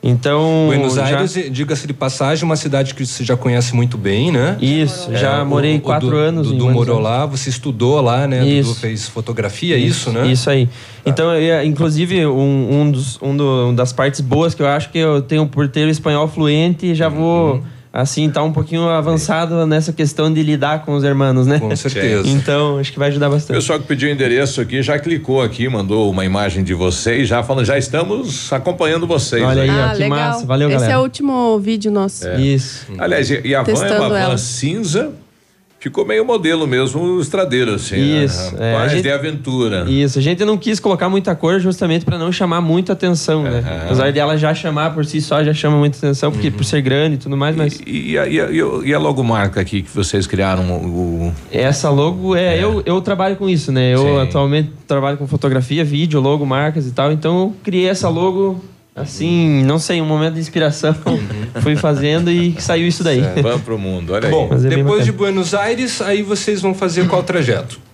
Então, 0.00 0.66
Buenos 0.68 0.96
Aires, 0.96 1.34
diga-se 1.50 1.84
de 1.88 1.92
passagem, 1.92 2.44
uma 2.44 2.54
cidade 2.54 2.94
que 2.94 3.04
você 3.04 3.24
já 3.24 3.36
conhece 3.36 3.74
muito 3.74 3.98
bem, 3.98 4.30
né? 4.30 4.56
Isso, 4.60 5.12
já 5.16 5.44
morei 5.44 5.80
quatro 5.80 6.10
Du- 6.10 6.16
anos 6.16 6.46
Dudu 6.52 6.70
morou 6.70 7.00
lá, 7.00 7.26
você 7.26 7.50
estudou 7.50 8.00
lá, 8.00 8.24
né? 8.28 8.46
Isso. 8.46 8.68
Dudu 8.70 8.80
fez 8.80 9.08
fotografia, 9.08 9.74
é 9.74 9.78
isso, 9.78 10.12
né? 10.12 10.28
Isso 10.28 10.48
aí. 10.48 10.68
Então, 11.04 11.34
eu 11.34 11.64
inclusive, 11.64 12.24
um, 12.26 12.80
um, 12.82 12.90
dos, 12.92 13.18
um 13.20 13.36
do- 13.36 13.72
das 13.72 13.92
partes 13.92 14.20
boas 14.20 14.54
que 14.54 14.62
eu 14.62 14.68
acho 14.68 14.88
que 14.90 14.98
eu 14.98 15.20
tenho 15.20 15.46
por 15.48 15.66
ter 15.66 15.84
o 15.84 15.90
espanhol 15.90 16.28
fluente 16.28 16.94
já 16.94 17.08
vou, 17.08 17.60
assim, 18.00 18.30
tá 18.30 18.42
um 18.42 18.52
pouquinho 18.52 18.88
avançado 18.88 19.66
nessa 19.66 19.92
questão 19.92 20.32
de 20.32 20.42
lidar 20.42 20.84
com 20.84 20.94
os 20.94 21.02
hermanos, 21.02 21.46
né? 21.46 21.58
Com 21.58 21.74
certeza. 21.74 22.26
então, 22.30 22.78
acho 22.78 22.92
que 22.92 22.98
vai 22.98 23.08
ajudar 23.08 23.28
O 23.28 23.32
bastante. 23.32 23.56
pessoal 23.56 23.78
que 23.80 23.86
pediu 23.86 24.08
o 24.08 24.12
endereço 24.12 24.60
aqui 24.60 24.82
já 24.82 24.98
clicou 24.98 25.42
aqui, 25.42 25.68
mandou 25.68 26.10
uma 26.10 26.24
imagem 26.24 26.62
de 26.62 26.74
vocês, 26.74 27.26
já 27.28 27.42
falando, 27.42 27.64
já 27.64 27.76
estamos 27.76 28.52
acompanhando 28.52 29.06
vocês. 29.06 29.42
Olha 29.42 29.62
aí, 29.62 29.70
Ah, 29.70 29.92
legal. 29.92 30.40
Esse 30.70 30.90
é 30.90 30.98
o 30.98 31.02
último 31.02 31.58
vídeo 31.58 31.90
nosso. 31.90 32.28
Isso. 32.38 32.86
Aliás, 32.98 33.30
e, 33.30 33.40
e 33.44 33.54
a 33.54 33.62
van 33.62 33.70
é 33.70 33.74
Testando 33.74 34.00
uma 34.02 34.08
van 34.08 34.18
ela. 34.18 34.38
cinza, 34.38 35.12
ficou 35.80 36.04
meio 36.04 36.24
modelo 36.24 36.66
mesmo, 36.66 37.20
estradeiro, 37.20 37.74
assim. 37.74 38.24
Isso, 38.24 38.54
Né? 38.56 38.72
é, 38.72 38.74
a 38.74 38.76
Rapaz, 38.78 38.92
gente- 38.92 39.02
de 39.02 39.10
aventura. 39.10 39.84
Isso, 39.88 40.18
a 40.18 40.22
gente 40.22 40.44
não 40.44 40.56
quis 40.58 40.80
colocar 40.80 41.08
muita 41.08 41.34
cor 41.34 41.60
justamente 41.60 42.04
para 42.04 42.18
não 42.18 42.32
chamar 42.32 42.60
muita 42.60 42.92
atenção, 42.94 43.42
né? 43.44 43.62
Apesar 43.84 44.12
dela 44.12 44.36
já 44.36 44.52
chamar 44.54 44.92
por 44.92 45.04
si 45.06 45.20
só, 45.20 45.42
já 45.44 45.54
chama 45.54 45.76
muita 45.76 45.96
atenção, 45.98 46.32
porque 46.32 46.50
por 46.50 46.64
ser 46.64 46.80
grande 46.82 47.14
e 47.14 47.18
tudo 47.18 47.36
mais, 47.36 47.54
mas... 47.54 47.80
E, 47.86 48.10
e 48.12 48.18
a, 48.18 48.26
e, 48.26 48.40
a, 48.40 48.50
e 48.50 48.60
a- 48.60 48.80
e 48.86 48.94
a 48.94 48.98
logomarca 48.98 49.60
aqui 49.60 49.82
que 49.82 49.90
vocês 49.94 50.26
criaram, 50.26 50.64
o, 50.72 51.32
Essa 51.52 51.90
logo 51.90 52.34
é, 52.34 52.62
Eu, 52.62 52.82
eu 52.84 53.00
trabalho 53.00 53.36
com 53.36 53.48
isso, 53.48 53.70
né? 53.70 53.94
Eu 53.94 54.00
Sim. 54.02 54.20
atualmente 54.20 54.70
trabalho 54.86 55.16
com 55.16 55.26
fotografia, 55.28 55.84
vídeo, 55.84 56.20
logo, 56.20 56.44
marcas 56.44 56.86
e 56.86 56.90
tal. 56.90 57.12
Então 57.12 57.38
eu 57.40 57.56
criei 57.62 57.88
essa 57.88 58.08
logo 58.08 58.62
assim, 59.00 59.64
não 59.64 59.78
sei, 59.78 60.00
um 60.00 60.06
momento 60.06 60.34
de 60.34 60.40
inspiração. 60.40 60.94
Fui 61.60 61.76
fazendo 61.76 62.30
e 62.30 62.60
saiu 62.60 62.86
isso 62.86 63.02
daí. 63.02 63.20
Van 63.42 63.58
pro 63.58 63.78
mundo, 63.78 64.12
olha 64.12 64.28
Bom, 64.28 64.44
aí. 64.44 64.48
Mas 64.50 64.64
é 64.64 64.68
bem 64.68 64.78
depois 64.78 65.04
de 65.04 65.12
bacana. 65.12 65.32
Buenos 65.32 65.54
Aires, 65.54 66.00
aí 66.00 66.22
vocês 66.22 66.60
vão 66.60 66.74
fazer 66.74 67.06
qual 67.08 67.22
trajeto? 67.22 67.87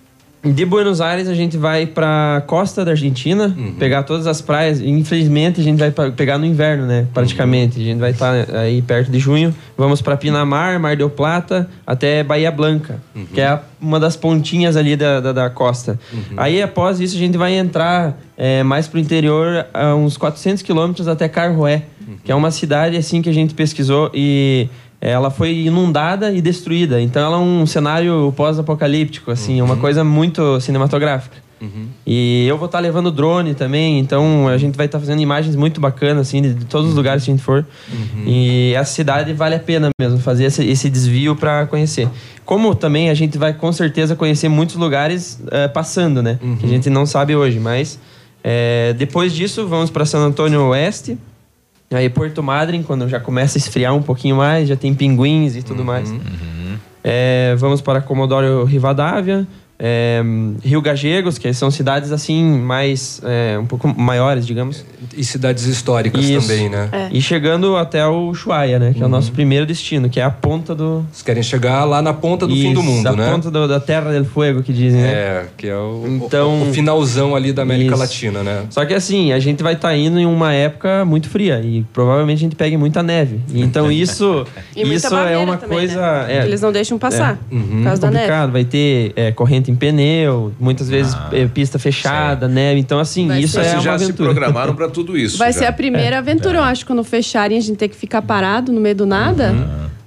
De 0.45 0.65
Buenos 0.65 1.01
Aires 1.01 1.27
a 1.27 1.33
gente 1.33 1.57
vai 1.57 1.85
pra 1.85 2.43
costa 2.45 2.85
da 2.85 2.91
Argentina, 2.91 3.55
pegar 3.79 4.03
todas 4.03 4.27
as 4.27 4.41
praias. 4.41 4.79
Infelizmente 4.79 5.59
a 5.59 5.63
gente 5.63 5.79
vai 5.79 5.91
pegar 6.11 6.37
no 6.37 6.45
inverno, 6.45 6.85
né? 6.85 7.07
Praticamente. 7.13 7.79
A 7.79 7.83
gente 7.83 7.99
vai 7.99 8.11
estar 8.11 8.33
aí 8.55 8.81
perto 8.81 9.11
de 9.11 9.19
junho. 9.19 9.53
Vamos 9.77 10.01
pra 10.01 10.15
Pinamar, 10.15 10.79
Mar 10.79 10.95
del 10.95 11.09
Plata, 11.09 11.69
até 11.85 12.23
Bahia 12.23 12.51
Blanca, 12.51 13.01
que 13.33 13.41
é 13.41 13.59
uma 13.81 13.99
das 13.99 14.15
pontinhas 14.15 14.75
ali 14.75 14.95
da, 14.95 15.19
da, 15.19 15.31
da 15.31 15.49
costa. 15.49 15.99
Aí 16.37 16.61
após 16.61 16.99
isso 16.99 17.15
a 17.15 17.19
gente 17.19 17.37
vai 17.37 17.53
entrar 17.53 18.17
é, 18.37 18.63
mais 18.63 18.87
pro 18.87 18.99
interior, 18.99 19.65
a 19.73 19.95
uns 19.95 20.17
400 20.17 20.61
quilômetros 20.61 21.07
até 21.07 21.27
Carhué, 21.27 21.83
que 22.23 22.31
é 22.31 22.35
uma 22.35 22.51
cidade 22.51 22.97
assim 22.97 23.21
que 23.21 23.29
a 23.29 23.33
gente 23.33 23.53
pesquisou 23.53 24.11
e 24.13 24.69
ela 25.11 25.29
foi 25.29 25.53
inundada 25.53 26.31
e 26.31 26.41
destruída. 26.41 27.01
Então 27.01 27.23
ela 27.23 27.37
é 27.37 27.39
um 27.39 27.65
cenário 27.65 28.33
pós-apocalíptico, 28.35 29.31
assim, 29.31 29.59
é 29.59 29.63
uma 29.63 29.77
coisa 29.77 30.03
muito 30.03 30.59
cinematográfica. 30.59 31.45
E 32.05 32.45
eu 32.47 32.57
vou 32.57 32.67
estar 32.67 32.79
levando 32.79 33.09
drone 33.09 33.55
também, 33.55 33.97
então 33.97 34.47
a 34.47 34.57
gente 34.57 34.75
vai 34.75 34.85
estar 34.85 34.99
fazendo 34.99 35.21
imagens 35.21 35.55
muito 35.55 35.81
bacanas, 35.81 36.27
assim, 36.27 36.41
de, 36.41 36.65
todos 36.65 36.89
os 36.89 36.95
lugares 36.95 37.23
que 37.23 37.31
a 37.31 37.33
gente 37.33 37.43
for. 37.43 37.65
E 38.25 38.73
essa 38.75 38.93
cidade 38.93 39.33
vale 39.33 39.55
a 39.55 39.59
pena 39.59 39.89
mesmo 39.99 40.19
fazer 40.19 40.45
esse, 40.45 40.63
esse 40.63 40.89
desvio 40.89 41.35
para 41.35 41.65
conhecer. 41.65 42.07
Como 42.43 42.75
também 42.75 43.09
a 43.09 43.13
gente 43.15 43.37
vai 43.37 43.53
com 43.53 43.71
certeza 43.71 44.15
conhecer 44.15 44.47
muitos 44.47 44.75
lugares 44.75 45.41
eh, 45.49 45.67
passando, 45.67 46.21
né? 46.21 46.37
Que 46.59 46.65
a 46.65 46.69
gente 46.69 46.89
não 46.89 47.05
sabe 47.05 47.35
hoje, 47.35 47.59
mas 47.59 47.99
eh, 48.43 48.93
depois 48.97 49.33
disso 49.33 49.65
vamos 49.67 49.89
para 49.89 50.05
San 50.05 50.19
Antônio 50.19 50.61
Oeste. 50.67 51.17
Aí 51.91 52.09
Porto 52.09 52.41
Madryn, 52.41 52.83
quando 52.83 53.07
já 53.07 53.19
começa 53.19 53.57
a 53.57 53.59
esfriar 53.59 53.93
um 53.93 54.01
pouquinho 54.01 54.35
mais, 54.35 54.67
já 54.67 54.75
tem 54.75 54.93
pinguins 54.93 55.55
e 55.55 55.63
tudo 55.63 55.85
mais. 55.85 56.13
É, 57.03 57.55
vamos 57.57 57.81
para 57.81 58.01
Comodoro 58.01 58.63
Rivadavia, 58.63 59.47
é, 59.77 60.21
Rio 60.63 60.81
Gagegos, 60.81 61.37
que 61.37 61.53
são 61.53 61.69
cidades 61.69 62.11
assim 62.11 62.43
mais 62.59 63.21
é, 63.23 63.57
um 63.59 63.65
pouco 63.65 63.87
maiores, 63.99 64.45
digamos. 64.47 64.85
E 65.15 65.23
cidades 65.23 65.65
históricas 65.65 66.25
também, 66.29 66.69
né? 66.69 66.89
É. 66.91 67.09
E 67.11 67.21
chegando 67.21 67.75
até 67.77 68.05
o 68.07 68.29
Ushuaia, 68.29 68.79
né? 68.79 68.93
Que 68.93 69.01
é 69.03 69.05
o 69.05 69.09
nosso 69.09 69.31
primeiro 69.31 69.65
destino, 69.65 70.09
que 70.09 70.19
é 70.19 70.23
a 70.23 70.29
ponta 70.29 70.73
do. 70.73 71.05
Vocês 71.11 71.21
querem 71.21 71.43
chegar 71.43 71.83
lá 71.85 72.01
na 72.01 72.13
ponta 72.13 72.47
do 72.47 72.53
fim 72.55 72.73
do 72.73 72.79
Isso, 72.81 72.83
mundo, 72.89 73.07
a 73.07 73.13
né? 73.15 73.29
ponta 73.31 73.51
do- 73.51 73.67
da 73.67 73.79
Terra 73.79 74.11
del 74.11 74.25
Fuego, 74.25 74.63
que 74.63 74.73
dizem, 74.73 75.01
né? 75.01 75.07
É, 75.13 75.45
que 75.57 75.67
é 75.67 75.75
o, 75.75 76.03
Então- 76.07 76.63
o, 76.63 76.69
o 76.69 76.73
finalzão 76.73 77.35
ali 77.35 77.53
da 77.53 77.61
América 77.61 77.91
Isso. 77.91 77.99
Latina, 77.99 78.43
né? 78.43 78.63
Só 78.69 78.83
que 78.85 78.93
assim, 78.93 79.31
a 79.31 79.39
gente 79.39 79.61
vai 79.61 79.73
estar 79.73 79.95
indo 79.95 80.19
em 80.19 80.25
uma 80.25 80.53
época 80.53 81.05
muito 81.05 81.29
fria 81.29 81.61
e 81.63 81.83
provavelmente 81.93 82.37
a 82.39 82.41
gente 82.41 82.55
pegue 82.55 82.75
muita 82.77 83.03
neve. 83.03 83.39
Então 83.53 83.91
isso, 83.91 84.45
E 84.75 84.83
muita 84.83 85.07
isso 85.07 85.15
é 85.15 85.37
uma 85.37 85.57
também, 85.57 85.77
coisa. 85.77 86.01
né? 86.23 86.37
é, 86.39 86.45
Eles 86.45 86.61
não 86.61 86.71
deixam 86.71 86.97
passar 86.97 87.37
é, 87.51 87.55
por 87.57 87.83
causa 87.83 88.01
da 88.01 88.11
neve. 88.11 88.51
Vai 88.51 88.65
ter 88.65 89.13
é, 89.15 89.31
em 89.71 89.75
pneu, 89.75 90.53
muitas 90.59 90.89
vezes 90.89 91.15
é, 91.31 91.45
pista 91.47 91.77
fechada, 91.79 92.47
neve. 92.47 92.79
Então 92.79 92.99
assim, 92.99 93.27
Vai 93.27 93.41
isso 93.41 93.53
ser. 93.53 93.59
é 93.59 93.63
Vocês 93.63 93.73
uma 93.75 93.81
já 93.81 93.97
se 93.97 94.03
aventura. 94.05 94.29
programaram 94.33 94.75
para 94.75 94.87
tudo 94.89 95.17
isso. 95.17 95.37
Vai 95.37 95.51
já. 95.53 95.59
ser 95.59 95.65
a 95.65 95.73
primeira 95.73 96.17
aventura, 96.17 96.59
eu 96.59 96.63
acho, 96.63 96.85
quando 96.85 97.03
fecharem, 97.03 97.57
a 97.57 97.61
gente 97.61 97.77
ter 97.77 97.87
que 97.87 97.95
ficar 97.95 98.21
parado 98.21 98.71
no 98.71 98.79
meio 98.81 98.95
do 98.95 99.05
nada, 99.05 99.53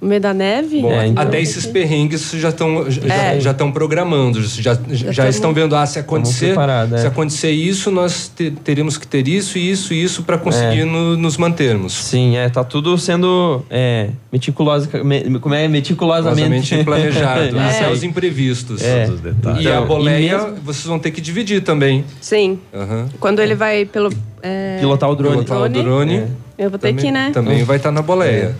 no 0.01 0.07
meio 0.07 0.21
da 0.21 0.33
neve. 0.33 0.81
Bom, 0.81 0.91
então 1.03 1.23
até 1.23 1.41
esses 1.41 1.65
perrengues 1.65 2.31
já 2.31 2.49
estão 2.49 2.89
já, 2.89 3.01
É. 3.13 3.39
já 3.39 3.51
estão 3.51 3.71
programando, 3.71 4.41
já, 4.41 4.73
já, 4.89 5.01
estamos- 5.01 5.35
estão 5.35 5.53
vendo 5.53 5.75
ah, 5.75 5.85
se 5.85 5.99
acontecer, 5.99 6.55
é. 6.57 6.97
se 6.97 7.07
acontecer 7.07 7.51
isso, 7.51 7.91
nós 7.91 8.31
te- 8.33 8.51
teríamos 8.51 8.97
que 8.97 9.05
ter 9.05 9.27
isso, 9.27 9.57
isso, 9.57 9.93
isso 9.93 10.23
para 10.23 10.37
conseguir 10.37 10.81
É. 10.81 10.85
no- 10.85 11.17
nos 11.17 11.35
mantermos. 11.37 11.93
Sim, 11.93 12.37
é, 12.37 12.47
tá 12.49 12.63
tudo 12.63 12.97
sendo 12.97 13.63
é, 13.69 14.09
meticulosa, 14.31 14.89
me- 15.03 15.39
como 15.39 15.53
é 15.55 15.67
meticulosamente 15.67 16.77
planejado, 16.85 17.57
É. 17.57 17.69
até 17.69 17.91
os 17.91 18.03
imprevistos. 18.03 18.81
É. 18.81 19.03
Todos 19.05 19.15
os 19.15 19.21
detalhes. 19.21 19.63
E 19.63 19.67
a 19.67 19.71
Então, 19.75 19.85
boleia, 19.87 20.17
e 20.17 20.31
mesmo- 20.31 20.55
vocês 20.63 20.85
vão 20.85 20.97
ter 20.99 21.11
que 21.11 21.19
dividir 21.21 21.61
também. 21.61 22.05
Sim. 22.21 22.57
Aham. 22.73 23.07
Quando 23.19 23.39
ele 23.41 23.55
vai 23.55 23.85
pelo. 23.85 24.09
é, 24.41 24.77
pilotar 24.79 25.09
o 25.09 25.15
drone. 25.15 25.43
Pilotar 25.43 25.61
o 25.63 25.69
drone. 25.69 26.15
É. 26.15 26.27
Eu 26.57 26.69
vou 26.69 26.79
ter 26.79 26.89
Também, 26.89 27.05
que 27.05 27.11
né? 27.11 27.31
também 27.33 27.63
vai 27.63 27.77
estar 27.77 27.91
na 27.91 28.01
boleia. 28.01 28.55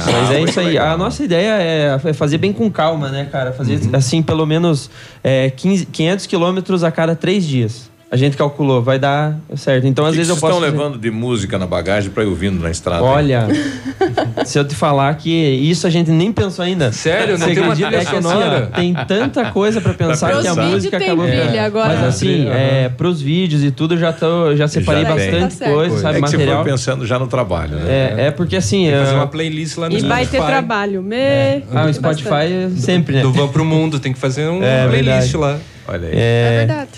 Só. 0.00 0.12
Mas 0.12 0.30
é 0.30 0.40
isso 0.42 0.60
aí. 0.60 0.66
legal. 0.66 0.94
A 0.94 0.96
nossa 0.96 1.22
ideia 1.24 1.52
é 1.60 2.00
é 2.04 2.12
fazer 2.12 2.38
bem 2.38 2.52
com 2.52 2.70
calma, 2.70 3.08
né, 3.08 3.28
cara? 3.30 3.52
Fazer, 3.52 3.80
Uhum. 3.82 3.90
assim, 3.94 4.22
pelo 4.22 4.46
menos 4.46 4.90
é, 5.24 5.50
15, 5.50 5.86
500 5.86 6.26
quilômetros 6.26 6.84
a 6.84 6.90
cada 6.90 7.14
três 7.16 7.44
dias. 7.46 7.89
A 8.12 8.16
gente 8.16 8.36
calculou, 8.36 8.82
vai 8.82 8.98
dar 8.98 9.38
certo. 9.54 9.86
Então, 9.86 10.04
às 10.04 10.10
que 10.10 10.16
vezes 10.16 10.30
eu 10.30 10.34
vocês 10.34 10.40
posso. 10.40 10.54
estão 10.64 10.68
fazer- 10.68 10.76
levando 10.82 11.00
de 11.00 11.12
música 11.12 11.56
na 11.56 11.64
bagagem 11.66 12.10
para 12.10 12.24
ir 12.24 12.26
ouvindo 12.26 12.60
na 12.60 12.68
estrada? 12.68 13.04
Olha, 13.04 13.46
se 14.44 14.58
eu 14.58 14.64
te 14.66 14.74
falar 14.74 15.14
que 15.14 15.30
isso 15.30 15.86
a 15.86 15.90
gente 15.90 16.10
nem 16.10 16.32
pensou 16.32 16.64
ainda. 16.64 16.90
Sério? 16.90 17.38
Não 17.38 17.46
Você 17.46 17.54
tem 17.54 17.62
uma 17.62 17.72
acredita? 17.72 17.96
É 18.02 18.04
que 18.04 18.16
assim, 18.16 18.68
tem 18.74 18.94
tanta 19.06 19.52
coisa 19.52 19.80
pra 19.80 19.94
pensar 19.94 20.28
Pra 20.32 20.40
que 20.42 20.48
a 20.48 20.54
música 20.56 20.66
Vídeo 20.76 20.90
tem 20.90 21.02
acabou 21.08 21.24
trilha 21.26 21.64
agora. 21.64 21.88
Mas 21.94 22.04
assim, 22.04 22.48
é, 22.48 22.88
pros 22.88 23.22
vídeos 23.22 23.62
e 23.62 23.70
tudo, 23.70 23.94
eu 23.94 23.98
já, 23.98 24.12
tô, 24.12 24.56
já 24.56 24.66
separei 24.66 25.02
Já 25.04 25.14
tem. 25.14 25.30
bastante 25.30 25.56
Tá 25.58 25.70
coisa, 25.70 25.96
é 25.96 25.98
sabe? 26.00 26.14
que 26.20 26.28
você 26.30 26.36
material. 26.36 26.62
foi 26.64 26.72
pensando 26.72 27.06
já 27.06 27.16
no 27.16 27.28
trabalho, 27.28 27.76
né? 27.76 28.14
É, 28.18 28.26
é 28.26 28.30
porque 28.32 28.56
assim. 28.56 28.90
Fazer 28.90 29.12
é, 29.12 29.14
uma 29.14 29.26
playlist 29.28 29.76
lá 29.78 29.88
no 29.88 29.96
E 29.96 30.00
vai 30.00 30.24
Spotify. 30.24 30.30
ter 30.42 30.46
trabalho. 30.50 31.00
Me... 31.00 31.62
ah, 31.72 31.86
o 31.88 31.94
Spotify 31.94 32.70
sempre, 32.76 33.14
né? 33.16 33.22
Do 33.22 33.32
Van 33.32 33.46
pro 33.46 33.64
Mundo, 33.64 34.00
tem 34.00 34.12
que 34.12 34.18
fazer 34.18 34.48
um 34.48 34.60
É, 34.64 34.88
playlist 34.88 35.30
verdade. 35.32 35.36
lá. 35.36 35.58
Olha 35.86 36.08
aí. 36.08 36.14
É 36.14 36.18
É, 36.18 36.58
verdade. 36.66 36.90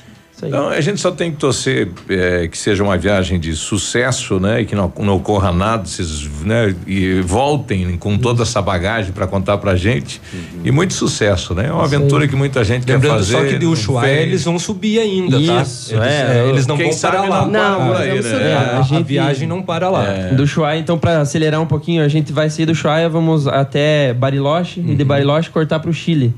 Isso 0.46 0.46
aí. 0.46 0.50
Então, 0.50 0.68
a 0.68 0.80
gente 0.80 1.00
só 1.00 1.10
tem 1.10 1.30
que 1.30 1.36
torcer 1.36 1.88
é, 2.08 2.48
que 2.48 2.56
seja 2.58 2.82
uma 2.82 2.96
viagem 2.96 3.38
de 3.38 3.54
sucesso, 3.54 4.38
né? 4.40 4.60
E 4.62 4.64
que 4.66 4.74
não, 4.74 4.92
não 4.98 5.16
ocorra 5.16 5.52
nada, 5.52 5.84
vocês 5.84 6.28
né, 6.42 6.74
e 6.86 7.20
voltem 7.20 7.96
com 7.96 8.16
toda 8.18 8.42
essa 8.42 8.60
bagagem 8.60 9.12
para 9.12 9.26
contar 9.26 9.58
pra 9.58 9.76
gente. 9.76 10.20
E 10.64 10.70
muito 10.70 10.94
sucesso, 10.94 11.54
né? 11.54 11.66
É 11.68 11.72
uma 11.72 11.84
aventura 11.84 12.26
que 12.26 12.36
muita 12.36 12.62
gente 12.64 12.84
quer 12.86 12.94
Lembrando 12.94 13.18
fazer. 13.18 13.32
só 13.32 13.44
que 13.44 13.58
de 13.58 13.66
Ushuaia 13.66 14.14
fez. 14.16 14.28
eles 14.28 14.44
vão 14.44 14.58
subir 14.58 14.98
ainda, 14.98 15.36
Isso, 15.36 15.46
tá? 15.46 15.60
Eles, 15.60 15.92
é. 16.12 16.38
é, 16.44 16.48
eles 16.48 16.66
não 16.66 16.76
Quem 16.76 16.86
vão 16.86 16.94
sabe 16.94 17.16
parar 17.18 17.28
lá. 17.28 17.40
não 17.46 17.50
para 17.52 17.78
Não, 17.78 17.96
aí, 17.96 18.14
né? 18.14 18.22
subir. 18.22 18.42
É, 18.42 18.54
a, 18.54 18.78
A 18.78 18.82
gente- 18.82 19.06
viagem 19.06 19.48
não 19.48 19.62
para 19.62 19.88
lá. 19.88 20.04
Do 20.34 20.42
Ushuaia, 20.42 20.78
então, 20.78 20.98
para 20.98 21.20
acelerar 21.20 21.60
um 21.60 21.66
pouquinho, 21.66 22.02
a 22.04 22.08
gente 22.08 22.32
vai 22.32 22.48
sair 22.50 22.66
do 22.66 22.72
Ushuaia, 22.72 23.08
vamos 23.08 23.46
até 23.46 24.12
Bariloche 24.14 24.80
e 24.80 24.94
de 24.94 25.04
Bariloche 25.04 25.50
cortar 25.50 25.80
pro 25.80 25.92
Chile. 25.92 26.32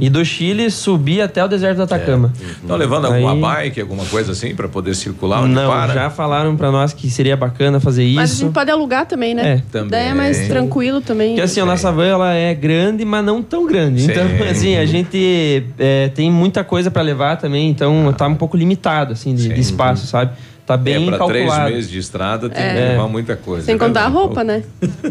E 0.00 0.08
do 0.08 0.24
Chile 0.24 0.70
subir 0.70 1.20
até 1.20 1.44
o 1.44 1.48
deserto 1.48 1.78
do 1.78 1.82
Atacama. 1.84 2.32
Estão 2.62 2.76
levando 2.76 3.06
alguma 3.06 3.32
Aí- 3.32 3.40
bike, 3.54 3.80
alguma 3.80 4.04
coisa 4.04 4.32
assim, 4.32 4.54
para 4.54 4.68
poder 4.68 4.94
circular 4.94 5.42
onde 5.42 5.54
Não, 5.54 5.70
para? 5.70 5.94
já 5.94 6.10
falaram 6.10 6.56
pra 6.56 6.70
nós 6.70 6.92
que 6.92 7.10
seria 7.10 7.36
bacana 7.36 7.80
fazer 7.80 8.04
isso. 8.04 8.16
Mas 8.16 8.32
a 8.32 8.34
gente 8.34 8.52
pode 8.52 8.70
alugar 8.70 9.06
também, 9.06 9.34
né? 9.34 9.54
É. 9.54 9.62
Também. 9.70 9.90
Daí 9.90 10.08
é 10.08 10.14
mais 10.14 10.48
tranquilo 10.48 11.00
também. 11.00 11.30
Porque 11.30 11.42
assim, 11.42 11.60
a 11.60 11.66
nossa 11.66 11.90
van 11.92 12.06
ela 12.06 12.32
é 12.32 12.54
grande, 12.54 13.04
mas 13.04 13.24
não 13.24 13.42
tão 13.42 13.66
grande. 13.66 14.02
Sim. 14.02 14.10
Então, 14.10 14.24
assim, 14.50 14.76
a 14.76 14.86
gente 14.86 15.64
é, 15.78 16.08
tem 16.08 16.30
muita 16.30 16.64
coisa 16.64 16.90
pra 16.90 17.02
levar 17.02 17.36
também, 17.36 17.68
então 17.70 18.12
tá 18.12 18.26
um 18.26 18.34
pouco 18.34 18.56
limitado, 18.56 19.12
assim, 19.12 19.34
de, 19.34 19.48
de 19.48 19.60
espaço, 19.60 20.06
sabe? 20.06 20.32
Tá 20.70 20.76
bem 20.76 21.08
é 21.08 21.10
para 21.16 21.26
três 21.26 21.58
meses 21.64 21.90
de 21.90 21.98
estrada, 21.98 22.48
tem 22.48 22.62
É. 22.62 22.68
que 22.68 22.78
levar 22.92 23.08
muita 23.08 23.34
coisa. 23.34 23.66
Sem 23.66 23.74
é 23.74 23.78
contar 23.78 24.04
a 24.04 24.06
roupa, 24.08 24.44
né? 24.44 24.62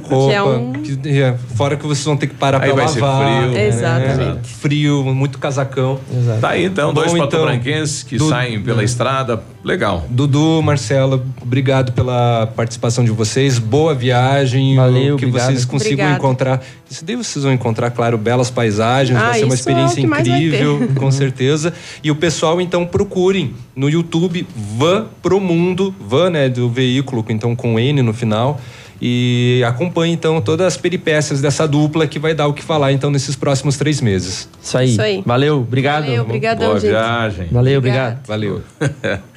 Roupa, 0.03 0.29
Que 0.29 0.33
é 0.33 0.41
um- 0.41 0.71
que- 0.71 1.21
é, 1.21 1.35
fora 1.55 1.75
que 1.75 1.85
vocês 1.85 2.05
vão 2.05 2.15
ter 2.15 2.27
que 2.27 2.33
parar 2.35 2.61
Aí 2.63 2.71
pra 2.71 2.83
vai 2.85 2.87
ser 2.87 3.01
lavar. 3.01 3.41
frio. 3.41 3.51
né? 3.51 3.67
Exatamente. 3.67 4.47
Frio, 4.53 5.03
muito 5.13 5.37
casacão. 5.37 5.99
Tá 6.39 6.51
aí 6.51 6.63
então, 6.63 6.93
dois 6.93 7.11
Bom, 7.11 7.17
então, 7.17 7.27
patobranquenses 7.29 8.03
que 8.03 8.17
Du- 8.17 8.29
saem 8.29 8.61
pela 8.61 8.85
estrada. 8.85 9.41
Legal. 9.63 10.05
Dudu, 10.09 10.61
Marcela, 10.61 11.21
obrigado 11.41 11.91
pela 11.91 12.47
participação 12.55 13.03
de 13.03 13.11
vocês. 13.11 13.59
Boa 13.59 13.93
viagem. 13.93 14.75
Valeu, 14.75 15.17
que 15.17 15.25
obrigado. 15.25 15.47
vocês 15.47 15.65
consigam 15.65 15.93
Obrigada. 16.05 16.15
encontrar. 16.17 16.63
Isso 16.89 17.03
daí 17.03 17.15
vocês 17.15 17.43
vão 17.43 17.53
encontrar, 17.53 17.91
claro, 17.91 18.17
belas 18.17 18.49
paisagens. 18.49 19.19
Ah, 19.19 19.27
vai 19.27 19.39
ser 19.39 19.45
uma 19.45 19.53
é 19.53 19.55
experiência 19.55 20.07
vai 20.07 20.21
incrível, 20.21 20.89
com 20.95 21.11
certeza. 21.11 21.73
E 22.01 22.09
o 22.09 22.15
pessoal, 22.15 22.61
então, 22.61 22.85
procurem 22.85 23.53
no 23.75 23.89
YouTube 23.89 24.47
Van 24.77 25.07
Pro 25.21 25.41
Mundo, 25.41 25.93
Van, 25.99 26.29
né, 26.29 26.47
do 26.47 26.69
veículo, 26.69 27.25
então 27.27 27.53
com 27.53 27.77
N 27.77 28.01
no 28.01 28.13
final. 28.13 28.59
E 29.01 29.63
acompanhe, 29.65 30.13
então, 30.13 30.41
todas 30.41 30.67
as 30.67 30.77
peripécias 30.77 31.39
dessa 31.39 31.65
dupla 31.65 32.05
que 32.05 32.19
vai 32.19 32.33
dar 32.33 32.47
o 32.47 32.53
que 32.53 32.61
falar, 32.61 32.91
então, 32.91 33.09
nesses 33.09 33.35
próximos 33.35 33.77
três 33.77 34.01
meses. 34.01 34.49
Isso 34.61 34.77
aí. 34.77 34.91
Isso 34.91 35.01
aí. 35.01 35.23
Valeu, 35.25 35.59
obrigado. 35.59 36.05
Valeu, 36.05 36.23
obrigadão, 36.23 36.67
Boa 36.67 36.79
gente. 36.79 36.89
viagem. 36.89 37.47
Valeu, 37.51 37.77
Obrigada. 37.77 38.21
obrigado. 38.25 38.27
Valeu. 38.27 39.19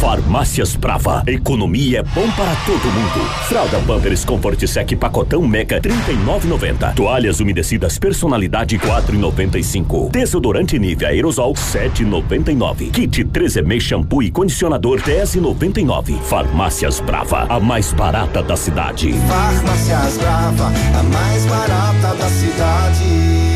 Farmácias 0.00 0.76
Brava. 0.76 1.22
Economia 1.26 2.00
é 2.00 2.02
bom 2.02 2.30
para 2.32 2.54
todo 2.66 2.84
mundo. 2.92 3.28
Fralda 3.48 3.78
Pampers 3.80 4.24
Comfort 4.24 4.66
Sec 4.66 4.94
Pacotão 4.96 5.46
Meca 5.46 5.80
39,90. 5.80 6.94
Toalhas 6.94 7.40
umedecidas 7.40 7.98
Personalidade 7.98 8.78
4,95. 8.78 10.10
Desodorante 10.10 10.78
Nivea 10.78 11.08
Aerosol 11.08 11.54
7,99. 11.54 12.90
Kit 12.90 13.24
3M 13.24 13.80
Shampoo 13.80 14.22
e 14.22 14.30
Condicionador 14.30 15.00
10,99. 15.00 16.20
Farmácias 16.22 17.00
Brava, 17.00 17.46
a 17.48 17.58
mais 17.58 17.92
barata 17.92 18.42
da 18.42 18.56
cidade. 18.56 19.12
Farmácias 19.26 20.18
Brava, 20.18 20.72
a 20.98 21.02
mais 21.02 21.46
barata 21.46 22.14
da 22.16 22.28
cidade. 22.28 23.55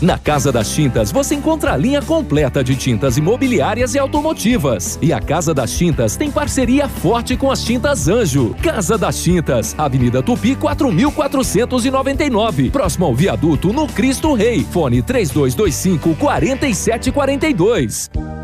Na 0.00 0.18
Casa 0.18 0.50
das 0.50 0.74
Tintas 0.74 1.12
você 1.12 1.34
encontra 1.34 1.72
a 1.72 1.76
linha 1.76 2.02
completa 2.02 2.62
de 2.62 2.76
tintas 2.76 3.16
imobiliárias 3.16 3.94
e 3.94 3.98
automotivas. 3.98 4.98
E 5.00 5.12
a 5.12 5.20
Casa 5.20 5.54
das 5.54 5.76
Tintas 5.76 6.16
tem 6.16 6.30
parceria 6.30 6.88
forte 6.88 7.36
com 7.36 7.50
as 7.50 7.64
Tintas 7.64 8.08
Anjo. 8.08 8.54
Casa 8.62 8.98
das 8.98 9.22
Tintas, 9.22 9.74
Avenida 9.78 10.22
Tupi 10.22 10.56
4499, 10.56 12.70
próximo 12.70 13.06
ao 13.06 13.14
viaduto 13.14 13.72
no 13.72 13.86
Cristo 13.86 14.34
Rei. 14.34 14.64
Fone 14.64 15.02
3225 15.02 16.16
4742. 16.16 18.43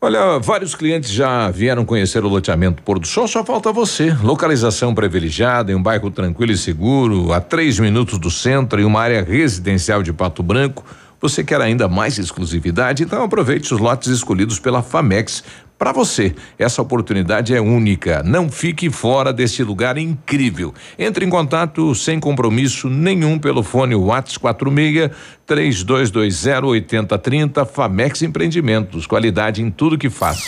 Olha, 0.00 0.38
vários 0.38 0.76
clientes 0.76 1.10
já 1.10 1.50
vieram 1.50 1.84
conhecer 1.84 2.24
o 2.24 2.28
loteamento 2.28 2.84
Pôr 2.84 3.00
do 3.00 3.06
Sol, 3.08 3.26
só 3.26 3.44
falta 3.44 3.72
você. 3.72 4.16
Localização 4.22 4.94
privilegiada 4.94 5.72
em 5.72 5.74
um 5.74 5.82
bairro 5.82 6.08
tranquilo 6.08 6.52
e 6.52 6.56
seguro, 6.56 7.32
a 7.32 7.40
três 7.40 7.80
minutos 7.80 8.16
do 8.16 8.30
centro, 8.30 8.80
em 8.80 8.84
uma 8.84 9.00
área 9.00 9.24
residencial 9.24 10.00
de 10.00 10.12
Pato 10.12 10.40
Branco. 10.40 10.84
Você 11.20 11.42
quer 11.42 11.60
ainda 11.60 11.88
mais 11.88 12.16
exclusividade? 12.16 13.02
Então 13.02 13.24
aproveite 13.24 13.74
os 13.74 13.80
lotes 13.80 14.06
escolhidos 14.06 14.60
pela 14.60 14.84
Famex 14.84 15.42
para 15.78 15.92
você. 15.92 16.34
Essa 16.58 16.82
oportunidade 16.82 17.54
é 17.54 17.60
única. 17.60 18.22
Não 18.24 18.50
fique 18.50 18.90
fora 18.90 19.32
desse 19.32 19.62
lugar 19.62 19.96
incrível. 19.96 20.74
Entre 20.98 21.24
em 21.24 21.30
contato 21.30 21.94
sem 21.94 22.18
compromisso 22.18 22.90
nenhum 22.90 23.38
pelo 23.38 23.62
fone 23.62 23.94
WhatsApp 23.94 24.40
46 24.40 25.10
3220 25.46 26.64
8030 26.64 27.64
Famex 27.64 28.22
Empreendimentos. 28.22 29.06
Qualidade 29.06 29.62
em 29.62 29.70
tudo 29.70 29.96
que 29.96 30.10
faz. 30.10 30.44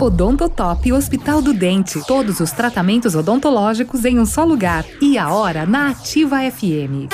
Odontotop 0.00 0.92
Hospital 0.92 1.42
do 1.42 1.52
Dente. 1.52 2.00
Todos 2.06 2.40
os 2.40 2.52
tratamentos 2.52 3.14
odontológicos 3.14 4.04
em 4.04 4.18
um 4.18 4.24
só 4.24 4.44
lugar. 4.44 4.84
E 5.02 5.18
a 5.18 5.30
hora 5.30 5.66
na 5.66 5.90
Ativa 5.90 6.38
FM. 6.50 7.10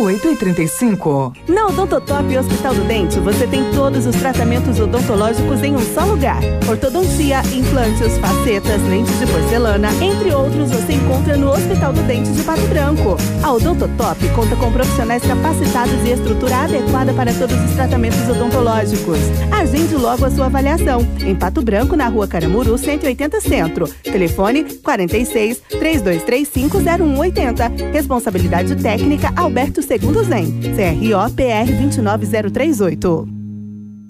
8 0.00 0.28
e 0.28 0.36
35 0.36 1.32
Na 1.48 1.66
Odontotop 1.66 2.38
Hospital 2.38 2.72
do 2.72 2.84
Dente, 2.84 3.18
você 3.18 3.48
tem 3.48 3.68
todos 3.72 4.06
os 4.06 4.14
tratamentos 4.14 4.78
odontológicos 4.78 5.60
em 5.64 5.74
um 5.74 5.80
só 5.80 6.04
lugar. 6.04 6.38
Ortodontia, 6.68 7.40
implantes, 7.52 8.16
facetas, 8.18 8.80
lentes 8.82 9.18
de 9.18 9.26
porcelana, 9.26 9.88
entre 10.00 10.32
outros, 10.32 10.70
você 10.70 10.92
encontra 10.92 11.36
no 11.36 11.50
Hospital 11.50 11.92
do 11.92 12.02
Dente 12.02 12.30
de 12.30 12.44
Pato 12.44 12.64
Branco. 12.68 13.16
A 13.42 13.52
Odontotop 13.52 14.28
conta 14.36 14.54
com 14.54 14.70
profissionais 14.70 15.26
capacitados 15.26 16.00
e 16.04 16.12
estrutura 16.12 16.58
adequada 16.58 17.12
para 17.12 17.34
todos 17.34 17.56
os 17.56 17.72
tratamentos 17.72 18.20
odontológicos. 18.28 19.18
Agende 19.50 19.96
logo 19.96 20.24
a 20.24 20.30
sua 20.30 20.46
avaliação. 20.46 21.00
Em 21.26 21.34
Pato 21.34 21.60
Branco, 21.60 21.96
na 21.96 22.06
rua 22.06 22.28
Caramuru, 22.28 22.78
180 22.78 23.40
Centro. 23.40 23.88
Telefone 24.04 24.62
46 24.62 25.60
3235 25.70 26.78
0180. 26.78 27.68
Responsabilidade 27.92 28.76
técnica 28.76 29.32
Alberto 29.34 29.87
Segundo 29.88 30.22
Zen. 30.22 30.60
CRO 30.76 31.28
PR 31.34 31.66
29038. 31.66 33.26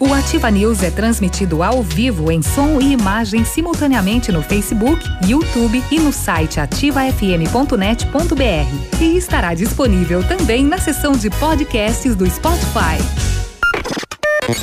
O 0.00 0.12
Ativa 0.12 0.50
News 0.50 0.82
é 0.82 0.90
transmitido 0.90 1.62
ao 1.62 1.84
vivo 1.84 2.32
em 2.32 2.42
som 2.42 2.80
e 2.80 2.92
imagem 2.92 3.44
simultaneamente 3.44 4.32
no 4.32 4.42
Facebook, 4.42 5.00
YouTube 5.24 5.80
e 5.90 6.00
no 6.00 6.12
site 6.12 6.58
ativafm.net.br. 6.58 9.00
E 9.00 9.16
estará 9.16 9.54
disponível 9.54 10.24
também 10.24 10.64
na 10.64 10.78
seção 10.78 11.12
de 11.12 11.30
podcasts 11.30 12.16
do 12.16 12.28
Spotify. 12.28 12.98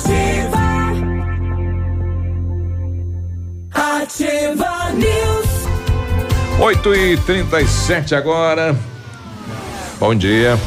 Ativa. 0.00 0.60
Ativa 3.74 4.90
News. 4.94 6.60
8 6.60 6.94
e 6.94 7.16
37 7.18 8.14
agora. 8.14 8.74
Bom 9.98 10.14
dia. 10.14 10.58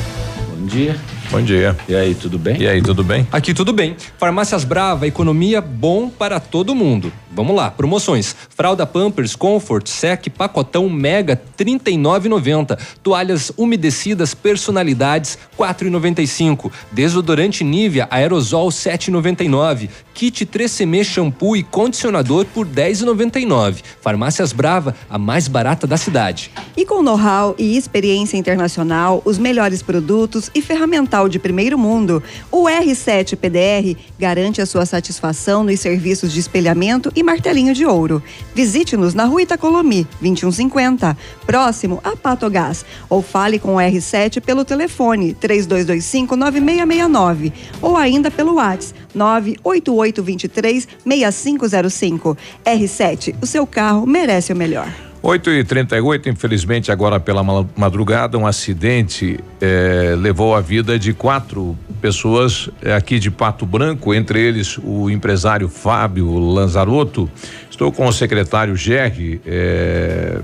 Bom 0.49 0.65
dia. 0.68 0.95
Bom 1.31 1.41
dia. 1.41 1.76
E 1.89 1.95
aí, 1.95 2.14
tudo 2.14 2.38
bem? 2.38 2.61
E 2.61 2.68
aí, 2.68 2.81
tudo 2.81 3.03
bem? 3.03 3.27
Aqui 3.31 3.53
tudo 3.55 3.73
bem. 3.73 3.95
Farmácias 4.19 4.64
Brava, 4.64 5.07
economia 5.07 5.61
bom 5.61 6.10
para 6.10 6.39
todo 6.39 6.76
mundo. 6.76 7.11
Vamos 7.35 7.55
lá, 7.55 7.72
promoções. 7.72 8.35
Fralda 8.49 8.85
Pampers 8.85 9.35
Comfort 9.35 9.88
Sec 9.88 10.30
Pacotão 10.30 10.88
Mega 10.88 11.41
39,90. 11.57 12.77
Toalhas 13.01 13.51
umedecidas 13.57 14.35
personalidades 14.35 15.38
4,95. 15.57 16.72
Desodorante 16.91 17.64
Nivea 17.64 18.07
Aerosol 18.11 18.69
7,99. 18.69 19.89
Kit 20.14 20.45
3CM 20.45 21.03
shampoo 21.03 21.57
e 21.57 21.64
condicionador 21.64 22.45
por 22.45 22.68
10,99. 22.68 23.81
Farmácias 23.99 24.53
Brava, 24.53 24.95
a 25.10 25.18
mais 25.18 25.47
barata 25.47 25.88
da 25.88 25.97
cidade. 25.97 26.51
E 26.77 26.85
com 26.85 27.01
know-how 27.01 27.55
e 27.57 27.76
experiência 27.76 28.38
internacional, 28.38 29.23
os 29.26 29.39
melhores 29.39 29.81
produtos 29.81 30.51
e 30.53 30.61
ferramental 30.61 31.27
de 31.27 31.39
primeiro 31.39 31.80
mundo, 31.80 32.22
o 32.51 32.65
R7 32.65 33.35
PDR 33.35 33.99
garante 34.19 34.61
a 34.61 34.68
sua 34.68 34.85
satisfação 34.85 35.64
nos 35.64 35.80
serviços 35.80 36.31
de 36.31 36.39
espelhamento 36.39 37.11
e 37.15 37.22
martelinho 37.23 37.73
de 37.73 37.85
ouro. 37.85 38.21
Visite-nos 38.53 39.13
na 39.13 39.23
rua 39.25 39.43
Itacolomi, 39.43 40.05
2150, 40.21 41.17
próximo 41.45 42.01
a 42.03 42.13
Patogás, 42.15 42.85
ou 43.09 43.21
fale 43.21 43.57
com 43.57 43.75
o 43.75 43.79
R7 43.79 44.41
pelo 44.41 44.65
telefone 44.65 45.33
3225-9669 45.41 47.53
ou 47.81 47.95
ainda 47.97 48.29
pelo 48.29 48.55
WhatsApp 48.55 49.01
98823 49.15 50.87
6505. 51.05 52.37
R7, 52.65 53.35
o 53.41 53.45
seu 53.45 53.65
carro 53.65 54.05
merece 54.05 54.51
o 54.51 54.55
melhor. 54.55 55.12
8 55.25 55.51
e 55.51 55.63
38 55.63 56.27
infelizmente, 56.27 56.91
agora 56.91 57.17
pela 57.17 57.41
ma- 57.41 57.65
madrugada, 57.77 58.37
um 58.37 58.45
acidente 58.45 59.39
eh, 59.61 60.15
levou 60.17 60.53
a 60.53 60.59
vida 60.59 60.99
de 60.99 61.13
quatro 61.13 61.77
pessoas 62.01 62.69
eh, 62.81 62.93
aqui 62.93 63.19
de 63.19 63.31
Pato 63.31 63.65
Branco, 63.65 64.13
entre 64.13 64.41
eles 64.41 64.77
o 64.83 65.09
empresário 65.09 65.69
Fábio 65.69 66.37
Lanzarotto. 66.37 67.31
Estou 67.71 67.89
com 67.89 68.05
o 68.05 68.11
secretário 68.11 68.75
Gerri, 68.75 69.39
eh, 69.45 70.41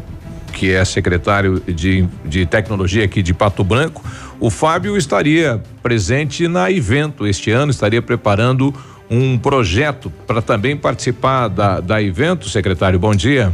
que 0.53 0.71
é 0.71 0.85
secretário 0.85 1.59
de, 1.59 2.07
de 2.23 2.45
tecnologia 2.45 3.03
aqui 3.03 3.21
de 3.21 3.33
Pato 3.33 3.65
Branco. 3.65 4.01
O 4.39 4.49
Fábio 4.49 4.95
estaria 4.95 5.61
presente 5.83 6.47
na 6.47 6.71
evento 6.71 7.27
este 7.27 7.51
ano, 7.51 7.69
estaria 7.69 8.01
preparando 8.01 8.73
um 9.11 9.37
projeto 9.37 10.09
para 10.25 10.41
também 10.41 10.77
participar 10.77 11.49
da, 11.49 11.81
da 11.81 12.01
evento. 12.01 12.47
Secretário, 12.47 12.97
bom 12.97 13.13
dia. 13.13 13.51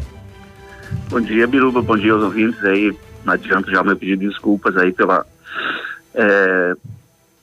Bom 1.10 1.22
dia, 1.22 1.48
Biruba. 1.48 1.82
Bom 1.82 1.98
dia 1.98 2.14
aos 2.14 2.24
ouvintes 2.24 2.64
aí. 2.64 2.95
Não 3.24 3.34
adianto 3.34 3.72
já 3.72 3.84
meu 3.84 3.95
pedido 3.95 4.22
de 4.22 4.28
desculpas 4.30 4.78
aí 4.78 4.91
pela, 4.94 5.26
é, 6.14 6.74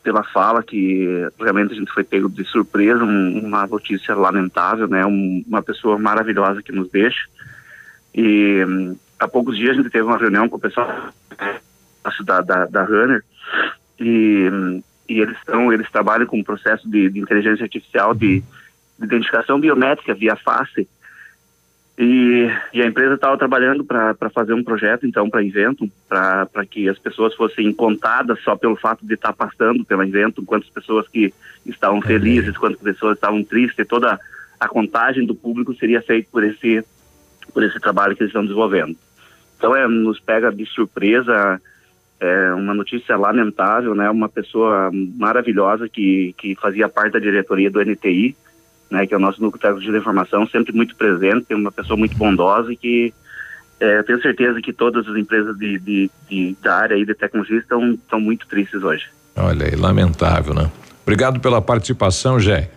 pela 0.02 0.23
fala 0.24 0.62
que 0.62 1.27
realmente 1.40 1.73
a 1.73 1.77
gente 1.77 1.93
foi 1.93 2.05
pego 2.05 2.28
de 2.28 2.44
surpresa, 2.44 3.02
um- 3.02 3.40
uma 3.44 3.66
notícia 3.66 4.14
lamentável, 4.14 4.86
né? 4.89 5.05
Um- 5.05 5.44
uma 5.47 5.62
pessoa 5.62 5.98
maravilhosa 5.98 6.62
que 6.62 6.73
nos 6.73 6.90
deixa. 6.90 7.27
E 8.14 8.64
hum, 8.66 8.97
há 9.19 9.27
poucos 9.27 9.56
dias 9.56 9.70
a 9.70 9.74
gente 9.74 9.90
teve 9.90 10.05
uma 10.05 10.19
reunião 10.19 10.48
com 10.48 10.56
o 10.56 10.60
pessoal 10.60 11.12
da, 12.24 12.40
da, 12.40 12.66
da 12.66 12.85
Runner 12.85 13.23
e, 13.98 14.48
hum, 14.52 14.82
e 15.09 15.20
eles 15.20 15.36
estão 15.39 15.73
eles 15.73 15.90
trabalham 15.90 16.27
com 16.27 16.39
um 16.39 16.44
processo 16.44 16.89
de, 16.89 17.09
de 17.09 17.19
inteligência 17.20 17.64
artificial 17.64 18.14
de, 18.14 18.40
de 18.98 19.05
identificação 19.05 19.59
biométrica 19.59 20.14
via 20.14 20.36
face 20.36 20.86
e, 21.98 22.51
e 22.73 22.82
a 22.82 22.86
empresa 22.86 23.14
estava 23.14 23.36
trabalhando 23.36 23.85
para 23.85 24.31
fazer 24.31 24.55
um 24.55 24.64
projeto, 24.64 25.06
então, 25.06 25.28
para 25.28 25.44
evento, 25.44 25.90
para 26.09 26.66
que 26.69 26.89
as 26.89 26.98
pessoas 26.98 27.35
fossem 27.35 27.73
contadas 27.73 28.40
só 28.43 28.56
pelo 28.56 28.77
fato 28.77 29.06
de 29.06 29.14
estar 29.14 29.32
passando 29.32 29.85
pelo 29.85 30.02
evento, 30.02 30.43
quantas 30.43 30.70
pessoas 30.70 31.06
que 31.09 31.32
estavam 31.66 32.01
felizes, 32.01 32.56
quantas 32.56 32.81
pessoas 32.81 33.16
estavam 33.16 33.44
tristes, 33.44 33.86
toda 33.86 34.19
a 34.59 34.69
contagem 34.69 35.27
do 35.27 35.35
público 35.35 35.74
seria 35.74 36.01
feita 36.01 36.28
por 36.32 36.43
esse, 36.43 36.82
por 37.52 37.62
esse 37.62 37.78
trabalho 37.78 38.16
que 38.16 38.23
eles 38.23 38.31
estão 38.31 38.43
desenvolvendo. 38.43 38.97
Então, 39.59 39.77
é, 39.77 39.86
nos 39.86 40.19
pega 40.19 40.51
de 40.51 40.64
surpresa, 40.66 41.60
é 42.19 42.55
uma 42.55 42.73
notícia 42.73 43.16
lamentável, 43.16 43.94
né? 43.94 44.09
Uma 44.09 44.28
pessoa 44.28 44.90
maravilhosa 44.93 45.89
que, 45.89 46.35
que 46.39 46.55
fazia 46.55 46.89
parte 46.89 47.12
da 47.12 47.19
diretoria 47.19 47.70
do 47.70 47.85
NTI, 47.85 48.35
né, 48.93 49.06
que 49.06 49.14
é 49.14 49.16
o 49.16 49.20
nosso 49.20 49.40
núcleo 49.43 49.60
técnico 49.60 49.90
de 49.90 49.98
informação, 49.98 50.47
sempre 50.47 50.73
muito 50.73 50.94
presente, 50.94 51.55
uma 51.55 51.73
pessoa 51.73 51.97
muito 51.97 52.14
bondosa 52.16 52.70
e 52.73 52.77
que 52.77 53.14
é, 53.81 53.98
eu 53.98 54.05
tenho 54.05 54.20
certeza 54.20 54.60
que 54.60 54.73
todas 54.73 55.09
as 55.09 55.16
empresas 55.16 55.56
de, 55.56 55.78
de, 55.78 56.10
de- 56.28 56.56
da 56.62 56.77
área 56.77 56.94
aí 56.94 57.05
de 57.05 57.14
tecnologia 57.14 57.59
estão, 57.59 57.93
estão 57.94 58.20
muito 58.20 58.47
tristes 58.47 58.82
hoje. 58.82 59.05
Olha 59.35 59.66
aí, 59.66 59.74
lamentável, 59.74 60.55
né? 60.55 60.70
Obrigado 61.02 61.40
pela 61.40 61.60
participação, 61.60 62.39
Jé. 62.39 62.70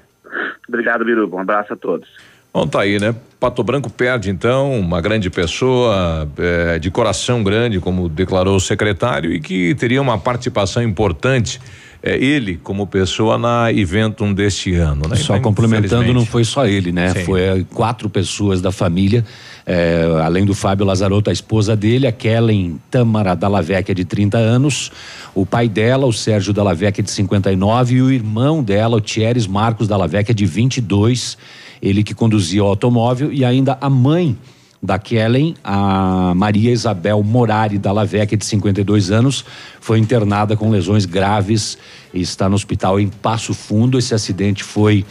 Obrigado, 0.68 1.04
Biruba. 1.06 1.36
Um 1.36 1.42
abraço 1.42 1.74
a 1.74 1.76
todos. 1.76 2.08
Bom, 2.52 2.66
tá 2.66 2.82
aí, 2.82 2.98
né? 3.00 3.14
Pato 3.40 3.62
Branco 3.64 3.90
perde, 3.92 4.30
então, 4.30 4.80
uma 4.80 5.02
grande 5.02 5.30
pessoa, 5.30 6.28
eh, 6.38 6.80
de 6.80 6.90
coração 6.90 7.44
grande, 7.44 7.82
como 7.82 8.08
declarou 8.08 8.56
o 8.56 8.60
secretário, 8.62 9.32
e 9.34 9.42
que 9.42 9.76
teria 9.76 10.02
uma 10.02 10.18
participação 10.18 10.82
importante, 10.82 11.60
eh, 12.06 12.24
ele, 12.24 12.58
como 12.62 12.86
pessoa, 12.86 13.36
na 13.36 13.74
Eventum 13.74 14.32
deste 14.32 14.76
ano, 14.76 15.08
né? 15.10 15.16
Só 15.16 15.34
Então, 15.34 15.42
complementando, 15.42 16.14
não 16.14 16.24
foi 16.24 16.44
só 16.44 16.68
ele, 16.68 16.92
né? 16.92 17.10
Sim. 17.10 17.24
Foi 17.26 17.42
eh, 17.42 17.66
quatro 17.74 18.08
pessoas 18.08 18.62
da 18.62 18.72
família, 18.72 19.26
eh, 19.66 20.06
além 20.24 20.46
do 20.46 20.54
Fábio 20.54 20.86
Lazarotto, 20.86 21.32
a 21.32 21.34
esposa 21.34 21.76
dele, 21.76 22.06
a 22.06 22.12
Kellen 22.12 22.80
Tamara 22.92 23.36
Dallavecchia, 23.36 23.96
de 23.96 24.06
30 24.06 24.38
anos, 24.38 24.92
o 25.34 25.48
pai 25.48 25.68
dela, 25.68 26.06
o 26.06 26.14
Sérgio 26.14 26.54
Dallavecchia, 26.54 27.04
de 27.04 27.10
59, 27.10 27.96
e 27.96 28.02
o 28.04 28.12
irmão 28.12 28.62
dela, 28.62 28.98
o 28.98 29.02
Thieres 29.02 29.48
Marcos 29.48 29.88
Dallavecchia, 29.88 30.36
de 30.36 30.46
22, 30.46 31.40
ele 31.82 32.04
que 32.04 32.14
conduzia 32.14 32.64
o 32.64 32.68
automóvel, 32.68 33.34
e 33.34 33.44
ainda 33.44 33.80
a 33.82 33.90
mãe 33.90 34.38
da 34.86 35.00
Kellen, 35.00 35.56
a 35.64 36.34
Maria 36.36 36.72
Isabel 36.72 37.22
Morari 37.24 37.78
Dallavecchia, 37.78 38.38
de 38.38 38.46
52 38.46 39.12
anos, 39.12 39.44
foi 39.82 40.00
internada 40.00 40.56
com 40.56 40.70
lesões 40.70 41.06
graves 41.06 41.78
e 42.14 42.22
está 42.22 42.48
no 42.48 42.56
hospital 42.56 43.00
em 43.00 43.08
Passo 43.08 43.54
Fundo. 43.54 43.98
Esse 43.98 44.14
acidente 44.14 44.64
foi 44.64 45.06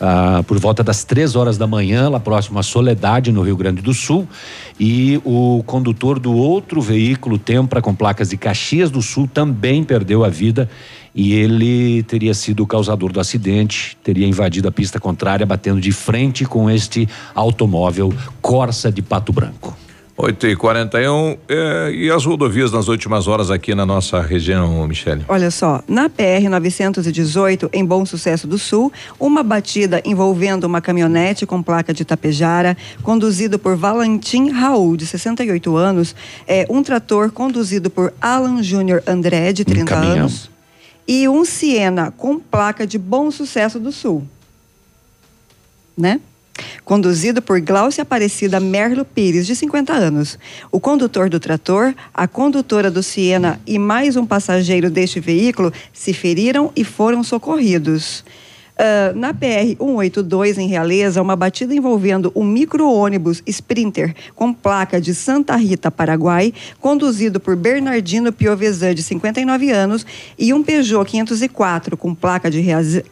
ah, 0.00 0.42
por 0.46 0.58
volta 0.58 0.82
das 0.82 1.04
três 1.04 1.36
horas 1.36 1.56
da 1.56 1.66
manhã, 1.66 2.08
lá 2.08 2.20
próximo 2.20 2.58
à 2.58 2.62
Soledade, 2.62 3.32
no 3.32 3.42
Rio 3.42 3.56
Grande 3.56 3.82
do 3.82 3.94
Sul. 3.94 4.26
E 4.78 5.20
o 5.24 5.62
condutor 5.66 6.18
do 6.18 6.34
outro 6.34 6.80
veículo, 6.80 7.38
Tempra, 7.38 7.80
com 7.80 7.94
placas 7.94 8.30
de 8.30 8.36
Caxias 8.36 8.90
do 8.90 9.02
Sul, 9.02 9.28
também 9.32 9.84
perdeu 9.84 10.24
a 10.24 10.28
vida. 10.28 10.68
E 11.14 11.32
ele 11.32 12.02
teria 12.02 12.34
sido 12.34 12.64
o 12.64 12.66
causador 12.66 13.12
do 13.12 13.20
acidente, 13.20 13.96
teria 14.02 14.26
invadido 14.26 14.66
a 14.66 14.72
pista 14.72 14.98
contrária, 14.98 15.46
batendo 15.46 15.80
de 15.80 15.92
frente 15.92 16.44
com 16.44 16.68
este 16.68 17.08
automóvel 17.34 18.12
Corsa 18.42 18.90
de 18.90 19.00
Pato 19.00 19.32
Branco. 19.32 19.83
8 20.16 20.46
e 20.46 20.56
41 20.56 21.36
eh, 21.48 21.90
e 21.92 22.10
as 22.10 22.24
rodovias 22.24 22.70
nas 22.70 22.86
últimas 22.86 23.26
horas 23.26 23.50
aqui 23.50 23.74
na 23.74 23.84
nossa 23.84 24.20
região, 24.20 24.86
Michele. 24.86 25.24
Olha 25.26 25.50
só, 25.50 25.82
na 25.88 26.08
PR 26.08 26.48
918, 26.48 27.68
em 27.72 27.84
Bom 27.84 28.06
Sucesso 28.06 28.46
do 28.46 28.56
Sul, 28.56 28.92
uma 29.18 29.42
batida 29.42 30.00
envolvendo 30.04 30.64
uma 30.64 30.80
caminhonete 30.80 31.44
com 31.44 31.60
placa 31.60 31.92
de 31.92 32.04
Tapejara, 32.04 32.76
conduzido 33.02 33.58
por 33.58 33.76
Valentim 33.76 34.50
Raul, 34.50 34.96
de 34.96 35.04
68 35.04 35.76
anos, 35.76 36.14
é 36.46 36.64
um 36.70 36.82
trator 36.82 37.32
conduzido 37.32 37.90
por 37.90 38.14
Alan 38.20 38.62
Júnior 38.62 39.02
André, 39.08 39.52
de 39.52 39.64
30 39.64 39.84
caminhão. 39.84 40.18
anos, 40.18 40.48
e 41.08 41.28
um 41.28 41.44
Siena 41.44 42.12
com 42.16 42.38
placa 42.38 42.86
de 42.86 42.98
Bom 42.98 43.32
Sucesso 43.32 43.80
do 43.80 43.90
Sul. 43.90 44.24
Né? 45.98 46.20
Conduzido 46.84 47.40
por 47.40 47.60
Glaucia 47.60 48.02
Aparecida 48.02 48.60
Merlo 48.60 49.04
Pires, 49.04 49.46
de 49.46 49.56
50 49.56 49.92
anos. 49.92 50.38
O 50.70 50.78
condutor 50.78 51.28
do 51.28 51.40
trator, 51.40 51.94
a 52.12 52.28
condutora 52.28 52.90
do 52.90 53.02
Siena 53.02 53.60
e 53.66 53.78
mais 53.78 54.16
um 54.16 54.26
passageiro 54.26 54.90
deste 54.90 55.20
veículo 55.20 55.72
se 55.92 56.12
feriram 56.12 56.70
e 56.76 56.84
foram 56.84 57.22
socorridos. 57.22 58.24
Uh, 58.74 59.16
na 59.16 59.32
PR 59.32 59.76
182 59.78 60.58
em 60.58 60.66
Realeza, 60.66 61.22
uma 61.22 61.36
batida 61.36 61.72
envolvendo 61.72 62.32
um 62.34 62.42
micro-ônibus 62.42 63.40
Sprinter 63.46 64.12
com 64.34 64.52
placa 64.52 65.00
de 65.00 65.14
Santa 65.14 65.54
Rita, 65.54 65.92
Paraguai, 65.92 66.52
conduzido 66.80 67.38
por 67.38 67.54
Bernardino 67.54 68.32
Piovesan, 68.32 68.92
de 68.92 69.00
59 69.00 69.70
anos, 69.70 70.04
e 70.36 70.52
um 70.52 70.60
Peugeot 70.60 71.08
504 71.08 71.96
com 71.96 72.12
placa 72.16 72.50
de 72.50 72.60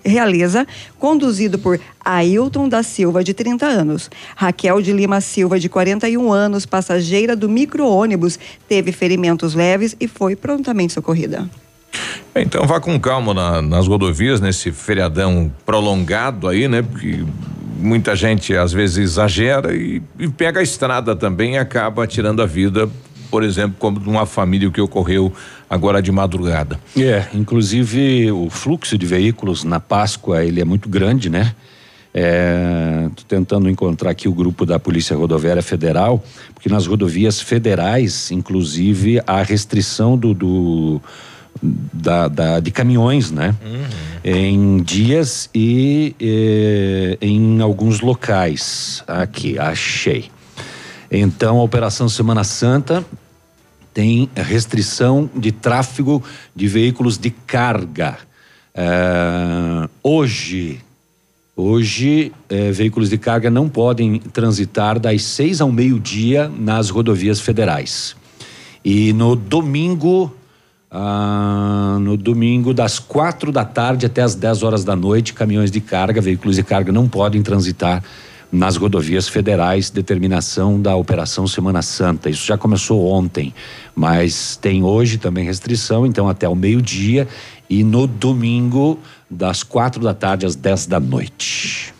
Realeza, 0.05 0.66
conduzido 0.98 1.60
por 1.60 1.78
Ailton 2.05 2.68
da 2.68 2.82
Silva, 2.82 3.22
de 3.22 3.32
30 3.32 3.64
anos. 3.64 4.10
Raquel 4.34 4.82
de 4.82 4.93
Lima 4.93 5.20
Silva, 5.20 5.60
de 5.60 5.68
41 5.68 6.32
anos, 6.32 6.66
passageira 6.66 7.36
do 7.36 7.48
micro-ônibus, 7.48 8.36
teve 8.68 8.90
ferimentos 8.90 9.55
leves 9.55 9.94
e 10.01 10.09
foi 10.09 10.34
prontamente 10.34 10.93
socorrida. 10.93 11.48
Então 12.35 12.66
vá 12.66 12.81
com 12.81 12.98
calma 12.98 13.35
na, 13.35 13.62
nas 13.62 13.86
rodovias 13.86 14.40
nesse 14.40 14.73
feriadão 14.73 15.52
prolongado 15.66 16.48
aí, 16.48 16.66
né? 16.66 16.82
Porque 16.82 17.24
muita 17.78 18.16
gente 18.16 18.55
às 18.56 18.73
vezes 18.73 18.97
exagera 18.98 19.74
e, 19.74 20.01
e 20.19 20.28
pega 20.28 20.60
a 20.60 20.62
estrada 20.62 21.14
também 21.14 21.55
e 21.55 21.59
acaba 21.59 22.06
tirando 22.06 22.40
a 22.40 22.47
vida, 22.47 22.89
por 23.31 23.43
exemplo, 23.43 23.77
como 23.78 24.01
de 24.01 24.09
uma 24.09 24.24
família 24.24 24.70
que 24.70 24.81
ocorreu 24.81 25.32
agora 25.69 26.01
de 26.01 26.10
madrugada. 26.10 26.78
É, 26.97 27.27
inclusive 27.35 28.31
o 28.31 28.48
fluxo 28.48 28.97
de 28.97 29.05
veículos 29.05 29.64
na 29.64 29.81
Páscoa 29.81 30.44
ele 30.44 30.60
é 30.60 30.64
muito 30.64 30.89
grande, 30.89 31.28
né? 31.28 31.55
É, 32.14 33.09
tô 33.16 33.23
tentando 33.27 33.70
encontrar 33.70 34.10
aqui 34.10 34.28
o 34.28 34.32
grupo 34.35 34.66
da 34.66 34.78
Polícia 34.78 35.16
Rodoviária 35.16 35.62
Federal, 35.62 36.23
porque 36.52 36.69
nas 36.69 36.86
rodovias 36.86 37.40
federais, 37.40 38.31
inclusive, 38.31 39.20
a 39.27 39.43
restrição 39.43 40.19
do, 40.19 40.35
do 40.35 41.01
da, 41.62 42.28
da, 42.28 42.60
de 42.60 42.70
caminhões, 42.70 43.30
né? 43.30 43.55
Uhum. 43.64 43.84
Em 44.24 44.82
dias 44.82 45.48
e, 45.55 46.14
e 46.20 47.18
em 47.20 47.60
alguns 47.60 48.01
locais. 48.01 49.05
Aqui, 49.06 49.59
achei. 49.59 50.30
Então, 51.10 51.59
a 51.59 51.62
Operação 51.62 52.09
Semana 52.09 52.43
Santa 52.43 53.05
tem 53.93 54.28
restrição 54.34 55.28
de 55.34 55.52
tráfego 55.52 56.22
de 56.56 56.66
veículos 56.66 57.18
de 57.18 57.30
carga. 57.30 58.18
É, 58.74 59.89
hoje, 60.02 60.80
hoje 61.55 62.32
é, 62.48 62.72
veículos 62.72 63.10
de 63.10 63.18
carga 63.18 63.51
não 63.51 63.68
podem 63.68 64.18
transitar 64.18 64.98
das 64.98 65.22
seis 65.22 65.60
ao 65.60 65.70
meio-dia 65.70 66.48
nas 66.48 66.89
rodovias 66.89 67.40
federais. 67.40 68.16
E 68.84 69.12
no 69.12 69.36
domingo 69.36 70.34
ah, 70.93 71.97
no 72.01 72.19
domingo, 72.19 72.74
das 72.74 72.98
quatro 72.98 73.51
da 73.51 73.64
tarde 73.64 74.05
até 74.05 74.20
as 74.20 74.35
10 74.35 74.62
horas 74.62 74.85
da 74.85 74.94
noite, 74.94 75.32
caminhões 75.32 75.70
de 75.70 75.81
carga, 75.81 76.20
veículos 76.20 76.56
de 76.56 76.62
carga 76.62 76.93
não 76.93 77.09
podem 77.09 77.43
transitar 77.43 78.05
nas 78.52 78.77
rodovias 78.77 79.27
federais, 79.27 79.89
determinação 79.89 80.78
da 80.78 80.94
Operação 80.94 81.47
Semana 81.47 81.81
Santa. 81.81 82.28
Isso 82.28 82.47
já 82.47 82.59
começou 82.59 83.10
ontem, 83.10 83.55
mas 83.94 84.56
tem 84.56 84.82
hoje 84.82 85.16
também 85.16 85.47
restrição, 85.47 86.05
então 86.05 86.28
até 86.28 86.47
o 86.47 86.55
meio-dia 86.55 87.27
e 87.70 87.82
no 87.82 88.06
domingo, 88.06 88.98
das 89.31 89.62
quatro 89.62 90.02
da 90.02 90.12
tarde 90.12 90.44
às 90.44 90.55
10 90.55 90.86
da 90.89 91.01
noite. 91.01 91.94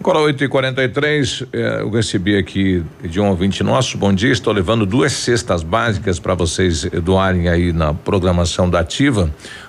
Agora 0.00 0.20
8 0.20 0.44
e 0.44 0.48
43 0.48 1.44
eh, 1.52 1.78
eu 1.80 1.90
recebi 1.90 2.36
aqui 2.36 2.84
de 3.02 3.20
um 3.20 3.26
ouvinte 3.28 3.64
nosso, 3.64 3.98
bom 3.98 4.12
dia, 4.12 4.30
estou 4.30 4.52
levando 4.52 4.86
duas 4.86 5.12
cestas 5.12 5.62
básicas 5.64 6.20
para 6.20 6.34
vocês 6.34 6.84
doarem 7.02 7.48
aí 7.48 7.72
na 7.72 7.92
programação 7.92 8.70
da 8.70 8.78
ativa. 8.78 9.28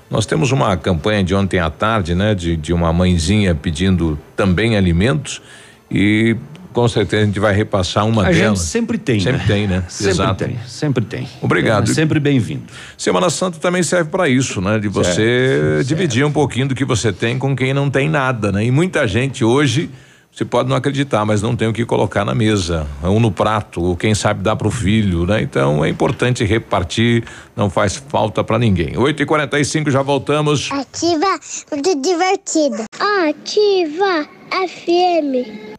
Nós 0.09 0.27
temos 0.27 0.51
uma 0.51 0.77
campanha 0.77 1.23
de 1.23 1.33
ontem 1.33 1.59
à 1.59 1.69
tarde, 1.71 2.13
né? 2.13 2.35
De, 2.35 2.55
de 2.55 2.71
uma 2.71 2.93
mãezinha 2.93 3.55
pedindo 3.55 4.19
também 4.35 4.77
alimentos 4.77 5.41
e 5.89 6.35
com 6.71 6.87
certeza 6.87 7.23
a 7.23 7.25
gente 7.25 7.39
vai 7.39 7.53
repassar 7.53 8.05
uma 8.05 8.21
a 8.27 8.31
delas. 8.31 8.59
gente 8.59 8.67
sempre 8.69 8.97
tem, 8.99 9.19
Sempre 9.19 9.39
né? 9.39 9.45
tem, 9.47 9.67
né? 9.67 9.83
Sempre 9.87 10.11
Exato. 10.11 10.45
tem, 10.45 10.59
sempre 10.67 11.05
tem. 11.05 11.27
Obrigado. 11.41 11.89
É 11.89 11.93
sempre 11.93 12.19
bem-vindo. 12.19 12.63
Semana 12.95 13.31
Santa 13.31 13.57
também 13.57 13.81
serve 13.81 14.11
para 14.11 14.29
isso, 14.29 14.61
né? 14.61 14.77
De 14.77 14.87
você 14.87 15.81
dividir 15.85 16.23
um 16.23 16.31
pouquinho 16.31 16.67
do 16.67 16.75
que 16.75 16.85
você 16.85 17.11
tem 17.11 17.39
com 17.39 17.55
quem 17.55 17.73
não 17.73 17.89
tem 17.89 18.07
nada, 18.07 18.51
né? 18.51 18.63
E 18.63 18.69
muita 18.71 19.07
gente 19.07 19.43
hoje 19.43 19.89
você 20.31 20.45
pode 20.45 20.69
não 20.69 20.75
acreditar, 20.75 21.25
mas 21.25 21.41
não 21.41 21.55
tem 21.55 21.67
o 21.67 21.73
que 21.73 21.85
colocar 21.85 22.23
na 22.23 22.33
mesa, 22.33 22.87
ou 23.03 23.19
no 23.19 23.31
prato, 23.31 23.81
ou 23.81 23.97
quem 23.97 24.15
sabe 24.15 24.41
dá 24.41 24.55
para 24.55 24.67
o 24.67 24.71
filho, 24.71 25.25
né? 25.25 25.41
Então 25.41 25.83
é 25.83 25.89
importante 25.89 26.45
repartir, 26.45 27.23
não 27.55 27.69
faz 27.69 27.95
falta 27.95 28.43
para 28.43 28.57
ninguém. 28.57 28.97
8 28.97 29.23
e 29.23 29.25
45 29.25 29.91
já 29.91 30.01
voltamos. 30.01 30.69
Ativa, 30.71 31.39
muito 31.71 32.01
divertida. 32.01 32.85
Ativa 33.27 34.27
FM. 34.51 35.78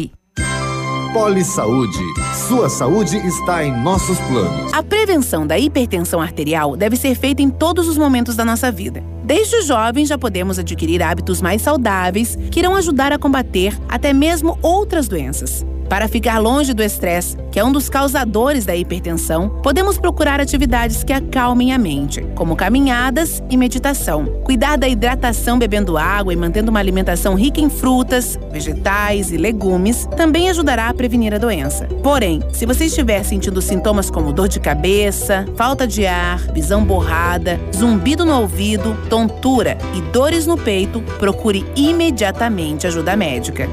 Poli 1.13 1.43
Saúde. 1.43 1.99
Sua 2.47 2.69
saúde 2.69 3.17
está 3.17 3.65
em 3.65 3.83
nossos 3.83 4.17
planos. 4.21 4.71
A 4.73 4.81
prevenção 4.81 5.45
da 5.45 5.59
hipertensão 5.59 6.21
arterial 6.21 6.77
deve 6.77 6.95
ser 6.95 7.15
feita 7.15 7.41
em 7.41 7.49
todos 7.49 7.89
os 7.89 7.97
momentos 7.97 8.37
da 8.37 8.45
nossa 8.45 8.71
vida. 8.71 9.03
Desde 9.33 9.61
jovens 9.61 10.09
já 10.09 10.17
podemos 10.17 10.59
adquirir 10.59 11.01
hábitos 11.01 11.41
mais 11.41 11.61
saudáveis 11.61 12.37
que 12.51 12.59
irão 12.59 12.75
ajudar 12.75 13.13
a 13.13 13.17
combater 13.17 13.73
até 13.87 14.11
mesmo 14.11 14.59
outras 14.61 15.07
doenças. 15.07 15.65
Para 15.91 16.07
ficar 16.07 16.39
longe 16.39 16.73
do 16.73 16.81
estresse, 16.81 17.35
que 17.51 17.59
é 17.59 17.65
um 17.65 17.71
dos 17.71 17.89
causadores 17.89 18.63
da 18.63 18.73
hipertensão, 18.73 19.49
podemos 19.61 19.97
procurar 19.97 20.39
atividades 20.39 21.03
que 21.03 21.11
acalmem 21.11 21.73
a 21.73 21.77
mente, 21.77 22.25
como 22.33 22.55
caminhadas 22.55 23.43
e 23.49 23.57
meditação. 23.57 24.23
Cuidar 24.45 24.77
da 24.77 24.87
hidratação 24.87 25.59
bebendo 25.59 25.97
água 25.97 26.31
e 26.31 26.35
mantendo 26.37 26.71
uma 26.71 26.79
alimentação 26.79 27.35
rica 27.35 27.59
em 27.59 27.69
frutas, 27.69 28.39
vegetais 28.49 29.33
e 29.33 29.37
legumes 29.37 30.07
também 30.15 30.49
ajudará 30.49 30.87
a 30.87 30.93
prevenir 30.93 31.33
a 31.33 31.37
doença. 31.37 31.85
Porém, 32.01 32.41
se 32.53 32.65
você 32.65 32.85
estiver 32.85 33.21
sentindo 33.23 33.61
sintomas 33.61 34.09
como 34.09 34.31
dor 34.31 34.47
de 34.47 34.61
cabeça, 34.61 35.45
falta 35.57 35.85
de 35.85 36.05
ar, 36.05 36.39
visão 36.53 36.85
borrada, 36.85 37.59
zumbido 37.75 38.23
no 38.23 38.39
ouvido, 38.39 38.95
tontura 39.27 39.77
e 39.93 40.01
dores 40.01 40.47
no 40.47 40.57
peito, 40.57 41.01
procure 41.19 41.65
imediatamente 41.75 42.87
ajuda 42.87 43.15
médica. 43.15 43.67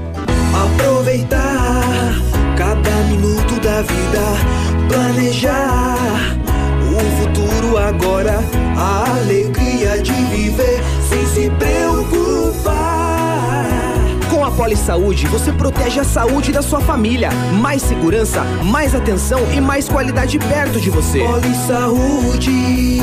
Aproveitar 0.52 2.12
cada 2.56 2.90
minuto 3.08 3.58
da 3.60 3.80
vida, 3.82 4.88
planejar 4.88 5.96
o 6.92 6.98
futuro 7.20 7.78
agora, 7.78 8.40
a 8.76 9.10
alegria 9.20 10.02
de 10.02 10.12
viver 10.12 10.82
Com 14.58 14.64
a 14.64 14.66
Poli 14.66 14.76
Saúde, 14.76 15.26
você 15.28 15.52
protege 15.52 16.00
a 16.00 16.04
saúde 16.04 16.50
da 16.50 16.62
sua 16.62 16.80
família. 16.80 17.30
Mais 17.62 17.80
segurança, 17.80 18.42
mais 18.64 18.92
atenção 18.92 19.40
e 19.52 19.60
mais 19.60 19.88
qualidade 19.88 20.36
perto 20.36 20.80
de 20.80 20.90
você. 20.90 21.20
Poli 21.20 21.54
Saúde, 21.54 23.00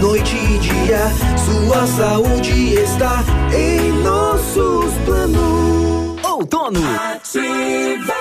noite 0.00 0.34
e 0.34 0.58
dia, 0.58 0.98
sua 1.38 1.86
saúde 1.86 2.74
está 2.74 3.22
em 3.56 3.92
nossos 4.02 4.92
planos. 5.04 6.24
Outono. 6.24 6.80
Ativa. 7.12 8.14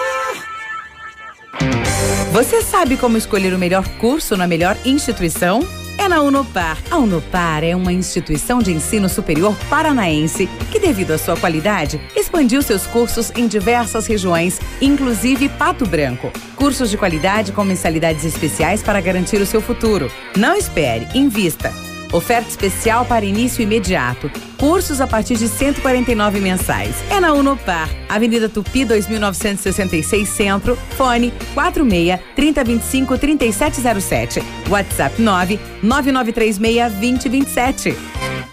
Você 2.34 2.62
sabe 2.62 2.98
como 2.98 3.18
escolher 3.18 3.56
o 3.56 3.58
melhor 3.58 3.88
curso 4.00 4.38
na 4.38 4.46
melhor 4.46 4.78
instituição? 4.86 5.62
É 5.98 6.08
na 6.08 6.22
Unopar. 6.22 6.78
A 6.90 6.98
Unopar 6.98 7.64
é 7.64 7.76
uma 7.76 7.94
instituição 7.94 8.60
de 8.60 8.72
ensino 8.72 9.08
superior 9.08 9.56
paranaense 9.70 10.48
que, 10.72 10.80
devido 10.80 11.12
à 11.12 11.18
sua 11.18 11.38
qualidade, 11.38 12.02
expandiu 12.16 12.62
seus 12.62 12.86
cursos 12.88 13.32
em 13.36 13.48
diversas 13.48 14.08
regiões, 14.08 14.60
inclusive 14.82 15.50
Pato 15.50 15.86
Branco. 15.86 16.32
Cursos 16.56 16.90
de 16.90 16.98
qualidade 16.98 17.52
com 17.52 17.64
mensalidades 17.64 18.26
especiais 18.26 18.82
para 18.82 19.02
garantir 19.02 19.42
o 19.42 19.46
seu 19.46 19.62
futuro. 19.62 20.12
Não 20.36 20.56
espere, 20.56 21.08
invista. 21.14 21.72
Oferta 22.14 22.48
especial 22.48 23.06
para 23.06 23.26
início 23.26 23.64
imediato. 23.64 24.30
Cursos 24.60 25.02
a 25.02 25.08
partir 25.08 25.36
de 25.36 25.48
149 25.48 26.40
mensais. 26.40 26.96
É 27.10 27.20
na 27.20 27.34
Unopar, 27.34 27.90
Avenida 28.08 28.48
Tupi 28.48 28.86
2966 28.86 30.30
Centro, 30.30 30.78
fone 30.96 31.34
46 31.56 32.20
3025 32.36 33.18
3707. 33.18 34.44
WhatsApp 34.70 35.20
9 35.20 35.60
9936 35.82 36.94
2027. 36.94 38.53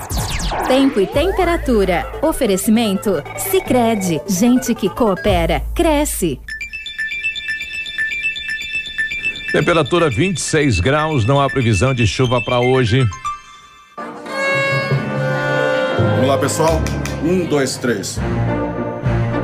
Tempo 0.67 0.99
e 0.99 1.07
temperatura. 1.07 2.05
Oferecimento? 2.21 3.21
Sicredi 3.37 4.21
Gente 4.27 4.73
que 4.73 4.89
coopera, 4.89 5.61
cresce. 5.73 6.39
Temperatura 9.51 10.09
26 10.09 10.79
graus, 10.79 11.25
não 11.25 11.41
há 11.41 11.49
previsão 11.49 11.93
de 11.93 12.07
chuva 12.07 12.41
para 12.41 12.59
hoje. 12.59 13.05
Vamos 15.97 16.27
lá, 16.27 16.37
pessoal. 16.37 16.81
Um, 17.23 17.45
dois, 17.45 17.77
três. 17.77 18.17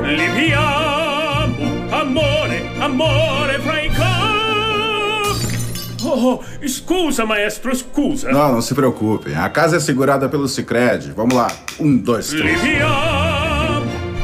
Liviamo, 0.02 1.92
amore, 1.92 2.62
amore. 2.80 3.57
Oh, 6.20 6.40
oh, 6.40 6.68
scusa, 6.68 7.24
maestro, 7.24 7.72
scusa. 7.72 8.32
Não, 8.32 8.54
não 8.54 8.60
se 8.60 8.74
preocupem. 8.74 9.36
A 9.36 9.48
casa 9.48 9.76
é 9.76 9.80
segurada 9.80 10.28
pelo 10.28 10.48
Cicred. 10.48 11.12
Vamos 11.12 11.32
lá. 11.32 11.46
Um, 11.78 11.96
dois, 11.96 12.28
três. 12.30 12.60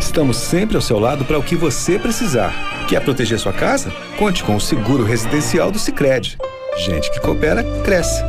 Estamos 0.01 0.37
sempre 0.37 0.75
ao 0.75 0.83
seu 0.83 0.99
lado 0.99 1.25
para 1.25 1.39
o 1.39 1.43
que 1.43 1.55
você 1.55 1.97
precisar. 1.97 2.53
Quer 2.89 3.01
proteger 3.01 3.39
sua 3.39 3.53
casa? 3.53 3.93
Conte 4.19 4.43
com 4.43 4.57
o 4.57 4.61
seguro 4.61 5.05
residencial 5.05 5.71
do 5.71 5.79
Sicredi. 5.79 6.37
Gente 6.85 7.13
que 7.13 7.21
coopera 7.21 7.63
cresce. 7.85 8.21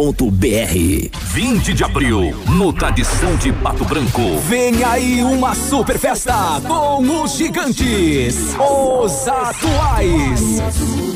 www.ativafm.net.br 0.00 1.18
20 1.34 1.74
de 1.74 1.84
abril, 1.84 2.34
no 2.48 2.72
Tradição 2.72 3.36
de 3.36 3.52
Pato 3.52 3.84
Branco. 3.84 4.38
Vem 4.48 4.82
aí 4.82 5.22
uma 5.22 5.54
super 5.54 5.98
festa 5.98 6.60
com 6.66 7.22
os 7.22 7.36
gigantes, 7.36 8.56
os 8.58 9.28
atuais. 9.28 11.09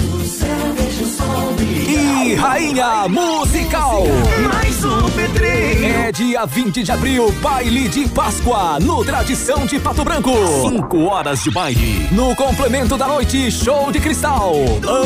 E 1.07 2.35
Rainha 2.35 3.07
Musical. 3.09 4.05
Mais 4.51 4.83
um 4.85 5.03
Pedrinho. 5.11 5.85
É 5.85 6.11
dia 6.11 6.47
20 6.47 6.83
de 6.83 6.91
abril, 6.91 7.31
baile 7.43 7.89
de 7.89 8.09
Páscoa, 8.09 8.81
no 8.81 9.05
Tradição 9.05 9.67
de 9.67 9.79
Pato 9.79 10.03
Branco. 10.03 10.33
5 10.67 10.99
horas 11.05 11.43
de 11.43 11.51
baile. 11.51 12.09
No 12.11 12.35
complemento 12.35 12.97
da 12.97 13.07
noite, 13.07 13.51
show 13.51 13.93
de 13.93 14.01
cristal. 14.01 14.55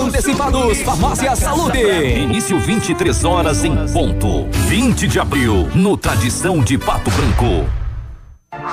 Antecipados, 0.04 0.78
Farmácia 0.82 1.34
Saúde. 1.34 1.80
Início 1.80 2.60
23 2.60 3.24
horas 3.24 3.64
em 3.64 3.74
ponto. 3.92 4.48
20 4.68 5.08
de 5.08 5.18
abril, 5.18 5.68
no 5.74 5.96
Tradição 5.96 6.60
de 6.60 6.78
Pato 6.78 7.10
Branco. 7.10 7.87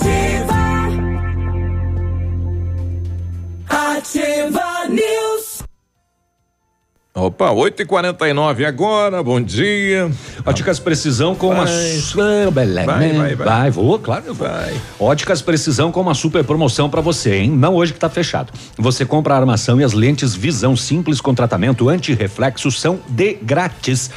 Ativa. 0.00 0.56
Ativa 3.68 4.88
News. 4.88 5.62
Opa, 7.14 7.50
8 7.50 7.82
e 7.82 7.84
49 7.84 8.64
agora, 8.64 9.22
bom 9.22 9.40
dia. 9.42 10.10
Óticas 10.46 10.78
Precisão 10.78 11.34
com 11.34 11.48
uma. 11.48 11.66
Vai. 11.66 12.00
Vai, 12.86 12.86
Vai, 12.86 13.12
vai, 13.12 13.34
vai. 13.34 13.70
vou, 13.70 13.98
claro 13.98 14.22
que 14.22 14.30
vou. 14.30 14.48
Óticas 14.98 15.42
Precisão 15.42 15.92
com 15.92 16.00
uma 16.00 16.14
super 16.14 16.42
promoção 16.44 16.88
para 16.88 17.02
você, 17.02 17.34
hein? 17.36 17.50
Não 17.50 17.74
hoje 17.74 17.92
que 17.92 17.98
tá 17.98 18.08
fechado. 18.08 18.52
Você 18.78 19.04
compra 19.04 19.34
a 19.34 19.38
armação 19.38 19.78
e 19.80 19.84
as 19.84 19.92
lentes 19.92 20.34
Visão 20.34 20.74
Simples 20.74 21.20
com 21.20 21.34
tratamento 21.34 21.90
anti-reflexo 21.90 22.70
são 22.70 23.00
de 23.06 23.34
grátis. 23.34 24.10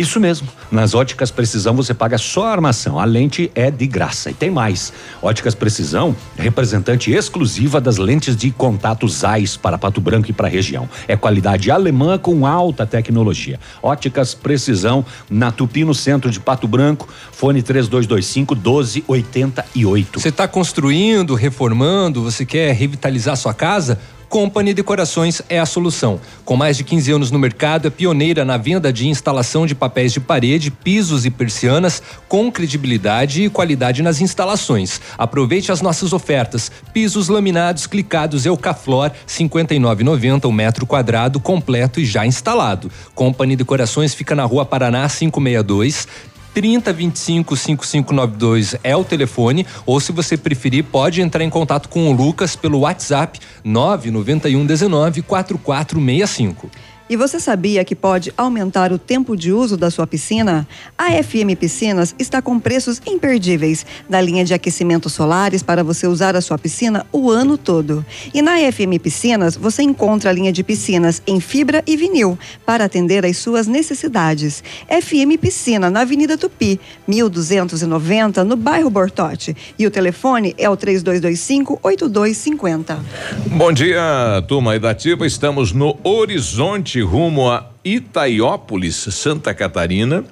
Isso 0.00 0.18
mesmo. 0.18 0.48
Nas 0.72 0.94
óticas 0.94 1.30
Precisão 1.30 1.76
você 1.76 1.92
paga 1.92 2.16
só 2.16 2.46
a 2.46 2.52
armação. 2.52 2.98
A 2.98 3.04
lente 3.04 3.52
é 3.54 3.70
de 3.70 3.86
graça. 3.86 4.30
E 4.30 4.32
tem 4.32 4.50
mais. 4.50 4.94
Óticas 5.20 5.54
Precisão 5.54 6.16
representante 6.38 7.12
exclusiva 7.12 7.82
das 7.82 7.98
lentes 7.98 8.34
de 8.34 8.50
contato 8.50 9.06
ZEISS 9.06 9.58
para 9.58 9.76
Pato 9.76 10.00
Branco 10.00 10.30
e 10.30 10.32
para 10.32 10.46
a 10.46 10.50
região. 10.50 10.88
É 11.06 11.18
qualidade 11.18 11.70
alemã 11.70 12.16
com 12.16 12.46
alta 12.46 12.86
tecnologia. 12.86 13.60
Óticas 13.82 14.32
Precisão 14.32 15.04
na 15.28 15.52
Tupi 15.52 15.84
no 15.84 15.94
centro 15.94 16.30
de 16.30 16.40
Pato 16.40 16.66
Branco. 16.66 17.06
Fone 17.30 17.60
3225 17.60 18.54
1288. 18.54 20.18
Você 20.18 20.30
está 20.30 20.48
construindo, 20.48 21.34
reformando, 21.34 22.22
você 22.22 22.46
quer 22.46 22.72
revitalizar 22.72 23.36
sua 23.36 23.52
casa? 23.52 23.98
Company 24.30 24.72
Decorações 24.72 25.42
é 25.48 25.58
a 25.58 25.66
solução. 25.66 26.20
Com 26.44 26.54
mais 26.54 26.76
de 26.76 26.84
15 26.84 27.10
anos 27.10 27.30
no 27.32 27.38
mercado, 27.38 27.88
é 27.88 27.90
pioneira 27.90 28.44
na 28.44 28.56
venda 28.56 28.92
de 28.92 29.08
instalação 29.08 29.66
de 29.66 29.74
papéis 29.74 30.12
de 30.12 30.20
parede, 30.20 30.70
pisos 30.70 31.26
e 31.26 31.30
persianas, 31.30 32.00
com 32.28 32.50
credibilidade 32.50 33.42
e 33.42 33.50
qualidade 33.50 34.04
nas 34.04 34.20
instalações. 34.20 35.00
Aproveite 35.18 35.72
as 35.72 35.82
nossas 35.82 36.12
ofertas. 36.12 36.70
Pisos 36.92 37.26
laminados 37.26 37.88
clicados 37.88 38.46
Eucaflor, 38.46 39.10
59,90 39.26 40.44
o 40.44 40.52
metro 40.52 40.86
quadrado, 40.86 41.40
completo 41.40 41.98
e 41.98 42.04
já 42.04 42.24
instalado. 42.24 42.88
Company 43.16 43.56
Decorações 43.56 44.14
fica 44.14 44.36
na 44.36 44.44
Rua 44.44 44.64
Paraná 44.64 45.08
562. 45.08 46.06
3025 46.54 47.56
5592 47.56 48.76
é 48.82 48.96
o 48.96 49.04
telefone, 49.04 49.66
ou 49.86 50.00
se 50.00 50.12
você 50.12 50.36
preferir, 50.36 50.84
pode 50.84 51.20
entrar 51.20 51.44
em 51.44 51.50
contato 51.50 51.88
com 51.88 52.08
o 52.08 52.12
Lucas 52.12 52.56
pelo 52.56 52.80
WhatsApp 52.80 53.38
991 53.64 54.66
19 54.66 55.22
4465. 55.22 56.70
E 57.10 57.16
você 57.16 57.40
sabia 57.40 57.84
que 57.84 57.96
pode 57.96 58.32
aumentar 58.36 58.92
o 58.92 58.98
tempo 58.98 59.36
de 59.36 59.52
uso 59.52 59.76
da 59.76 59.90
sua 59.90 60.06
piscina? 60.06 60.64
A 60.96 61.10
FM 61.20 61.58
Piscinas 61.58 62.14
está 62.20 62.40
com 62.40 62.60
preços 62.60 63.02
imperdíveis 63.04 63.84
na 64.08 64.20
linha 64.20 64.44
de 64.44 64.54
aquecimentos 64.54 65.12
solares 65.12 65.60
para 65.60 65.82
você 65.82 66.06
usar 66.06 66.36
a 66.36 66.40
sua 66.40 66.56
piscina 66.56 67.04
o 67.10 67.28
ano 67.28 67.58
todo. 67.58 68.06
E 68.32 68.40
na 68.40 68.58
FM 68.58 69.02
Piscinas 69.02 69.56
você 69.56 69.82
encontra 69.82 70.30
a 70.30 70.32
linha 70.32 70.52
de 70.52 70.62
piscinas 70.62 71.20
em 71.26 71.40
fibra 71.40 71.82
e 71.84 71.96
vinil 71.96 72.38
para 72.64 72.84
atender 72.84 73.26
às 73.26 73.38
suas 73.38 73.66
necessidades. 73.66 74.62
FM 74.88 75.36
Piscina 75.40 75.90
na 75.90 76.02
Avenida 76.02 76.38
Tupi, 76.38 76.78
1290 77.08 78.44
no 78.44 78.54
bairro 78.54 78.88
Bortote. 78.88 79.56
E 79.76 79.84
o 79.84 79.90
telefone 79.90 80.54
é 80.56 80.70
o 80.70 80.76
3225 80.76 81.80
8250. 81.82 83.04
Bom 83.46 83.72
dia, 83.72 84.00
turma 84.46 84.76
Idativa. 84.76 85.26
Estamos 85.26 85.72
no 85.72 85.98
Horizonte, 86.04 86.99
rumo 87.02 87.50
a 87.50 87.66
Itaiópolis, 87.84 88.94
Santa 89.10 89.54
Catarina. 89.54 90.24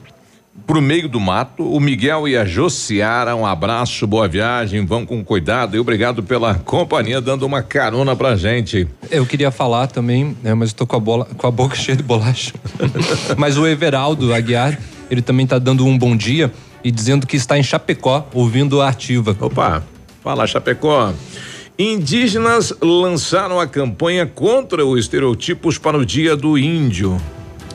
pro 0.67 0.83
meio 0.83 1.09
do 1.09 1.21
mato. 1.21 1.63
O 1.63 1.79
Miguel 1.79 2.27
e 2.27 2.37
a 2.37 2.45
Josiara, 2.45 3.35
um 3.37 3.47
abraço, 3.47 4.07
boa 4.07 4.27
viagem, 4.27 4.85
vão 4.85 5.07
com 5.07 5.25
cuidado 5.25 5.77
e 5.77 5.81
obrigado 5.81 6.23
pela 6.23 6.55
companhia, 6.57 7.21
dando 7.21 7.47
uma 7.47 7.63
carona 7.63 8.17
pra 8.17 8.37
gente. 8.37 8.89
Eu 9.11 9.25
queria 9.25 9.53
falar 9.53 9.87
também, 9.87 10.37
né, 10.43 10.55
mas 10.55 10.73
tô 10.73 10.85
com 10.87 11.01
com 11.01 11.47
a 11.47 11.51
boca 11.51 11.75
cheia 11.77 11.97
de 11.97 12.03
bolacha. 12.03 12.53
mas 13.39 13.57
o 13.57 13.67
Everaldo 13.67 14.35
Aguiar, 14.35 14.79
ele 15.09 15.23
também 15.23 15.47
tá 15.47 15.59
dando 15.59 15.87
um 15.87 15.97
bom 15.97 16.17
dia 16.17 16.53
e 16.83 16.91
dizendo 16.91 17.27
que 17.27 17.37
está 17.37 17.57
em 17.57 17.63
Chapecó, 17.63 18.29
ouvindo 18.35 18.81
a 18.81 18.89
ativa. 18.89 19.37
Opa, 19.41 19.85
fala 20.23 20.47
Chapecó. 20.47 21.13
Indígenas 21.79 22.75
lançaram 22.83 23.61
a 23.61 23.67
campanha 23.67 24.27
contra 24.27 24.85
os 24.85 24.99
estereotipos 24.99 25.79
para 25.79 25.97
o 25.97 26.05
Dia 26.05 26.35
do 26.35 26.59
Índio. 26.59 27.17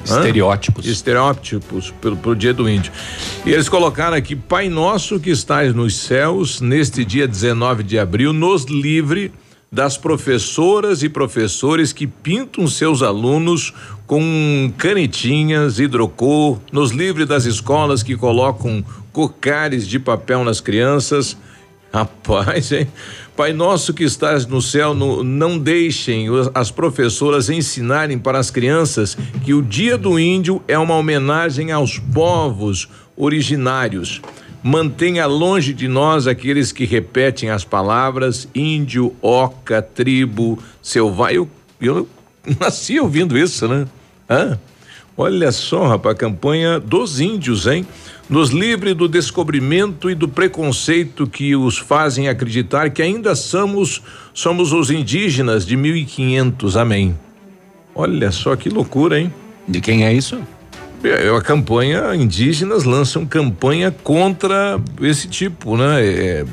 Hã? 0.09 0.17
Estereótipos. 0.17 0.85
Estereótipos 0.85 1.93
pro, 2.01 2.17
pro 2.17 2.35
dia 2.35 2.53
do 2.53 2.67
índio. 2.67 2.91
E 3.45 3.51
eles 3.53 3.69
colocaram 3.69 4.17
aqui, 4.17 4.35
Pai 4.35 4.67
nosso 4.67 5.21
que 5.21 5.29
estás 5.29 5.73
nos 5.73 5.95
céus, 5.95 6.59
neste 6.59 7.05
dia 7.05 7.25
19 7.25 7.83
de 7.83 7.97
abril, 7.97 8.33
nos 8.33 8.65
livre 8.65 9.31
das 9.71 9.97
professoras 9.97 11.01
e 11.01 11.07
professores 11.07 11.93
que 11.93 12.05
pintam 12.05 12.67
seus 12.67 13.01
alunos 13.01 13.73
com 14.05 14.71
canetinhas, 14.77 15.79
hidrocor, 15.79 16.59
nos 16.71 16.91
livre 16.91 17.25
das 17.25 17.45
escolas 17.45 18.03
que 18.03 18.17
colocam 18.17 18.83
cocares 19.13 19.87
de 19.87 19.97
papel 19.97 20.43
nas 20.43 20.59
crianças. 20.59 21.37
Rapaz, 21.93 22.71
hein? 22.71 22.87
Pai 23.35 23.53
nosso 23.53 23.93
que 23.93 24.03
estás 24.03 24.47
no 24.47 24.61
céu, 24.61 24.95
no- 24.95 25.23
não 25.23 25.59
deixem 25.59 26.25
as 26.55 26.71
professoras 26.71 27.49
ensinarem 27.51 28.17
para 28.17 28.39
as 28.39 28.49
crianças 28.49 29.15
que 29.45 29.53
o 29.53 29.61
Dia 29.61 29.95
do 29.97 30.17
Índio 30.19 30.63
é 30.67 30.77
uma 30.77 30.95
homenagem 30.95 31.71
aos 31.71 31.99
povos 31.99 32.89
originários. 33.15 34.21
Mantenha 34.63 35.25
longe 35.27 35.71
de 35.73 35.87
nós 35.87 36.25
aqueles 36.25 36.71
que 36.71 36.85
repetem 36.85 37.49
as 37.51 37.63
palavras 37.63 38.47
índio, 38.55 39.13
oca, 39.21 39.81
tribo, 39.81 40.57
selvagem. 40.81 41.35
Eu, 41.35 41.49
eu 41.81 42.07
nasci 42.59 42.99
ouvindo 42.99 43.37
isso, 43.37 43.67
né? 43.67 43.85
Hã? 44.29 44.57
Olha 45.15 45.51
só, 45.51 45.87
rapaz, 45.87 46.15
a 46.15 46.17
campanha 46.17 46.79
dos 46.79 47.19
índios, 47.19 47.67
hein? 47.67 47.85
Nos 48.27 48.49
livre 48.49 48.93
do 48.93 49.07
descobrimento 49.07 50.09
e 50.09 50.15
do 50.15 50.27
preconceito 50.27 51.27
que 51.27 51.55
os 51.55 51.77
fazem 51.77 52.27
acreditar 52.27 52.89
que 52.89 53.01
ainda 53.01 53.35
somos 53.35 54.01
somos 54.33 54.73
os 54.73 54.89
indígenas 54.89 55.65
de 55.65 55.77
1500. 55.77 56.77
Amém. 56.77 57.15
Olha 57.93 58.31
só 58.31 58.55
que 58.55 58.69
loucura, 58.69 59.19
hein? 59.19 59.31
De 59.67 59.79
quem 59.79 60.03
é 60.03 60.11
isso? 60.11 60.41
É 61.03 61.29
a 61.29 61.41
campanha, 61.41 62.15
indígenas 62.15 62.85
lançam 62.85 63.25
campanha 63.25 63.91
contra 63.91 64.79
esse 65.01 65.27
tipo, 65.27 65.75
né? 65.75 66.01
É, 66.01 66.45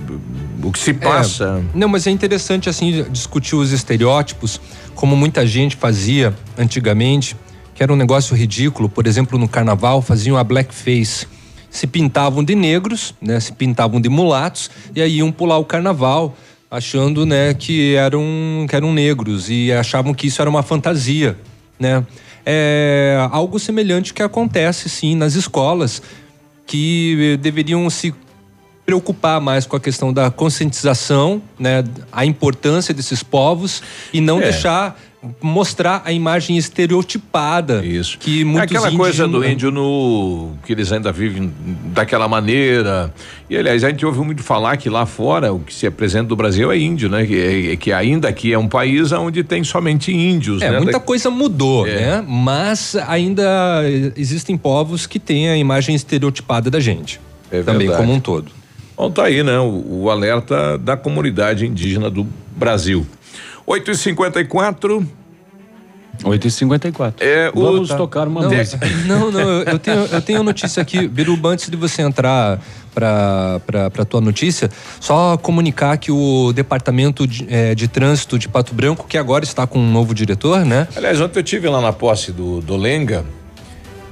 o 0.63 0.73
que 0.73 0.79
se 0.79 0.93
passa. 0.93 1.63
É, 1.63 1.79
não, 1.79 1.89
mas 1.89 2.07
é 2.07 2.11
interessante 2.11 2.69
assim 2.69 3.07
discutir 3.11 3.55
os 3.55 3.71
estereótipos, 3.71 4.61
como 4.95 5.17
muita 5.17 5.47
gente 5.47 5.77
fazia 5.77 6.35
antigamente, 6.59 7.37
que 7.81 7.85
era 7.85 7.95
um 7.95 7.97
negócio 7.97 8.37
ridículo. 8.37 8.91
Por 8.91 9.07
exemplo, 9.07 9.39
no 9.39 9.49
carnaval 9.49 10.03
faziam 10.03 10.37
a 10.37 10.45
blackface. 10.45 11.27
Se 11.71 11.87
pintavam 11.87 12.45
de 12.45 12.55
negros, 12.55 13.15
né? 13.23 13.41
Se 13.41 13.55
pintavam 13.55 13.99
de 13.99 14.07
mulatos 14.11 14.71
e 14.95 15.01
aí 15.01 15.17
iam 15.17 15.33
pular 15.33 15.57
o 15.57 15.65
carnaval, 15.65 16.37
achando, 16.71 17.25
né, 17.25 17.55
que 17.55 17.95
eram 17.95 18.67
que 18.69 18.77
eram 18.77 18.93
negros 18.93 19.49
e 19.49 19.73
achavam 19.73 20.13
que 20.13 20.27
isso 20.27 20.43
era 20.43 20.51
uma 20.51 20.63
fantasia, 20.63 21.39
né? 21.79 22.05
É 22.45 23.27
algo 23.33 23.59
semelhante 23.59 24.13
que 24.13 24.23
acontece 24.23 24.91
sim 24.91 25.17
nas 25.17 25.35
escolas 25.35 26.03
que 26.67 27.33
eh, 27.33 27.37
deveriam 27.39 27.89
se 27.89 28.15
preocupar 28.85 29.41
mais 29.41 29.65
com 29.65 29.77
a 29.77 29.81
questão 29.81 30.13
da 30.13 30.31
conscientização, 30.31 31.41
né, 31.59 31.83
a 32.13 32.27
importância 32.27 32.93
desses 32.93 33.23
povos 33.23 33.83
e 34.13 34.21
não 34.21 34.39
É. 34.39 34.51
deixar 34.51 35.01
mostrar 35.43 36.01
a 36.07 36.13
imagem 36.13 36.57
estereotipada 36.57 37.85
Isso. 37.85 38.19
que 38.19 38.41
É 38.41 38.45
muitos 38.45 38.77
aquela 38.77 38.97
coisa 38.97 39.29
do 39.29 39.45
índio 39.45 39.71
no 39.71 40.53
que 40.65 40.73
eles 40.73 40.91
ainda 40.93 41.13
vivem 41.13 41.53
daquela 41.87 42.27
maneira. 42.27 43.13
E 43.49 43.57
aliás, 43.57 43.85
a 43.85 43.91
gente 43.91 44.05
ouve 44.07 44.21
muito 44.21 44.43
falar 44.43 44.77
que 44.79 44.89
lá 44.89 45.05
fora 45.05 45.53
o 45.53 45.59
que 45.61 45.75
se 45.75 45.87
apresenta 45.87 46.25
do 46.25 46.37
Brasil 46.37 46.73
é 46.73 46.79
índio, 46.79 47.09
né? 47.11 47.27
Que, 47.27 47.71
é- 47.73 47.77
que 47.77 47.93
ainda 47.93 48.29
aqui 48.29 48.53
é 48.53 48.59
um 48.59 48.69
país 48.69 49.13
onde 49.13 49.45
tem 49.45 49.63
somente 49.63 50.11
índios, 50.13 50.63
É, 50.63 50.71
né? 50.71 50.77
muita 50.79 50.93
Da- 50.93 51.01
coisa 51.01 51.29
mudou, 51.31 51.85
né? 51.87 52.25
Mas 52.27 52.97
ainda 53.07 53.45
existem 54.17 54.57
povos 54.57 55.07
que 55.07 55.19
têm 55.19 55.51
a 55.51 55.57
imagem 55.57 55.95
estereotipada 55.95 56.71
da 56.71 56.81
gente. 56.81 57.21
É 57.53 57.63
também 57.63 57.89
verdade. 57.89 58.01
como 58.07 58.13
um 58.17 58.21
todo. 58.21 58.51
Bom, 58.97 59.11
tá 59.11 59.25
aí, 59.25 59.43
né? 59.43 59.59
O, 59.59 60.03
o 60.05 60.11
alerta 60.11 60.79
da 60.79 60.97
comunidade 60.97 61.67
indígena 61.67 62.09
do 62.11 62.27
Brasil. 62.57 63.07
8 63.71 63.91
e 63.93 63.95
54 63.95 65.07
8 66.25 66.47
e 66.49 66.51
54 66.51 67.25
É, 67.27 67.51
o- 67.55 67.61
Vamos 67.63 67.89
tá. 67.89 67.97
tocar 67.97 68.27
uma 68.27 68.43
Não, 68.43 68.51
música. 68.51 68.85
não, 69.07 69.31
não, 69.31 69.41
eu 69.63 69.79
tenho, 69.79 69.99
eu 70.07 70.21
tenho 70.21 70.43
notícia 70.43 70.83
aqui, 70.83 71.07
Biruba, 71.07 71.51
antes 71.51 71.71
de 71.71 71.77
você 71.77 72.03
entrar 72.03 72.61
para 72.93 73.61
a 73.97 74.05
tua 74.05 74.21
notícia, 74.21 74.69
só 74.99 75.37
comunicar 75.37 75.97
que 75.99 76.11
o 76.11 76.53
Departamento 76.53 77.27
de, 77.29 77.47
eh, 77.49 77.75
de 77.77 77.87
Trânsito 77.87 78.39
de 78.41 78.49
Pato 78.49 78.75
Branco, 78.75 79.07
que 79.09 79.17
agora 79.17 79.45
está 79.45 79.67
com 79.69 79.79
um 79.79 79.91
novo 79.93 80.13
diretor, 80.13 80.65
né? 80.65 80.89
Aliás, 80.97 81.21
ontem 81.21 81.39
eu 81.39 81.45
tive 81.45 81.69
lá 81.69 81.81
na 81.81 81.93
posse 81.93 82.33
do, 82.33 82.61
do 82.61 82.77
Lenga 82.77 83.25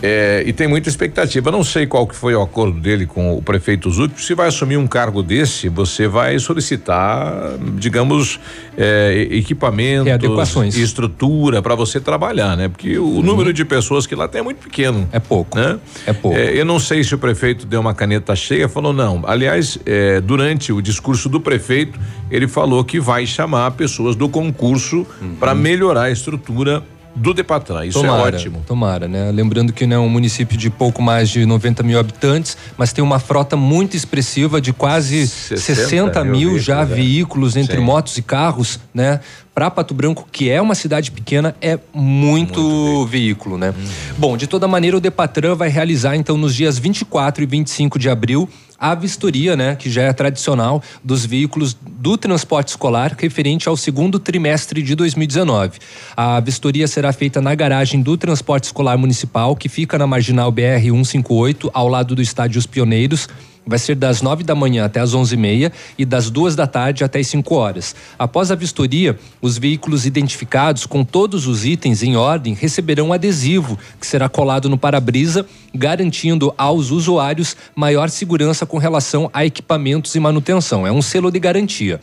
é, 0.02 0.44
e 0.46 0.52
tem 0.52 0.68
muita 0.68 0.88
expectativa. 0.88 1.50
Não 1.50 1.64
sei 1.64 1.86
qual 1.86 2.06
que 2.06 2.14
foi 2.14 2.34
o 2.34 2.42
acordo 2.42 2.78
dele 2.80 3.06
com 3.06 3.36
o 3.36 3.42
prefeito 3.42 3.90
Zucchi. 3.90 4.22
Se 4.22 4.34
vai 4.34 4.48
assumir 4.48 4.76
um 4.76 4.86
cargo 4.86 5.22
desse, 5.22 5.68
você 5.68 6.06
vai 6.06 6.38
solicitar, 6.38 7.58
digamos, 7.76 8.38
é, 8.76 9.26
equipamentos, 9.30 10.06
Readequações. 10.06 10.76
e 10.76 10.82
estrutura 10.82 11.60
para 11.60 11.74
você 11.74 12.00
trabalhar, 12.00 12.56
né? 12.56 12.68
Porque 12.68 12.98
o 12.98 13.22
número 13.22 13.52
de 13.52 13.64
pessoas 13.64 14.06
que 14.06 14.14
lá 14.14 14.28
tem 14.28 14.40
é 14.40 14.44
muito 14.44 14.58
pequeno. 14.58 15.08
É 15.12 15.18
pouco. 15.18 15.58
Né? 15.58 15.78
É 16.06 16.12
pouco. 16.12 16.38
eu 16.38 16.64
não 16.64 16.78
sei 16.78 17.02
se 17.02 17.14
o 17.14 17.18
prefeito 17.18 17.66
deu 17.66 17.80
uma 17.80 17.94
caneta 17.94 18.36
cheia, 18.36 18.68
falou 18.68 18.92
não. 18.92 19.22
Aliás, 19.26 19.78
é, 19.84 20.20
durante 20.20 20.72
o 20.72 20.80
discurso 20.80 21.28
do 21.28 21.40
prefeito, 21.40 21.98
ele 22.30 22.46
falou 22.46 22.84
que 22.84 23.00
vai 23.00 23.26
chamar 23.26 23.72
pessoas 23.72 24.14
do 24.14 24.28
concurso 24.28 25.06
para 25.40 25.54
melhorar 25.54 26.04
a 26.04 26.10
estrutura 26.10 26.82
do 27.14 27.34
Depatran. 27.34 27.84
Isso 27.86 28.00
tomara, 28.00 28.36
é 28.36 28.38
ótimo. 28.38 28.62
Tomara, 28.66 29.08
né? 29.08 29.30
Lembrando 29.32 29.72
que 29.72 29.86
não 29.86 29.96
é 29.96 29.98
um 29.98 30.08
município 30.08 30.56
de 30.56 30.70
pouco 30.70 31.02
mais 31.02 31.28
de 31.28 31.44
90 31.44 31.82
mil 31.82 31.98
habitantes, 31.98 32.56
mas 32.76 32.92
tem 32.92 33.02
uma 33.02 33.18
frota 33.18 33.56
muito 33.56 33.96
expressiva 33.96 34.60
de 34.60 34.72
quase 34.72 35.26
60, 35.26 35.60
60 35.60 36.24
mil, 36.24 36.50
mil 36.50 36.58
já 36.58 36.84
veículos, 36.84 36.92
é. 36.92 37.02
veículos 37.02 37.56
entre 37.56 37.76
Sim. 37.76 37.82
motos 37.82 38.16
e 38.16 38.22
carros, 38.22 38.78
né? 38.94 39.20
Para 39.54 39.70
Pato 39.70 39.92
Branco, 39.92 40.28
que 40.30 40.48
é 40.48 40.62
uma 40.62 40.76
cidade 40.76 41.10
pequena, 41.10 41.56
é 41.60 41.78
muito, 41.92 43.04
veículo, 43.06 43.58
né? 43.58 43.74
Bom, 44.16 44.36
de 44.36 44.46
toda 44.46 44.68
maneira, 44.68 44.96
o 44.96 45.00
Depatran 45.00 45.56
vai 45.56 45.68
realizar 45.68 46.14
então 46.14 46.36
nos 46.36 46.54
dias 46.54 46.78
24 46.78 47.42
e 47.42 47.46
25 47.46 47.98
de 47.98 48.08
abril 48.08 48.48
a 48.78 48.94
vistoria, 48.94 49.56
né, 49.56 49.74
que 49.74 49.90
já 49.90 50.02
é 50.02 50.12
tradicional 50.12 50.82
dos 51.02 51.26
veículos 51.26 51.76
do 51.82 52.16
transporte 52.16 52.68
escolar 52.68 53.16
referente 53.18 53.68
ao 53.68 53.76
segundo 53.76 54.18
trimestre 54.20 54.80
de 54.82 54.94
2019. 54.94 55.78
A 56.16 56.38
vistoria 56.38 56.86
será 56.86 57.12
feita 57.12 57.40
na 57.40 57.54
garagem 57.54 58.00
do 58.00 58.16
transporte 58.16 58.64
escolar 58.64 58.96
municipal, 58.96 59.56
que 59.56 59.68
fica 59.68 59.98
na 59.98 60.06
marginal 60.06 60.52
BR 60.52 60.80
158, 60.80 61.70
ao 61.74 61.88
lado 61.88 62.14
do 62.14 62.22
estádio 62.22 62.58
Os 62.58 62.66
Pioneiros. 62.66 63.28
Vai 63.68 63.78
ser 63.78 63.96
das 63.96 64.22
9 64.22 64.44
da 64.44 64.54
manhã 64.54 64.86
até 64.86 64.98
as 64.98 65.14
11h30 65.14 65.70
e 65.98 66.06
das 66.06 66.30
duas 66.30 66.56
da 66.56 66.66
tarde 66.66 67.04
até 67.04 67.18
as 67.18 67.26
5 67.26 67.54
horas. 67.54 67.94
Após 68.18 68.50
a 68.50 68.54
vistoria, 68.54 69.18
os 69.42 69.58
veículos 69.58 70.06
identificados 70.06 70.86
com 70.86 71.04
todos 71.04 71.46
os 71.46 71.66
itens 71.66 72.02
em 72.02 72.16
ordem 72.16 72.54
receberão 72.54 73.08
um 73.08 73.12
adesivo 73.12 73.78
que 74.00 74.06
será 74.06 74.26
colado 74.26 74.70
no 74.70 74.78
para-brisa, 74.78 75.44
garantindo 75.74 76.54
aos 76.56 76.90
usuários 76.90 77.54
maior 77.76 78.08
segurança 78.08 78.64
com 78.64 78.78
relação 78.78 79.28
a 79.34 79.44
equipamentos 79.44 80.14
e 80.14 80.20
manutenção. 80.20 80.86
É 80.86 80.90
um 80.90 81.02
selo 81.02 81.30
de 81.30 81.38
garantia. 81.38 82.00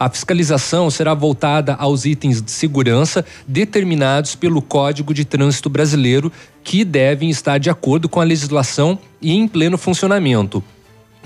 A 0.00 0.10
fiscalização 0.10 0.90
será 0.90 1.14
voltada 1.14 1.74
aos 1.74 2.04
itens 2.04 2.42
de 2.42 2.50
segurança 2.50 3.24
determinados 3.46 4.34
pelo 4.34 4.60
Código 4.60 5.14
de 5.14 5.24
Trânsito 5.24 5.70
Brasileiro, 5.70 6.32
que 6.64 6.84
devem 6.84 7.30
estar 7.30 7.58
de 7.58 7.70
acordo 7.70 8.08
com 8.08 8.20
a 8.20 8.24
legislação 8.24 8.98
e 9.22 9.32
em 9.32 9.46
pleno 9.46 9.78
funcionamento. 9.78 10.64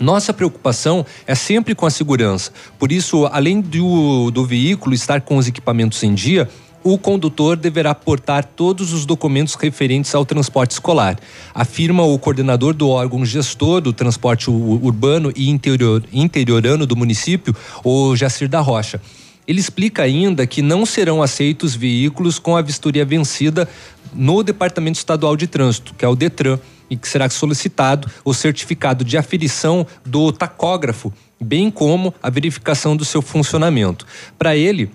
Nossa 0.01 0.33
preocupação 0.33 1.05
é 1.27 1.35
sempre 1.35 1.75
com 1.75 1.85
a 1.85 1.91
segurança. 1.91 2.51
Por 2.79 2.91
isso, 2.91 3.27
além 3.27 3.61
do, 3.61 4.31
do 4.31 4.47
veículo 4.47 4.95
estar 4.95 5.21
com 5.21 5.37
os 5.37 5.47
equipamentos 5.47 6.03
em 6.03 6.15
dia, 6.15 6.49
o 6.83 6.97
condutor 6.97 7.55
deverá 7.57 7.95
portar 7.95 8.43
todos 8.43 8.95
os 8.95 9.05
documentos 9.05 9.55
referentes 9.55 10.15
ao 10.15 10.25
transporte 10.25 10.71
escolar, 10.71 11.19
afirma 11.55 12.03
o 12.03 12.19
coordenador 12.19 12.73
do 12.73 12.89
órgão 12.89 13.23
gestor 13.27 13.83
do 13.83 13.93
transporte 13.93 14.51
urbano 14.51 15.31
e 15.37 15.51
interior, 15.51 16.03
interiorano 16.11 16.87
do 16.87 16.97
município, 16.97 17.55
o 17.85 18.17
Jacir 18.17 18.49
da 18.49 18.61
Rocha. 18.61 18.99
Ele 19.47 19.61
explica 19.61 20.03
ainda 20.03 20.47
que 20.47 20.63
não 20.63 20.87
serão 20.87 21.23
aceitos 21.23 21.75
veículos 21.75 22.39
com 22.39 22.57
a 22.57 22.63
vistoria 22.63 23.05
vencida 23.05 23.69
no 24.15 24.43
Departamento 24.43 24.97
Estadual 24.97 25.37
de 25.37 25.47
Trânsito, 25.47 25.95
que 25.95 26.05
é 26.05 26.09
o 26.09 26.17
DETRAN, 26.17 26.59
e 26.91 26.97
que 26.97 27.09
será 27.09 27.31
solicitado 27.31 28.11
o 28.25 28.35
certificado 28.35 29.05
de 29.05 29.17
aferição 29.17 29.87
do 30.05 30.33
tacógrafo, 30.33 31.13
bem 31.41 31.71
como 31.71 32.13
a 32.23 32.29
verificação 32.29 32.97
do 32.97 33.05
seu 33.05 33.23
funcionamento. 33.23 34.05
Para 34.37 34.57
ele, 34.57 34.91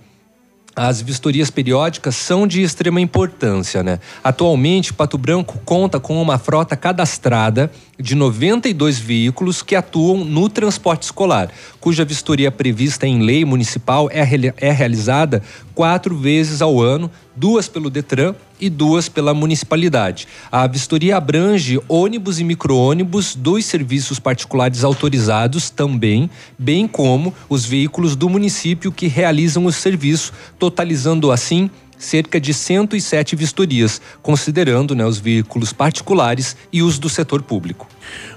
as 0.75 1.01
vistorias 1.01 1.49
periódicas 1.49 2.15
são 2.17 2.45
de 2.45 2.61
extrema 2.61 2.99
importância, 2.99 3.81
né? 3.81 3.99
Atualmente, 4.21 4.93
Pato 4.93 5.17
Branco 5.17 5.57
conta 5.63 6.01
com 6.01 6.21
uma 6.21 6.37
frota 6.37 6.75
cadastrada 6.75 7.71
de 7.97 8.13
92 8.13 8.99
veículos 8.99 9.61
que 9.61 9.73
atuam 9.73 10.25
no 10.25 10.49
transporte 10.49 11.03
escolar, 11.03 11.49
cuja 11.85 12.03
vistoria 12.03 12.51
prevista 12.51 13.05
em 13.05 13.21
lei 13.21 13.45
municipal 13.45 14.09
é, 14.11 14.27
é 14.57 14.71
realizada 14.71 15.43
quatro 15.75 16.17
vezes 16.17 16.59
ao 16.59 16.81
ano, 16.81 17.11
duas 17.35 17.67
pelo 17.67 17.91
Detran 17.91 18.33
e 18.59 18.71
duas 18.71 19.07
pela 19.07 19.35
municipalidade. 19.35 20.27
A 20.51 20.65
vistoria 20.65 21.15
abrange 21.15 21.79
ônibus 21.87 22.39
e 22.39 22.43
micro-ônibus 22.43 23.35
dos 23.35 23.65
serviços 23.65 24.19
particulares 24.19 24.83
autorizados 24.83 25.69
também, 25.69 26.27
bem 26.57 26.87
como 26.87 27.31
os 27.47 27.65
veículos 27.65 28.15
do 28.15 28.27
município 28.29 28.91
que 28.91 29.05
realizam 29.05 29.63
o 29.67 29.71
serviço, 29.71 30.33
totalizando 30.57 31.31
assim 31.31 31.69
cerca 31.99 32.41
de 32.41 32.51
107 32.51 33.35
vistorias, 33.35 34.01
considerando 34.23 34.95
né, 34.95 35.05
os 35.05 35.19
veículos 35.19 35.71
particulares 35.71 36.55
e 36.73 36.81
os 36.81 36.97
do 36.97 37.09
setor 37.09 37.43
público. 37.43 37.87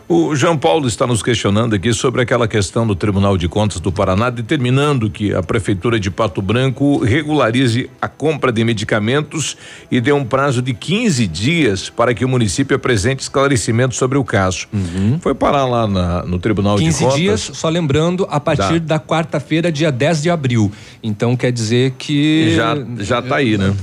O 0.09 0.35
João 0.35 0.57
Paulo 0.57 0.89
está 0.89 1.07
nos 1.07 1.23
questionando 1.23 1.75
aqui 1.75 1.93
sobre 1.93 2.23
aquela 2.23 2.49
questão 2.49 2.87
do 2.87 2.97
Tribunal 2.97 3.37
de 3.37 3.47
Contas 3.47 3.79
do 3.79 3.93
Paraná, 3.93 4.31
determinando 4.31 5.11
que 5.11 5.35
a 5.35 5.43
Prefeitura 5.43 6.01
de 6.01 6.11
Pato 6.11 6.41
Branco 6.41 7.05
regularize 7.05 7.91
a 8.01 8.09
compra 8.09 8.51
de 8.51 8.65
medicamentos 8.65 9.55
e 9.91 10.01
dê 10.01 10.11
um 10.11 10.25
prazo 10.25 10.63
de 10.63 10.73
15 10.73 11.27
dias 11.27 11.91
para 11.91 12.15
que 12.15 12.25
o 12.25 12.29
município 12.29 12.75
apresente 12.75 13.23
esclarecimento 13.23 13.95
sobre 13.95 14.17
o 14.17 14.25
caso. 14.25 14.67
Uhum. 14.73 15.19
Foi 15.21 15.35
parar 15.35 15.67
lá 15.67 15.87
na, 15.87 16.23
no 16.23 16.39
Tribunal 16.39 16.79
de 16.79 16.85
15 16.85 17.05
Contas. 17.05 17.19
dias, 17.19 17.51
só 17.53 17.69
lembrando, 17.69 18.27
a 18.31 18.41
partir 18.41 18.81
da 18.81 18.99
quarta-feira, 18.99 19.71
dia 19.71 19.93
10 19.93 20.23
de 20.23 20.31
abril. 20.31 20.73
Então 21.03 21.37
quer 21.37 21.53
dizer 21.53 21.93
que. 21.99 22.55
Já, 22.57 22.75
já 23.01 23.21
tá 23.21 23.37
aí, 23.37 23.59
né? 23.59 23.75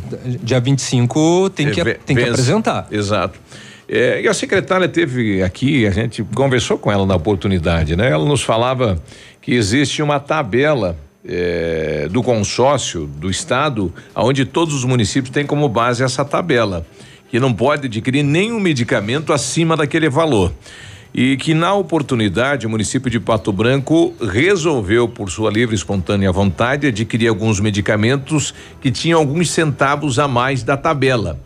Dia 0.42 0.60
25 0.60 1.52
tem 1.52 1.70
que, 1.70 1.84
tem 1.84 2.16
que 2.16 2.24
apresentar. 2.24 2.88
Exato. 2.90 3.40
É, 3.88 4.22
e 4.22 4.28
a 4.28 4.34
secretária 4.34 4.88
teve 4.88 5.44
aqui, 5.44 5.86
a 5.86 5.92
gente 5.92 6.24
conversou 6.36 6.78
com 6.78 6.92
ela 6.92 7.06
na 7.06 7.16
oportunidade, 7.16 7.96
né? 7.96 8.10
Ela 8.10 8.26
nos 8.26 8.42
falava 8.42 9.02
que 9.42 9.54
existe 9.54 10.02
uma 10.02 10.20
tabela 10.20 10.98
é, 11.24 12.08
do 12.10 12.24
consórcio 12.24 13.06
do 13.06 13.30
estado, 13.30 13.94
onde 14.16 14.44
todos 14.44 14.74
os 14.74 14.84
municípios 14.84 15.32
têm 15.32 15.46
como 15.46 15.70
base 15.70 16.04
essa 16.04 16.26
tabela, 16.26 16.86
que 17.30 17.40
não 17.40 17.54
pode 17.54 17.86
adquirir 17.86 18.24
nenhum 18.24 18.60
medicamento 18.60 19.32
acima 19.32 19.78
daquele 19.78 20.10
valor. 20.10 20.52
E 21.14 21.38
que 21.38 21.54
na 21.54 21.74
oportunidade 21.74 22.68
o 22.68 22.70
município 22.70 23.10
de 23.10 23.22
Pato 23.22 23.52
Branco 23.54 24.14
resolveu, 24.20 25.08
por 25.08 25.30
sua 25.30 25.50
livre 25.50 25.74
e 25.74 25.78
espontânea 25.78 26.30
vontade, 26.32 26.88
adquirir 26.88 27.30
alguns 27.30 27.60
medicamentos 27.60 28.54
que 28.82 28.92
tinham 28.92 29.20
alguns 29.20 29.50
centavos 29.50 30.20
a 30.20 30.28
mais 30.28 30.62
da 30.62 30.76
tabela. 30.76 31.40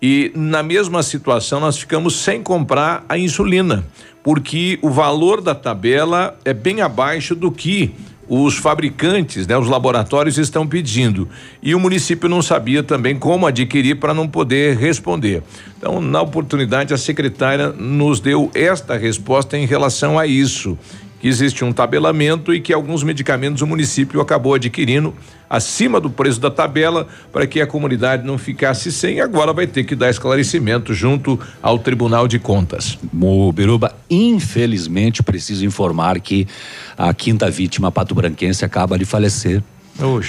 E 0.00 0.32
na 0.34 0.62
mesma 0.62 1.02
situação 1.02 1.60
nós 1.60 1.78
ficamos 1.78 2.16
sem 2.16 2.42
comprar 2.42 3.04
a 3.08 3.16
insulina, 3.16 3.84
porque 4.22 4.78
o 4.82 4.90
valor 4.90 5.40
da 5.40 5.54
tabela 5.54 6.38
é 6.44 6.52
bem 6.52 6.80
abaixo 6.80 7.34
do 7.34 7.50
que 7.50 7.94
os 8.28 8.56
fabricantes, 8.56 9.46
né, 9.46 9.56
os 9.56 9.68
laboratórios 9.68 10.38
estão 10.38 10.66
pedindo. 10.66 11.28
E 11.62 11.74
o 11.74 11.80
município 11.80 12.28
não 12.28 12.42
sabia 12.42 12.82
também 12.82 13.18
como 13.18 13.46
adquirir 13.46 13.96
para 13.96 14.14
não 14.14 14.26
poder 14.26 14.76
responder. 14.76 15.42
Então, 15.76 16.00
na 16.00 16.22
oportunidade, 16.22 16.94
a 16.94 16.98
secretária 16.98 17.68
nos 17.68 18.20
deu 18.20 18.50
esta 18.54 18.96
resposta 18.96 19.58
em 19.58 19.66
relação 19.66 20.18
a 20.18 20.26
isso. 20.26 20.78
Existe 21.24 21.64
um 21.64 21.72
tabelamento 21.72 22.52
e 22.52 22.60
que 22.60 22.70
alguns 22.70 23.02
medicamentos 23.02 23.62
o 23.62 23.66
município 23.66 24.20
acabou 24.20 24.52
adquirindo 24.52 25.14
acima 25.48 25.98
do 25.98 26.10
preço 26.10 26.38
da 26.38 26.50
tabela 26.50 27.08
para 27.32 27.46
que 27.46 27.62
a 27.62 27.66
comunidade 27.66 28.26
não 28.26 28.36
ficasse 28.36 28.92
sem. 28.92 29.22
Agora 29.22 29.50
vai 29.52 29.66
ter 29.66 29.84
que 29.84 29.96
dar 29.96 30.10
esclarecimento 30.10 30.92
junto 30.92 31.40
ao 31.62 31.78
Tribunal 31.78 32.28
de 32.28 32.38
Contas. 32.38 32.98
O 33.18 33.50
Biruba, 33.52 33.94
infelizmente, 34.10 35.22
preciso 35.22 35.64
informar 35.64 36.20
que 36.20 36.46
a 36.98 37.14
quinta 37.14 37.50
vítima 37.50 37.90
pato-branquense 37.90 38.62
acaba 38.62 38.98
de 38.98 39.06
falecer 39.06 39.62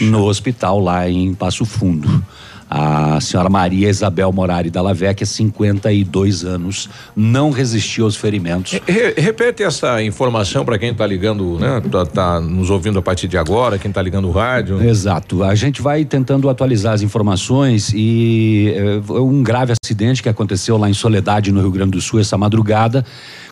no 0.02 0.24
hospital 0.24 0.80
lá 0.80 1.10
em 1.10 1.34
Passo 1.34 1.66
Fundo. 1.66 2.24
A 2.70 3.20
senhora 3.22 3.50
Maria 3.50 3.90
Isabel 3.90 4.32
Morari 4.32 4.70
da 4.72 4.82
Lavecchia, 4.82 5.26
52 5.26 6.44
anos, 6.44 6.90
não 7.16 7.52
resistiu 7.52 8.06
aos 8.06 8.16
ferimentos. 8.16 8.80
Re- 8.88 9.14
repete 9.18 9.62
essa 9.64 10.02
informação 10.02 10.66
para 10.66 10.78
quem 10.80 10.92
está 10.92 11.06
ligando, 11.06 11.60
né? 11.60 11.82
Tá, 11.92 12.06
tá 12.06 12.40
nos 12.42 12.70
ouvindo 12.70 12.98
a 12.98 13.02
partir 13.02 13.28
de 13.28 13.38
agora, 13.38 13.78
quem 13.78 13.90
está 13.90 14.02
ligando 14.02 14.28
o 14.28 14.32
rádio. 14.32 14.82
Exato. 14.84 15.44
A 15.44 15.54
gente 15.54 15.82
vai 15.82 16.04
tentando 16.06 16.50
atualizar 16.50 16.94
as 16.94 17.02
informações 17.02 17.92
e 17.94 18.74
eh, 18.76 19.12
um 19.12 19.44
grave 19.44 19.74
acidente 19.84 20.24
que 20.24 20.30
aconteceu 20.30 20.78
lá 20.78 20.90
em 20.90 20.94
Soledade, 20.94 21.52
no 21.52 21.62
Rio 21.62 21.72
Grande 21.72 21.92
do 21.92 22.02
Sul, 22.02 22.20
essa 22.20 22.38
madrugada, 22.38 23.06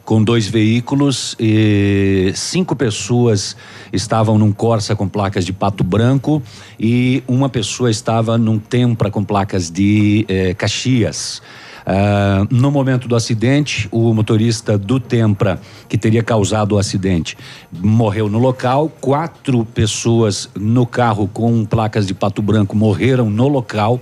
com 0.06 0.24
dois 0.24 0.48
veículos 0.48 1.36
e 1.40 2.32
cinco 2.36 2.76
pessoas 2.76 3.56
estavam 3.92 4.38
num 4.38 4.52
Corsa 4.52 4.96
com 4.96 5.08
placas 5.08 5.46
de 5.46 5.54
pato 5.54 5.84
branco 5.84 6.42
e 6.80 7.24
uma 7.28 7.50
pessoa 7.50 7.90
estava 7.90 8.38
num 8.38 8.60
Tempra 8.60 9.10
com 9.10 9.24
placas 9.24 9.70
de 9.70 10.26
eh, 10.28 10.54
Caxias. 10.54 11.42
Ah, 11.86 12.48
no 12.50 12.72
momento 12.72 13.08
do 13.08 13.16
acidente, 13.16 13.88
o 13.92 14.14
motorista 14.14 14.78
do 14.78 15.00
Tempra, 15.00 15.60
que 15.90 15.98
teria 15.98 16.24
causado 16.24 16.74
o 16.74 16.78
acidente, 16.78 17.38
morreu 17.72 18.30
no 18.30 18.40
local. 18.40 18.90
Quatro 19.02 19.66
pessoas 19.66 20.50
no 20.56 20.86
carro 20.86 21.28
com 21.28 21.66
placas 21.66 22.08
de 22.08 22.14
pato 22.14 22.42
branco 22.42 22.76
morreram 22.76 23.30
no 23.30 23.48
local. 23.48 24.00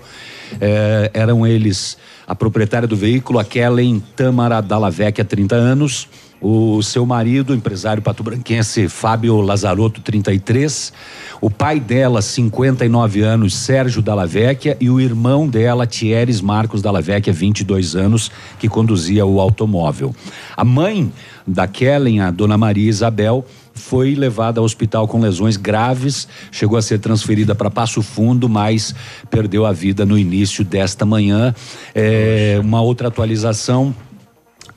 Eh, 0.60 1.11
eram 1.14 1.48
eles 1.48 1.98
a 2.32 2.36
proprietária 2.36 2.88
do 2.88 2.95
veículo, 2.95 3.40
a 3.40 3.44
Kellen 3.44 4.02
Tamara 4.16 4.62
Dallavecchia, 4.62 5.26
30 5.26 5.53
anos. 5.53 6.08
O 6.40 6.82
seu 6.82 7.06
marido, 7.06 7.53
empresário 7.53 8.02
patobranquense 8.02 8.88
Fábio 8.88 9.41
Lazarotto, 9.41 9.99
33. 9.99 10.94
O 11.41 11.52
pai 11.52 11.78
dela, 11.78 12.22
59 12.22 13.20
anos, 13.20 13.53
Sérgio 13.53 14.02
Dallavecchia. 14.02 14.78
E 14.80 14.90
o 14.90 15.02
irmão 15.02 15.45
dela, 15.45 15.86
Thieres 15.86 16.40
Marcos 16.40 16.82
Dallavecchia, 16.82 17.34
22 17.34 17.98
anos, 17.98 18.32
que 18.58 18.70
conduzia 18.70 19.26
o 19.26 19.41
automóvel. 19.41 20.16
A 20.56 20.64
mãe 20.64 21.12
da 21.45 21.68
Kellen, 21.68 22.22
a 22.22 22.32
dona 22.32 22.58
Maria 22.58 22.90
Isabel, 22.90 23.45
foi 23.91 24.15
levada 24.15 24.61
ao 24.61 24.63
hospital 24.65 25.05
com 25.05 25.19
lesões 25.19 25.57
graves, 25.57 26.26
chegou 26.49 26.77
a 26.77 26.81
ser 26.81 26.97
transferida 26.97 27.53
para 27.53 27.69
Passo 27.69 28.01
Fundo, 28.01 28.47
mas 28.47 28.95
perdeu 29.30 29.65
a 29.65 29.73
vida 29.73 30.05
no 30.05 30.18
início 30.18 30.63
desta 30.63 31.05
manhã. 31.05 31.53
É, 31.93 32.57
uma 32.63 32.81
outra 32.81 33.09
atualização 33.09 33.93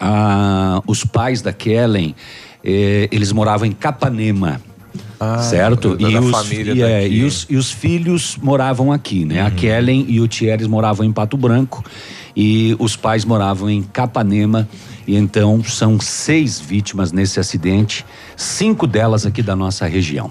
ah, 0.01 0.83
os 0.85 1.05
pais 1.05 1.41
da 1.41 1.53
Kellen, 1.53 2.13
eh, 2.65 3.09
eles 3.13 3.31
moravam 3.31 3.69
em 3.69 3.73
Capanema. 3.73 4.61
certo? 5.43 5.97
da- 5.97 6.09
da 6.11 6.21
família 6.33 6.75
e, 6.75 6.83
é, 6.83 7.09
e 7.09 7.23
os, 7.23 7.47
e 7.49 7.57
os 7.57 7.71
filhos 7.71 8.37
moravam 8.43 8.91
aqui, 8.93 9.25
né? 9.25 9.43
A 9.43 9.51
Kellen 9.51 10.05
e 10.09 10.21
o 10.21 10.27
Thieres 10.27 10.67
moravam 10.67 11.07
em 11.07 11.13
Pato 11.13 11.37
Branco 11.37 11.85
e 12.37 12.77
os 12.79 12.97
pais 12.97 13.25
moravam 13.25 13.69
em 13.71 13.83
Capanema. 13.83 14.69
E 15.07 15.17
então 15.17 15.63
são 15.63 16.01
seis 16.01 16.59
vítimas 16.59 17.13
nesse 17.13 17.39
acidente, 17.39 18.05
cinco 18.37 18.87
delas 18.87 19.27
aqui 19.27 19.43
da 19.43 19.55
nossa 19.55 19.87
região. 19.87 20.31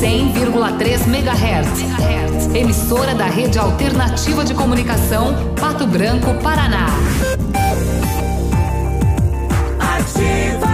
100,3 0.01 1.07
MHz. 1.07 2.55
Emissora 2.55 3.15
da 3.15 3.27
Rede 3.27 3.59
Alternativa 3.59 4.43
de 4.45 4.55
Comunicação, 4.55 5.55
Pato 5.61 5.87
Branco, 5.87 6.33
Paraná. 6.43 6.87
see 10.15 10.74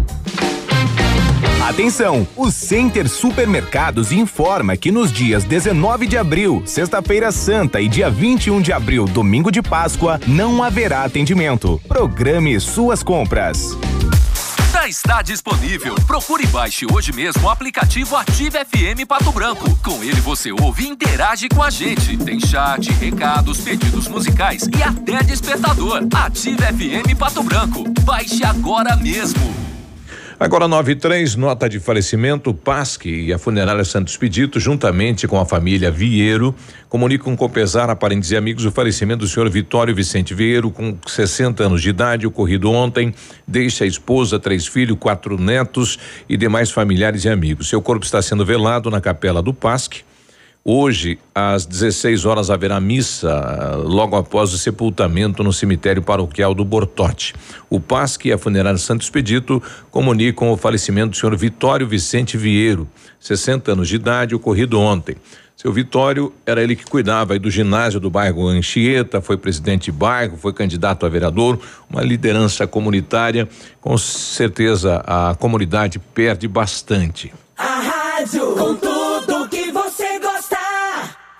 Atenção! 1.61 2.27
O 2.35 2.49
Center 2.49 3.07
Supermercados 3.07 4.11
informa 4.11 4.75
que 4.75 4.91
nos 4.91 5.11
dias 5.11 5.43
19 5.43 6.07
de 6.07 6.17
abril, 6.17 6.63
sexta-feira 6.65 7.31
santa 7.31 7.79
e 7.79 7.87
dia 7.87 8.09
21 8.09 8.61
de 8.61 8.73
abril, 8.73 9.05
domingo 9.05 9.51
de 9.51 9.61
Páscoa, 9.61 10.19
não 10.27 10.63
haverá 10.63 11.03
atendimento. 11.03 11.79
Programe 11.87 12.59
suas 12.59 13.03
compras. 13.03 13.77
Já 14.73 14.87
está 14.87 15.21
disponível. 15.21 15.93
Procure 16.07 16.43
e 16.43 16.47
baixe 16.47 16.87
hoje 16.91 17.13
mesmo 17.13 17.45
o 17.45 17.49
aplicativo 17.49 18.15
Ative 18.15 18.57
FM 18.65 19.05
Pato 19.07 19.31
Branco. 19.31 19.69
Com 19.83 20.03
ele 20.03 20.19
você 20.19 20.51
ouve 20.51 20.85
e 20.85 20.89
interage 20.89 21.47
com 21.47 21.61
a 21.61 21.69
gente. 21.69 22.17
Tem 22.17 22.39
chat, 22.39 22.91
recados, 22.93 23.59
pedidos 23.59 24.07
musicais 24.07 24.67
e 24.75 24.81
até 24.81 25.23
despertador. 25.23 26.07
Ative 26.11 26.57
FM 26.57 27.15
Pato 27.17 27.43
Branco. 27.43 27.83
Baixe 28.01 28.43
agora 28.43 28.95
mesmo. 28.95 29.60
Agora 30.41 30.67
93, 30.67 31.35
nota 31.35 31.69
de 31.69 31.79
falecimento, 31.79 32.51
PASC 32.51 33.05
e 33.05 33.31
a 33.31 33.37
funerária 33.37 33.85
Santos 33.85 34.17
Pedito, 34.17 34.59
juntamente 34.59 35.27
com 35.27 35.39
a 35.39 35.45
família 35.45 35.91
Vieiro, 35.91 36.55
comunicam 36.89 37.35
com 37.35 37.47
pesar 37.47 37.91
a 37.91 37.95
parentes 37.95 38.31
e 38.31 38.35
amigos 38.35 38.65
o 38.65 38.71
falecimento 38.71 39.19
do 39.19 39.27
senhor 39.27 39.47
Vitório 39.51 39.93
Vicente 39.93 40.33
Vieiro, 40.33 40.71
com 40.71 40.97
60 41.05 41.63
anos 41.63 41.79
de 41.79 41.89
idade, 41.91 42.25
ocorrido 42.25 42.71
ontem. 42.71 43.13
Deixa 43.47 43.83
a 43.83 43.87
esposa, 43.87 44.39
três 44.39 44.65
filhos, 44.65 44.97
quatro 44.99 45.37
netos 45.37 45.99
e 46.27 46.35
demais 46.35 46.71
familiares 46.71 47.23
e 47.23 47.29
amigos. 47.29 47.69
Seu 47.69 47.79
corpo 47.79 48.03
está 48.03 48.19
sendo 48.19 48.43
velado 48.43 48.89
na 48.89 48.99
capela 48.99 49.43
do 49.43 49.53
PASC. 49.53 50.03
Hoje, 50.63 51.17
às 51.33 51.65
16 51.65 52.23
horas, 52.23 52.51
haverá 52.51 52.79
missa 52.79 53.75
logo 53.77 54.15
após 54.15 54.53
o 54.53 54.59
sepultamento 54.59 55.43
no 55.43 55.51
cemitério 55.51 56.03
paroquial 56.03 56.53
do 56.53 56.63
Bortote. 56.63 57.33
O 57.67 57.79
PASC 57.79 58.25
e 58.25 58.31
a 58.31 58.37
funerária 58.37 58.77
Santo 58.77 59.01
Expedito 59.01 59.61
comunicam 59.89 60.51
o 60.51 60.57
falecimento 60.57 61.09
do 61.09 61.17
senhor 61.17 61.35
Vitório 61.35 61.87
Vicente 61.87 62.37
Vieiro, 62.37 62.87
60 63.19 63.71
anos 63.71 63.87
de 63.87 63.95
idade, 63.95 64.35
ocorrido 64.35 64.79
ontem. 64.79 65.15
Seu 65.57 65.73
Vitório 65.73 66.31
era 66.45 66.61
ele 66.61 66.75
que 66.75 66.85
cuidava 66.85 67.37
do 67.39 67.49
ginásio 67.49 67.99
do 67.99 68.11
bairro 68.11 68.47
Anchieta, 68.47 69.19
foi 69.19 69.37
presidente 69.37 69.85
de 69.85 69.91
bairro, 69.91 70.37
foi 70.37 70.53
candidato 70.53 71.07
a 71.07 71.09
vereador, 71.09 71.59
uma 71.89 72.03
liderança 72.03 72.67
comunitária. 72.67 73.49
Com 73.79 73.97
certeza 73.97 75.03
a 75.07 75.35
comunidade 75.35 75.97
perde 75.97 76.47
bastante. 76.47 77.33
A 77.57 77.79
rádio 77.79 78.55
com 78.55 78.75
tudo. 78.75 79.00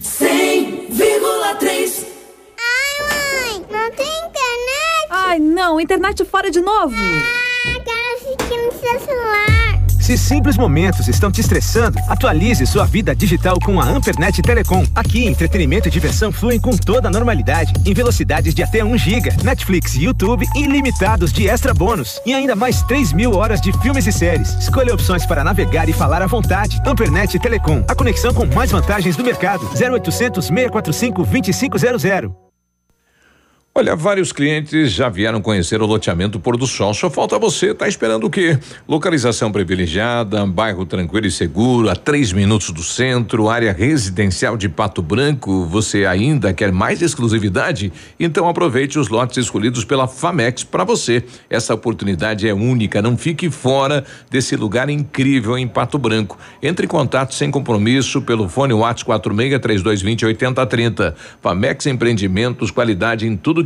100,3 0.00 2.06
Ai, 2.58 2.98
mãe, 3.08 3.66
não 3.70 3.90
tem 3.90 4.06
internet? 4.06 5.06
Ai, 5.10 5.38
não, 5.38 5.78
internet 5.80 6.24
fora 6.24 6.50
de 6.50 6.60
novo. 6.60 6.94
Ah, 6.94 7.80
quero 7.84 8.14
assistir 8.16 8.58
no 8.64 8.72
seu 8.72 8.98
celular. 9.00 9.65
Se 10.06 10.16
simples 10.16 10.56
momentos 10.56 11.08
estão 11.08 11.32
te 11.32 11.40
estressando, 11.40 11.98
atualize 12.06 12.64
sua 12.64 12.86
vida 12.86 13.12
digital 13.12 13.58
com 13.58 13.80
a 13.80 13.84
Ampernet 13.84 14.40
Telecom. 14.40 14.84
Aqui, 14.94 15.26
entretenimento 15.26 15.88
e 15.88 15.90
diversão 15.90 16.30
fluem 16.30 16.60
com 16.60 16.76
toda 16.76 17.08
a 17.08 17.10
normalidade, 17.10 17.72
em 17.84 17.92
velocidades 17.92 18.54
de 18.54 18.62
até 18.62 18.84
1 18.84 18.96
GB, 18.96 19.30
Netflix 19.42 19.96
e 19.96 20.04
YouTube 20.04 20.46
ilimitados 20.54 21.32
de 21.32 21.48
extra 21.48 21.74
bônus 21.74 22.20
e 22.24 22.32
ainda 22.32 22.54
mais 22.54 22.82
3 22.82 23.12
mil 23.14 23.34
horas 23.34 23.60
de 23.60 23.72
filmes 23.80 24.06
e 24.06 24.12
séries. 24.12 24.50
Escolha 24.60 24.94
opções 24.94 25.26
para 25.26 25.42
navegar 25.42 25.88
e 25.88 25.92
falar 25.92 26.22
à 26.22 26.28
vontade. 26.28 26.80
Ampernet 26.86 27.36
Telecom, 27.40 27.84
a 27.88 27.94
conexão 27.96 28.32
com 28.32 28.46
mais 28.46 28.70
vantagens 28.70 29.16
do 29.16 29.24
mercado. 29.24 29.68
0800 29.74 30.44
645 30.46 31.24
2500. 31.24 32.45
Olha, 33.78 33.94
vários 33.94 34.32
clientes 34.32 34.90
já 34.90 35.10
vieram 35.10 35.38
conhecer 35.42 35.82
o 35.82 35.86
loteamento 35.86 36.40
Pôr 36.40 36.56
do 36.56 36.66
Sol. 36.66 36.94
Só 36.94 37.10
falta 37.10 37.38
você. 37.38 37.74
Tá 37.74 37.86
esperando 37.86 38.24
o 38.24 38.30
quê? 38.30 38.58
Localização 38.88 39.52
privilegiada, 39.52 40.46
bairro 40.46 40.86
tranquilo 40.86 41.26
e 41.26 41.30
seguro, 41.30 41.90
a 41.90 41.94
três 41.94 42.32
minutos 42.32 42.70
do 42.70 42.82
centro, 42.82 43.50
área 43.50 43.74
residencial 43.74 44.56
de 44.56 44.66
Pato 44.66 45.02
Branco. 45.02 45.66
Você 45.66 46.06
ainda 46.06 46.54
quer 46.54 46.72
mais 46.72 47.02
exclusividade? 47.02 47.92
Então 48.18 48.48
aproveite 48.48 48.98
os 48.98 49.10
lotes 49.10 49.36
escolhidos 49.36 49.84
pela 49.84 50.08
Famex 50.08 50.64
para 50.64 50.82
você. 50.82 51.22
Essa 51.50 51.74
oportunidade 51.74 52.48
é 52.48 52.54
única. 52.54 53.02
Não 53.02 53.14
fique 53.14 53.50
fora 53.50 54.06
desse 54.30 54.56
lugar 54.56 54.88
incrível 54.88 55.58
em 55.58 55.68
Pato 55.68 55.98
Branco. 55.98 56.38
Entre 56.62 56.86
em 56.86 56.88
contato 56.88 57.34
sem 57.34 57.50
compromisso 57.50 58.22
pelo 58.22 58.48
fone 58.48 58.72
WhatsApp 58.72 59.04
46 59.04 59.60
3220 59.60 60.24
8030. 60.24 61.14
Famex 61.42 61.84
Empreendimentos, 61.84 62.70
qualidade 62.70 63.26
em 63.26 63.36
tudo 63.36 63.65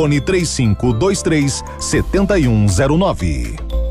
Fone 0.01 0.19
3523 0.19 1.61
7109. 1.77 3.90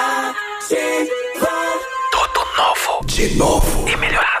04001244/2019. 0.01 1.79
Tudo 2.11 2.41
novo. 2.57 3.05
De 3.05 3.35
novo. 3.35 3.87
E 3.87 3.95
melhorado. 3.97 4.40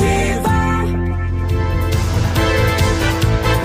Ativa. 0.00 0.50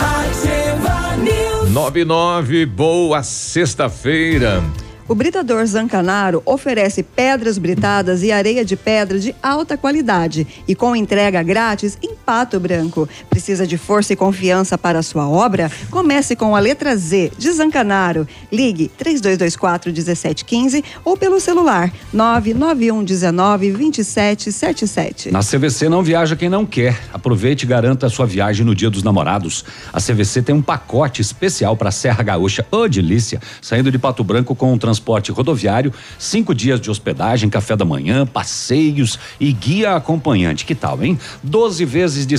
Ativa 0.01 1.15
News. 1.17 1.71
99, 1.71 2.65
boa 2.65 3.23
sexta-feira. 3.23 4.61
O 5.07 5.13
Britador 5.13 5.63
Zancanaro 5.67 6.41
oferece 6.47 7.03
pedras 7.03 7.59
britadas 7.59 8.23
e 8.23 8.31
areia 8.31 8.65
de 8.65 8.75
pedra 8.75 9.19
de 9.19 9.35
alta 9.41 9.77
qualidade 9.77 10.47
e 10.67 10.73
com 10.73 10.95
entrega 10.95 11.43
grátis 11.43 11.95
em 12.01 12.15
Pato 12.15 12.59
Branco. 12.59 13.07
Precisa 13.29 13.67
de 13.67 13.77
força 13.77 14.13
e 14.13 14.15
confiança 14.15 14.79
para 14.79 15.03
sua 15.03 15.29
obra? 15.29 15.71
Comece 15.91 16.35
com 16.35 16.55
a 16.55 16.59
letra 16.59 16.97
Z 16.97 17.31
de 17.37 17.51
Zancanaro. 17.51 18.27
Ligue 18.51 18.89
3224 18.97 19.91
1715 19.91 20.83
ou 21.03 21.15
pelo 21.15 21.39
celular 21.39 21.93
991 22.11 23.03
19 23.03 23.73
2777. 23.73 25.29
Na 25.29 25.41
CVC 25.41 25.87
não 25.87 26.01
viaja 26.01 26.35
quem 26.35 26.49
não 26.49 26.65
quer. 26.65 26.99
Aproveite 27.13 27.63
e 27.63 27.67
garanta 27.67 28.07
a 28.07 28.09
sua 28.09 28.25
viagem 28.25 28.65
no 28.65 28.73
Dia 28.73 28.89
dos 28.89 29.03
Namorados. 29.03 29.63
A 29.93 30.01
CVC 30.01 30.41
tem 30.41 30.55
um 30.55 30.63
pacote 30.63 31.21
especial 31.21 31.77
para 31.77 31.91
Serra 31.91 32.23
Gaúcha. 32.23 32.65
Ô, 32.71 32.87
delícia! 32.87 33.39
Saindo 33.61 33.91
de 33.91 33.99
Pato 33.99 34.23
Branco 34.23 34.55
com 34.55 34.73
um 34.73 34.79
transporte 34.79 34.94
rodoviário, 35.31 35.93
cinco 36.17 36.53
dias 36.53 36.79
de 36.79 36.89
hospedagem, 36.89 37.49
café 37.49 37.75
da 37.75 37.85
manhã, 37.85 38.25
passeios 38.25 39.19
e 39.39 39.51
guia 39.51 39.95
acompanhante. 39.95 40.65
Que 40.65 40.75
tal, 40.75 41.03
hein? 41.03 41.19
12 41.43 41.85
vezes 41.85 42.25
de 42.25 42.37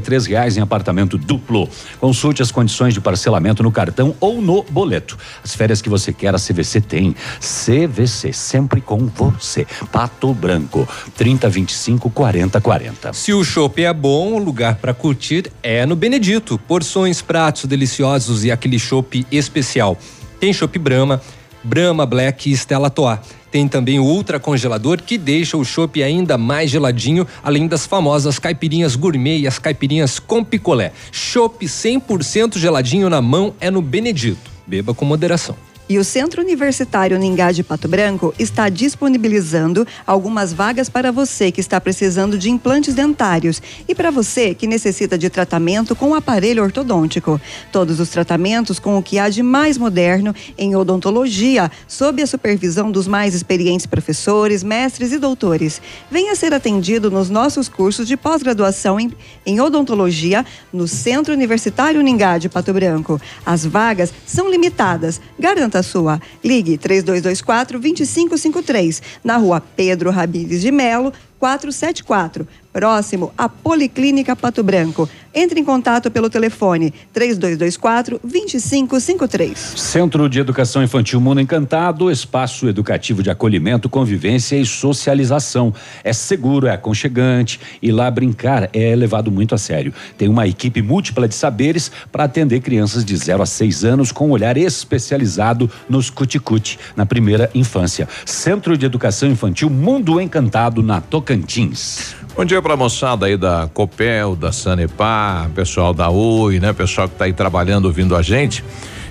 três 0.00 0.26
reais 0.26 0.56
em 0.56 0.60
apartamento 0.60 1.16
duplo. 1.18 1.68
Consulte 2.00 2.42
as 2.42 2.50
condições 2.50 2.94
de 2.94 3.00
parcelamento 3.00 3.62
no 3.62 3.70
cartão 3.70 4.14
ou 4.20 4.40
no 4.40 4.62
boleto. 4.64 5.18
As 5.42 5.54
férias 5.54 5.82
que 5.82 5.88
você 5.88 6.12
quer, 6.12 6.34
a 6.34 6.38
CVC 6.38 6.80
tem. 6.80 7.14
CVC, 7.40 8.32
sempre 8.32 8.80
com 8.80 9.06
você. 9.06 9.66
Pato 9.92 10.32
Branco, 10.32 10.88
30 11.16 11.48
25 11.48 12.10
40 12.10 12.60
40. 12.60 13.12
Se 13.12 13.32
o 13.32 13.44
chopp 13.44 13.82
é 13.82 13.92
bom, 13.92 14.34
o 14.34 14.38
lugar 14.38 14.76
para 14.76 14.94
curtir 14.94 15.50
é 15.62 15.84
no 15.86 15.96
Benedito. 15.96 16.58
Porções, 16.58 17.22
pratos 17.22 17.64
deliciosos 17.64 18.44
e 18.44 18.50
aquele 18.50 18.78
chopp 18.78 19.26
especial. 19.30 19.96
Tem 20.40 20.52
chopp 20.52 20.78
Brahma, 20.78 21.20
Brahma 21.62 22.06
Black 22.06 22.50
e 22.50 22.52
Stella 22.52 22.90
Toa. 22.90 23.20
Tem 23.50 23.66
também 23.66 23.98
o 23.98 24.04
ultra 24.04 24.38
congelador 24.38 25.02
que 25.02 25.16
deixa 25.16 25.56
o 25.56 25.64
chopp 25.64 26.02
ainda 26.02 26.36
mais 26.36 26.70
geladinho, 26.70 27.26
além 27.42 27.66
das 27.66 27.86
famosas 27.86 28.38
caipirinhas 28.38 28.94
gourmet 28.94 29.38
e 29.38 29.46
as 29.46 29.58
caipirinhas 29.58 30.18
com 30.18 30.44
picolé. 30.44 30.92
Chopp 31.10 31.64
100% 31.64 32.58
geladinho 32.58 33.08
na 33.08 33.22
mão 33.22 33.54
é 33.60 33.70
no 33.70 33.80
Benedito. 33.80 34.50
Beba 34.66 34.92
com 34.92 35.04
moderação. 35.04 35.67
E 35.88 35.98
o 35.98 36.04
Centro 36.04 36.42
Universitário 36.42 37.18
Ningá 37.18 37.50
de 37.50 37.62
Pato 37.62 37.88
Branco 37.88 38.34
está 38.38 38.68
disponibilizando 38.68 39.86
algumas 40.06 40.52
vagas 40.52 40.90
para 40.90 41.10
você 41.10 41.50
que 41.50 41.62
está 41.62 41.80
precisando 41.80 42.36
de 42.36 42.50
implantes 42.50 42.94
dentários 42.94 43.62
e 43.88 43.94
para 43.94 44.10
você 44.10 44.54
que 44.54 44.66
necessita 44.66 45.16
de 45.16 45.30
tratamento 45.30 45.96
com 45.96 46.14
aparelho 46.14 46.62
ortodôntico. 46.62 47.40
Todos 47.72 48.00
os 48.00 48.10
tratamentos 48.10 48.78
com 48.78 48.98
o 48.98 49.02
que 49.02 49.18
há 49.18 49.30
de 49.30 49.42
mais 49.42 49.78
moderno 49.78 50.34
em 50.58 50.76
odontologia, 50.76 51.70
sob 51.86 52.22
a 52.22 52.26
supervisão 52.26 52.90
dos 52.90 53.08
mais 53.08 53.34
experientes 53.34 53.86
professores, 53.86 54.62
mestres 54.62 55.10
e 55.12 55.18
doutores. 55.18 55.80
Venha 56.10 56.36
ser 56.36 56.52
atendido 56.52 57.10
nos 57.10 57.30
nossos 57.30 57.66
cursos 57.66 58.06
de 58.06 58.14
pós-graduação 58.14 59.00
em, 59.00 59.10
em 59.46 59.58
odontologia 59.58 60.44
no 60.70 60.86
Centro 60.86 61.32
Universitário 61.32 62.02
Ningá 62.02 62.36
de 62.36 62.50
Pato 62.50 62.74
Branco. 62.74 63.18
As 63.46 63.64
vagas 63.64 64.12
são 64.26 64.50
limitadas. 64.50 65.18
Garanta 65.38 65.77
sua. 65.82 66.20
Ligue 66.42 66.76
3224 66.78 67.78
2553 67.78 69.02
na 69.22 69.36
rua 69.36 69.60
Pedro 69.60 70.10
Rabires 70.10 70.62
de 70.62 70.70
Melo, 70.70 71.12
474. 71.38 72.46
Próximo 72.72 73.32
à 73.36 73.48
Policlínica 73.48 74.36
Pato 74.36 74.62
Branco. 74.62 75.08
Entre 75.34 75.60
em 75.60 75.64
contato 75.64 76.10
pelo 76.10 76.28
telefone 76.28 76.92
3224 77.12 78.20
2553. 78.24 79.58
Centro 79.76 80.28
de 80.28 80.40
Educação 80.40 80.82
Infantil 80.82 81.20
Mundo 81.20 81.40
Encantado, 81.40 82.10
espaço 82.10 82.68
educativo 82.68 83.22
de 83.22 83.30
acolhimento, 83.30 83.88
convivência 83.88 84.56
e 84.56 84.66
socialização. 84.66 85.72
É 86.02 86.12
seguro, 86.12 86.66
é 86.66 86.72
aconchegante 86.72 87.60
e 87.80 87.92
lá 87.92 88.10
brincar 88.10 88.68
é 88.72 88.96
levado 88.96 89.30
muito 89.30 89.54
a 89.54 89.58
sério. 89.58 89.92
Tem 90.16 90.28
uma 90.28 90.46
equipe 90.46 90.82
múltipla 90.82 91.28
de 91.28 91.34
saberes 91.34 91.90
para 92.10 92.24
atender 92.24 92.60
crianças 92.60 93.04
de 93.04 93.16
0 93.16 93.42
a 93.42 93.46
6 93.46 93.84
anos 93.84 94.10
com 94.10 94.28
um 94.28 94.30
olhar 94.32 94.56
especializado 94.56 95.70
nos 95.88 96.10
cuticute 96.10 96.78
na 96.96 97.06
primeira 97.06 97.50
infância. 97.54 98.08
Centro 98.24 98.76
de 98.76 98.86
Educação 98.86 99.28
Infantil 99.28 99.70
Mundo 99.70 100.20
Encantado 100.20 100.82
na 100.82 101.00
Tocantins. 101.00 102.17
Bom 102.38 102.44
dia 102.44 102.62
para 102.62 102.74
a 102.74 102.76
moçada 102.76 103.26
aí 103.26 103.36
da 103.36 103.68
Copel, 103.74 104.36
da 104.36 104.52
Sanepar, 104.52 105.50
pessoal 105.56 105.92
da 105.92 106.08
Oi, 106.08 106.60
né? 106.60 106.72
Pessoal 106.72 107.08
que 107.08 107.14
está 107.16 107.24
aí 107.24 107.32
trabalhando, 107.32 107.86
ouvindo 107.86 108.14
a 108.14 108.22
gente. 108.22 108.62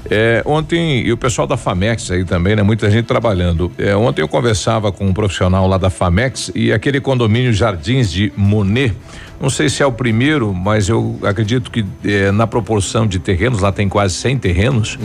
É, 0.10 0.42
ontem, 0.46 1.06
e 1.06 1.12
o 1.12 1.18
pessoal 1.18 1.46
da 1.46 1.58
Famex 1.58 2.10
aí 2.10 2.24
também, 2.24 2.56
né? 2.56 2.64
Muita 2.64 2.90
gente 2.90 3.04
trabalhando. 3.04 3.70
É, 3.78 3.94
ontem 3.98 4.22
eu 4.22 4.30
conversava 4.30 4.94
com 4.94 5.06
um 5.06 5.14
profissional 5.14 5.68
lá 5.68 5.78
da 5.78 5.90
Famex 5.90 6.54
e 6.56 6.72
aquele 6.72 7.02
condomínio 7.02 7.52
Jardins 7.52 8.10
de 8.10 8.32
Monet. 8.34 8.96
Não 9.40 9.50
sei 9.50 9.70
se 9.70 9.84
é 9.84 9.86
o 9.86 9.92
primeiro, 9.92 10.54
mas 10.54 10.90
eu 10.90 11.20
acredito 11.24 11.70
que 11.70 11.86
eh, 12.04 12.32
na 12.32 12.48
proporção 12.48 13.06
de 13.06 13.20
terrenos, 13.20 13.62
lá 13.62 13.72
tem 13.72 13.88
quase 13.88 14.16
100 14.16 14.38
terrenos, 14.40 15.00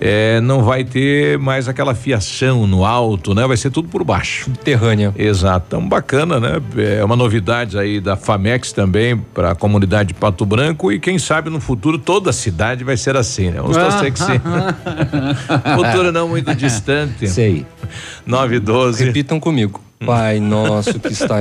eh, 0.00 0.40
não 0.42 0.62
vai 0.62 0.84
ter 0.84 1.38
mais 1.38 1.68
aquela 1.68 1.94
fiação 1.94 2.66
no 2.66 2.84
alto, 2.84 3.34
né? 3.34 3.46
Vai 3.46 3.56
ser 3.56 3.70
tudo 3.70 3.88
por 3.88 4.04
baixo. 4.04 4.44
Subterrânea. 4.44 5.14
Exato. 5.16 5.66
Então, 5.68 5.88
bacana, 5.88 6.38
né? 6.38 6.62
É 6.98 7.04
uma 7.04 7.16
novidade 7.16 7.78
aí 7.78 8.00
da 8.00 8.16
Famex 8.16 8.72
também 8.72 9.16
para 9.16 9.52
a 9.52 9.54
comunidade 9.54 10.08
de 10.08 10.14
Pato 10.14 10.44
Branco 10.44 10.92
e 10.92 11.00
quem 11.00 11.18
sabe 11.18 11.50
no 11.50 11.60
futuro 11.60 11.98
toda 11.98 12.30
a 12.30 12.32
cidade 12.32 12.84
vai 12.84 12.96
ser 12.96 13.16
assim, 13.16 13.50
né? 13.50 13.60
Vamos 13.60 13.76
torcer 13.76 14.12
que 14.12 14.18
sim. 14.18 14.40
futuro 15.76 16.12
não 16.12 16.28
muito 16.28 16.54
distante. 16.54 17.26
Sei. 17.28 17.66
9 18.26 18.56
e 18.56 18.60
12. 18.60 19.04
Repitam 19.04 19.40
comigo. 19.40 19.87
Pai 20.04 20.38
nosso 20.38 20.98
que 21.00 21.12
está. 21.12 21.36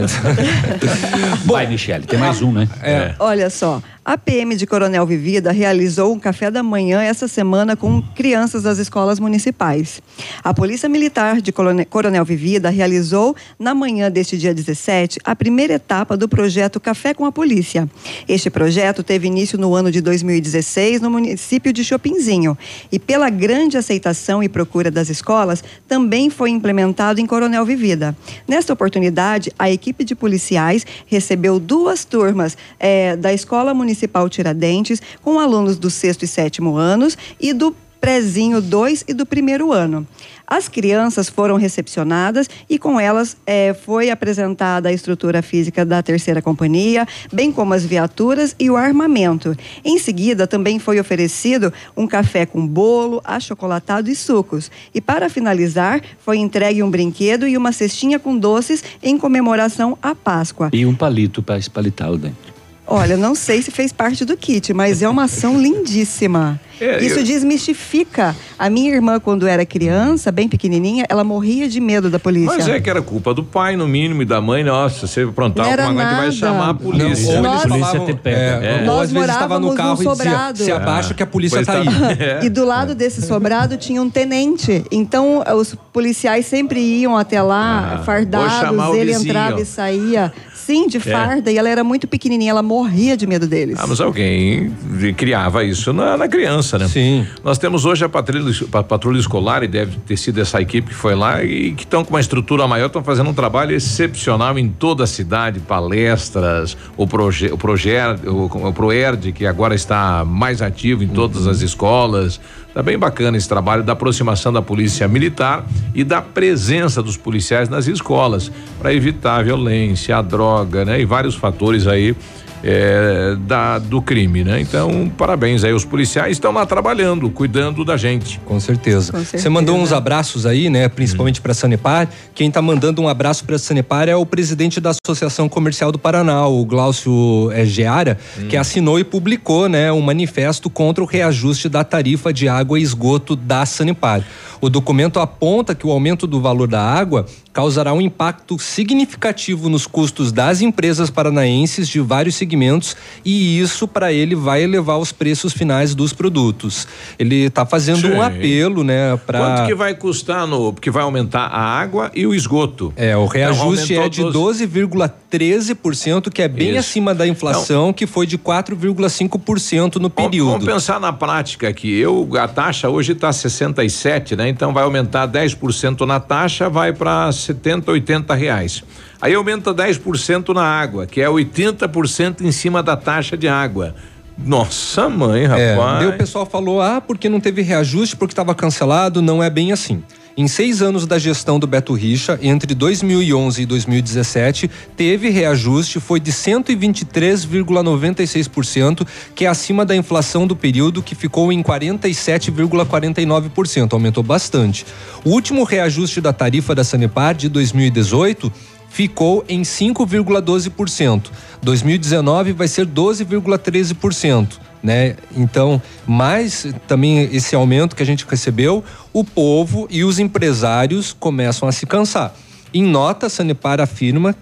Vai, 1.46 1.68
Michele, 1.68 2.06
tem 2.06 2.20
mais 2.20 2.42
um, 2.42 2.52
né? 2.52 2.68
É. 2.82 3.14
Olha 3.20 3.50
só, 3.50 3.82
a 4.08 4.18
PM 4.18 4.56
de 4.56 4.66
Coronel 4.66 5.06
Vivida 5.06 5.52
realizou 5.52 6.14
um 6.14 6.20
café 6.20 6.50
da 6.50 6.64
manhã 6.64 7.02
essa 7.02 7.28
semana 7.28 7.76
com 7.76 8.02
crianças 8.16 8.64
das 8.64 8.78
escolas 8.78 9.20
municipais. 9.20 10.02
A 10.42 10.54
Polícia 10.54 10.88
Militar 10.88 11.42
de 11.42 11.52
Coronel 11.52 12.24
Vivida 12.24 12.70
realizou, 12.70 13.36
na 13.60 13.76
manhã 13.76 14.10
deste 14.10 14.38
dia 14.38 14.54
17, 14.54 15.20
a 15.26 15.36
primeira 15.36 15.74
etapa 15.74 16.16
do 16.16 16.30
projeto 16.30 16.80
Café 16.80 17.14
com 17.14 17.26
a 17.26 17.34
Polícia. 17.34 17.86
Este 18.30 18.50
projeto 18.50 19.04
teve 19.04 19.28
início 19.28 19.58
no 19.58 19.76
ano 19.76 19.92
de 19.92 20.00
2016 20.00 21.02
no 21.02 21.12
município 21.12 21.74
de 21.74 21.84
Chopinzinho 21.84 22.58
e, 22.90 22.98
pela 22.98 23.30
grande 23.30 23.76
aceitação 23.76 24.42
e 24.42 24.48
procura 24.48 24.90
das 24.90 25.10
escolas, 25.10 25.62
também 25.86 26.30
foi 26.30 26.50
implementado 26.50 27.20
em 27.20 27.26
Coronel 27.26 27.66
Vivida. 27.66 28.16
Nesta 28.48 28.72
oportunidade, 28.72 29.52
a 29.60 29.70
equipe 29.70 30.06
de 30.06 30.16
policiais 30.16 30.86
recebeu 31.08 31.60
duas 31.60 32.06
turmas 32.06 32.58
eh, 32.80 33.18
da 33.18 33.34
Escola 33.34 33.74
Municipal 33.74 33.97
Tiradentes, 34.30 35.02
com 35.22 35.40
alunos 35.40 35.78
do 35.78 35.90
sexto 35.90 36.24
e 36.24 36.28
sétimo 36.28 36.76
anos 36.76 37.18
e 37.40 37.54
do 37.54 37.74
Prezinho 38.00 38.62
2 38.62 39.06
e 39.08 39.14
do 39.14 39.26
primeiro 39.26 39.72
ano. 39.72 40.08
As 40.46 40.70
crianças 40.70 41.30
foram 41.30 41.58
recepcionadas 41.58 42.50
e 42.70 42.80
com 42.80 43.00
elas 43.00 43.36
eh, 43.46 43.74
foi 43.74 44.10
apresentada 44.10 44.88
a 44.88 44.94
estrutura 44.94 45.42
física 45.42 45.86
da 45.86 46.02
terceira 46.02 46.42
companhia, 46.42 47.06
bem 47.34 47.52
como 47.52 47.74
as 47.74 47.84
viaturas 47.84 48.56
e 48.58 48.70
o 48.70 48.78
armamento. 48.78 49.56
Em 49.84 50.00
seguida, 50.00 50.48
também 50.48 50.80
foi 50.80 51.00
oferecido 51.00 51.74
um 51.98 52.08
café 52.08 52.46
com 52.46 52.66
bolo, 52.66 53.22
achocolatado 53.26 54.10
e 54.10 54.16
sucos. 54.16 54.72
E 54.94 55.02
para 55.02 55.30
finalizar, 55.30 56.02
foi 56.20 56.38
entregue 56.38 56.82
um 56.82 56.90
brinquedo 56.90 57.48
e 57.48 57.58
uma 57.58 57.72
cestinha 57.72 58.20
com 58.20 58.38
doces 58.38 58.84
em 59.04 59.18
comemoração 59.18 59.98
à 60.02 60.16
Páscoa. 60.16 60.70
E 60.72 60.86
um 60.86 60.96
palito 60.96 61.44
para 61.44 61.58
espalitar 61.58 62.12
o 62.12 62.18
dente. 62.18 62.57
Olha, 62.88 63.18
não 63.18 63.36
sei 63.36 63.62
se 63.62 63.70
fez 63.70 63.92
parte 63.92 64.24
do 64.24 64.38
kit, 64.38 64.74
mas 64.74 65.02
é 65.02 65.10
uma 65.10 65.26
ação 65.26 65.60
lindíssima. 65.62 66.60
É, 66.80 67.04
Isso 67.04 67.20
eu- 67.20 67.24
desmistifica. 67.24 68.36
A 68.58 68.70
minha 68.70 68.94
irmã, 68.94 69.20
quando 69.20 69.48
era 69.48 69.66
criança, 69.66 70.32
bem 70.32 70.48
pequenininha, 70.48 71.06
ela 71.10 71.24
morria 71.24 71.68
de 71.68 71.80
medo 71.80 72.08
da 72.10 72.20
polícia. 72.20 72.56
Mas 72.56 72.68
é 72.68 72.80
que 72.80 72.88
era 72.90 73.02
culpa 73.02 73.34
do 73.34 73.44
pai, 73.44 73.76
no 73.76 73.88
mínimo, 73.88 74.22
e 74.22 74.26
da 74.26 74.40
mãe. 74.40 74.64
Nossa, 74.64 75.08
se 75.08 75.22
aprontar 75.22 75.66
alguma 75.68 75.88
coisa, 76.04 76.08
a 76.08 76.30
gente 76.30 76.40
vai 76.40 76.50
chamar 76.52 76.70
a 76.70 76.74
polícia. 76.76 77.42
Não, 77.42 77.50
ou 77.50 77.58
eles 77.58 77.66
Nós- 77.66 77.82
falavam, 77.82 78.08
é, 78.26 78.84
É. 78.86 78.92
ou 78.92 79.00
às 79.02 79.12
vezes 79.12 79.30
estava 79.30 79.60
no 79.60 79.68
morávamos 79.68 79.76
carro 79.76 79.90
num 79.90 79.94
e 79.94 79.98
dizia, 79.98 80.16
sobrado. 80.32 80.58
se 80.64 80.72
abaixa 80.72 81.14
que 81.16 81.24
a 81.24 81.28
polícia 81.28 81.58
Pois 81.58 81.68
tá 81.68 81.74
aí. 81.74 81.88
É. 82.44 82.46
E 82.46 82.50
do 82.50 82.64
lado 82.64 82.94
desse 82.94 83.22
sobrado 83.24 83.76
tinha 83.78 84.02
um 84.02 84.10
tenente. 84.10 84.84
Então, 84.92 85.44
os 85.58 85.74
policiais 85.92 86.46
sempre 86.46 86.80
iam 86.80 87.18
até 87.18 87.42
lá, 87.42 87.96
Ah, 87.96 88.04
fardados, 88.04 88.96
ele 88.96 89.14
vizinho. 89.14 89.30
entrava 89.30 89.60
e 89.62 89.66
saía. 89.66 90.32
Sim, 90.68 90.86
de 90.86 91.00
farda, 91.00 91.50
e 91.50 91.58
ela 91.58 91.70
era 91.70 91.82
muito 91.82 92.10
pequenininha, 92.10 92.52
ela 92.52 92.62
morria 92.62 93.16
de 93.16 93.26
medo 93.26 93.48
deles. 93.48 93.78
Ah, 93.80 93.88
mas 93.88 94.02
alguém 94.02 94.70
criava 95.16 95.64
isso 95.64 95.94
na, 95.94 96.18
na 96.18 96.28
criança, 96.28 96.78
né? 96.78 96.90
Sim. 96.90 97.26
Nós 97.42 97.58
temos 97.58 97.86
hoje 97.86 98.04
a 98.04 98.10
patrulha, 98.10 98.54
a 98.74 98.84
patrulha 98.84 99.18
escolar 99.18 99.64
e 99.64 99.68
deve 99.70 99.98
ter 100.06 100.18
sido 100.18 100.42
essa 100.42 100.62
equipe 100.62 100.90
que 100.90 100.94
foi 100.94 101.16
lá 101.16 101.42
e 101.42 101.72
que 101.72 101.86
estão 101.86 102.04
com 102.04 102.10
uma 102.10 102.20
estrutura 102.20 102.68
maior, 102.68 102.88
estão 102.88 103.02
fazendo 103.02 103.30
um 103.30 103.34
trabalho 103.34 103.74
excepcional 103.74 104.60
em 104.60 104.68
toda 104.68 105.06
a 105.06 105.08
cidade, 105.08 105.62
palestras, 105.62 106.76
o 106.98 107.08
proje, 107.08 107.48
o 107.48 107.58
proje, 107.58 107.94
o, 108.26 108.68
o 108.68 108.74
Proerd 108.74 109.32
que 109.32 109.46
agora 109.46 109.74
está 109.74 110.26
mais 110.26 110.62
ativo 110.62 111.02
em 111.02 111.08
todas 111.08 111.48
as 111.48 111.62
escolas. 111.62 112.42
Tá 112.78 112.84
bem 112.84 112.96
bacana 112.96 113.36
esse 113.36 113.50
trabalho 113.50 113.82
da 113.82 113.94
aproximação 113.94 114.54
da 114.54 114.62
polícia 114.62 115.08
militar 115.08 115.66
e 115.96 116.04
da 116.04 116.22
presença 116.22 117.02
dos 117.02 117.18
policiais 117.18 117.70
nas 117.70 117.88
escolas 117.88 118.52
para 118.78 118.94
evitar 118.94 119.40
a 119.40 119.42
violência, 119.42 120.16
a 120.16 120.22
droga, 120.22 120.86
né? 120.86 121.02
E 121.02 121.04
vários 121.04 121.34
fatores 121.34 121.88
aí 121.88 122.16
é, 122.64 123.36
da, 123.40 123.80
do 123.80 124.02
crime, 124.02 124.44
né? 124.44 124.60
Então, 124.60 125.12
parabéns 125.18 125.64
aí, 125.64 125.74
os 125.74 125.86
policiais 125.86 126.34
estão 126.34 126.52
lá 126.52 126.66
trabalhando, 126.66 127.30
cuidando 127.30 127.86
da 127.86 127.98
gente. 127.98 128.40
Com 128.46 128.60
certeza. 128.60 129.12
Com 129.12 129.20
Você 129.20 129.26
certeza. 129.26 129.50
mandou 129.50 129.78
uns 129.78 129.92
abraços 129.92 130.46
aí, 130.46 130.70
né? 130.70 130.88
Principalmente 130.90 131.42
para 131.42 131.54
Sanepar. 131.54 132.10
Quem 132.34 132.50
tá 132.50 132.62
mandando 132.62 133.02
um 133.02 133.08
abraço 133.08 133.46
para 133.46 133.58
Sanepar 133.58 134.10
é 134.10 134.16
o 134.16 134.26
presidente 134.26 134.80
da 134.80 134.92
Associação 134.92 135.48
Comercial 135.48 135.92
do 135.92 136.00
Paraná, 136.00 136.48
o 136.48 136.66
Glaucio 136.66 137.52
eh, 137.52 137.66
Geara, 137.66 138.18
que 138.50 138.58
assinou 138.58 139.00
e 139.00 139.04
publicou, 139.04 139.70
né, 139.70 139.92
um 139.92 140.02
manifesto 140.02 140.70
contra 140.70 141.04
o 141.04 141.08
reajuste 141.08 141.70
da 141.70 141.84
tarifa 141.84 142.34
de 142.34 142.48
água 142.48 142.80
e 142.80 142.84
esgoto 142.84 143.36
da 143.36 143.66
Sanepar. 143.66 144.24
O 144.60 144.70
documento 144.70 145.20
aponta 145.20 145.76
que 145.76 145.86
o 145.86 145.92
aumento 145.92 146.26
do 146.26 146.42
valor 146.42 146.68
da 146.68 146.82
água 146.82 147.26
causará 147.58 147.92
um 147.92 148.00
impacto 148.00 148.60
significativo 148.60 149.68
nos 149.68 149.88
custos 149.88 150.32
das 150.32 150.62
empresas 150.62 151.10
paranaenses 151.10 151.90
de 151.90 152.00
vários 152.00 152.36
segmentos 152.36 152.96
e 153.26 153.60
isso 153.60 153.88
para 153.88 154.14
ele 154.14 154.36
vai 154.36 154.62
elevar 154.62 155.00
os 155.00 155.12
preços 155.12 155.54
finais 155.54 155.96
dos 155.96 156.14
produtos. 156.14 156.88
Ele 157.18 157.46
está 157.46 157.66
fazendo 157.66 158.02
Sim. 158.02 158.12
um 158.12 158.22
apelo, 158.22 158.84
né, 158.84 159.18
para 159.26 159.40
Quanto 159.40 159.66
que 159.66 159.74
vai 159.74 159.96
custar 159.96 160.46
no. 160.46 160.72
Porque 160.72 160.92
vai 160.92 161.02
aumentar 161.02 161.48
a 161.48 161.60
água 161.60 162.12
e 162.14 162.28
o 162.28 162.36
esgoto. 162.36 162.94
É, 162.96 163.18
o 163.18 163.26
reajuste 163.26 163.94
Então, 163.94 164.06
é 164.06 164.10
de 164.10 164.22
aumentou 164.22 164.54
12,13%, 164.54 166.30
que 166.30 166.44
é 166.44 166.48
bem 166.48 166.70
Isso. 166.70 166.80
acima 166.80 167.16
da 167.16 167.28
inflação, 167.28 167.92
que 167.92 168.06
foi 168.06 168.28
de 168.28 168.38
4,5% 168.38 169.96
no 169.96 170.12
período. 170.12 170.52
Vamos 170.52 170.66
pensar 170.66 171.00
na 171.00 171.12
prática 171.12 171.68
aqui. 171.68 171.98
Eu, 171.98 172.30
a 172.40 172.48
taxa 172.48 172.88
hoje 172.88 173.14
está 173.14 173.34
67, 173.34 174.36
né? 174.36 174.48
Então 174.48 174.72
vai 174.72 174.84
aumentar 174.84 175.28
10% 175.28 176.06
na 176.06 176.20
taxa, 176.20 176.70
vai 176.70 176.94
para 176.94 177.32
70, 177.48 177.92
80 177.92 178.34
reais. 178.36 178.84
Aí 179.22 179.34
aumenta 179.34 179.74
10% 179.74 180.54
na 180.54 180.64
água, 180.64 181.06
que 181.08 181.20
é 181.22 181.28
80% 181.28 182.42
em 182.42 182.52
cima 182.52 182.84
da 182.84 182.96
taxa 182.96 183.36
de 183.36 183.48
água. 183.48 183.96
Nossa 184.38 185.10
mãe, 185.10 185.44
É, 185.46 185.74
rapaz. 185.74 186.00
daí 186.00 186.08
o 186.10 186.14
pessoal 186.18 186.46
falou, 186.46 186.80
ah, 186.80 187.02
porque 187.02 187.28
não 187.28 187.40
teve 187.40 187.64
reajuste, 187.64 188.16
porque 188.16 188.34
estava 188.34 188.54
cancelado, 188.54 189.22
não 189.22 189.42
é 189.42 189.50
bem 189.50 189.72
assim. 189.72 190.04
Em 190.40 190.48
seis 190.48 190.84
anos 190.84 191.08
da 191.08 191.18
gestão 191.18 191.58
do 191.58 191.66
Beto 191.66 191.96
Richa, 191.96 192.38
entre 192.44 192.76
2011 192.76 193.64
e 193.64 193.66
2017, 193.66 194.70
teve 194.96 195.32
reajuste, 195.32 196.00
foi 196.00 196.20
de 196.20 196.32
123,96%, 196.32 199.04
que 199.34 199.46
é 199.46 199.48
acima 199.48 199.84
da 199.84 199.96
inflação 199.96 200.46
do 200.46 200.56
período, 200.56 201.02
que 201.02 201.16
ficou 201.16 201.52
em 201.52 201.64
47,49%, 201.64 203.94
aumentou 203.94 204.22
bastante. 204.22 204.86
O 205.26 205.32
último 205.32 205.64
reajuste 205.64 206.22
da 206.22 206.32
tarifa 206.32 206.76
da 206.76 206.84
Sanepar 206.84 207.34
de 207.34 207.50
2018 207.50 208.54
ficou 208.92 209.44
em 209.50 209.64
5,12%. 209.64 211.32
2019 211.64 212.54
vai 212.54 212.68
ser 212.68 212.86
12,13%. 212.86 214.67
Né? 214.82 215.16
Então, 215.36 215.82
mais 216.06 216.68
também 216.88 217.24
esse 217.36 217.56
aumento 217.56 217.96
que 217.96 218.04
a 218.04 218.06
gente 218.06 218.26
recebeu, 218.28 218.84
o 219.12 219.24
povo 219.24 219.88
e 219.90 220.04
os 220.04 220.20
empresários 220.20 221.16
começam 221.20 221.68
a 221.68 221.72
se 221.72 221.86
cansar. 221.86 222.34
Em 222.74 222.84
nota, 222.84 223.26
a 223.26 223.30
Sanepar 223.30 223.82
afirma 223.82 224.36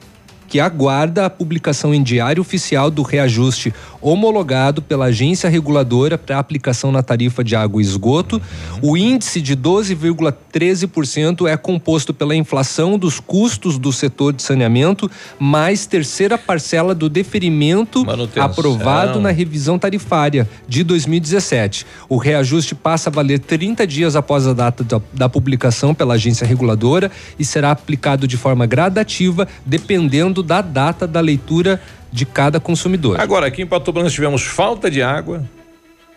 que 0.47 0.59
aguarda 0.59 1.25
a 1.25 1.29
publicação 1.29 1.93
em 1.93 2.03
diário 2.03 2.41
oficial 2.41 2.91
do 2.91 3.01
reajuste 3.01 3.73
homologado 4.05 4.83
pela 4.83 5.05
agência 5.05 5.49
reguladora 5.49 6.15
para 6.15 6.37
aplicação 6.37 6.91
na 6.91 7.01
tarifa 7.01 7.43
de 7.43 7.55
água 7.55 7.81
e 7.81 7.85
esgoto. 7.85 8.39
O 8.79 8.95
índice 8.95 9.41
de 9.41 9.57
12,13% 9.57 11.49
é 11.49 11.57
composto 11.57 12.13
pela 12.13 12.35
inflação 12.35 12.99
dos 12.99 13.19
custos 13.19 13.79
do 13.79 13.91
setor 13.91 14.33
de 14.33 14.43
saneamento, 14.43 15.09
mais 15.39 15.87
terceira 15.87 16.37
parcela 16.37 16.93
do 16.93 17.09
deferimento 17.09 18.05
Manutenção. 18.05 18.43
aprovado 18.43 19.19
na 19.19 19.31
revisão 19.31 19.79
tarifária 19.79 20.47
de 20.67 20.83
2017. 20.83 21.85
O 22.07 22.17
reajuste 22.17 22.75
passa 22.75 23.09
a 23.09 23.13
valer 23.13 23.39
30 23.39 23.87
dias 23.87 24.15
após 24.15 24.45
a 24.45 24.53
data 24.53 24.83
da, 24.83 25.01
da 25.13 25.27
publicação 25.27 25.95
pela 25.95 26.13
agência 26.13 26.45
reguladora 26.45 27.11
e 27.39 27.43
será 27.43 27.71
aplicado 27.71 28.27
de 28.27 28.37
forma 28.37 28.67
gradativa, 28.67 29.47
dependendo 29.65 30.43
da 30.43 30.61
data 30.61 31.07
da 31.07 31.19
leitura 31.19 31.81
de 32.15 32.25
cada 32.25 32.59
consumidor. 32.59 33.19
Agora, 33.19 33.47
aqui 33.47 33.61
em 33.61 33.65
Pato 33.67 33.91
Branco 33.91 34.09
tivemos 34.09 34.41
falta 34.41 34.89
de 34.89 35.01
água. 35.03 35.43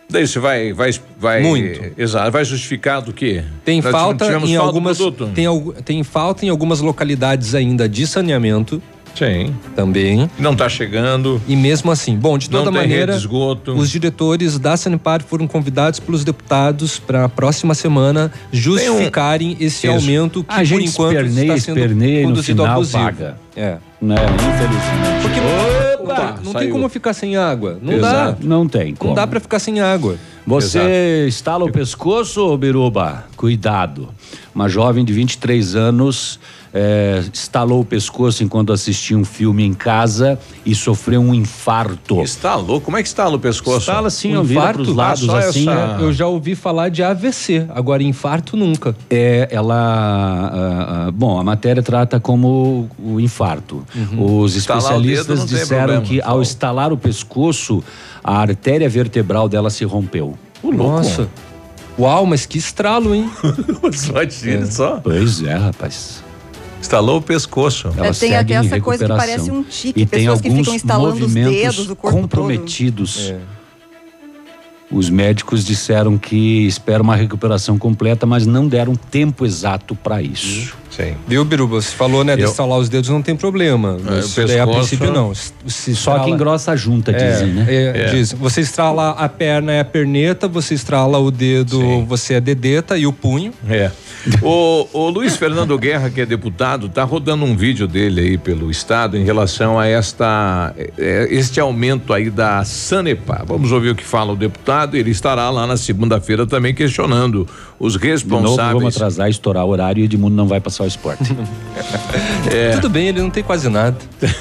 Daí 0.09 0.25
você 0.25 0.39
vai, 0.39 0.73
vai, 0.73 0.89
vai. 1.19 1.41
Muito. 1.43 1.91
Exato. 1.95 2.31
Vai 2.31 2.43
justificar 2.43 3.01
do 3.01 3.13
quê? 3.13 3.43
Tem 3.63 3.79
Nós 3.81 3.91
falta 3.91 4.25
em 4.25 4.39
falta 4.39 4.59
algumas 4.59 4.97
produto. 4.97 5.29
tem, 5.35 5.45
tem 5.85 6.03
falta 6.03 6.45
em 6.45 6.49
algumas 6.49 6.79
localidades 6.79 7.53
ainda 7.53 7.87
de 7.87 8.07
saneamento. 8.07 8.81
Sim. 9.13 9.53
Também. 9.75 10.29
Não 10.39 10.53
está 10.53 10.69
chegando. 10.69 11.41
E 11.47 11.55
mesmo 11.55 11.91
assim, 11.91 12.15
bom, 12.15 12.37
de 12.37 12.49
Não 12.49 12.59
toda 12.59 12.71
tem 12.71 12.81
maneira, 12.81 13.11
rede 13.11 13.19
de 13.19 13.27
esgoto. 13.27 13.73
os 13.73 13.89
diretores 13.89 14.57
da 14.57 14.77
Sanepar 14.77 15.21
foram 15.21 15.45
convidados 15.47 15.99
pelos 15.99 16.23
deputados 16.23 16.97
para 16.99 17.25
a 17.25 17.29
próxima 17.29 17.75
semana 17.75 18.31
justificarem 18.51 19.57
esse 19.59 19.87
Isso. 19.87 19.95
aumento 19.95 20.43
que 20.43 20.53
A 20.53 20.63
gente 20.63 20.83
por 20.83 20.89
enquanto 20.89 21.15
esperneia, 21.17 21.53
está 21.53 21.65
sendo 21.65 21.77
esperneia 21.79 22.19
e 22.19 22.21
no 22.23 22.29
conduzido 22.29 22.61
final 22.63 22.75
abusivo. 22.75 23.03
paga. 23.03 23.37
É. 23.55 23.77
Né? 24.01 24.15
Infelizmente. 24.15 25.21
Porque 25.21 25.39
não, 25.39 25.78
Dá, 26.05 26.31
não 26.43 26.51
tem 26.53 26.53
saiu. 26.53 26.71
como 26.71 26.89
ficar 26.89 27.13
sem 27.13 27.35
água. 27.37 27.77
Não 27.81 27.93
Exato. 27.93 28.41
dá. 28.41 28.47
Não 28.47 28.67
tem 28.67 28.95
como. 28.95 29.09
Não 29.11 29.15
dá 29.15 29.27
para 29.27 29.39
ficar 29.39 29.59
sem 29.59 29.79
água. 29.79 30.17
Você 30.45 31.25
estala 31.27 31.65
o 31.65 31.71
pescoço, 31.71 32.57
Biruba? 32.57 33.25
Cuidado. 33.35 34.09
Uma 34.53 34.67
jovem 34.67 35.05
de 35.05 35.13
23 35.13 35.75
anos 35.75 36.39
eh, 36.73 37.23
estalou 37.33 37.81
o 37.81 37.85
pescoço 37.85 38.43
enquanto 38.43 38.71
assistia 38.71 39.17
um 39.17 39.25
filme 39.25 39.63
em 39.63 39.73
casa 39.73 40.37
e 40.65 40.75
sofreu 40.75 41.21
um 41.21 41.33
infarto. 41.33 42.21
Estalou? 42.21 42.79
Como 42.81 42.97
é 42.97 43.01
que 43.01 43.07
estala 43.07 43.35
o 43.35 43.39
pescoço? 43.39 43.79
Estala 43.79 44.07
assim, 44.07 44.35
Um 44.37 44.43
infarto? 44.43 44.83
pros 44.83 44.95
lados 44.95 45.29
Ah, 45.29 45.39
assim. 45.39 45.69
essa- 45.69 45.97
Eu 45.99 46.13
já 46.13 46.27
ouvi 46.27 46.55
falar 46.55 46.89
de 46.89 47.01
AVC, 47.03 47.65
agora 47.69 48.03
infarto 48.03 48.55
nunca. 48.57 48.95
É, 49.09 49.47
ela. 49.51 49.75
ah, 49.75 51.07
ah, 51.07 51.11
bom, 51.11 51.39
a 51.39 51.43
matéria 51.43 51.81
trata 51.81 52.19
como 52.19 52.89
o 53.03 53.19
infarto. 53.19 53.83
Os 54.17 54.55
Estalar 54.55 54.97
o 54.97 55.01
dedo 55.01 55.13
especialistas 55.13 55.49
disseram 55.49 55.79
problema, 55.95 56.01
que 56.05 56.21
ao 56.21 56.41
estalar 56.41 56.91
o 56.93 56.97
pescoço, 56.97 57.83
a 58.23 58.37
artéria 58.39 58.87
vertebral 58.89 59.49
dela 59.49 59.69
se 59.69 59.83
rompeu. 59.85 60.37
Nossa. 60.63 61.27
Uau, 61.97 62.25
mas 62.25 62.45
que 62.45 62.57
estralo, 62.57 63.13
hein? 63.13 63.29
só 63.93 64.25
tira 64.25 64.65
só. 64.65 64.97
Pois 65.03 65.41
é, 65.41 65.53
rapaz. 65.55 66.23
Estalou 66.81 67.17
o 67.17 67.21
pescoço. 67.21 67.87
Ela 67.95 68.07
É, 68.07 68.09
tem 68.09 68.13
segue 68.13 68.33
até 68.35 68.53
em 68.53 68.57
essa 68.57 68.79
coisa 68.81 69.05
que 69.05 69.11
recuperação. 69.11 69.17
parece 69.17 69.51
um 69.51 69.63
tique, 69.63 70.01
E 70.01 70.05
tem 70.05 70.19
pessoas 70.21 70.41
que 70.41 70.47
alguns 70.47 70.59
ficam 70.61 70.75
instalando 70.75 71.13
os 71.13 71.19
movimentos 71.21 71.51
dedos, 71.55 71.89
o 71.89 71.95
corpo 71.95 72.17
todo. 72.17 72.21
comprometidos. 72.21 73.33
Os 74.91 75.07
médicos 75.09 75.63
disseram 75.63 76.17
que 76.17 76.65
esperam 76.65 77.03
uma 77.03 77.15
recuperação 77.15 77.77
completa, 77.77 78.25
mas 78.25 78.47
não 78.47 78.67
deram 78.67 78.95
tempo 78.95 79.45
exato 79.45 79.93
para 79.95 80.19
isso. 80.21 80.75
Sim. 80.99 81.15
Viu, 81.27 81.45
Biruba? 81.45 81.81
Você 81.81 81.95
falou, 81.95 82.23
né, 82.23 82.35
de 82.35 82.41
Eu- 82.43 82.49
estalar 82.49 82.77
os 82.77 82.89
dedos 82.89 83.09
não 83.09 83.21
tem 83.21 83.35
problema. 83.35 83.97
É, 84.15 84.19
Isso 84.19 84.35
daí, 84.45 84.59
a 84.59 84.65
pescoço- 84.67 84.89
princípio 84.97 85.11
não. 85.13 85.33
Se- 85.33 85.53
Só 85.67 85.91
estrala- 85.91 86.23
que 86.25 86.29
engrossa 86.31 86.71
a 86.71 86.75
junta, 86.75 87.11
É, 87.11 87.31
dizem, 87.31 87.47
né? 87.53 87.65
é, 87.69 88.01
É. 88.05 88.09
Diz, 88.09 88.33
você 88.33 88.61
estrala 88.61 89.11
a 89.11 89.29
perna 89.29 89.71
é 89.71 89.79
a 89.79 89.85
perneta, 89.85 90.47
você 90.47 90.73
estrala 90.73 91.17
o 91.19 91.31
dedo, 91.31 92.05
você 92.05 92.33
é 92.35 92.41
dedeta 92.41 92.97
e 92.97 93.05
o 93.07 93.13
punho. 93.13 93.53
É. 93.69 93.91
O, 94.41 94.87
o 94.91 95.09
Luiz 95.09 95.37
Fernando 95.37 95.77
Guerra, 95.77 96.09
que 96.09 96.19
é 96.19 96.25
deputado, 96.25 96.89
tá 96.89 97.03
rodando 97.03 97.45
um 97.45 97.55
vídeo 97.55 97.87
dele 97.87 98.19
aí 98.21 98.37
pelo 98.37 98.69
estado 98.69 99.15
em 99.17 99.23
relação 99.23 99.79
a 99.79 99.87
esta 99.87 100.73
é, 100.97 101.27
este 101.31 101.59
aumento 101.59 102.13
aí 102.13 102.29
da 102.29 102.63
Sanepar. 102.65 103.43
Vamos 103.45 103.71
ouvir 103.71 103.91
o 103.91 103.95
que 103.95 104.03
fala 104.03 104.33
o 104.33 104.35
deputado. 104.35 104.97
Ele 104.97 105.11
estará 105.11 105.49
lá 105.49 105.65
na 105.65 105.77
segunda-feira 105.77 106.45
também 106.45 106.73
questionando 106.73 107.47
os 107.79 107.93
De 107.93 107.99
novo, 107.99 108.11
responsáveis. 108.11 108.73
vamos 108.73 108.95
atrasar, 108.95 109.29
estourar 109.29 109.65
o 109.65 109.69
horário 109.69 110.01
e 110.01 110.05
Edmundo 110.05 110.35
não 110.35 110.47
vai 110.47 110.59
passar 110.59 110.83
o 110.83 110.87
esporte. 110.89 111.23
É. 112.51 112.71
Tudo 112.71 112.89
bem, 112.89 113.07
ele 113.07 113.21
não 113.21 113.29
tem 113.29 113.43
quase 113.43 113.69
nada. 113.69 113.97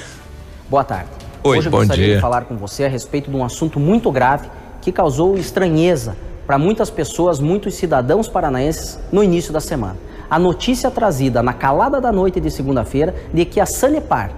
Boa 0.68 0.84
tarde. 0.84 1.10
Oi, 1.42 1.58
Hoje 1.58 1.68
eu 1.68 1.70
bom 1.70 1.78
gostaria 1.78 2.04
dia. 2.04 2.14
de 2.16 2.20
falar 2.20 2.42
com 2.42 2.56
você 2.56 2.84
a 2.84 2.88
respeito 2.88 3.30
de 3.30 3.36
um 3.36 3.44
assunto 3.44 3.78
muito 3.78 4.10
grave 4.10 4.48
que 4.80 4.90
causou 4.90 5.36
estranheza 5.36 6.16
para 6.46 6.58
muitas 6.58 6.90
pessoas, 6.90 7.38
muitos 7.40 7.74
cidadãos 7.74 8.28
paranaenses 8.28 8.98
no 9.12 9.22
início 9.22 9.52
da 9.52 9.60
semana. 9.60 9.96
A 10.30 10.38
notícia 10.38 10.90
trazida 10.90 11.42
na 11.42 11.52
calada 11.52 12.00
da 12.00 12.10
noite 12.12 12.40
de 12.40 12.50
segunda-feira 12.50 13.14
de 13.32 13.44
que 13.44 13.60
a 13.60 13.66
Sanepar, 13.66 14.30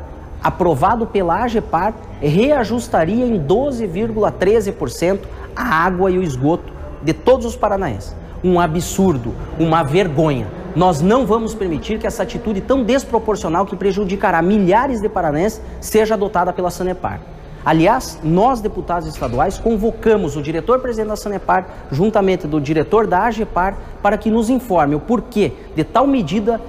aprovado 0.43 1.07
pela 1.07 1.43
AGEPAR, 1.43 1.95
reajustaria 2.21 3.25
em 3.25 3.41
12,13% 3.41 5.21
a 5.55 5.63
água 5.63 6.11
e 6.11 6.19
o 6.19 6.23
esgoto 6.23 6.73
de 7.03 7.13
todos 7.13 7.47
os 7.47 7.57
paranaenses. 7.57 8.15
Um 8.43 8.59
absurdo, 8.61 9.35
uma 9.59 9.83
vergonha. 9.83 10.47
Nós 10.75 11.01
não 11.01 11.27
vamos 11.27 11.53
permitir 11.53 11.99
que 11.99 12.07
essa 12.07 12.23
atitude 12.23 12.61
tão 12.61 12.85
desproporcional 12.85 13.67
que 13.67 13.75
prejudicará 13.75 14.41
milhares 14.41 15.01
de 15.01 15.09
paranaenses 15.09 15.61
seja 15.81 16.15
adotada 16.15 16.53
pela 16.53 16.71
Sanepar. 16.71 17.21
Aliás, 17.65 18.19
nós, 18.23 18.61
deputados 18.61 19.07
estaduais, 19.09 19.59
convocamos 19.59 20.37
o 20.37 20.43
diretor-presidente 20.43 21.09
da 21.09 21.17
Sanepar, 21.17 21.67
juntamente 21.91 22.47
do 22.47 22.61
diretor 22.61 23.07
da 23.07 23.25
AGEPAR, 23.25 23.77
para 24.03 24.17
que 24.17 24.31
nos 24.31 24.49
informe 24.49 24.95
o 24.95 25.01
porquê 25.01 25.53
de 25.75 25.85
tal 25.85 26.07
medida 26.07 26.61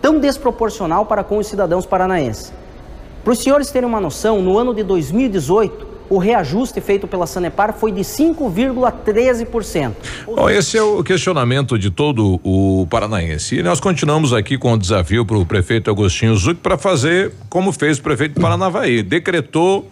tão 0.00 0.18
desproporcional 0.18 1.04
para 1.04 1.22
com 1.22 1.36
os 1.36 1.46
cidadãos 1.46 1.84
paranaenses. 1.84 2.52
Para 3.22 3.32
os 3.32 3.42
senhores 3.42 3.70
terem 3.70 3.86
uma 3.86 4.00
noção, 4.00 4.40
no 4.40 4.56
ano 4.56 4.72
de 4.72 4.82
2018, 4.82 5.89
o 6.10 6.18
reajuste 6.18 6.80
feito 6.80 7.06
pela 7.06 7.26
Sanepar 7.26 7.72
foi 7.72 7.92
de 7.92 8.00
5,13%. 8.00 9.92
Bom, 10.26 10.50
esse 10.50 10.76
é 10.76 10.82
o 10.82 11.02
questionamento 11.04 11.78
de 11.78 11.88
todo 11.88 12.40
o 12.42 12.84
paranaense. 12.90 13.56
E 13.56 13.62
nós 13.62 13.78
continuamos 13.78 14.32
aqui 14.32 14.58
com 14.58 14.72
o 14.72 14.78
desafio 14.78 15.24
para 15.24 15.38
o 15.38 15.46
prefeito 15.46 15.88
Agostinho 15.88 16.36
Zuc 16.36 16.56
para 16.60 16.76
fazer 16.76 17.32
como 17.48 17.70
fez 17.72 17.98
o 17.98 18.02
prefeito 18.02 18.34
de 18.34 18.40
Paranavaí. 18.40 19.04
Decretou 19.04 19.88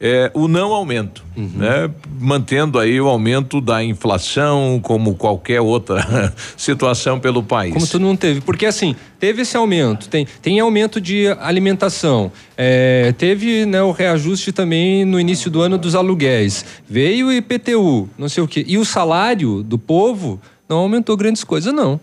eh, 0.00 0.30
o 0.32 0.48
não 0.48 0.72
aumento, 0.72 1.22
né? 1.36 1.90
Mantendo 2.18 2.78
aí 2.78 2.98
o 2.98 3.06
aumento 3.06 3.60
da 3.60 3.84
inflação, 3.84 4.80
como 4.82 5.14
qualquer 5.14 5.60
outra 5.60 6.32
situação 6.56 7.20
pelo 7.20 7.42
país. 7.42 7.74
Como 7.74 7.86
tu 7.86 7.98
não 7.98 8.16
teve. 8.16 8.40
Porque 8.40 8.64
assim, 8.64 8.96
teve 9.18 9.42
esse 9.42 9.56
aumento, 9.58 10.08
tem, 10.08 10.26
tem 10.40 10.58
aumento 10.58 11.00
de 11.02 11.26
alimentação, 11.38 12.32
é, 12.56 13.12
teve 13.18 13.66
né, 13.66 13.82
o 13.82 13.90
reajuste 13.90 14.52
também 14.52 15.04
no 15.04 15.20
início 15.20 15.50
do 15.50 15.60
ano 15.60 15.76
dos 15.76 15.94
aluguéis, 15.94 16.64
veio 16.88 17.26
o 17.26 17.32
IPTU, 17.32 18.08
não 18.16 18.28
sei 18.30 18.42
o 18.42 18.48
quê. 18.48 18.64
E 18.66 18.78
o 18.78 18.86
salário 18.86 19.62
do 19.62 19.78
povo 19.78 20.40
não 20.66 20.78
aumentou 20.78 21.14
grandes 21.14 21.44
coisas, 21.44 21.74
não. 21.74 22.00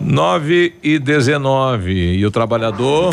9 0.00 0.74
e 0.82 0.98
19. 0.98 1.92
E 1.92 2.24
o 2.24 2.30
trabalhador. 2.30 3.12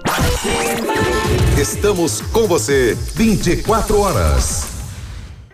Estamos 1.57 2.21
com 2.21 2.47
você 2.47 2.97
24 3.15 3.99
horas. 3.99 4.67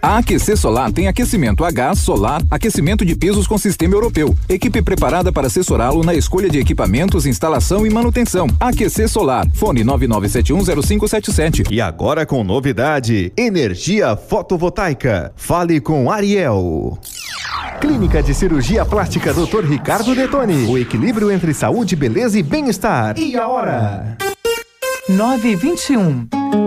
A 0.02 0.20
Aquecer 0.20 0.56
Solar 0.56 0.92
tem 0.92 1.08
aquecimento 1.08 1.66
a 1.66 1.72
gás, 1.72 2.00
solar, 2.00 2.42
aquecimento 2.50 3.04
de 3.04 3.16
pisos 3.16 3.46
com 3.46 3.58
sistema 3.58 3.94
europeu. 3.96 4.34
Equipe 4.48 4.82
preparada 4.82 5.32
para 5.34 5.48
assessorá-lo 5.48 6.04
na 6.04 6.14
escolha 6.14 6.50
de 6.50 6.60
equipamentos, 6.60 7.26
instalação 7.26 7.86
e 7.86 7.90
manutenção. 7.90 8.48
Aquecer 8.60 9.10
Solar. 9.10 9.46
Fone 9.54 9.84
99710577. 9.84 11.72
E 11.72 11.82
agora 11.82 12.26
com 12.26 12.44
novidade: 12.44 13.34
energia 13.36 14.16
fotovoltaica. 14.16 15.34
Fale 15.36 15.82
com 15.82 16.10
Ariel. 16.10 16.98
Clínica 17.82 18.24
de 18.24 18.34
Cirurgia 18.34 18.86
Plástica 18.86 19.34
Dr. 19.34 19.66
Ricardo 19.66 20.16
Detoni. 20.16 20.66
O 20.68 20.78
equilíbrio 20.78 21.32
entre 21.32 21.54
saúde, 21.54 21.96
beleza 21.96 22.40
e 22.40 22.44
bem-estar. 22.44 23.20
E 23.20 23.36
a 23.36 23.48
hora? 23.48 24.18
9 25.10 25.52
e 25.52 25.56
21. 25.56 26.67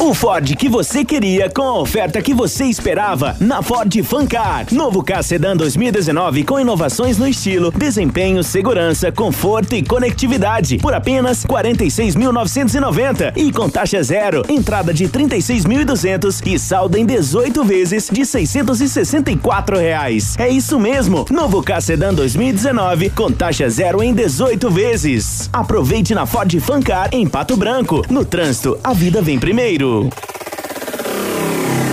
O 0.00 0.14
Ford 0.14 0.54
que 0.54 0.68
você 0.68 1.04
queria 1.04 1.50
com 1.50 1.62
a 1.62 1.80
oferta 1.80 2.22
que 2.22 2.32
você 2.32 2.64
esperava 2.66 3.36
na 3.40 3.60
Ford 3.62 3.92
Fancar. 4.04 4.66
Novo 4.70 5.02
K 5.02 5.20
Sedan 5.24 5.56
2019 5.56 6.44
com 6.44 6.60
inovações 6.60 7.18
no 7.18 7.26
estilo, 7.26 7.72
desempenho, 7.72 8.44
segurança, 8.44 9.10
conforto 9.10 9.74
e 9.74 9.82
conectividade 9.82 10.78
por 10.78 10.94
apenas 10.94 11.44
46.990 11.44 13.32
e 13.36 13.50
com 13.50 13.68
taxa 13.68 14.00
zero, 14.00 14.44
entrada 14.48 14.94
de 14.94 15.08
36.200 15.08 16.46
e 16.46 16.56
saldo 16.60 16.96
em 16.96 17.04
18 17.04 17.64
vezes 17.64 18.08
de 18.10 18.24
664 18.24 19.78
reais. 19.78 20.36
É 20.38 20.48
isso 20.48 20.78
mesmo, 20.78 21.26
novo 21.28 21.60
K 21.60 21.80
Sedan 21.80 22.14
2019 22.14 23.10
com 23.10 23.32
taxa 23.32 23.68
zero 23.68 24.00
em 24.00 24.14
18 24.14 24.70
vezes. 24.70 25.50
Aproveite 25.52 26.14
na 26.14 26.24
Ford 26.24 26.56
Fancar 26.60 27.08
em 27.10 27.26
Pato 27.26 27.56
Branco. 27.56 28.04
No 28.08 28.24
trânsito, 28.24 28.78
a 28.84 28.92
vida 28.92 29.20
vem 29.20 29.40
primeiro. 29.40 29.88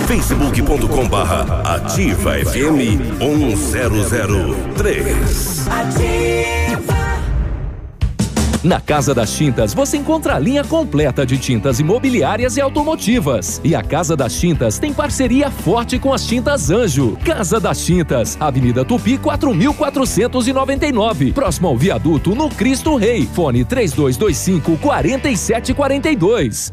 facebook.com 0.06 1.08
barra 1.08 1.76
ativa 1.76 2.32
FM 2.32 3.18
1003. 3.18 5.66
Na 8.66 8.80
Casa 8.80 9.14
das 9.14 9.32
Tintas 9.32 9.72
você 9.72 9.96
encontra 9.96 10.34
a 10.34 10.38
linha 10.40 10.64
completa 10.64 11.24
de 11.24 11.38
tintas 11.38 11.78
imobiliárias 11.78 12.56
e 12.56 12.60
automotivas. 12.60 13.60
E 13.62 13.76
a 13.76 13.82
Casa 13.82 14.16
das 14.16 14.34
Tintas 14.34 14.76
tem 14.76 14.92
parceria 14.92 15.52
forte 15.52 16.00
com 16.00 16.12
as 16.12 16.26
Tintas 16.26 16.68
Anjo. 16.68 17.16
Casa 17.24 17.60
das 17.60 17.84
Tintas, 17.84 18.36
Avenida 18.40 18.84
Tupi 18.84 19.18
4499, 19.18 21.32
próximo 21.32 21.68
ao 21.68 21.76
viaduto 21.76 22.34
no 22.34 22.48
Cristo 22.48 22.96
Rei. 22.96 23.28
Fone 23.32 23.64
3225 23.64 24.76
4742. 24.78 26.72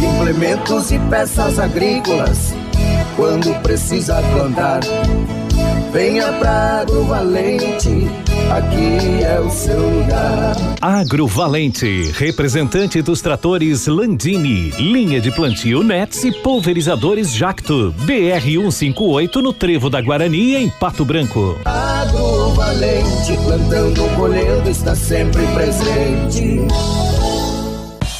Implementos 0.00 0.92
e 0.92 0.98
peças 1.10 1.58
agrícolas, 1.58 2.54
quando 3.16 3.52
precisa 3.62 4.22
plantar. 4.32 4.80
Venha 5.92 6.32
pra 6.34 6.82
Agrovalente, 6.82 8.06
aqui 8.50 9.24
é 9.24 9.40
o 9.40 9.50
seu 9.50 9.80
lugar. 9.80 10.54
Agrovalente, 10.80 12.12
representante 12.12 13.02
dos 13.02 13.20
tratores 13.20 13.88
Landini, 13.88 14.70
linha 14.70 15.20
de 15.20 15.32
plantio 15.32 15.82
Nets 15.82 16.22
e 16.22 16.30
pulverizadores 16.30 17.32
Jacto, 17.32 17.92
BR 18.04 18.70
158 18.70 19.42
no 19.42 19.52
Trevo 19.52 19.90
da 19.90 20.00
Guarani 20.00 20.54
em 20.54 20.68
Pato 20.68 21.04
Branco. 21.04 21.58
Agrovalente, 21.64 23.36
plantando, 23.44 24.08
colhendo, 24.14 24.70
está 24.70 24.94
sempre 24.94 25.42
presente. 25.48 26.60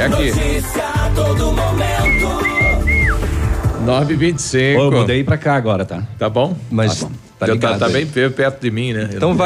É 0.00 0.04
aqui. 0.06 0.30
Notícia 0.32 0.82
a 0.82 1.10
todo 1.14 1.52
momento. 1.52 2.40
925. 3.84 4.80
Ô, 4.80 4.84
eu 4.84 4.92
mudei 4.92 5.22
pra 5.24 5.36
cá 5.36 5.54
agora, 5.56 5.84
tá? 5.84 6.02
Tá 6.18 6.28
bom? 6.30 6.56
Mas 6.70 7.00
tá, 7.00 7.08
tá 7.40 7.46
Já 7.46 7.52
ligado 7.52 7.78
tá, 7.78 7.86
aí. 7.86 7.92
bem 7.92 8.06
pe- 8.06 8.30
perto 8.30 8.60
de 8.62 8.70
mim, 8.70 8.92
né? 8.94 9.10
Então 9.12 9.34
não- 9.34 9.36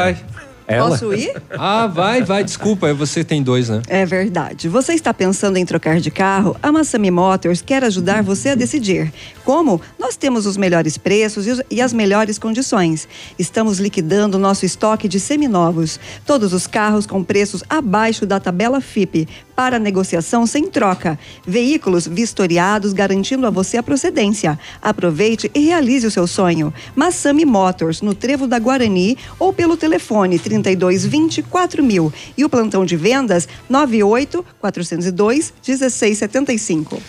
vai. 0.67 0.77
Posso 0.89 1.13
ir? 1.13 1.33
Ah, 1.51 1.87
vai, 1.87 2.23
vai, 2.23 2.43
desculpa, 2.43 2.93
você 2.93 3.23
tem 3.23 3.41
dois, 3.43 3.69
né? 3.69 3.81
É 3.87 4.05
verdade. 4.05 4.67
Você 4.69 4.93
está 4.93 5.13
pensando 5.13 5.57
em 5.57 5.65
trocar 5.65 5.99
de 5.99 6.09
carro? 6.11 6.55
A 6.61 6.71
Massami 6.71 7.11
Motors 7.11 7.61
quer 7.61 7.83
ajudar 7.83 8.23
você 8.23 8.49
a 8.49 8.55
decidir. 8.55 9.13
Como? 9.43 9.79
Nós 9.99 10.15
temos 10.15 10.45
os 10.45 10.57
melhores 10.57 10.97
preços 10.97 11.45
e 11.47 11.51
os- 11.51 11.61
e 11.69 11.81
as 11.81 11.93
melhores 11.93 12.39
condições. 12.39 13.07
Estamos 13.37 13.79
liquidando 13.79 14.39
nosso 14.39 14.65
estoque 14.65 15.07
de 15.07 15.19
seminovos. 15.19 15.99
Todos 16.25 16.53
os 16.53 16.65
carros 16.67 17.05
com 17.05 17.23
preços 17.23 17.63
abaixo 17.69 18.25
da 18.25 18.39
tabela 18.39 18.81
FIP. 18.81 19.27
Para 19.55 19.79
negociação 19.79 20.45
sem 20.45 20.67
troca. 20.67 21.17
Veículos 21.47 22.05
vistoriados 22.07 22.91
garantindo 22.91 23.47
a 23.47 23.49
você 23.49 23.77
a 23.77 23.83
procedência. 23.83 24.59
Aproveite 24.81 25.49
e 25.53 25.59
realize 25.59 26.05
o 26.05 26.11
seu 26.11 26.27
sonho. 26.27 26.73
Massami 26.93 27.45
Motors, 27.45 28.01
no 28.01 28.13
Trevo 28.13 28.47
da 28.47 28.59
Guarani 28.59 29.17
ou 29.39 29.53
pelo 29.53 29.77
telefone 29.77 30.37
3220 30.61 31.43
4000 31.43 32.13
e 32.37 32.45
o 32.45 32.49
plantão 32.49 32.85
de 32.85 32.95
vendas 32.95 33.47
98 33.69 34.45
402 34.59 35.53
1675. 35.65 37.01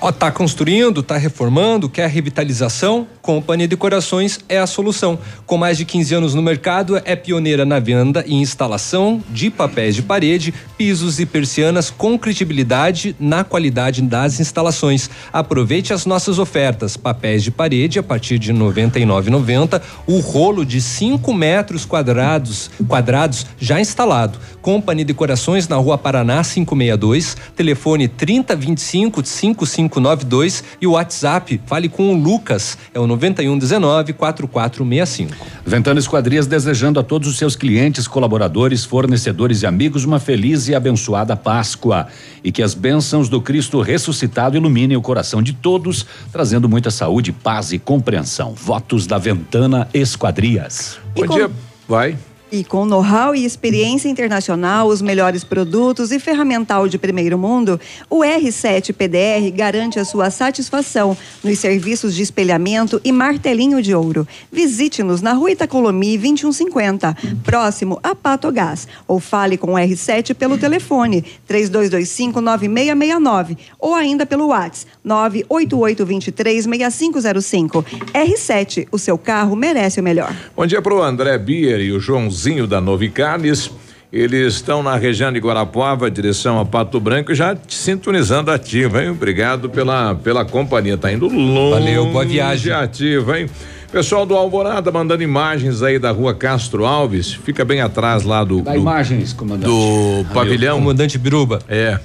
Ó, 0.00 0.12
tá 0.12 0.30
construindo, 0.30 1.02
tá 1.02 1.16
reformando, 1.16 1.88
quer 1.88 2.08
revitalização? 2.08 3.06
Companhia 3.20 3.68
Decorações 3.68 4.40
é 4.48 4.58
a 4.58 4.66
solução. 4.66 5.18
Com 5.46 5.56
mais 5.56 5.76
de 5.76 5.84
15 5.84 6.14
anos 6.14 6.34
no 6.34 6.42
mercado, 6.42 7.00
é 7.04 7.16
pioneira 7.16 7.64
na 7.64 7.78
venda 7.78 8.24
e 8.26 8.34
instalação 8.34 9.22
de 9.30 9.50
papéis 9.50 9.94
de 9.94 10.02
parede, 10.02 10.52
pisos 10.76 11.20
e 11.20 11.26
persianas 11.26 11.90
com 11.90 12.18
credibilidade 12.18 13.16
na 13.18 13.44
qualidade 13.44 14.02
das 14.02 14.40
instalações. 14.40 15.08
Aproveite 15.32 15.92
as 15.92 16.06
nossas 16.06 16.38
ofertas: 16.38 16.96
papéis 16.96 17.42
de 17.42 17.50
parede 17.50 17.98
a 17.98 18.02
partir 18.02 18.38
de 18.38 18.52
R$ 18.52 18.58
99,90, 18.58 19.80
o 20.06 20.18
rolo 20.18 20.64
de 20.64 20.80
5 20.80 21.32
metros 21.32 21.84
quadrados, 21.84 22.70
quadrados 22.92 23.46
já 23.58 23.80
instalado. 23.80 24.38
Companhia 24.60 25.02
Decorações 25.02 25.66
na 25.66 25.76
Rua 25.76 25.96
Paraná 25.96 26.44
562, 26.44 27.38
telefone 27.56 28.06
3025 28.06 29.24
5592 29.24 30.62
e 30.78 30.86
o 30.86 30.92
WhatsApp, 30.92 31.58
fale 31.64 31.88
com 31.88 32.12
o 32.12 32.14
Lucas, 32.14 32.76
é 32.92 33.00
o 33.00 33.06
9119 33.06 34.12
4465. 34.12 35.34
Ventana 35.64 35.98
Esquadrias 35.98 36.46
desejando 36.46 37.00
a 37.00 37.02
todos 37.02 37.28
os 37.28 37.38
seus 37.38 37.56
clientes, 37.56 38.06
colaboradores, 38.06 38.84
fornecedores 38.84 39.62
e 39.62 39.66
amigos 39.66 40.04
uma 40.04 40.20
feliz 40.20 40.68
e 40.68 40.74
abençoada 40.74 41.34
Páscoa. 41.34 42.08
E 42.44 42.52
que 42.52 42.62
as 42.62 42.74
bênçãos 42.74 43.30
do 43.30 43.40
Cristo 43.40 43.80
ressuscitado 43.80 44.54
iluminem 44.54 44.98
o 44.98 45.02
coração 45.02 45.40
de 45.40 45.54
todos, 45.54 46.04
trazendo 46.30 46.68
muita 46.68 46.90
saúde, 46.90 47.32
paz 47.32 47.72
e 47.72 47.78
compreensão. 47.78 48.52
Votos 48.52 49.06
da 49.06 49.16
Ventana 49.16 49.88
Esquadrias. 49.94 50.98
Bom 51.14 51.26
dia. 51.26 51.50
Vai. 51.88 52.18
E 52.54 52.62
com 52.62 52.84
know-how 52.84 53.34
e 53.34 53.46
experiência 53.46 54.10
internacional, 54.10 54.88
os 54.88 55.00
melhores 55.00 55.42
produtos 55.42 56.12
e 56.12 56.20
ferramental 56.20 56.86
de 56.86 56.98
primeiro 56.98 57.38
mundo, 57.38 57.80
o 58.10 58.18
R7 58.18 58.92
PDR 58.92 59.50
garante 59.50 59.98
a 59.98 60.04
sua 60.04 60.30
satisfação 60.30 61.16
nos 61.42 61.58
serviços 61.58 62.14
de 62.14 62.20
espelhamento 62.20 63.00
e 63.02 63.10
martelinho 63.10 63.80
de 63.80 63.94
ouro. 63.94 64.28
Visite-nos 64.52 65.22
na 65.22 65.32
Rua 65.32 65.52
Itacolomi 65.52 66.18
2150, 66.18 67.16
próximo 67.42 67.98
a 68.02 68.14
Pato 68.14 68.52
Gás, 68.52 68.86
ou 69.08 69.18
fale 69.18 69.56
com 69.56 69.72
o 69.72 69.76
R7 69.76 70.34
pelo 70.34 70.58
telefone 70.58 71.24
32259669 71.48 73.56
ou 73.78 73.94
ainda 73.94 74.26
pelo 74.26 74.48
WhatsApp 74.48 74.92
988236505. 75.06 77.82
R7, 78.12 78.88
o 78.92 78.98
seu 78.98 79.16
carro 79.16 79.56
merece 79.56 80.00
o 80.00 80.02
melhor. 80.02 80.36
Bom 80.54 80.66
dia 80.66 80.82
para 80.82 80.94
o 80.94 81.02
André 81.02 81.38
Bier 81.38 81.80
e 81.80 81.92
o 81.92 82.00
Joãozinho 82.42 82.66
da 82.66 82.80
Novicarnes. 82.80 83.70
Eles 84.12 84.54
estão 84.54 84.82
na 84.82 84.96
região 84.96 85.32
de 85.32 85.38
Guarapuava, 85.38 86.10
direção 86.10 86.60
a 86.60 86.66
Pato 86.66 87.00
Branco, 87.00 87.34
já 87.34 87.54
te 87.54 87.74
sintonizando 87.74 88.50
ativa, 88.50 89.02
hein? 89.02 89.10
Obrigado 89.10 89.70
pela, 89.70 90.14
pela 90.14 90.44
companhia. 90.44 90.98
Tá 90.98 91.10
indo 91.10 91.28
longe. 91.28 91.80
Valeu, 91.80 92.06
boa 92.06 92.24
viagem. 92.24 92.72
Ativa, 92.72 93.40
hein? 93.40 93.46
Pessoal 93.90 94.26
do 94.26 94.34
Alvorada 94.34 94.90
mandando 94.90 95.22
imagens 95.22 95.82
aí 95.82 95.98
da 95.98 96.10
rua 96.10 96.34
Castro 96.34 96.84
Alves, 96.84 97.32
fica 97.32 97.64
bem 97.64 97.80
atrás 97.80 98.22
lá 98.24 98.42
do. 98.44 98.60
Dá 98.60 98.72
do 98.72 98.78
imagens, 98.78 99.32
comandante. 99.32 99.70
do 99.70 100.24
pavilhão. 100.34 100.78
Comandante 100.78 101.16
Biruba. 101.18 101.60
É. 101.68 101.98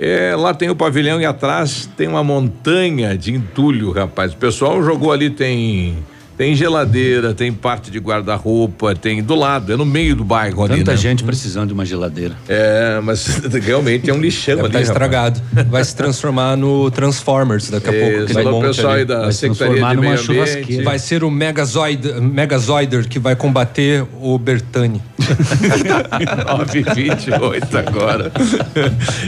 É, 0.00 0.36
lá 0.36 0.54
tem 0.54 0.70
o 0.70 0.76
pavilhão 0.76 1.20
e 1.20 1.24
atrás 1.26 1.90
tem 1.96 2.06
uma 2.06 2.22
montanha 2.22 3.18
de 3.18 3.32
entulho, 3.34 3.90
rapaz. 3.90 4.32
O 4.32 4.36
pessoal 4.36 4.80
jogou 4.80 5.10
ali, 5.10 5.28
tem 5.28 5.96
tem 6.38 6.54
geladeira, 6.54 7.34
tem 7.34 7.52
parte 7.52 7.90
de 7.90 7.98
guarda-roupa, 7.98 8.94
tem 8.94 9.20
do 9.20 9.34
lado, 9.34 9.72
é 9.72 9.76
no 9.76 9.84
meio 9.84 10.14
do 10.14 10.22
bairro 10.24 10.62
ali, 10.64 10.76
Tanta 10.78 10.92
né? 10.92 10.96
gente 10.96 11.24
precisando 11.24 11.66
de 11.66 11.74
uma 11.74 11.84
geladeira. 11.84 12.36
É, 12.48 13.00
mas 13.02 13.26
realmente 13.60 14.08
é 14.08 14.14
um 14.14 14.20
lixão 14.20 14.54
Deve 14.54 14.66
ali, 14.66 14.72
tá 14.72 14.78
rapaz. 14.78 14.88
estragado. 14.88 15.42
Vai 15.68 15.84
se 15.84 15.96
transformar 15.96 16.56
no 16.56 16.90
Transformers 16.92 17.68
daqui 17.70 17.88
a 17.88 17.92
pouco. 17.92 18.30
Isso, 18.30 18.38
alô, 18.38 18.52
monte 18.52 18.66
pessoal 18.68 18.92
ali. 18.92 19.00
aí 19.00 19.04
da 19.04 19.20
Vai 19.22 19.32
se 19.32 19.38
Secretaria 19.40 19.66
transformar 19.74 19.90
de 19.90 19.96
numa 19.96 20.10
Meio 20.10 20.20
Ambiente. 20.22 20.46
churrasqueira. 20.52 20.84
Vai 20.84 20.98
ser 21.00 21.24
o 21.24 21.30
Megazoid, 21.30 22.20
Megazoider 22.20 23.08
que 23.08 23.18
vai 23.18 23.34
combater 23.34 24.06
o 24.20 24.38
Bertani. 24.38 25.02
928 26.58 27.78
agora. 27.78 28.32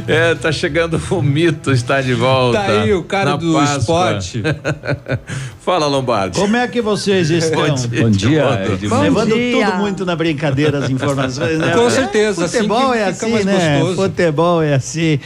É, 0.07 0.35
tá 0.37 0.53
chegando 0.53 1.01
o 1.11 1.21
mito, 1.23 1.73
está 1.73 2.01
de 2.01 2.15
volta. 2.15 2.59
Tá 2.61 2.67
aí 2.83 2.95
o 2.95 3.03
cara 3.03 3.37
do 3.37 3.53
Páscoa. 3.53 3.79
esporte. 4.19 4.43
Fala, 5.71 5.87
Lombardi. 5.87 6.37
Como 6.37 6.57
é 6.57 6.67
que 6.67 6.81
vocês 6.81 7.31
estão? 7.31 7.63
Bom 7.63 7.75
dia, 7.77 8.03
Bom 8.03 8.11
dia. 8.11 8.73
Edmundo. 8.73 9.03
Levando 9.03 9.35
dia. 9.35 9.67
tudo 9.67 9.77
muito 9.79 10.05
na 10.05 10.17
brincadeira 10.17 10.79
as 10.79 10.91
informações, 10.91 11.61
né? 11.61 11.75
Com 11.77 11.89
certeza, 11.89 12.47
assim 12.47 12.57
Futebol 12.57 12.91
que 12.91 12.99
é 12.99 13.13
fica 13.13 13.27
assim, 13.27 13.33
mais 13.33 13.47
né? 13.47 13.79
gostoso. 13.79 14.03
Futebol 14.03 14.63
é 14.65 14.75
assim. 14.75 15.21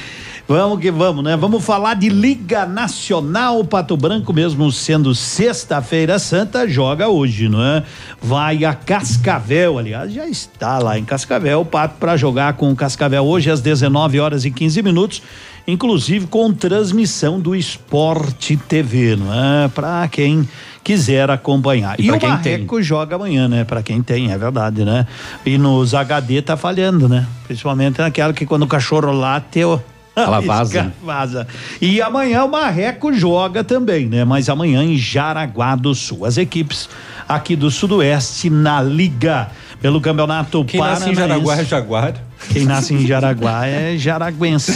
Vamos 0.46 0.78
que 0.80 0.90
vamos, 0.90 1.24
né? 1.24 1.34
Vamos 1.34 1.64
falar 1.64 1.94
de 1.94 2.10
Liga 2.10 2.66
Nacional 2.66 3.64
Pato 3.64 3.96
Branco, 3.96 4.30
mesmo 4.34 4.70
sendo 4.70 5.14
sexta-feira 5.14 6.18
santa, 6.18 6.68
joga 6.68 7.08
hoje, 7.08 7.48
não 7.48 7.64
é? 7.64 7.82
Vai 8.20 8.66
a 8.66 8.74
Cascavel, 8.74 9.78
aliás, 9.78 10.12
já 10.12 10.26
está 10.26 10.78
lá 10.78 10.98
em 10.98 11.04
Cascavel, 11.06 11.62
o 11.62 11.64
Pato 11.64 11.94
para 11.98 12.18
jogar 12.18 12.52
com 12.52 12.70
o 12.70 12.76
Cascavel 12.76 13.24
hoje 13.24 13.50
às 13.50 13.62
19 13.62 14.20
horas 14.20 14.44
e 14.44 14.50
15 14.50 14.82
minutos, 14.82 15.22
inclusive 15.66 16.26
com 16.26 16.52
transmissão 16.52 17.40
do 17.40 17.54
Esporte 17.54 18.56
TV, 18.56 19.16
não 19.16 19.32
é? 19.32 19.68
Para 19.68 20.06
quem 20.08 20.48
quiser 20.82 21.30
acompanhar. 21.30 21.98
E 21.98 22.06
E, 22.06 22.10
o 22.10 22.18
quem 22.18 22.36
tem. 22.38 22.52
Marreco 22.52 22.82
joga 22.82 23.16
amanhã, 23.16 23.48
né? 23.48 23.64
Para 23.64 23.82
quem 23.82 24.02
tem, 24.02 24.30
é 24.30 24.38
verdade, 24.38 24.84
né? 24.84 25.06
E 25.44 25.56
nos 25.56 25.94
HD 25.94 26.42
tá 26.42 26.56
falhando, 26.56 27.08
né? 27.08 27.26
Principalmente 27.46 27.98
naquela 27.98 28.32
que 28.32 28.44
quando 28.44 28.64
o 28.64 28.66
cachorro 28.66 29.10
late, 29.12 29.64
ó, 29.64 29.78
Ela 30.14 30.40
vaza. 30.40 30.92
vaza. 31.02 31.46
E 31.80 32.00
amanhã 32.00 32.44
o 32.44 32.50
Marreco 32.50 33.12
joga 33.12 33.64
também, 33.64 34.06
né? 34.06 34.24
Mas 34.24 34.48
amanhã 34.48 34.84
em 34.84 34.96
Jaraguá 34.96 35.74
do 35.74 35.92
Sul. 35.92 36.24
As 36.24 36.36
equipes 36.36 36.88
aqui 37.28 37.56
do 37.56 37.68
Sudoeste 37.68 38.48
na 38.48 38.80
Liga 38.80 39.50
pelo 39.80 40.00
Campeonato 40.00 40.64
Quem 40.64 40.78
nasce 40.80 41.10
em 41.10 41.14
Paranaense. 41.14 41.44
Jaraguá 41.44 41.56
é 41.56 41.64
Jaguar. 41.64 42.14
Quem 42.50 42.64
nasce 42.64 42.94
em 42.94 43.06
Jaraguá 43.06 43.66
é 43.66 43.96
jaraguense. 43.96 44.72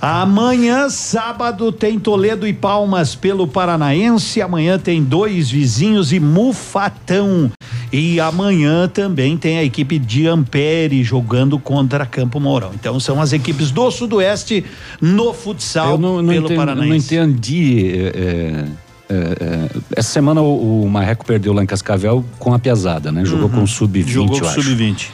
Amanhã, 0.00 0.88
sábado, 0.88 1.70
tem 1.72 1.98
Toledo 1.98 2.46
e 2.46 2.52
Palmas 2.52 3.14
pelo 3.14 3.46
Paranaense. 3.46 4.40
Amanhã 4.42 4.78
tem 4.78 5.02
dois 5.02 5.50
vizinhos 5.50 6.12
e 6.12 6.20
Mufatão. 6.20 7.50
E 7.92 8.18
amanhã 8.20 8.88
também 8.88 9.36
tem 9.36 9.58
a 9.58 9.64
equipe 9.64 9.98
de 9.98 10.26
Ampere 10.26 11.02
jogando 11.04 11.58
contra 11.58 12.04
Campo 12.04 12.40
Mourão. 12.40 12.72
Então 12.74 12.98
são 12.98 13.20
as 13.20 13.32
equipes 13.32 13.70
do 13.70 13.90
Sudoeste 13.90 14.64
no 15.00 15.32
futsal 15.32 15.92
Eu 15.92 15.98
não, 15.98 16.22
não 16.22 16.28
pelo 16.32 16.46
entendi, 16.46 16.52
eu 16.52 16.56
Paranaense. 16.58 17.16
não 17.16 17.24
entendi. 17.24 17.92
é, 18.14 18.64
é, 19.08 19.68
essa 19.94 20.10
semana 20.10 20.40
o, 20.42 20.82
o 20.84 20.90
Marreco 20.90 21.24
perdeu 21.24 21.52
lá 21.52 21.62
em 21.62 21.66
Cascavel 21.66 22.24
com 22.38 22.52
a 22.52 22.58
pesada, 22.58 23.12
né? 23.12 23.24
Jogou 23.24 23.46
Uhum. 23.46 23.54
com 23.54 23.62
o 23.62 23.66
sub-20, 23.66 24.08
Jogou 24.08 24.40
com 24.40 24.46
acho. 24.46 24.62
sub-20. 24.62 25.06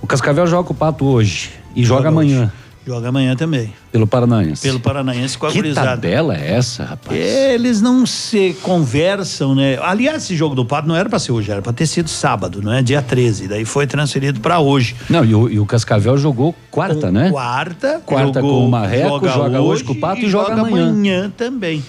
O 0.00 0.06
Cascavel 0.06 0.46
joga 0.46 0.70
o 0.72 0.74
Pato 0.74 1.04
hoje 1.04 1.50
e 1.74 1.84
joga, 1.84 2.08
amanhã 2.08 2.42
hoje. 2.44 2.52
Joga 2.86 3.08
amanhã 3.10 3.36
também. 3.36 3.70
pelo 3.92 4.06
Paranaense. 4.06 4.62
Pelo 4.62 4.80
Paranaense 4.80 5.36
com 5.36 5.44
a 5.44 5.50
que 5.50 5.56
gurizada. 5.58 5.88
tabela 5.90 6.34
é 6.34 6.52
essa, 6.54 6.84
rapaz? 6.84 7.20
Eles 7.20 7.82
não 7.82 8.06
se 8.06 8.56
conversam, 8.62 9.54
né? 9.54 9.78
Aliás, 9.82 10.22
esse 10.22 10.34
jogo 10.34 10.54
do 10.54 10.64
Pato 10.64 10.88
não 10.88 10.96
era 10.96 11.06
pra 11.06 11.18
ser 11.18 11.32
hoje, 11.32 11.50
era 11.50 11.60
pra 11.60 11.70
ter 11.72 11.86
sido 11.86 12.08
sábado, 12.08 12.62
não 12.62 12.72
é? 12.72 12.80
Dia 12.80 13.02
13. 13.02 13.46
Daí 13.46 13.66
foi 13.66 13.86
transferido 13.86 14.40
pra 14.40 14.58
hoje. 14.60 14.96
Não, 15.10 15.22
e 15.22 15.34
o, 15.34 15.50
e 15.50 15.60
o 15.60 15.66
Cascavel 15.66 16.16
jogou 16.16 16.54
quarta, 16.70 17.10
né? 17.12 17.30
Quarta. 17.30 18.00
Quarta 18.06 18.40
jogou- 18.40 18.60
com 18.60 18.66
o 18.66 18.70
Marreco, 18.70 19.28
joga 19.28 19.60
hoje 19.60 19.84
com 19.84 19.92
o 19.92 19.96
Pato 20.00 20.22
e 20.22 20.28
joga 20.30 20.54
amanhã. 20.54 21.30
também. 21.36 21.84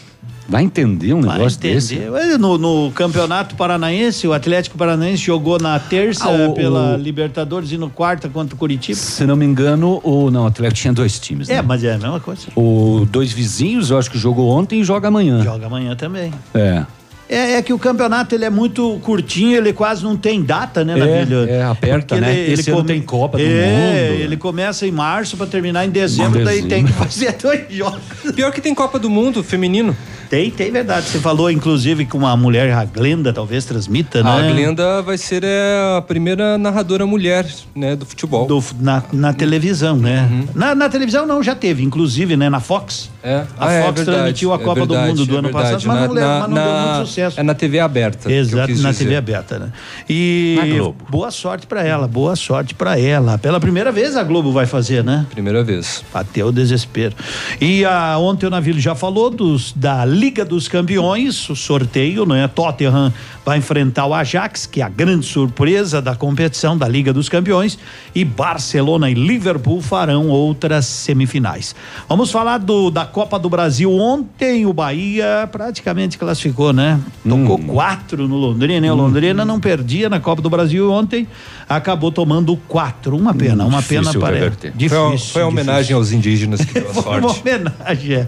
Vai 0.48 0.64
entender 0.64 1.14
um 1.14 1.22
Vai 1.22 1.38
negócio 1.38 1.58
entender. 1.58 1.76
desse? 1.76 2.38
No, 2.40 2.58
no 2.58 2.92
Campeonato 2.92 3.56
Paranaense, 3.56 4.28
o 4.28 4.34
Atlético 4.34 4.78
Paranaense 4.78 5.18
jogou 5.24 5.60
na 5.60 5.78
terça 5.80 6.26
Ah, 6.26 6.48
o- 6.50 6.54
pela 6.54 6.96
o- 6.96 6.98
Libertadores 6.98 7.72
e 7.72 7.78
no 7.78 7.90
quarta 7.90 8.28
contra 8.28 8.56
o 8.56 8.58
Curitiba. 8.58 8.98
Se 8.98 9.26
não 9.26 9.36
me 9.36 9.46
engano, 9.46 10.02
o 10.04 10.32
não, 10.32 10.46
o 10.46 10.48
Atlético 10.48 10.82
tinha 10.82 10.94
dois 10.94 11.20
times, 11.20 11.48
né? 11.50 11.56
É, 11.56 11.62
mas 11.62 11.84
é 11.84 11.94
a 11.94 11.98
mesma 12.00 12.20
coisa. 12.20 12.48
O 12.56 13.06
dois 13.12 13.32
vizinhos, 13.32 13.92
eu 13.92 13.98
acho 14.00 14.10
que 14.10 14.18
jogou 14.18 14.50
ontem 14.50 14.82
e 14.82 14.84
joga 14.84 15.08
amanhã. 15.08 15.44
Joga 15.44 15.68
amanhã 15.68 15.96
também. 15.96 16.34
É. 16.54 16.84
É, 17.32 17.58
é 17.58 17.62
que 17.62 17.72
o 17.72 17.78
campeonato 17.78 18.34
ele 18.34 18.44
é 18.44 18.50
muito 18.50 19.00
curtinho, 19.04 19.56
ele 19.56 19.72
quase 19.72 20.04
não 20.04 20.18
tem 20.18 20.42
data, 20.42 20.84
né, 20.84 20.94
É, 20.94 21.20
Navilho? 21.20 21.48
é, 21.48 21.62
aperta, 21.62 22.16
Porque 22.16 22.22
né? 22.28 22.50
Esse 22.50 22.72
ano 22.72 22.84
tem 22.84 23.00
Copa 23.04 23.38
do 23.38 23.44
é, 23.44 23.48
Mundo. 23.48 24.22
ele 24.24 24.36
começa 24.36 24.88
em 24.88 24.92
março 24.92 25.38
para 25.38 25.46
terminar 25.46 25.86
em 25.86 25.92
dezembro, 25.92 26.42
Em 26.42 26.44
daí 26.44 26.64
tem 26.64 26.84
que 26.84 26.92
dezembro. 26.92 26.94
fazer 27.06 27.36
dois 27.40 27.66
jogos. 27.70 28.00
Pior 28.36 28.52
que 28.52 28.60
tem 28.60 28.74
Copa 28.74 28.98
do 28.98 29.12
Mundo 29.12 29.44
feminino. 29.44 29.96
Tem, 30.30 30.52
tem 30.52 30.72
verdade. 30.72 31.08
Você 31.08 31.20
falou, 31.20 31.50
inclusive, 31.50 32.06
que 32.06 32.16
uma 32.16 32.36
mulher, 32.38 32.72
a 32.72 32.86
Glenda, 32.86 33.34
talvez 33.34 33.66
transmita, 33.66 34.22
né? 34.24 34.30
A 34.30 34.52
Glenda 34.54 35.02
vai 35.02 35.18
ser 35.18 35.44
é, 35.44 35.98
a 35.98 36.02
primeira 36.02 36.58
narradora 36.58 37.06
mulher, 37.06 37.48
né, 37.76 37.96
do 37.96 38.06
futebol. 38.06 38.46
Do- 38.46 38.64
na, 38.80 39.02
na 39.12 39.34
televisão, 39.34 39.96
né? 39.98 40.30
Na, 40.54 40.76
na 40.76 40.88
televisão 40.88 41.26
não, 41.26 41.42
já 41.42 41.56
teve, 41.56 41.84
inclusive, 41.84 42.38
né? 42.38 42.48
Na 42.50 42.60
Fox. 42.60 43.10
É. 43.24 43.44
A 43.58 43.68
Ah, 43.68 43.74
é 43.74 43.82
Fox 43.82 43.96
verdade, 43.96 44.18
transmitiu 44.18 44.52
a 44.52 44.56
é 44.56 44.60
Copa 44.60 44.86
do 44.86 44.94
verdade, 44.94 45.08
Mundo 45.10 45.26
do 45.26 45.36
é 45.36 45.40
ano 45.40 45.48
verdade. 45.48 45.74
passado, 45.74 45.88
mas 45.88 46.00
não, 46.00 46.08
Na- 46.08 46.14
leu- 46.14 46.28
na- 46.28 46.40
mas 46.40 46.50
não 46.50 46.56
na- 46.56 46.64
deu 46.84 46.94
muito 46.96 47.08
sucesso. 47.08 47.40
É 47.40 47.44
na 47.44 47.54
TV 47.56 47.80
aberta. 47.80 48.32
Exato, 48.32 48.72
na 48.82 48.92
dizer. 48.92 49.04
TV 49.04 49.16
aberta, 49.16 49.58
né? 49.60 49.72
E 50.08 50.56
Na 50.60 50.66
Globo. 50.78 51.06
boa 51.10 51.32
sorte 51.32 51.66
pra 51.66 51.84
ela, 51.84 52.08
boa 52.08 52.36
sorte 52.36 52.76
pra 52.76 53.00
ela. 53.00 53.38
Pela 53.40 53.60
primeira 53.60 53.92
vez 53.92 54.16
a 54.16 54.24
Globo 54.24 54.52
vai 54.52 54.66
fazer, 54.68 55.04
né? 55.04 55.26
Primeira 55.32 55.64
vez. 55.64 56.04
Bateu 56.14 56.48
o 56.48 56.52
desespero. 56.52 57.16
E 57.60 57.84
a, 57.84 58.16
ontem 58.20 58.46
o 58.46 58.50
Navilho 58.52 58.80
já 58.80 58.94
falou 58.94 59.30
dos, 59.30 59.74
da 59.76 60.04
Liga 60.20 60.44
dos 60.44 60.68
Campeões, 60.68 61.50
o 61.50 61.56
sorteio, 61.56 62.26
né? 62.26 62.46
Tottenham 62.50 63.14
vai 63.50 63.58
enfrentar 63.58 64.06
o 64.06 64.14
Ajax, 64.14 64.68
que 64.68 64.80
é 64.80 64.84
a 64.84 64.90
grande 64.90 65.26
surpresa 65.26 66.00
da 66.00 66.14
competição 66.16 66.78
da 66.78 66.88
Liga 66.88 67.12
dos 67.12 67.28
Campeões, 67.28 67.80
e 68.14 68.24
Barcelona 68.24 69.10
e 69.10 69.16
Liverpool 69.16 69.82
farão 69.82 70.28
outras 70.28 70.86
semifinais. 70.86 71.74
Vamos 72.08 72.30
falar 72.30 72.60
do, 72.60 72.92
da 72.92 73.08
Copa 73.08 73.40
do 73.40 73.50
Brasil. 73.50 73.92
Ontem 73.92 74.68
o 74.68 74.72
Bahia 74.74 75.50
praticamente 75.52 76.16
classificou, 76.16 76.72
né? 76.72 77.00
Tocou 77.28 77.58
Hum. 77.60 77.64
quatro 77.68 78.28
no 78.28 78.38
Londrina, 78.38 78.86
e 78.86 78.92
o 78.92 78.96
Londrina 78.96 79.44
não 79.44 79.60
perdia 79.60 80.10
na 80.10 80.20
Copa 80.20 80.44
do 80.44 80.50
Brasil 80.50 80.86
e 80.86 80.88
ontem 80.92 81.28
acabou 81.68 82.12
tomando 82.12 82.56
quatro. 82.68 83.18
Uma 83.18 83.34
pena, 83.34 83.66
uma 83.66 83.82
pena 83.82 84.02
Difícil 84.02 84.22
para. 84.22 84.50
Difícil. 84.76 84.90
Foi 84.90 85.16
a- 85.16 85.18
foi 85.18 85.42
a 85.42 85.48
homenagem 85.48 85.96
aos 85.96 86.12
indígenas 86.12 86.64
que 86.64 86.74
deu 86.80 86.90
a 86.92 86.94
Foi 86.94 87.20
uma 87.20 87.30
sorte. 87.30 87.42
homenagem. 87.42 88.14
é. 88.14 88.28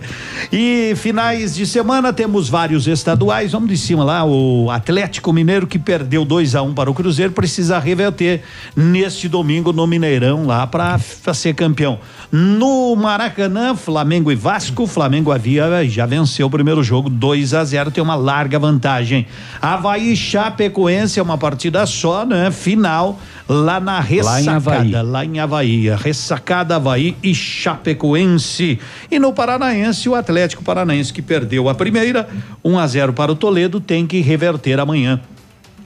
E 0.51 0.93
finais 0.95 1.53
de 1.55 1.67
semana 1.67 2.11
temos 2.11 2.49
vários 2.49 2.87
estaduais. 2.87 3.51
Vamos 3.51 3.69
de 3.69 3.77
cima 3.77 4.03
lá. 4.03 4.23
O 4.25 4.69
Atlético 4.71 5.10
Mineiro 5.33 5.67
que 5.67 5.79
perdeu 5.79 6.23
2 6.23 6.55
a 6.55 6.61
1 6.61 6.73
para 6.73 6.89
o 6.89 6.93
Cruzeiro 6.93 7.33
precisa 7.33 7.79
reverter 7.79 8.43
neste 8.75 9.27
domingo 9.27 9.73
no 9.73 9.85
Mineirão 9.87 10.45
lá 10.45 10.65
para 10.67 10.97
ser 11.33 11.55
campeão. 11.55 11.99
No 12.31 12.95
Maracanã, 12.95 13.75
Flamengo 13.75 14.31
e 14.31 14.35
Vasco. 14.35 14.87
Flamengo 14.87 15.33
havia 15.33 15.85
já 15.89 16.05
venceu 16.05 16.47
o 16.47 16.49
primeiro 16.49 16.81
jogo 16.81 17.09
2 17.09 17.53
a 17.53 17.63
0 17.63 17.91
tem 17.91 18.01
uma 18.01 18.15
larga 18.15 18.57
vantagem. 18.57 19.27
Havaí 19.61 20.13
e 20.13 20.15
Chapecoense 20.15 21.19
é 21.19 21.23
uma 21.23 21.37
partida 21.37 21.85
só, 21.85 22.25
né? 22.25 22.49
Final 22.49 23.19
lá 23.49 23.81
na 23.81 23.97
Lá 23.97 24.41
em 24.41 24.47
Havaí. 24.47 24.77
ressacada 24.77 25.01
lá 25.01 25.25
em 25.25 25.39
Havaí. 25.39 25.89
Ressacada 25.89 26.75
Havaí 26.77 27.17
e 27.21 27.35
Chapecoense. 27.35 28.79
E 29.09 29.19
no 29.19 29.33
Paranaense, 29.33 30.07
o 30.07 30.15
Atlético 30.15 30.63
Paranaense 30.63 31.11
que 31.11 31.21
perdeu 31.21 31.67
a 31.67 31.75
primeira, 31.75 32.29
1 32.63 32.79
a 32.79 32.87
0 32.87 33.13
para 33.13 33.31
o 33.31 33.35
Toledo, 33.35 33.81
tem 33.81 34.07
que 34.07 34.21
reverter 34.21 34.79
amanhã. 34.79 35.19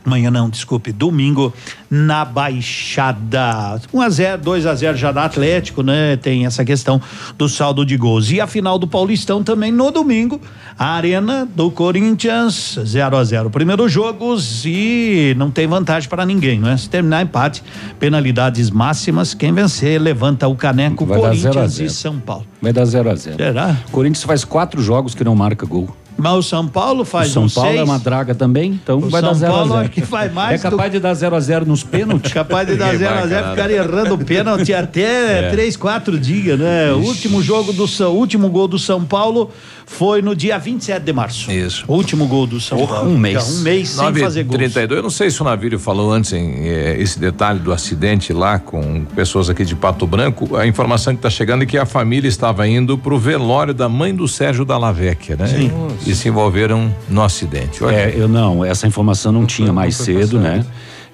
Amanhã 0.06 0.30
não, 0.30 0.50
desculpe, 0.50 0.92
domingo 0.92 1.52
na 1.90 2.24
Baixada. 2.24 3.82
1 3.92 4.02
a 4.02 4.10
0, 4.10 4.42
2 4.42 4.66
a 4.68 4.76
0 4.76 4.98
já 4.98 5.12
da 5.12 5.26
Atlético, 5.26 5.82
né? 5.82 6.16
Tem 6.18 6.46
essa 6.46 6.64
questão 6.64 7.02
do 7.38 7.50
saldo 7.50 7.86
de 7.86 7.98
gols. 7.98 8.30
E 8.32 8.40
a 8.40 8.46
final 8.46 8.78
do 8.78 8.88
Paulistão 8.88 9.44
também 9.44 9.72
no 9.72 9.90
domingo, 9.90 10.40
a 10.78 10.92
Arena 10.94 11.48
do 11.56 11.72
Corinthians, 11.72 12.78
0 12.84 13.18
a 13.18 13.24
0 13.24 13.50
Primeiros 13.50 13.92
jogos 13.92 14.64
e 14.66 15.34
não 15.38 15.50
tem 15.50 15.66
vantagem 15.66 16.08
para 16.08 16.26
ninguém, 16.26 16.60
não 16.60 16.70
é? 16.70 16.78
Se 16.78 16.88
terminar 16.90 17.24
empate, 17.24 17.64
penalidades 18.00 18.70
máximas, 18.70 19.34
quem 19.34 19.52
vencer 19.54 20.00
levanta 20.00 20.48
o 20.48 20.56
caneco 20.56 21.06
Vai 21.06 21.20
dar 21.20 21.34
zero 21.34 21.54
Corinthians 21.54 21.74
zero. 21.74 21.88
e 21.88 21.90
São 21.90 22.20
Paulo. 22.20 22.46
Vai 22.62 22.72
dar 22.74 22.86
0 22.86 23.10
a 23.10 23.16
0 23.16 23.38
Será? 23.38 23.78
Corinthians 23.92 24.24
faz 24.24 24.44
quatro 24.44 24.82
jogos 24.82 25.16
que 25.16 25.24
não 25.24 25.36
marca 25.36 25.66
gol. 25.66 25.90
Mas 26.18 26.34
o 26.34 26.42
São 26.42 26.66
Paulo 26.68 27.04
faz 27.04 27.30
o 27.30 27.34
São 27.34 27.44
um 27.44 27.50
Paulo 27.50 27.70
seis. 27.72 27.82
é 27.82 27.84
uma 27.84 28.00
draga 28.00 28.34
também, 28.34 28.72
então 28.82 29.00
O 29.00 29.10
vai 29.10 29.22
São 29.22 29.32
dar 29.32 29.38
0 29.38 29.52
Paulo 29.52 29.66
a 29.66 29.76
0 29.76 29.82
acho 29.82 29.90
que 29.92 30.02
vai 30.02 30.30
mais 30.30 30.60
É 30.62 30.70
capaz 30.70 30.90
do- 30.90 30.94
de 30.94 31.00
dar 31.02 31.14
0 31.14 31.36
a 31.36 31.40
0 31.42 31.66
nos 31.66 31.84
pênaltis. 31.84 32.32
Capaz 32.32 32.68
de 32.68 32.76
dar 32.78 32.92
Que 32.92 32.98
0 32.98 33.14
a 33.14 33.28
0 33.28 33.30
bacana. 33.30 33.50
ficar 33.56 33.70
errando 33.72 34.14
o 34.14 34.18
pênalti 34.18 34.74
até 34.74 35.02
É. 35.48 35.50
três, 35.52 35.76
quatro 35.76 36.18
dias, 36.18 36.58
né? 36.58 36.94
O 36.94 37.00
último 37.00 37.42
jogo 37.44 37.74
do 37.74 37.86
São, 37.86 38.14
último 38.16 38.50
gol 38.50 38.68
do 38.68 38.80
São 38.80 39.04
Paulo 39.04 39.52
foi 39.86 40.22
no 40.22 40.36
dia 40.36 40.58
27 40.58 41.04
de 41.04 41.14
março. 41.14 41.52
Isso. 41.52 41.86
O 41.88 41.94
último 41.94 42.28
gol 42.28 42.48
do 42.48 42.60
São 42.60 42.86
Paulo. 42.86 43.10
Um 43.10 43.18
mês. 43.18 43.36
Então, 43.36 43.60
Um 43.60 43.62
mês 43.62 43.90
sem 43.90 44.14
fazer 44.16 44.44
gols. 44.44 44.58
32. 44.58 44.98
Eu 44.98 45.04
não 45.04 45.10
sei 45.10 45.30
se 45.30 45.42
o 45.42 45.44
Navírio 45.46 45.80
falou 45.80 46.12
antes 46.12 46.34
em, 46.34 46.68
eh, 46.68 46.98
esse 47.00 47.20
detalhe 47.20 47.60
do 47.60 47.72
acidente 47.72 48.34
lá 48.34 48.60
com 48.60 49.06
pessoas 49.16 49.50
aqui 49.50 49.64
de 49.64 49.76
Pato 49.76 50.06
Branco. 50.08 50.56
A 50.56 50.66
informação 50.66 51.14
que 51.14 51.20
está 51.20 51.30
chegando 51.30 51.64
é 51.64 51.66
que 51.66 51.78
a 51.78 51.86
família 51.86 52.28
estava 52.28 52.68
indo 52.68 52.98
para 52.98 53.14
o 53.14 53.20
velório 53.20 53.74
da 53.74 53.88
mãe 53.88 54.14
do 54.14 54.28
Sérgio 54.28 54.66
Dallavecchia, 54.66 55.36
né? 55.36 55.48
Sim. 55.48 55.72
E 56.06 56.16
se 56.16 56.28
envolveram 56.28 56.94
no 57.08 57.22
acidente. 57.22 57.84
Olha 57.84 57.96
É, 57.96 58.14
eu 58.16 58.28
não, 58.28 58.66
essa 58.66 58.88
informação 58.88 59.32
não, 59.32 59.46
tinha 59.46 59.72
mais 59.72 59.96
cedo, 59.96 60.38
passado. 60.38 60.40
né? 60.40 60.66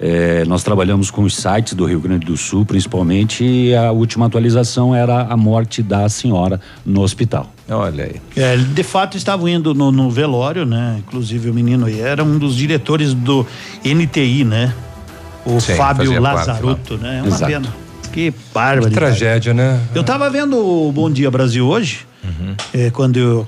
É, 0.03 0.43
nós 0.45 0.63
trabalhamos 0.63 1.11
com 1.11 1.21
os 1.21 1.35
sites 1.35 1.75
do 1.75 1.85
Rio 1.85 1.99
Grande 1.99 2.25
do 2.25 2.35
Sul, 2.35 2.65
principalmente, 2.65 3.43
e 3.43 3.75
a 3.75 3.91
última 3.91 4.25
atualização 4.25 4.95
era 4.95 5.21
a 5.21 5.37
morte 5.37 5.83
da 5.83 6.09
senhora 6.09 6.59
no 6.83 7.01
hospital. 7.01 7.53
Olha 7.71 8.03
aí. 8.05 8.15
É, 8.35 8.57
de 8.57 8.83
fato 8.83 9.17
estavam 9.17 9.47
indo 9.47 9.73
no, 9.73 9.91
no 9.91 10.09
velório, 10.11 10.65
né? 10.65 10.97
Inclusive 10.99 11.49
o 11.49 11.53
menino 11.53 11.85
aí 11.85 11.99
era 12.01 12.23
um 12.23 12.37
dos 12.37 12.55
diretores 12.55 13.13
do 13.13 13.45
NTI, 13.83 14.43
né? 14.43 14.73
O 15.45 15.59
Sim, 15.59 15.75
Fábio 15.75 16.19
Lazarotto, 16.21 16.95
lá. 16.95 16.99
né? 17.01 17.17
É 17.19 17.21
uma 17.21 17.27
Exato. 17.29 17.51
pena. 17.51 17.67
Que 18.11 18.33
bárbaro. 18.53 18.89
Que 18.89 18.93
tragédia, 18.93 19.53
né? 19.53 19.79
Eu 19.95 20.03
tava 20.03 20.29
vendo 20.29 20.57
o 20.57 20.91
Bom 20.91 21.09
Dia 21.09 21.31
Brasil 21.31 21.65
hoje, 21.67 22.05
Uhum. 22.23 22.53
é, 22.73 22.89
quando 22.91 23.17
eu. 23.17 23.47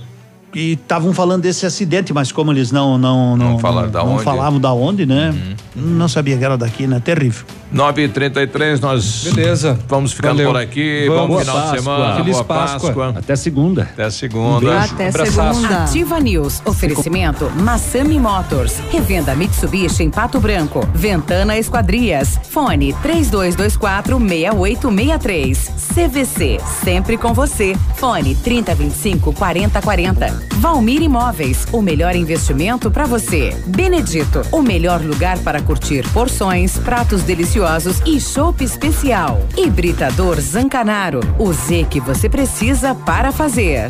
E 0.56 0.74
estavam 0.74 1.14
falando 1.14 1.42
desse 1.42 1.66
acidente, 1.66 2.14
mas 2.14 2.32
como 2.32 2.52
eles 2.52 2.72
não 2.72 2.98
não 2.98 3.35
não, 3.35 3.60
falaram 3.60 3.90
da 3.90 4.00
não 4.00 4.06
onde? 4.10 4.18
Uhum. 4.19 4.24
falavam 4.24 4.60
da 4.60 4.72
onde, 4.74 5.06
né? 5.06 5.34
Não 5.76 6.08
sabia 6.08 6.38
que 6.38 6.45
era 6.45 6.58
daqui, 6.58 6.85
né? 6.88 7.00
Terrível. 7.03 7.43
9 7.74 8.03
e 8.03 8.08
33 8.08 8.80
nós. 8.80 9.24
Beleza. 9.24 9.80
Vamos 9.88 10.14
ficando 10.14 10.35
Valeu. 10.38 10.52
por 10.52 10.60
aqui. 10.61 11.06
Vamos. 11.08 11.27
Bom 11.27 11.40
final 11.40 11.56
Boa 11.56 11.64
de 11.66 11.72
Páscoa. 11.74 11.77
semana. 11.98 12.16
Feliz 12.18 12.34
boa 12.34 12.43
Páscoa. 12.45 13.14
Até 13.18 13.35
segunda. 13.35 13.82
Até 13.82 14.10
segunda. 14.11 14.80
Até 14.84 15.08
Abraçaço. 15.10 15.60
segunda. 15.61 15.84
Ativa 15.84 16.19
News. 16.19 16.61
Oferecimento 16.66 17.50
Massami 17.56 18.19
Motors. 18.19 18.77
Revenda 18.92 19.34
Mitsubishi 19.35 20.03
em 20.03 20.11
Pato 20.11 20.40
Branco. 20.40 20.88
Ventana 20.93 21.58
Esquadrias. 21.58 22.40
Fone 22.52 22.93
3224 23.02 24.19
6863. 24.19 25.72
CVC. 25.95 26.60
Sempre 26.84 27.18
com 27.18 27.34
você. 27.34 27.76
Fone 27.95 28.35
3025 28.35 29.34
4040. 29.34 30.48
Valmir 30.58 31.02
Imóveis. 31.02 31.66
O 31.72 31.82
melhor 31.82 32.16
investimento 32.16 32.92
para 32.92 33.06
você. 33.06 33.56
Benedito. 33.66 34.43
O 34.52 34.61
melhor 34.61 35.02
lugar 35.02 35.40
para 35.40 35.60
curtir 35.60 36.08
porções, 36.10 36.77
pratos 36.77 37.24
deliciosos 37.24 37.62
e 38.06 38.19
chopp 38.19 38.61
especial. 38.61 39.40
Hibridador 39.58 40.40
Zancanaro. 40.42 41.22
O 41.40 41.53
Z 41.53 41.88
que 41.90 42.00
você 42.00 42.27
precisa 42.27 42.93
para 42.93 43.32
fazer. 43.32 43.90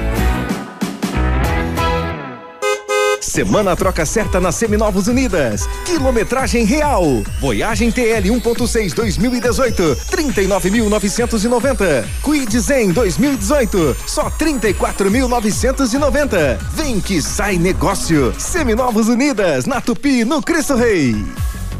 Semana 3.31 3.75
troca 3.77 4.05
certa 4.05 4.41
na 4.41 4.51
Seminovos 4.51 5.07
Unidas. 5.07 5.65
Quilometragem 5.85 6.65
real. 6.65 7.05
Voyagem 7.39 7.89
TL 7.89 8.27
1.6 8.27 8.93
2018, 8.93 9.95
39.990. 10.11 12.03
Quid 12.21 12.59
Zen 12.59 12.91
2018, 12.91 13.95
só 14.05 14.29
34.990. 14.31 16.57
Vem 16.73 16.99
que 16.99 17.21
sai 17.21 17.57
negócio. 17.57 18.35
Seminovos 18.37 19.07
Unidas, 19.07 19.65
na 19.65 19.79
Tupi, 19.79 20.25
no 20.25 20.41
Cristo 20.41 20.75
Rei. 20.75 21.15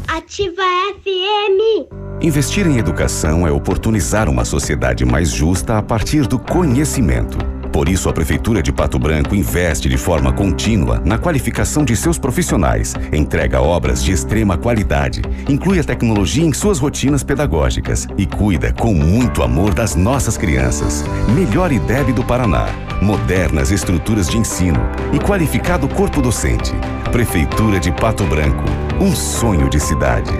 Ativa 0.08 0.62
FM. 1.02 1.86
Investir 2.22 2.66
em 2.66 2.78
educação 2.78 3.46
é 3.46 3.50
oportunizar 3.50 4.26
uma 4.26 4.46
sociedade 4.46 5.04
mais 5.04 5.30
justa 5.30 5.76
a 5.76 5.82
partir 5.82 6.26
do 6.26 6.38
conhecimento. 6.38 7.36
Por 7.72 7.88
isso, 7.88 8.08
a 8.10 8.12
Prefeitura 8.12 8.62
de 8.62 8.70
Pato 8.70 8.98
Branco 8.98 9.34
investe 9.34 9.88
de 9.88 9.96
forma 9.96 10.30
contínua 10.30 11.00
na 11.04 11.16
qualificação 11.16 11.84
de 11.84 11.96
seus 11.96 12.18
profissionais, 12.18 12.94
entrega 13.10 13.62
obras 13.62 14.04
de 14.04 14.12
extrema 14.12 14.58
qualidade, 14.58 15.22
inclui 15.48 15.80
a 15.80 15.84
tecnologia 15.84 16.44
em 16.44 16.52
suas 16.52 16.78
rotinas 16.78 17.24
pedagógicas 17.24 18.06
e 18.18 18.26
cuida 18.26 18.74
com 18.74 18.92
muito 18.92 19.42
amor 19.42 19.72
das 19.72 19.96
nossas 19.96 20.36
crianças. 20.36 21.02
Melhor 21.34 21.72
IDEB 21.72 22.12
do 22.12 22.22
Paraná, 22.22 22.66
modernas 23.00 23.70
estruturas 23.70 24.28
de 24.28 24.36
ensino 24.36 24.80
e 25.12 25.18
qualificado 25.18 25.88
corpo 25.88 26.20
docente. 26.20 26.72
Prefeitura 27.10 27.80
de 27.80 27.90
Pato 27.90 28.24
Branco, 28.24 28.64
um 29.00 29.16
sonho 29.16 29.70
de 29.70 29.80
cidade. 29.80 30.32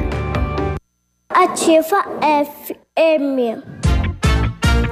Ativa 1.31 2.05
FM. 2.21 3.92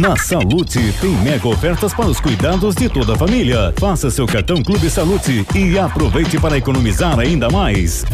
Na 0.00 0.16
Salute 0.16 0.92
tem 1.00 1.10
mega 1.18 1.46
ofertas 1.46 1.94
para 1.94 2.06
os 2.06 2.18
cuidados 2.18 2.74
de 2.74 2.88
toda 2.88 3.14
a 3.14 3.16
família. 3.16 3.72
Faça 3.78 4.10
seu 4.10 4.26
cartão 4.26 4.60
Clube 4.62 4.90
Salute 4.90 5.46
e 5.54 5.78
aproveite 5.78 6.38
para 6.40 6.56
economizar 6.56 7.18
ainda 7.20 7.48
mais. 7.48 8.04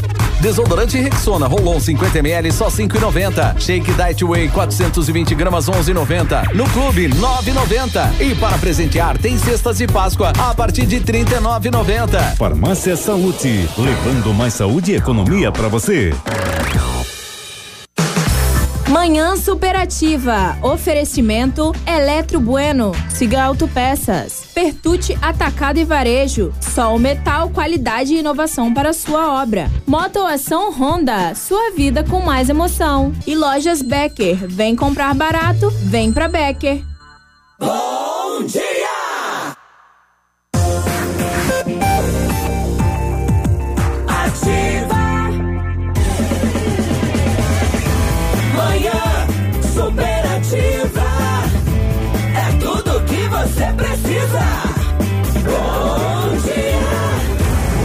Desodorante 0.41 0.99
Rexona 0.99 1.47
Rolon 1.47 1.79
50ml 1.79 2.53
só 2.53 2.69
5,90. 2.69 3.59
Shake 3.59 3.93
Diet 3.93 4.23
Whey 4.23 4.49
420 4.49 5.35
gramas 5.35 5.71
11,90. 5.71 6.53
No 6.55 6.69
clube 6.71 7.09
9,90. 7.09 8.21
E 8.21 8.35
para 8.35 8.59
presentear 8.59 9.17
tem 9.17 9.39
cestas 9.39 9.79
de 9.79 9.87
Páscoa 9.87 10.33
a 10.39 10.55
partir 10.55 10.85
de 10.85 11.01
39,90. 11.01 12.37
Farmácia 12.37 12.95
Salute, 12.95 13.69
levando 13.79 14.35
mais 14.35 14.53
saúde 14.53 14.93
e 14.93 14.97
economia 14.97 15.51
para 15.51 15.69
você. 15.69 16.13
Manhã 18.91 19.37
Superativa. 19.37 20.59
Oferecimento 20.61 21.73
Eletro 21.87 22.41
Bueno. 22.41 22.91
Siga 23.09 23.45
Autopeças. 23.45 24.47
Pertute 24.53 25.17
Atacado 25.23 25.79
e 25.79 25.85
Varejo. 25.85 26.53
Sol 26.61 26.99
Metal, 26.99 27.51
qualidade 27.51 28.15
e 28.15 28.19
inovação 28.19 28.75
para 28.75 28.93
sua 28.93 29.41
obra. 29.41 29.71
Motoação 29.87 30.73
Honda. 30.73 31.37
Sua 31.37 31.71
vida 31.71 32.03
com 32.03 32.21
mais 32.21 32.49
emoção. 32.49 33.13
E 33.29 33.37
Lojas 33.37 33.81
Becker. 33.81 34.37
Vem 34.49 34.75
comprar 34.75 35.15
barato, 35.15 35.71
vem 35.85 36.13
pra 36.13 36.27
Becker. 36.27 36.83
Bom 37.61 38.45
dia! 38.45 39.10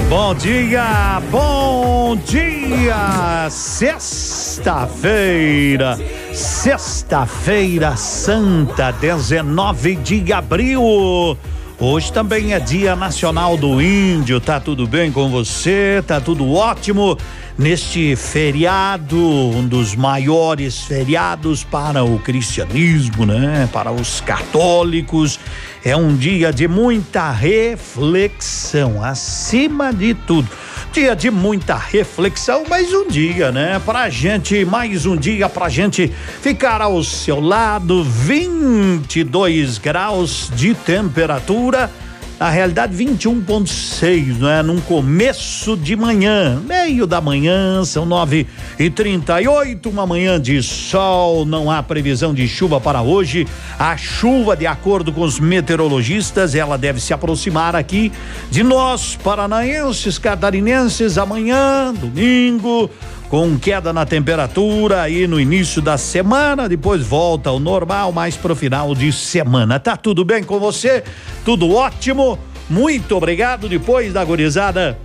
Bom 0.09 0.35
dia. 0.35 1.22
Bom 1.30 2.17
dia! 2.17 3.48
Sexta-feira, 3.49 5.98
sexta-feira 6.33 7.95
santa, 7.95 8.91
19 8.91 9.95
de 9.95 10.32
abril. 10.32 11.35
Hoje 11.77 12.14
também 12.14 12.53
é 12.53 12.59
Dia 12.59 12.95
Nacional 12.95 13.57
do 13.57 13.82
Índio. 13.82 14.40
Tá 14.40 14.59
tudo 14.59 14.88
bem 14.88 15.11
com 15.11 15.30
você? 15.30 16.01
Tá 16.07 16.22
tudo 16.22 16.53
ótimo 16.53 17.17
neste 17.58 18.16
feriado, 18.16 19.17
um 19.17 19.66
dos 19.66 19.95
maiores 19.95 20.82
feriados 20.82 21.64
para 21.64 22.03
o 22.03 22.19
cristianismo, 22.19 23.25
né? 23.25 23.69
Para 23.72 23.92
os 23.92 24.19
católicos. 24.22 25.40
É 25.84 25.95
um 25.95 26.16
dia 26.16 26.51
de 26.51 26.67
muita 26.67 27.32
reflexão, 27.32 29.03
acima 29.03 29.93
de 29.93 30.14
tudo. 30.14 30.50
Dia 30.92 31.16
de 31.16 31.30
muita 31.30 31.75
reflexão, 31.75 32.64
mais 32.67 32.93
um 32.93 33.08
dia, 33.08 33.51
né? 33.51 33.82
Pra 33.85 34.09
gente, 34.09 34.66
mais 34.66 35.06
um 35.06 35.16
dia 35.16 35.48
pra 35.48 35.69
gente 35.69 36.11
ficar 36.42 36.82
ao 36.82 37.03
seu 37.03 37.40
lado, 37.40 38.03
22 38.03 39.77
graus 39.77 40.50
de 40.56 40.74
temperatura. 40.74 41.92
Na 42.38 42.50
realidade, 42.50 42.94
21,6, 42.94 44.40
não 44.40 44.50
é? 44.50 44.62
Num 44.62 44.82
começo 44.82 45.78
de 45.78 45.96
manhã, 45.96 46.62
meio 46.66 47.08
da 47.08 47.22
manhã, 47.22 47.86
são 47.86 48.06
9 48.06 48.46
e 48.78 48.90
38 48.90 49.90
uma 49.90 50.06
manhã 50.06 50.40
de 50.40 50.62
sol, 50.62 51.46
não 51.46 51.72
há 51.72 51.82
previsão 51.82 52.34
de 52.34 52.46
chuva 52.46 52.82
para 52.82 53.02
hoje. 53.02 53.48
A 53.80 53.96
chuva, 53.96 54.56
de 54.58 54.68
acordo 54.68 55.14
com 55.14 55.22
os 55.22 55.40
meteorologistas, 55.40 56.56
ela 56.56 56.78
deve 56.78 57.00
se 57.00 57.14
aproximar 57.14 57.74
aqui 57.74 58.12
de 58.52 58.64
nós, 58.64 59.18
paranaenses, 59.24 60.18
catarinenses, 60.18 61.18
amanhã, 61.18 61.94
domingo 61.94 62.90
com 63.30 63.58
queda 63.58 63.92
na 63.92 64.06
temperatura 64.06 65.02
aí 65.02 65.28
no 65.28 65.40
início 65.40 65.82
da 65.82 65.98
semana, 65.98 66.70
depois 66.70 67.02
volta 67.02 67.50
ao 67.50 67.60
normal, 67.60 68.12
mais 68.12 68.36
pro 68.36 68.56
final 68.56 68.94
de 68.94 69.12
semana. 69.12 69.80
Tá 69.80 69.98
tudo 69.98 70.24
bem 70.24 70.44
com 70.44 70.60
você? 70.60 71.04
Tudo 71.44 71.74
ótimo? 71.74 72.38
Muito 72.70 73.16
obrigado 73.16 73.68
depois 73.68 74.14
da 74.14 74.24
gorizada 74.24 74.98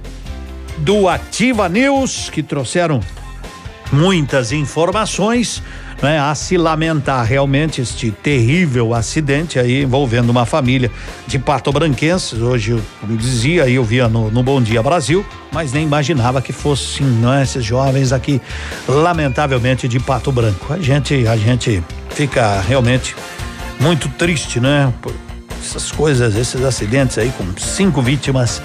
do 0.79 1.09
Ativa 1.09 1.69
News 1.69 2.31
que 2.31 2.43
trouxeram 2.43 3.01
muitas 3.93 4.53
informações, 4.53 5.63
né, 6.03 6.19
a 6.19 6.35
se 6.35 6.57
lamentar 6.57 7.25
realmente 7.25 7.81
este 7.81 8.11
terrível 8.11 8.95
acidente 8.95 9.59
aí 9.59 9.83
envolvendo 9.83 10.31
uma 10.31 10.47
família 10.47 10.91
de 11.27 11.39
patobranquenses. 11.39 12.41
Hoje, 12.41 12.73
eu, 12.73 12.83
dizia, 13.17 13.69
eu 13.69 13.85
via 13.85 14.09
no, 14.09 14.31
no 14.31 14.43
Bom 14.43 14.63
Dia 14.63 14.83
Brasil, 14.83 15.25
mas 15.53 15.73
nem 15.73 15.85
imaginava 15.85 16.41
que 16.41 16.53
fossem 16.53 17.07
não 17.07 17.33
é, 17.33 17.43
esses 17.43 17.65
jovens 17.65 18.13
aqui, 18.13 18.41
lamentavelmente 18.89 19.87
de 19.87 20.01
Pato 20.01 20.33
Branco. 20.33 20.73
A 20.73 20.79
gente, 20.79 21.27
a 21.27 21.37
gente 21.37 21.83
fica 22.11 22.61
realmente 22.61 23.15
muito 23.79 24.09
triste, 24.11 24.61
né? 24.61 24.93
Por 25.01 25.15
essas 25.63 25.93
coisas, 25.93 26.35
esses 26.37 26.63
acidentes 26.65 27.19
aí 27.19 27.31
com 27.37 27.45
cinco 27.59 28.01
vítimas 28.01 28.63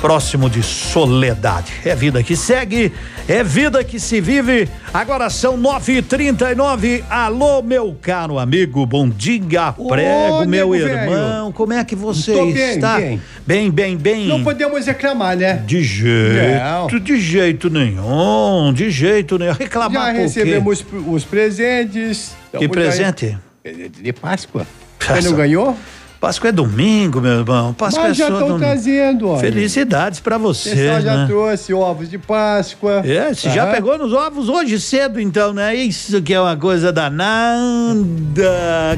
próximo 0.00 0.48
de 0.48 0.62
Soledade. 0.62 1.72
É 1.84 1.94
vida 1.94 2.22
que 2.22 2.36
segue, 2.36 2.92
é 3.28 3.42
vida 3.42 3.82
que 3.82 3.98
se 3.98 4.20
vive. 4.20 4.68
Agora 4.94 5.28
são 5.28 5.56
nove 5.56 5.98
e 5.98 6.02
trinta 6.02 6.50
e 6.50 6.54
nove. 6.54 7.04
Alô, 7.10 7.62
meu 7.62 7.96
caro 8.00 8.38
amigo, 8.38 8.86
bom 8.86 9.08
dia, 9.08 9.72
prego, 9.72 10.46
meu 10.46 10.70
nego 10.70 10.74
irmão. 10.76 11.42
velho. 11.44 11.52
Como 11.52 11.72
é 11.72 11.84
que 11.84 11.96
você 11.96 12.32
Tô 12.32 12.46
bem, 12.46 12.74
está? 12.76 12.96
bem. 12.96 13.20
bem, 13.46 13.70
bem, 13.70 13.96
bem. 13.96 14.26
Não 14.28 14.42
podemos 14.44 14.86
reclamar, 14.86 15.36
né? 15.36 15.54
De 15.66 15.82
jeito, 15.82 16.62
Não. 16.94 17.00
de 17.00 17.20
jeito 17.20 17.68
nenhum, 17.68 18.72
de 18.72 18.90
jeito 18.90 19.36
nenhum. 19.38 19.52
Reclamar 19.52 20.14
Já 20.14 20.22
recebemos 20.22 20.84
os 21.06 21.24
presentes. 21.24 22.32
Que 22.52 22.64
Estamos 22.64 22.68
presente? 22.68 23.38
já- 23.64 23.72
De 24.00 24.12
Páscoa. 24.12 24.66
Você 25.00 25.20
não 25.28 25.34
ganhou? 25.36 25.76
Páscoa 26.20 26.48
é 26.48 26.52
domingo, 26.52 27.20
meu 27.20 27.38
irmão. 27.38 27.72
Páscoa 27.72 28.08
Mas 28.08 28.12
é 28.12 28.14
já 28.14 28.28
estão 28.28 28.58
trazendo, 28.58 29.28
olha. 29.28 29.40
Felicidades 29.40 30.18
pra 30.18 30.36
O 30.36 30.40
você, 30.40 30.70
pessoal 30.70 31.00
já 31.00 31.16
né? 31.16 31.26
trouxe 31.28 31.72
ovos 31.72 32.10
de 32.10 32.18
Páscoa. 32.18 33.02
É, 33.04 33.32
você 33.32 33.48
já 33.50 33.66
pegou 33.68 33.96
nos 33.96 34.12
ovos 34.12 34.48
hoje 34.48 34.80
cedo, 34.80 35.20
então, 35.20 35.52
né? 35.52 35.76
Isso 35.76 36.20
que 36.20 36.34
é 36.34 36.40
uma 36.40 36.56
coisa 36.56 36.92
danada. 36.92 38.50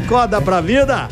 Acorda 0.03 0.41
pra 0.41 0.63
vida. 0.63 1.09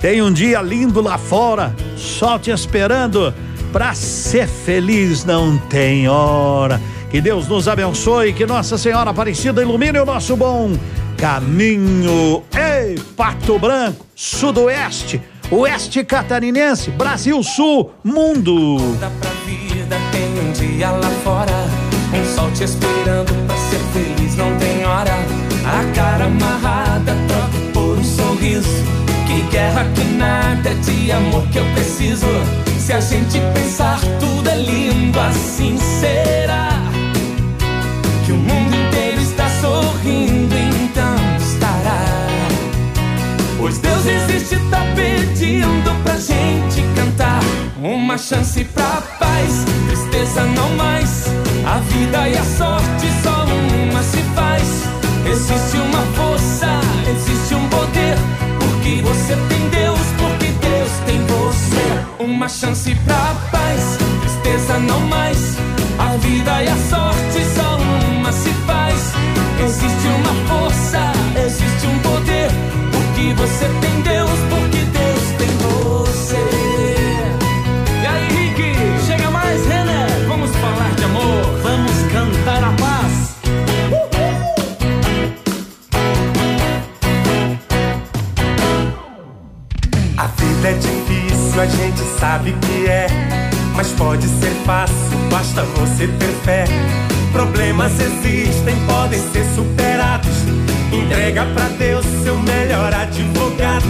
Tem 0.00 0.22
um 0.22 0.32
dia 0.32 0.62
lindo 0.62 1.00
lá 1.00 1.18
fora, 1.18 1.74
sol 1.96 2.38
te 2.38 2.50
esperando. 2.52 3.34
Pra 3.72 3.92
ser 3.92 4.46
feliz 4.46 5.24
não 5.24 5.58
tem 5.58 6.08
hora. 6.08 6.80
Que 7.10 7.20
Deus 7.20 7.48
nos 7.48 7.66
abençoe, 7.66 8.32
que 8.32 8.46
Nossa 8.46 8.78
Senhora 8.78 9.10
Aparecida 9.10 9.60
ilumine 9.60 9.98
o 9.98 10.06
nosso 10.06 10.36
bom 10.36 10.72
caminho. 11.16 12.42
Ei, 12.54 12.96
Pato 13.16 13.58
Branco, 13.58 14.06
Sudoeste, 14.14 15.20
Oeste 15.52 16.04
Catarinense, 16.04 16.92
Brasil 16.92 17.42
Sul, 17.42 17.90
Mundo. 18.04 18.78
Vida 19.44 19.96
tem 20.12 20.48
um 20.48 20.52
dia 20.52 20.92
lá 20.92 21.10
fora. 21.24 21.66
Um 22.14 22.36
sol 22.36 22.48
te 22.52 22.62
esperando 22.62 23.34
pra 23.46 23.56
ser 23.56 23.80
feliz, 23.92 24.36
não 24.36 24.56
tem 24.58 24.84
hora. 24.84 25.12
A 25.66 25.92
cara 25.92 26.26
amarrada, 26.26 27.16
troca 27.26 27.72
por 27.72 27.98
um 27.98 28.04
sorriso. 28.04 28.68
Que 29.26 29.42
guerra 29.50 29.84
que 29.92 30.04
nada 30.14 30.70
é 30.70 30.74
de 30.74 31.10
amor 31.10 31.44
que 31.48 31.58
eu 31.58 31.64
preciso. 31.74 32.26
Se 32.78 32.92
a 32.92 33.00
gente 33.00 33.40
pensar 33.52 33.98
tudo 34.20 34.48
é 34.48 34.56
lindo, 34.56 35.18
assim 35.18 35.76
será. 35.78 36.68
Que 38.24 38.30
o 38.30 38.36
mundo 38.36 38.76
inteiro 38.76 39.20
está 39.20 39.48
sorrindo, 39.60 40.19
Pois 43.60 43.76
Deus 43.76 44.06
existe, 44.06 44.56
tá 44.70 44.80
pedindo 44.96 46.02
pra 46.02 46.16
gente 46.16 46.82
cantar. 46.94 47.40
Uma 47.82 48.16
chance 48.16 48.64
pra 48.64 49.02
paz, 49.18 49.66
tristeza 49.86 50.44
não 50.46 50.70
mais. 50.76 51.26
A 51.66 51.78
vida 51.80 52.26
e 52.26 52.38
a 52.38 52.42
sorte 52.42 53.06
só 53.22 53.44
uma 53.44 54.02
se 54.02 54.22
faz. 54.34 54.66
Existe 55.30 55.76
uma 55.76 56.02
força, 56.16 56.80
existe 57.06 57.54
um 57.54 57.68
poder. 57.68 58.16
Porque 58.58 59.02
você 59.02 59.36
tem 59.50 59.68
Deus, 59.68 60.00
porque 60.16 60.46
Deus 60.46 60.90
tem 61.04 61.20
você. 61.26 62.24
Uma 62.24 62.48
chance 62.48 62.94
pra 63.04 63.34
paz, 63.52 63.98
tristeza 64.22 64.78
não 64.78 65.00
mais. 65.00 65.58
A 65.98 66.16
vida 66.16 66.62
e 66.62 66.66
a 66.66 66.76
sorte 66.88 67.44
só 67.54 67.76
uma 68.10 68.32
se 68.32 68.48
faz. 68.66 69.12
Existe 69.62 70.08
uma 70.08 70.34
força, 70.48 70.69
você 73.50 73.68
tem 73.80 74.00
Deus, 74.02 74.30
porque 74.48 74.84
Deus 74.84 75.20
tem 75.38 75.48
você. 75.58 76.36
E 78.02 78.06
aí, 78.06 78.28
Rick, 78.28 79.06
chega 79.06 79.30
mais, 79.30 79.66
René. 79.66 80.06
Vamos 80.28 80.50
falar 80.56 80.90
de 80.96 81.04
amor, 81.04 81.44
vamos 81.62 81.92
cantar 82.12 82.64
a 82.64 82.72
paz. 82.72 83.36
A 90.16 90.26
vida 90.26 90.68
é 90.68 90.74
difícil, 90.74 91.60
a 91.60 91.66
gente 91.66 92.00
sabe 92.18 92.52
que 92.52 92.86
é. 92.86 93.08
Mas 93.74 93.88
pode 93.92 94.26
ser 94.28 94.54
fácil, 94.64 94.94
basta 95.30 95.62
você 95.76 96.06
ter 96.06 96.34
fé. 96.44 96.64
Problemas 97.32 97.92
existem, 98.00 98.76
podem 98.86 99.20
ser 99.32 99.44
superados. 99.54 100.39
Entrega 101.10 101.44
pra 101.54 101.64
Deus 101.76 102.06
seu 102.22 102.38
melhor 102.38 102.94
advogado. 102.94 103.84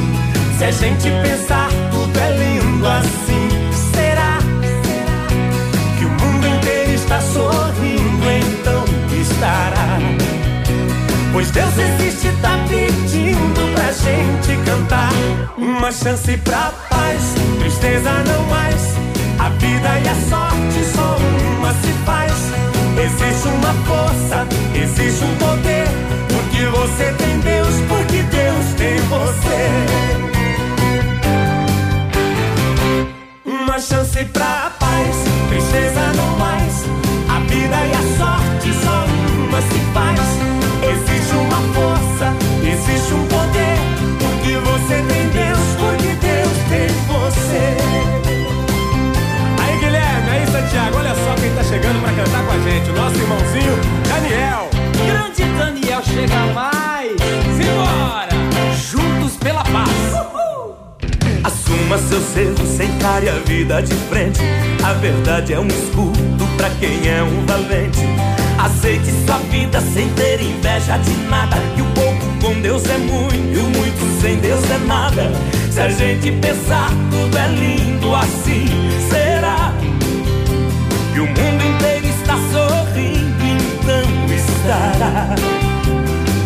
Se 0.56 0.64
a 0.64 0.70
gente 0.70 1.10
pensar, 1.22 1.68
tudo 1.90 2.18
é 2.18 2.30
lindo 2.38 2.86
assim. 2.88 3.48
Será 3.94 4.38
que 5.98 6.06
o 6.06 6.08
mundo 6.08 6.46
inteiro 6.46 6.92
está 6.92 7.20
sorrindo? 7.20 8.24
Então 8.26 8.84
estará. 9.20 9.98
Pois 11.30 11.50
Deus 11.50 11.74
existe, 11.76 12.32
tá 12.40 12.58
pedindo 12.66 13.74
pra 13.74 13.92
gente 13.92 14.64
cantar. 14.64 15.12
Uma 15.58 15.92
chance 15.92 16.38
pra 16.38 16.72
paz, 16.88 17.34
tristeza 17.58 18.12
não 18.26 18.44
mais. 18.44 18.94
A 19.38 19.50
vida 19.50 20.00
e 20.02 20.08
a 20.08 20.14
sorte 20.30 20.84
só 20.94 21.18
uma 21.58 21.70
se 21.74 21.92
faz. 22.06 22.32
Existe 22.98 23.48
uma 23.48 23.74
força, 23.84 24.46
existe 24.74 25.22
um 25.22 25.34
poder. 25.36 25.89
Porque 26.60 26.78
você 26.78 27.04
tem 27.14 27.40
Deus, 27.40 27.74
porque 27.88 28.22
Deus 28.22 28.66
tem 28.76 28.96
você. 29.08 29.70
Uma 33.46 33.78
chance 33.80 34.22
pra 34.26 34.70
paz, 34.78 35.16
tristeza 35.48 36.12
não 36.14 36.36
mais. 36.36 36.84
A 37.30 37.40
vida 37.48 37.76
e 37.76 37.92
a 37.94 38.02
sorte 38.18 38.74
só 38.84 39.06
uma 39.38 39.62
se 39.62 39.80
faz. 39.94 40.20
Existe 40.84 41.34
uma 41.34 41.62
força, 41.72 42.34
existe 42.62 43.14
um 43.14 43.26
poder. 43.28 43.78
Porque 44.18 44.58
você 44.58 44.96
tem 45.08 45.28
Deus, 45.28 45.66
porque 45.78 46.14
Deus 46.20 46.58
tem 46.68 46.88
você. 47.06 47.76
Aí, 49.62 49.78
Guilherme, 49.78 50.30
aí, 50.30 50.46
Santiago, 50.46 50.98
olha 50.98 51.14
só 51.14 51.34
quem 51.40 51.54
tá 51.54 51.64
chegando 51.64 52.02
pra 52.02 52.12
cantar 52.12 52.44
com 52.44 52.52
a 52.52 52.58
gente. 52.58 52.90
O 52.90 52.94
nosso 52.94 53.16
irmãozinho, 53.16 53.78
Daniel. 54.06 54.79
Daniel 55.60 56.02
chega 56.02 56.46
mais. 56.54 57.12
Simbora! 57.54 58.28
Juntos 58.74 59.36
pela 59.36 59.62
paz. 59.64 59.90
Assuma 61.44 61.98
seu 61.98 62.20
selo, 62.20 62.56
encare 62.82 63.28
a 63.28 63.34
vida 63.44 63.82
de 63.82 63.94
frente. 64.08 64.40
A 64.82 64.94
verdade 64.94 65.52
é 65.52 65.60
um 65.60 65.66
escudo 65.66 66.46
pra 66.56 66.70
quem 66.80 67.06
é 67.06 67.22
um 67.22 67.44
valente. 67.44 68.00
Aceite 68.58 69.12
sua 69.26 69.36
vida 69.50 69.82
sem 69.82 70.08
ter 70.14 70.40
inveja 70.40 70.96
de 70.96 71.12
nada. 71.28 71.56
Que 71.76 71.82
o 71.82 71.86
pouco 71.92 72.26
com 72.40 72.58
Deus 72.62 72.82
é 72.86 72.96
muito 72.96 73.34
e 73.36 73.58
o 73.58 73.64
muito 73.64 74.22
sem 74.22 74.38
Deus 74.38 74.64
é 74.70 74.78
nada. 74.86 75.30
Se 75.70 75.80
a 75.80 75.90
gente 75.90 76.32
pensar, 76.32 76.88
tudo 77.10 77.36
é 77.36 77.48
lindo 77.48 78.14
assim. 78.14 78.66
Será 79.10 79.74
que 81.12 81.20
o 81.20 81.26
mundo 81.26 81.64
inteiro? 81.74 81.99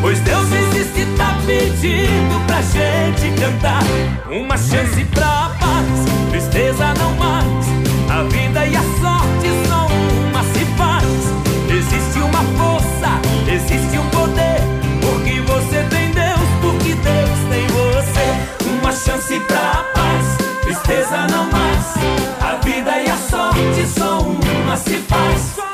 Pois 0.01 0.21
Deus 0.21 0.47
existe, 0.53 1.07
tá 1.17 1.37
pedindo 1.47 2.47
pra 2.47 2.61
gente 2.61 3.41
cantar. 3.41 3.83
Uma 4.31 4.57
chance 4.57 5.05
pra 5.07 5.51
paz, 5.59 6.31
tristeza 6.31 6.93
não 6.99 7.15
mais. 7.15 7.67
A 8.11 8.23
vida 8.25 8.67
e 8.67 8.77
a 8.77 8.83
sorte 8.83 9.49
só 9.67 9.87
uma 10.29 10.43
se 10.43 10.65
faz. 10.77 11.05
Existe 11.71 12.19
uma 12.19 12.43
força, 12.59 13.21
existe 13.51 13.99
um 13.99 14.09
poder. 14.11 14.61
Porque 15.01 15.41
você 15.41 15.83
tem 15.89 16.11
Deus, 16.11 16.49
porque 16.61 16.95
Deus 16.95 17.39
tem 17.51 17.67
você. 17.69 18.69
Uma 18.79 18.93
chance 18.93 19.41
pra 19.41 19.85
paz, 19.95 20.37
tristeza 20.63 21.27
não 21.31 21.51
mais. 21.51 21.95
A 22.41 22.57
vida 22.65 23.01
e 23.01 23.11
a 23.11 23.17
sorte 23.17 23.87
só 23.87 24.21
uma 24.21 24.77
se 24.77 24.99
faz. 25.09 25.74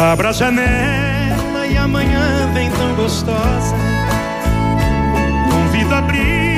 Abra 0.00 0.30
a 0.30 0.32
janela 0.32 1.66
e 1.66 1.76
amanhã 1.76 2.50
vem 2.54 2.70
tão 2.70 2.94
gostosa. 2.94 3.76
Convido 5.52 5.94
a 5.94 6.00
perfumosa 6.00 6.49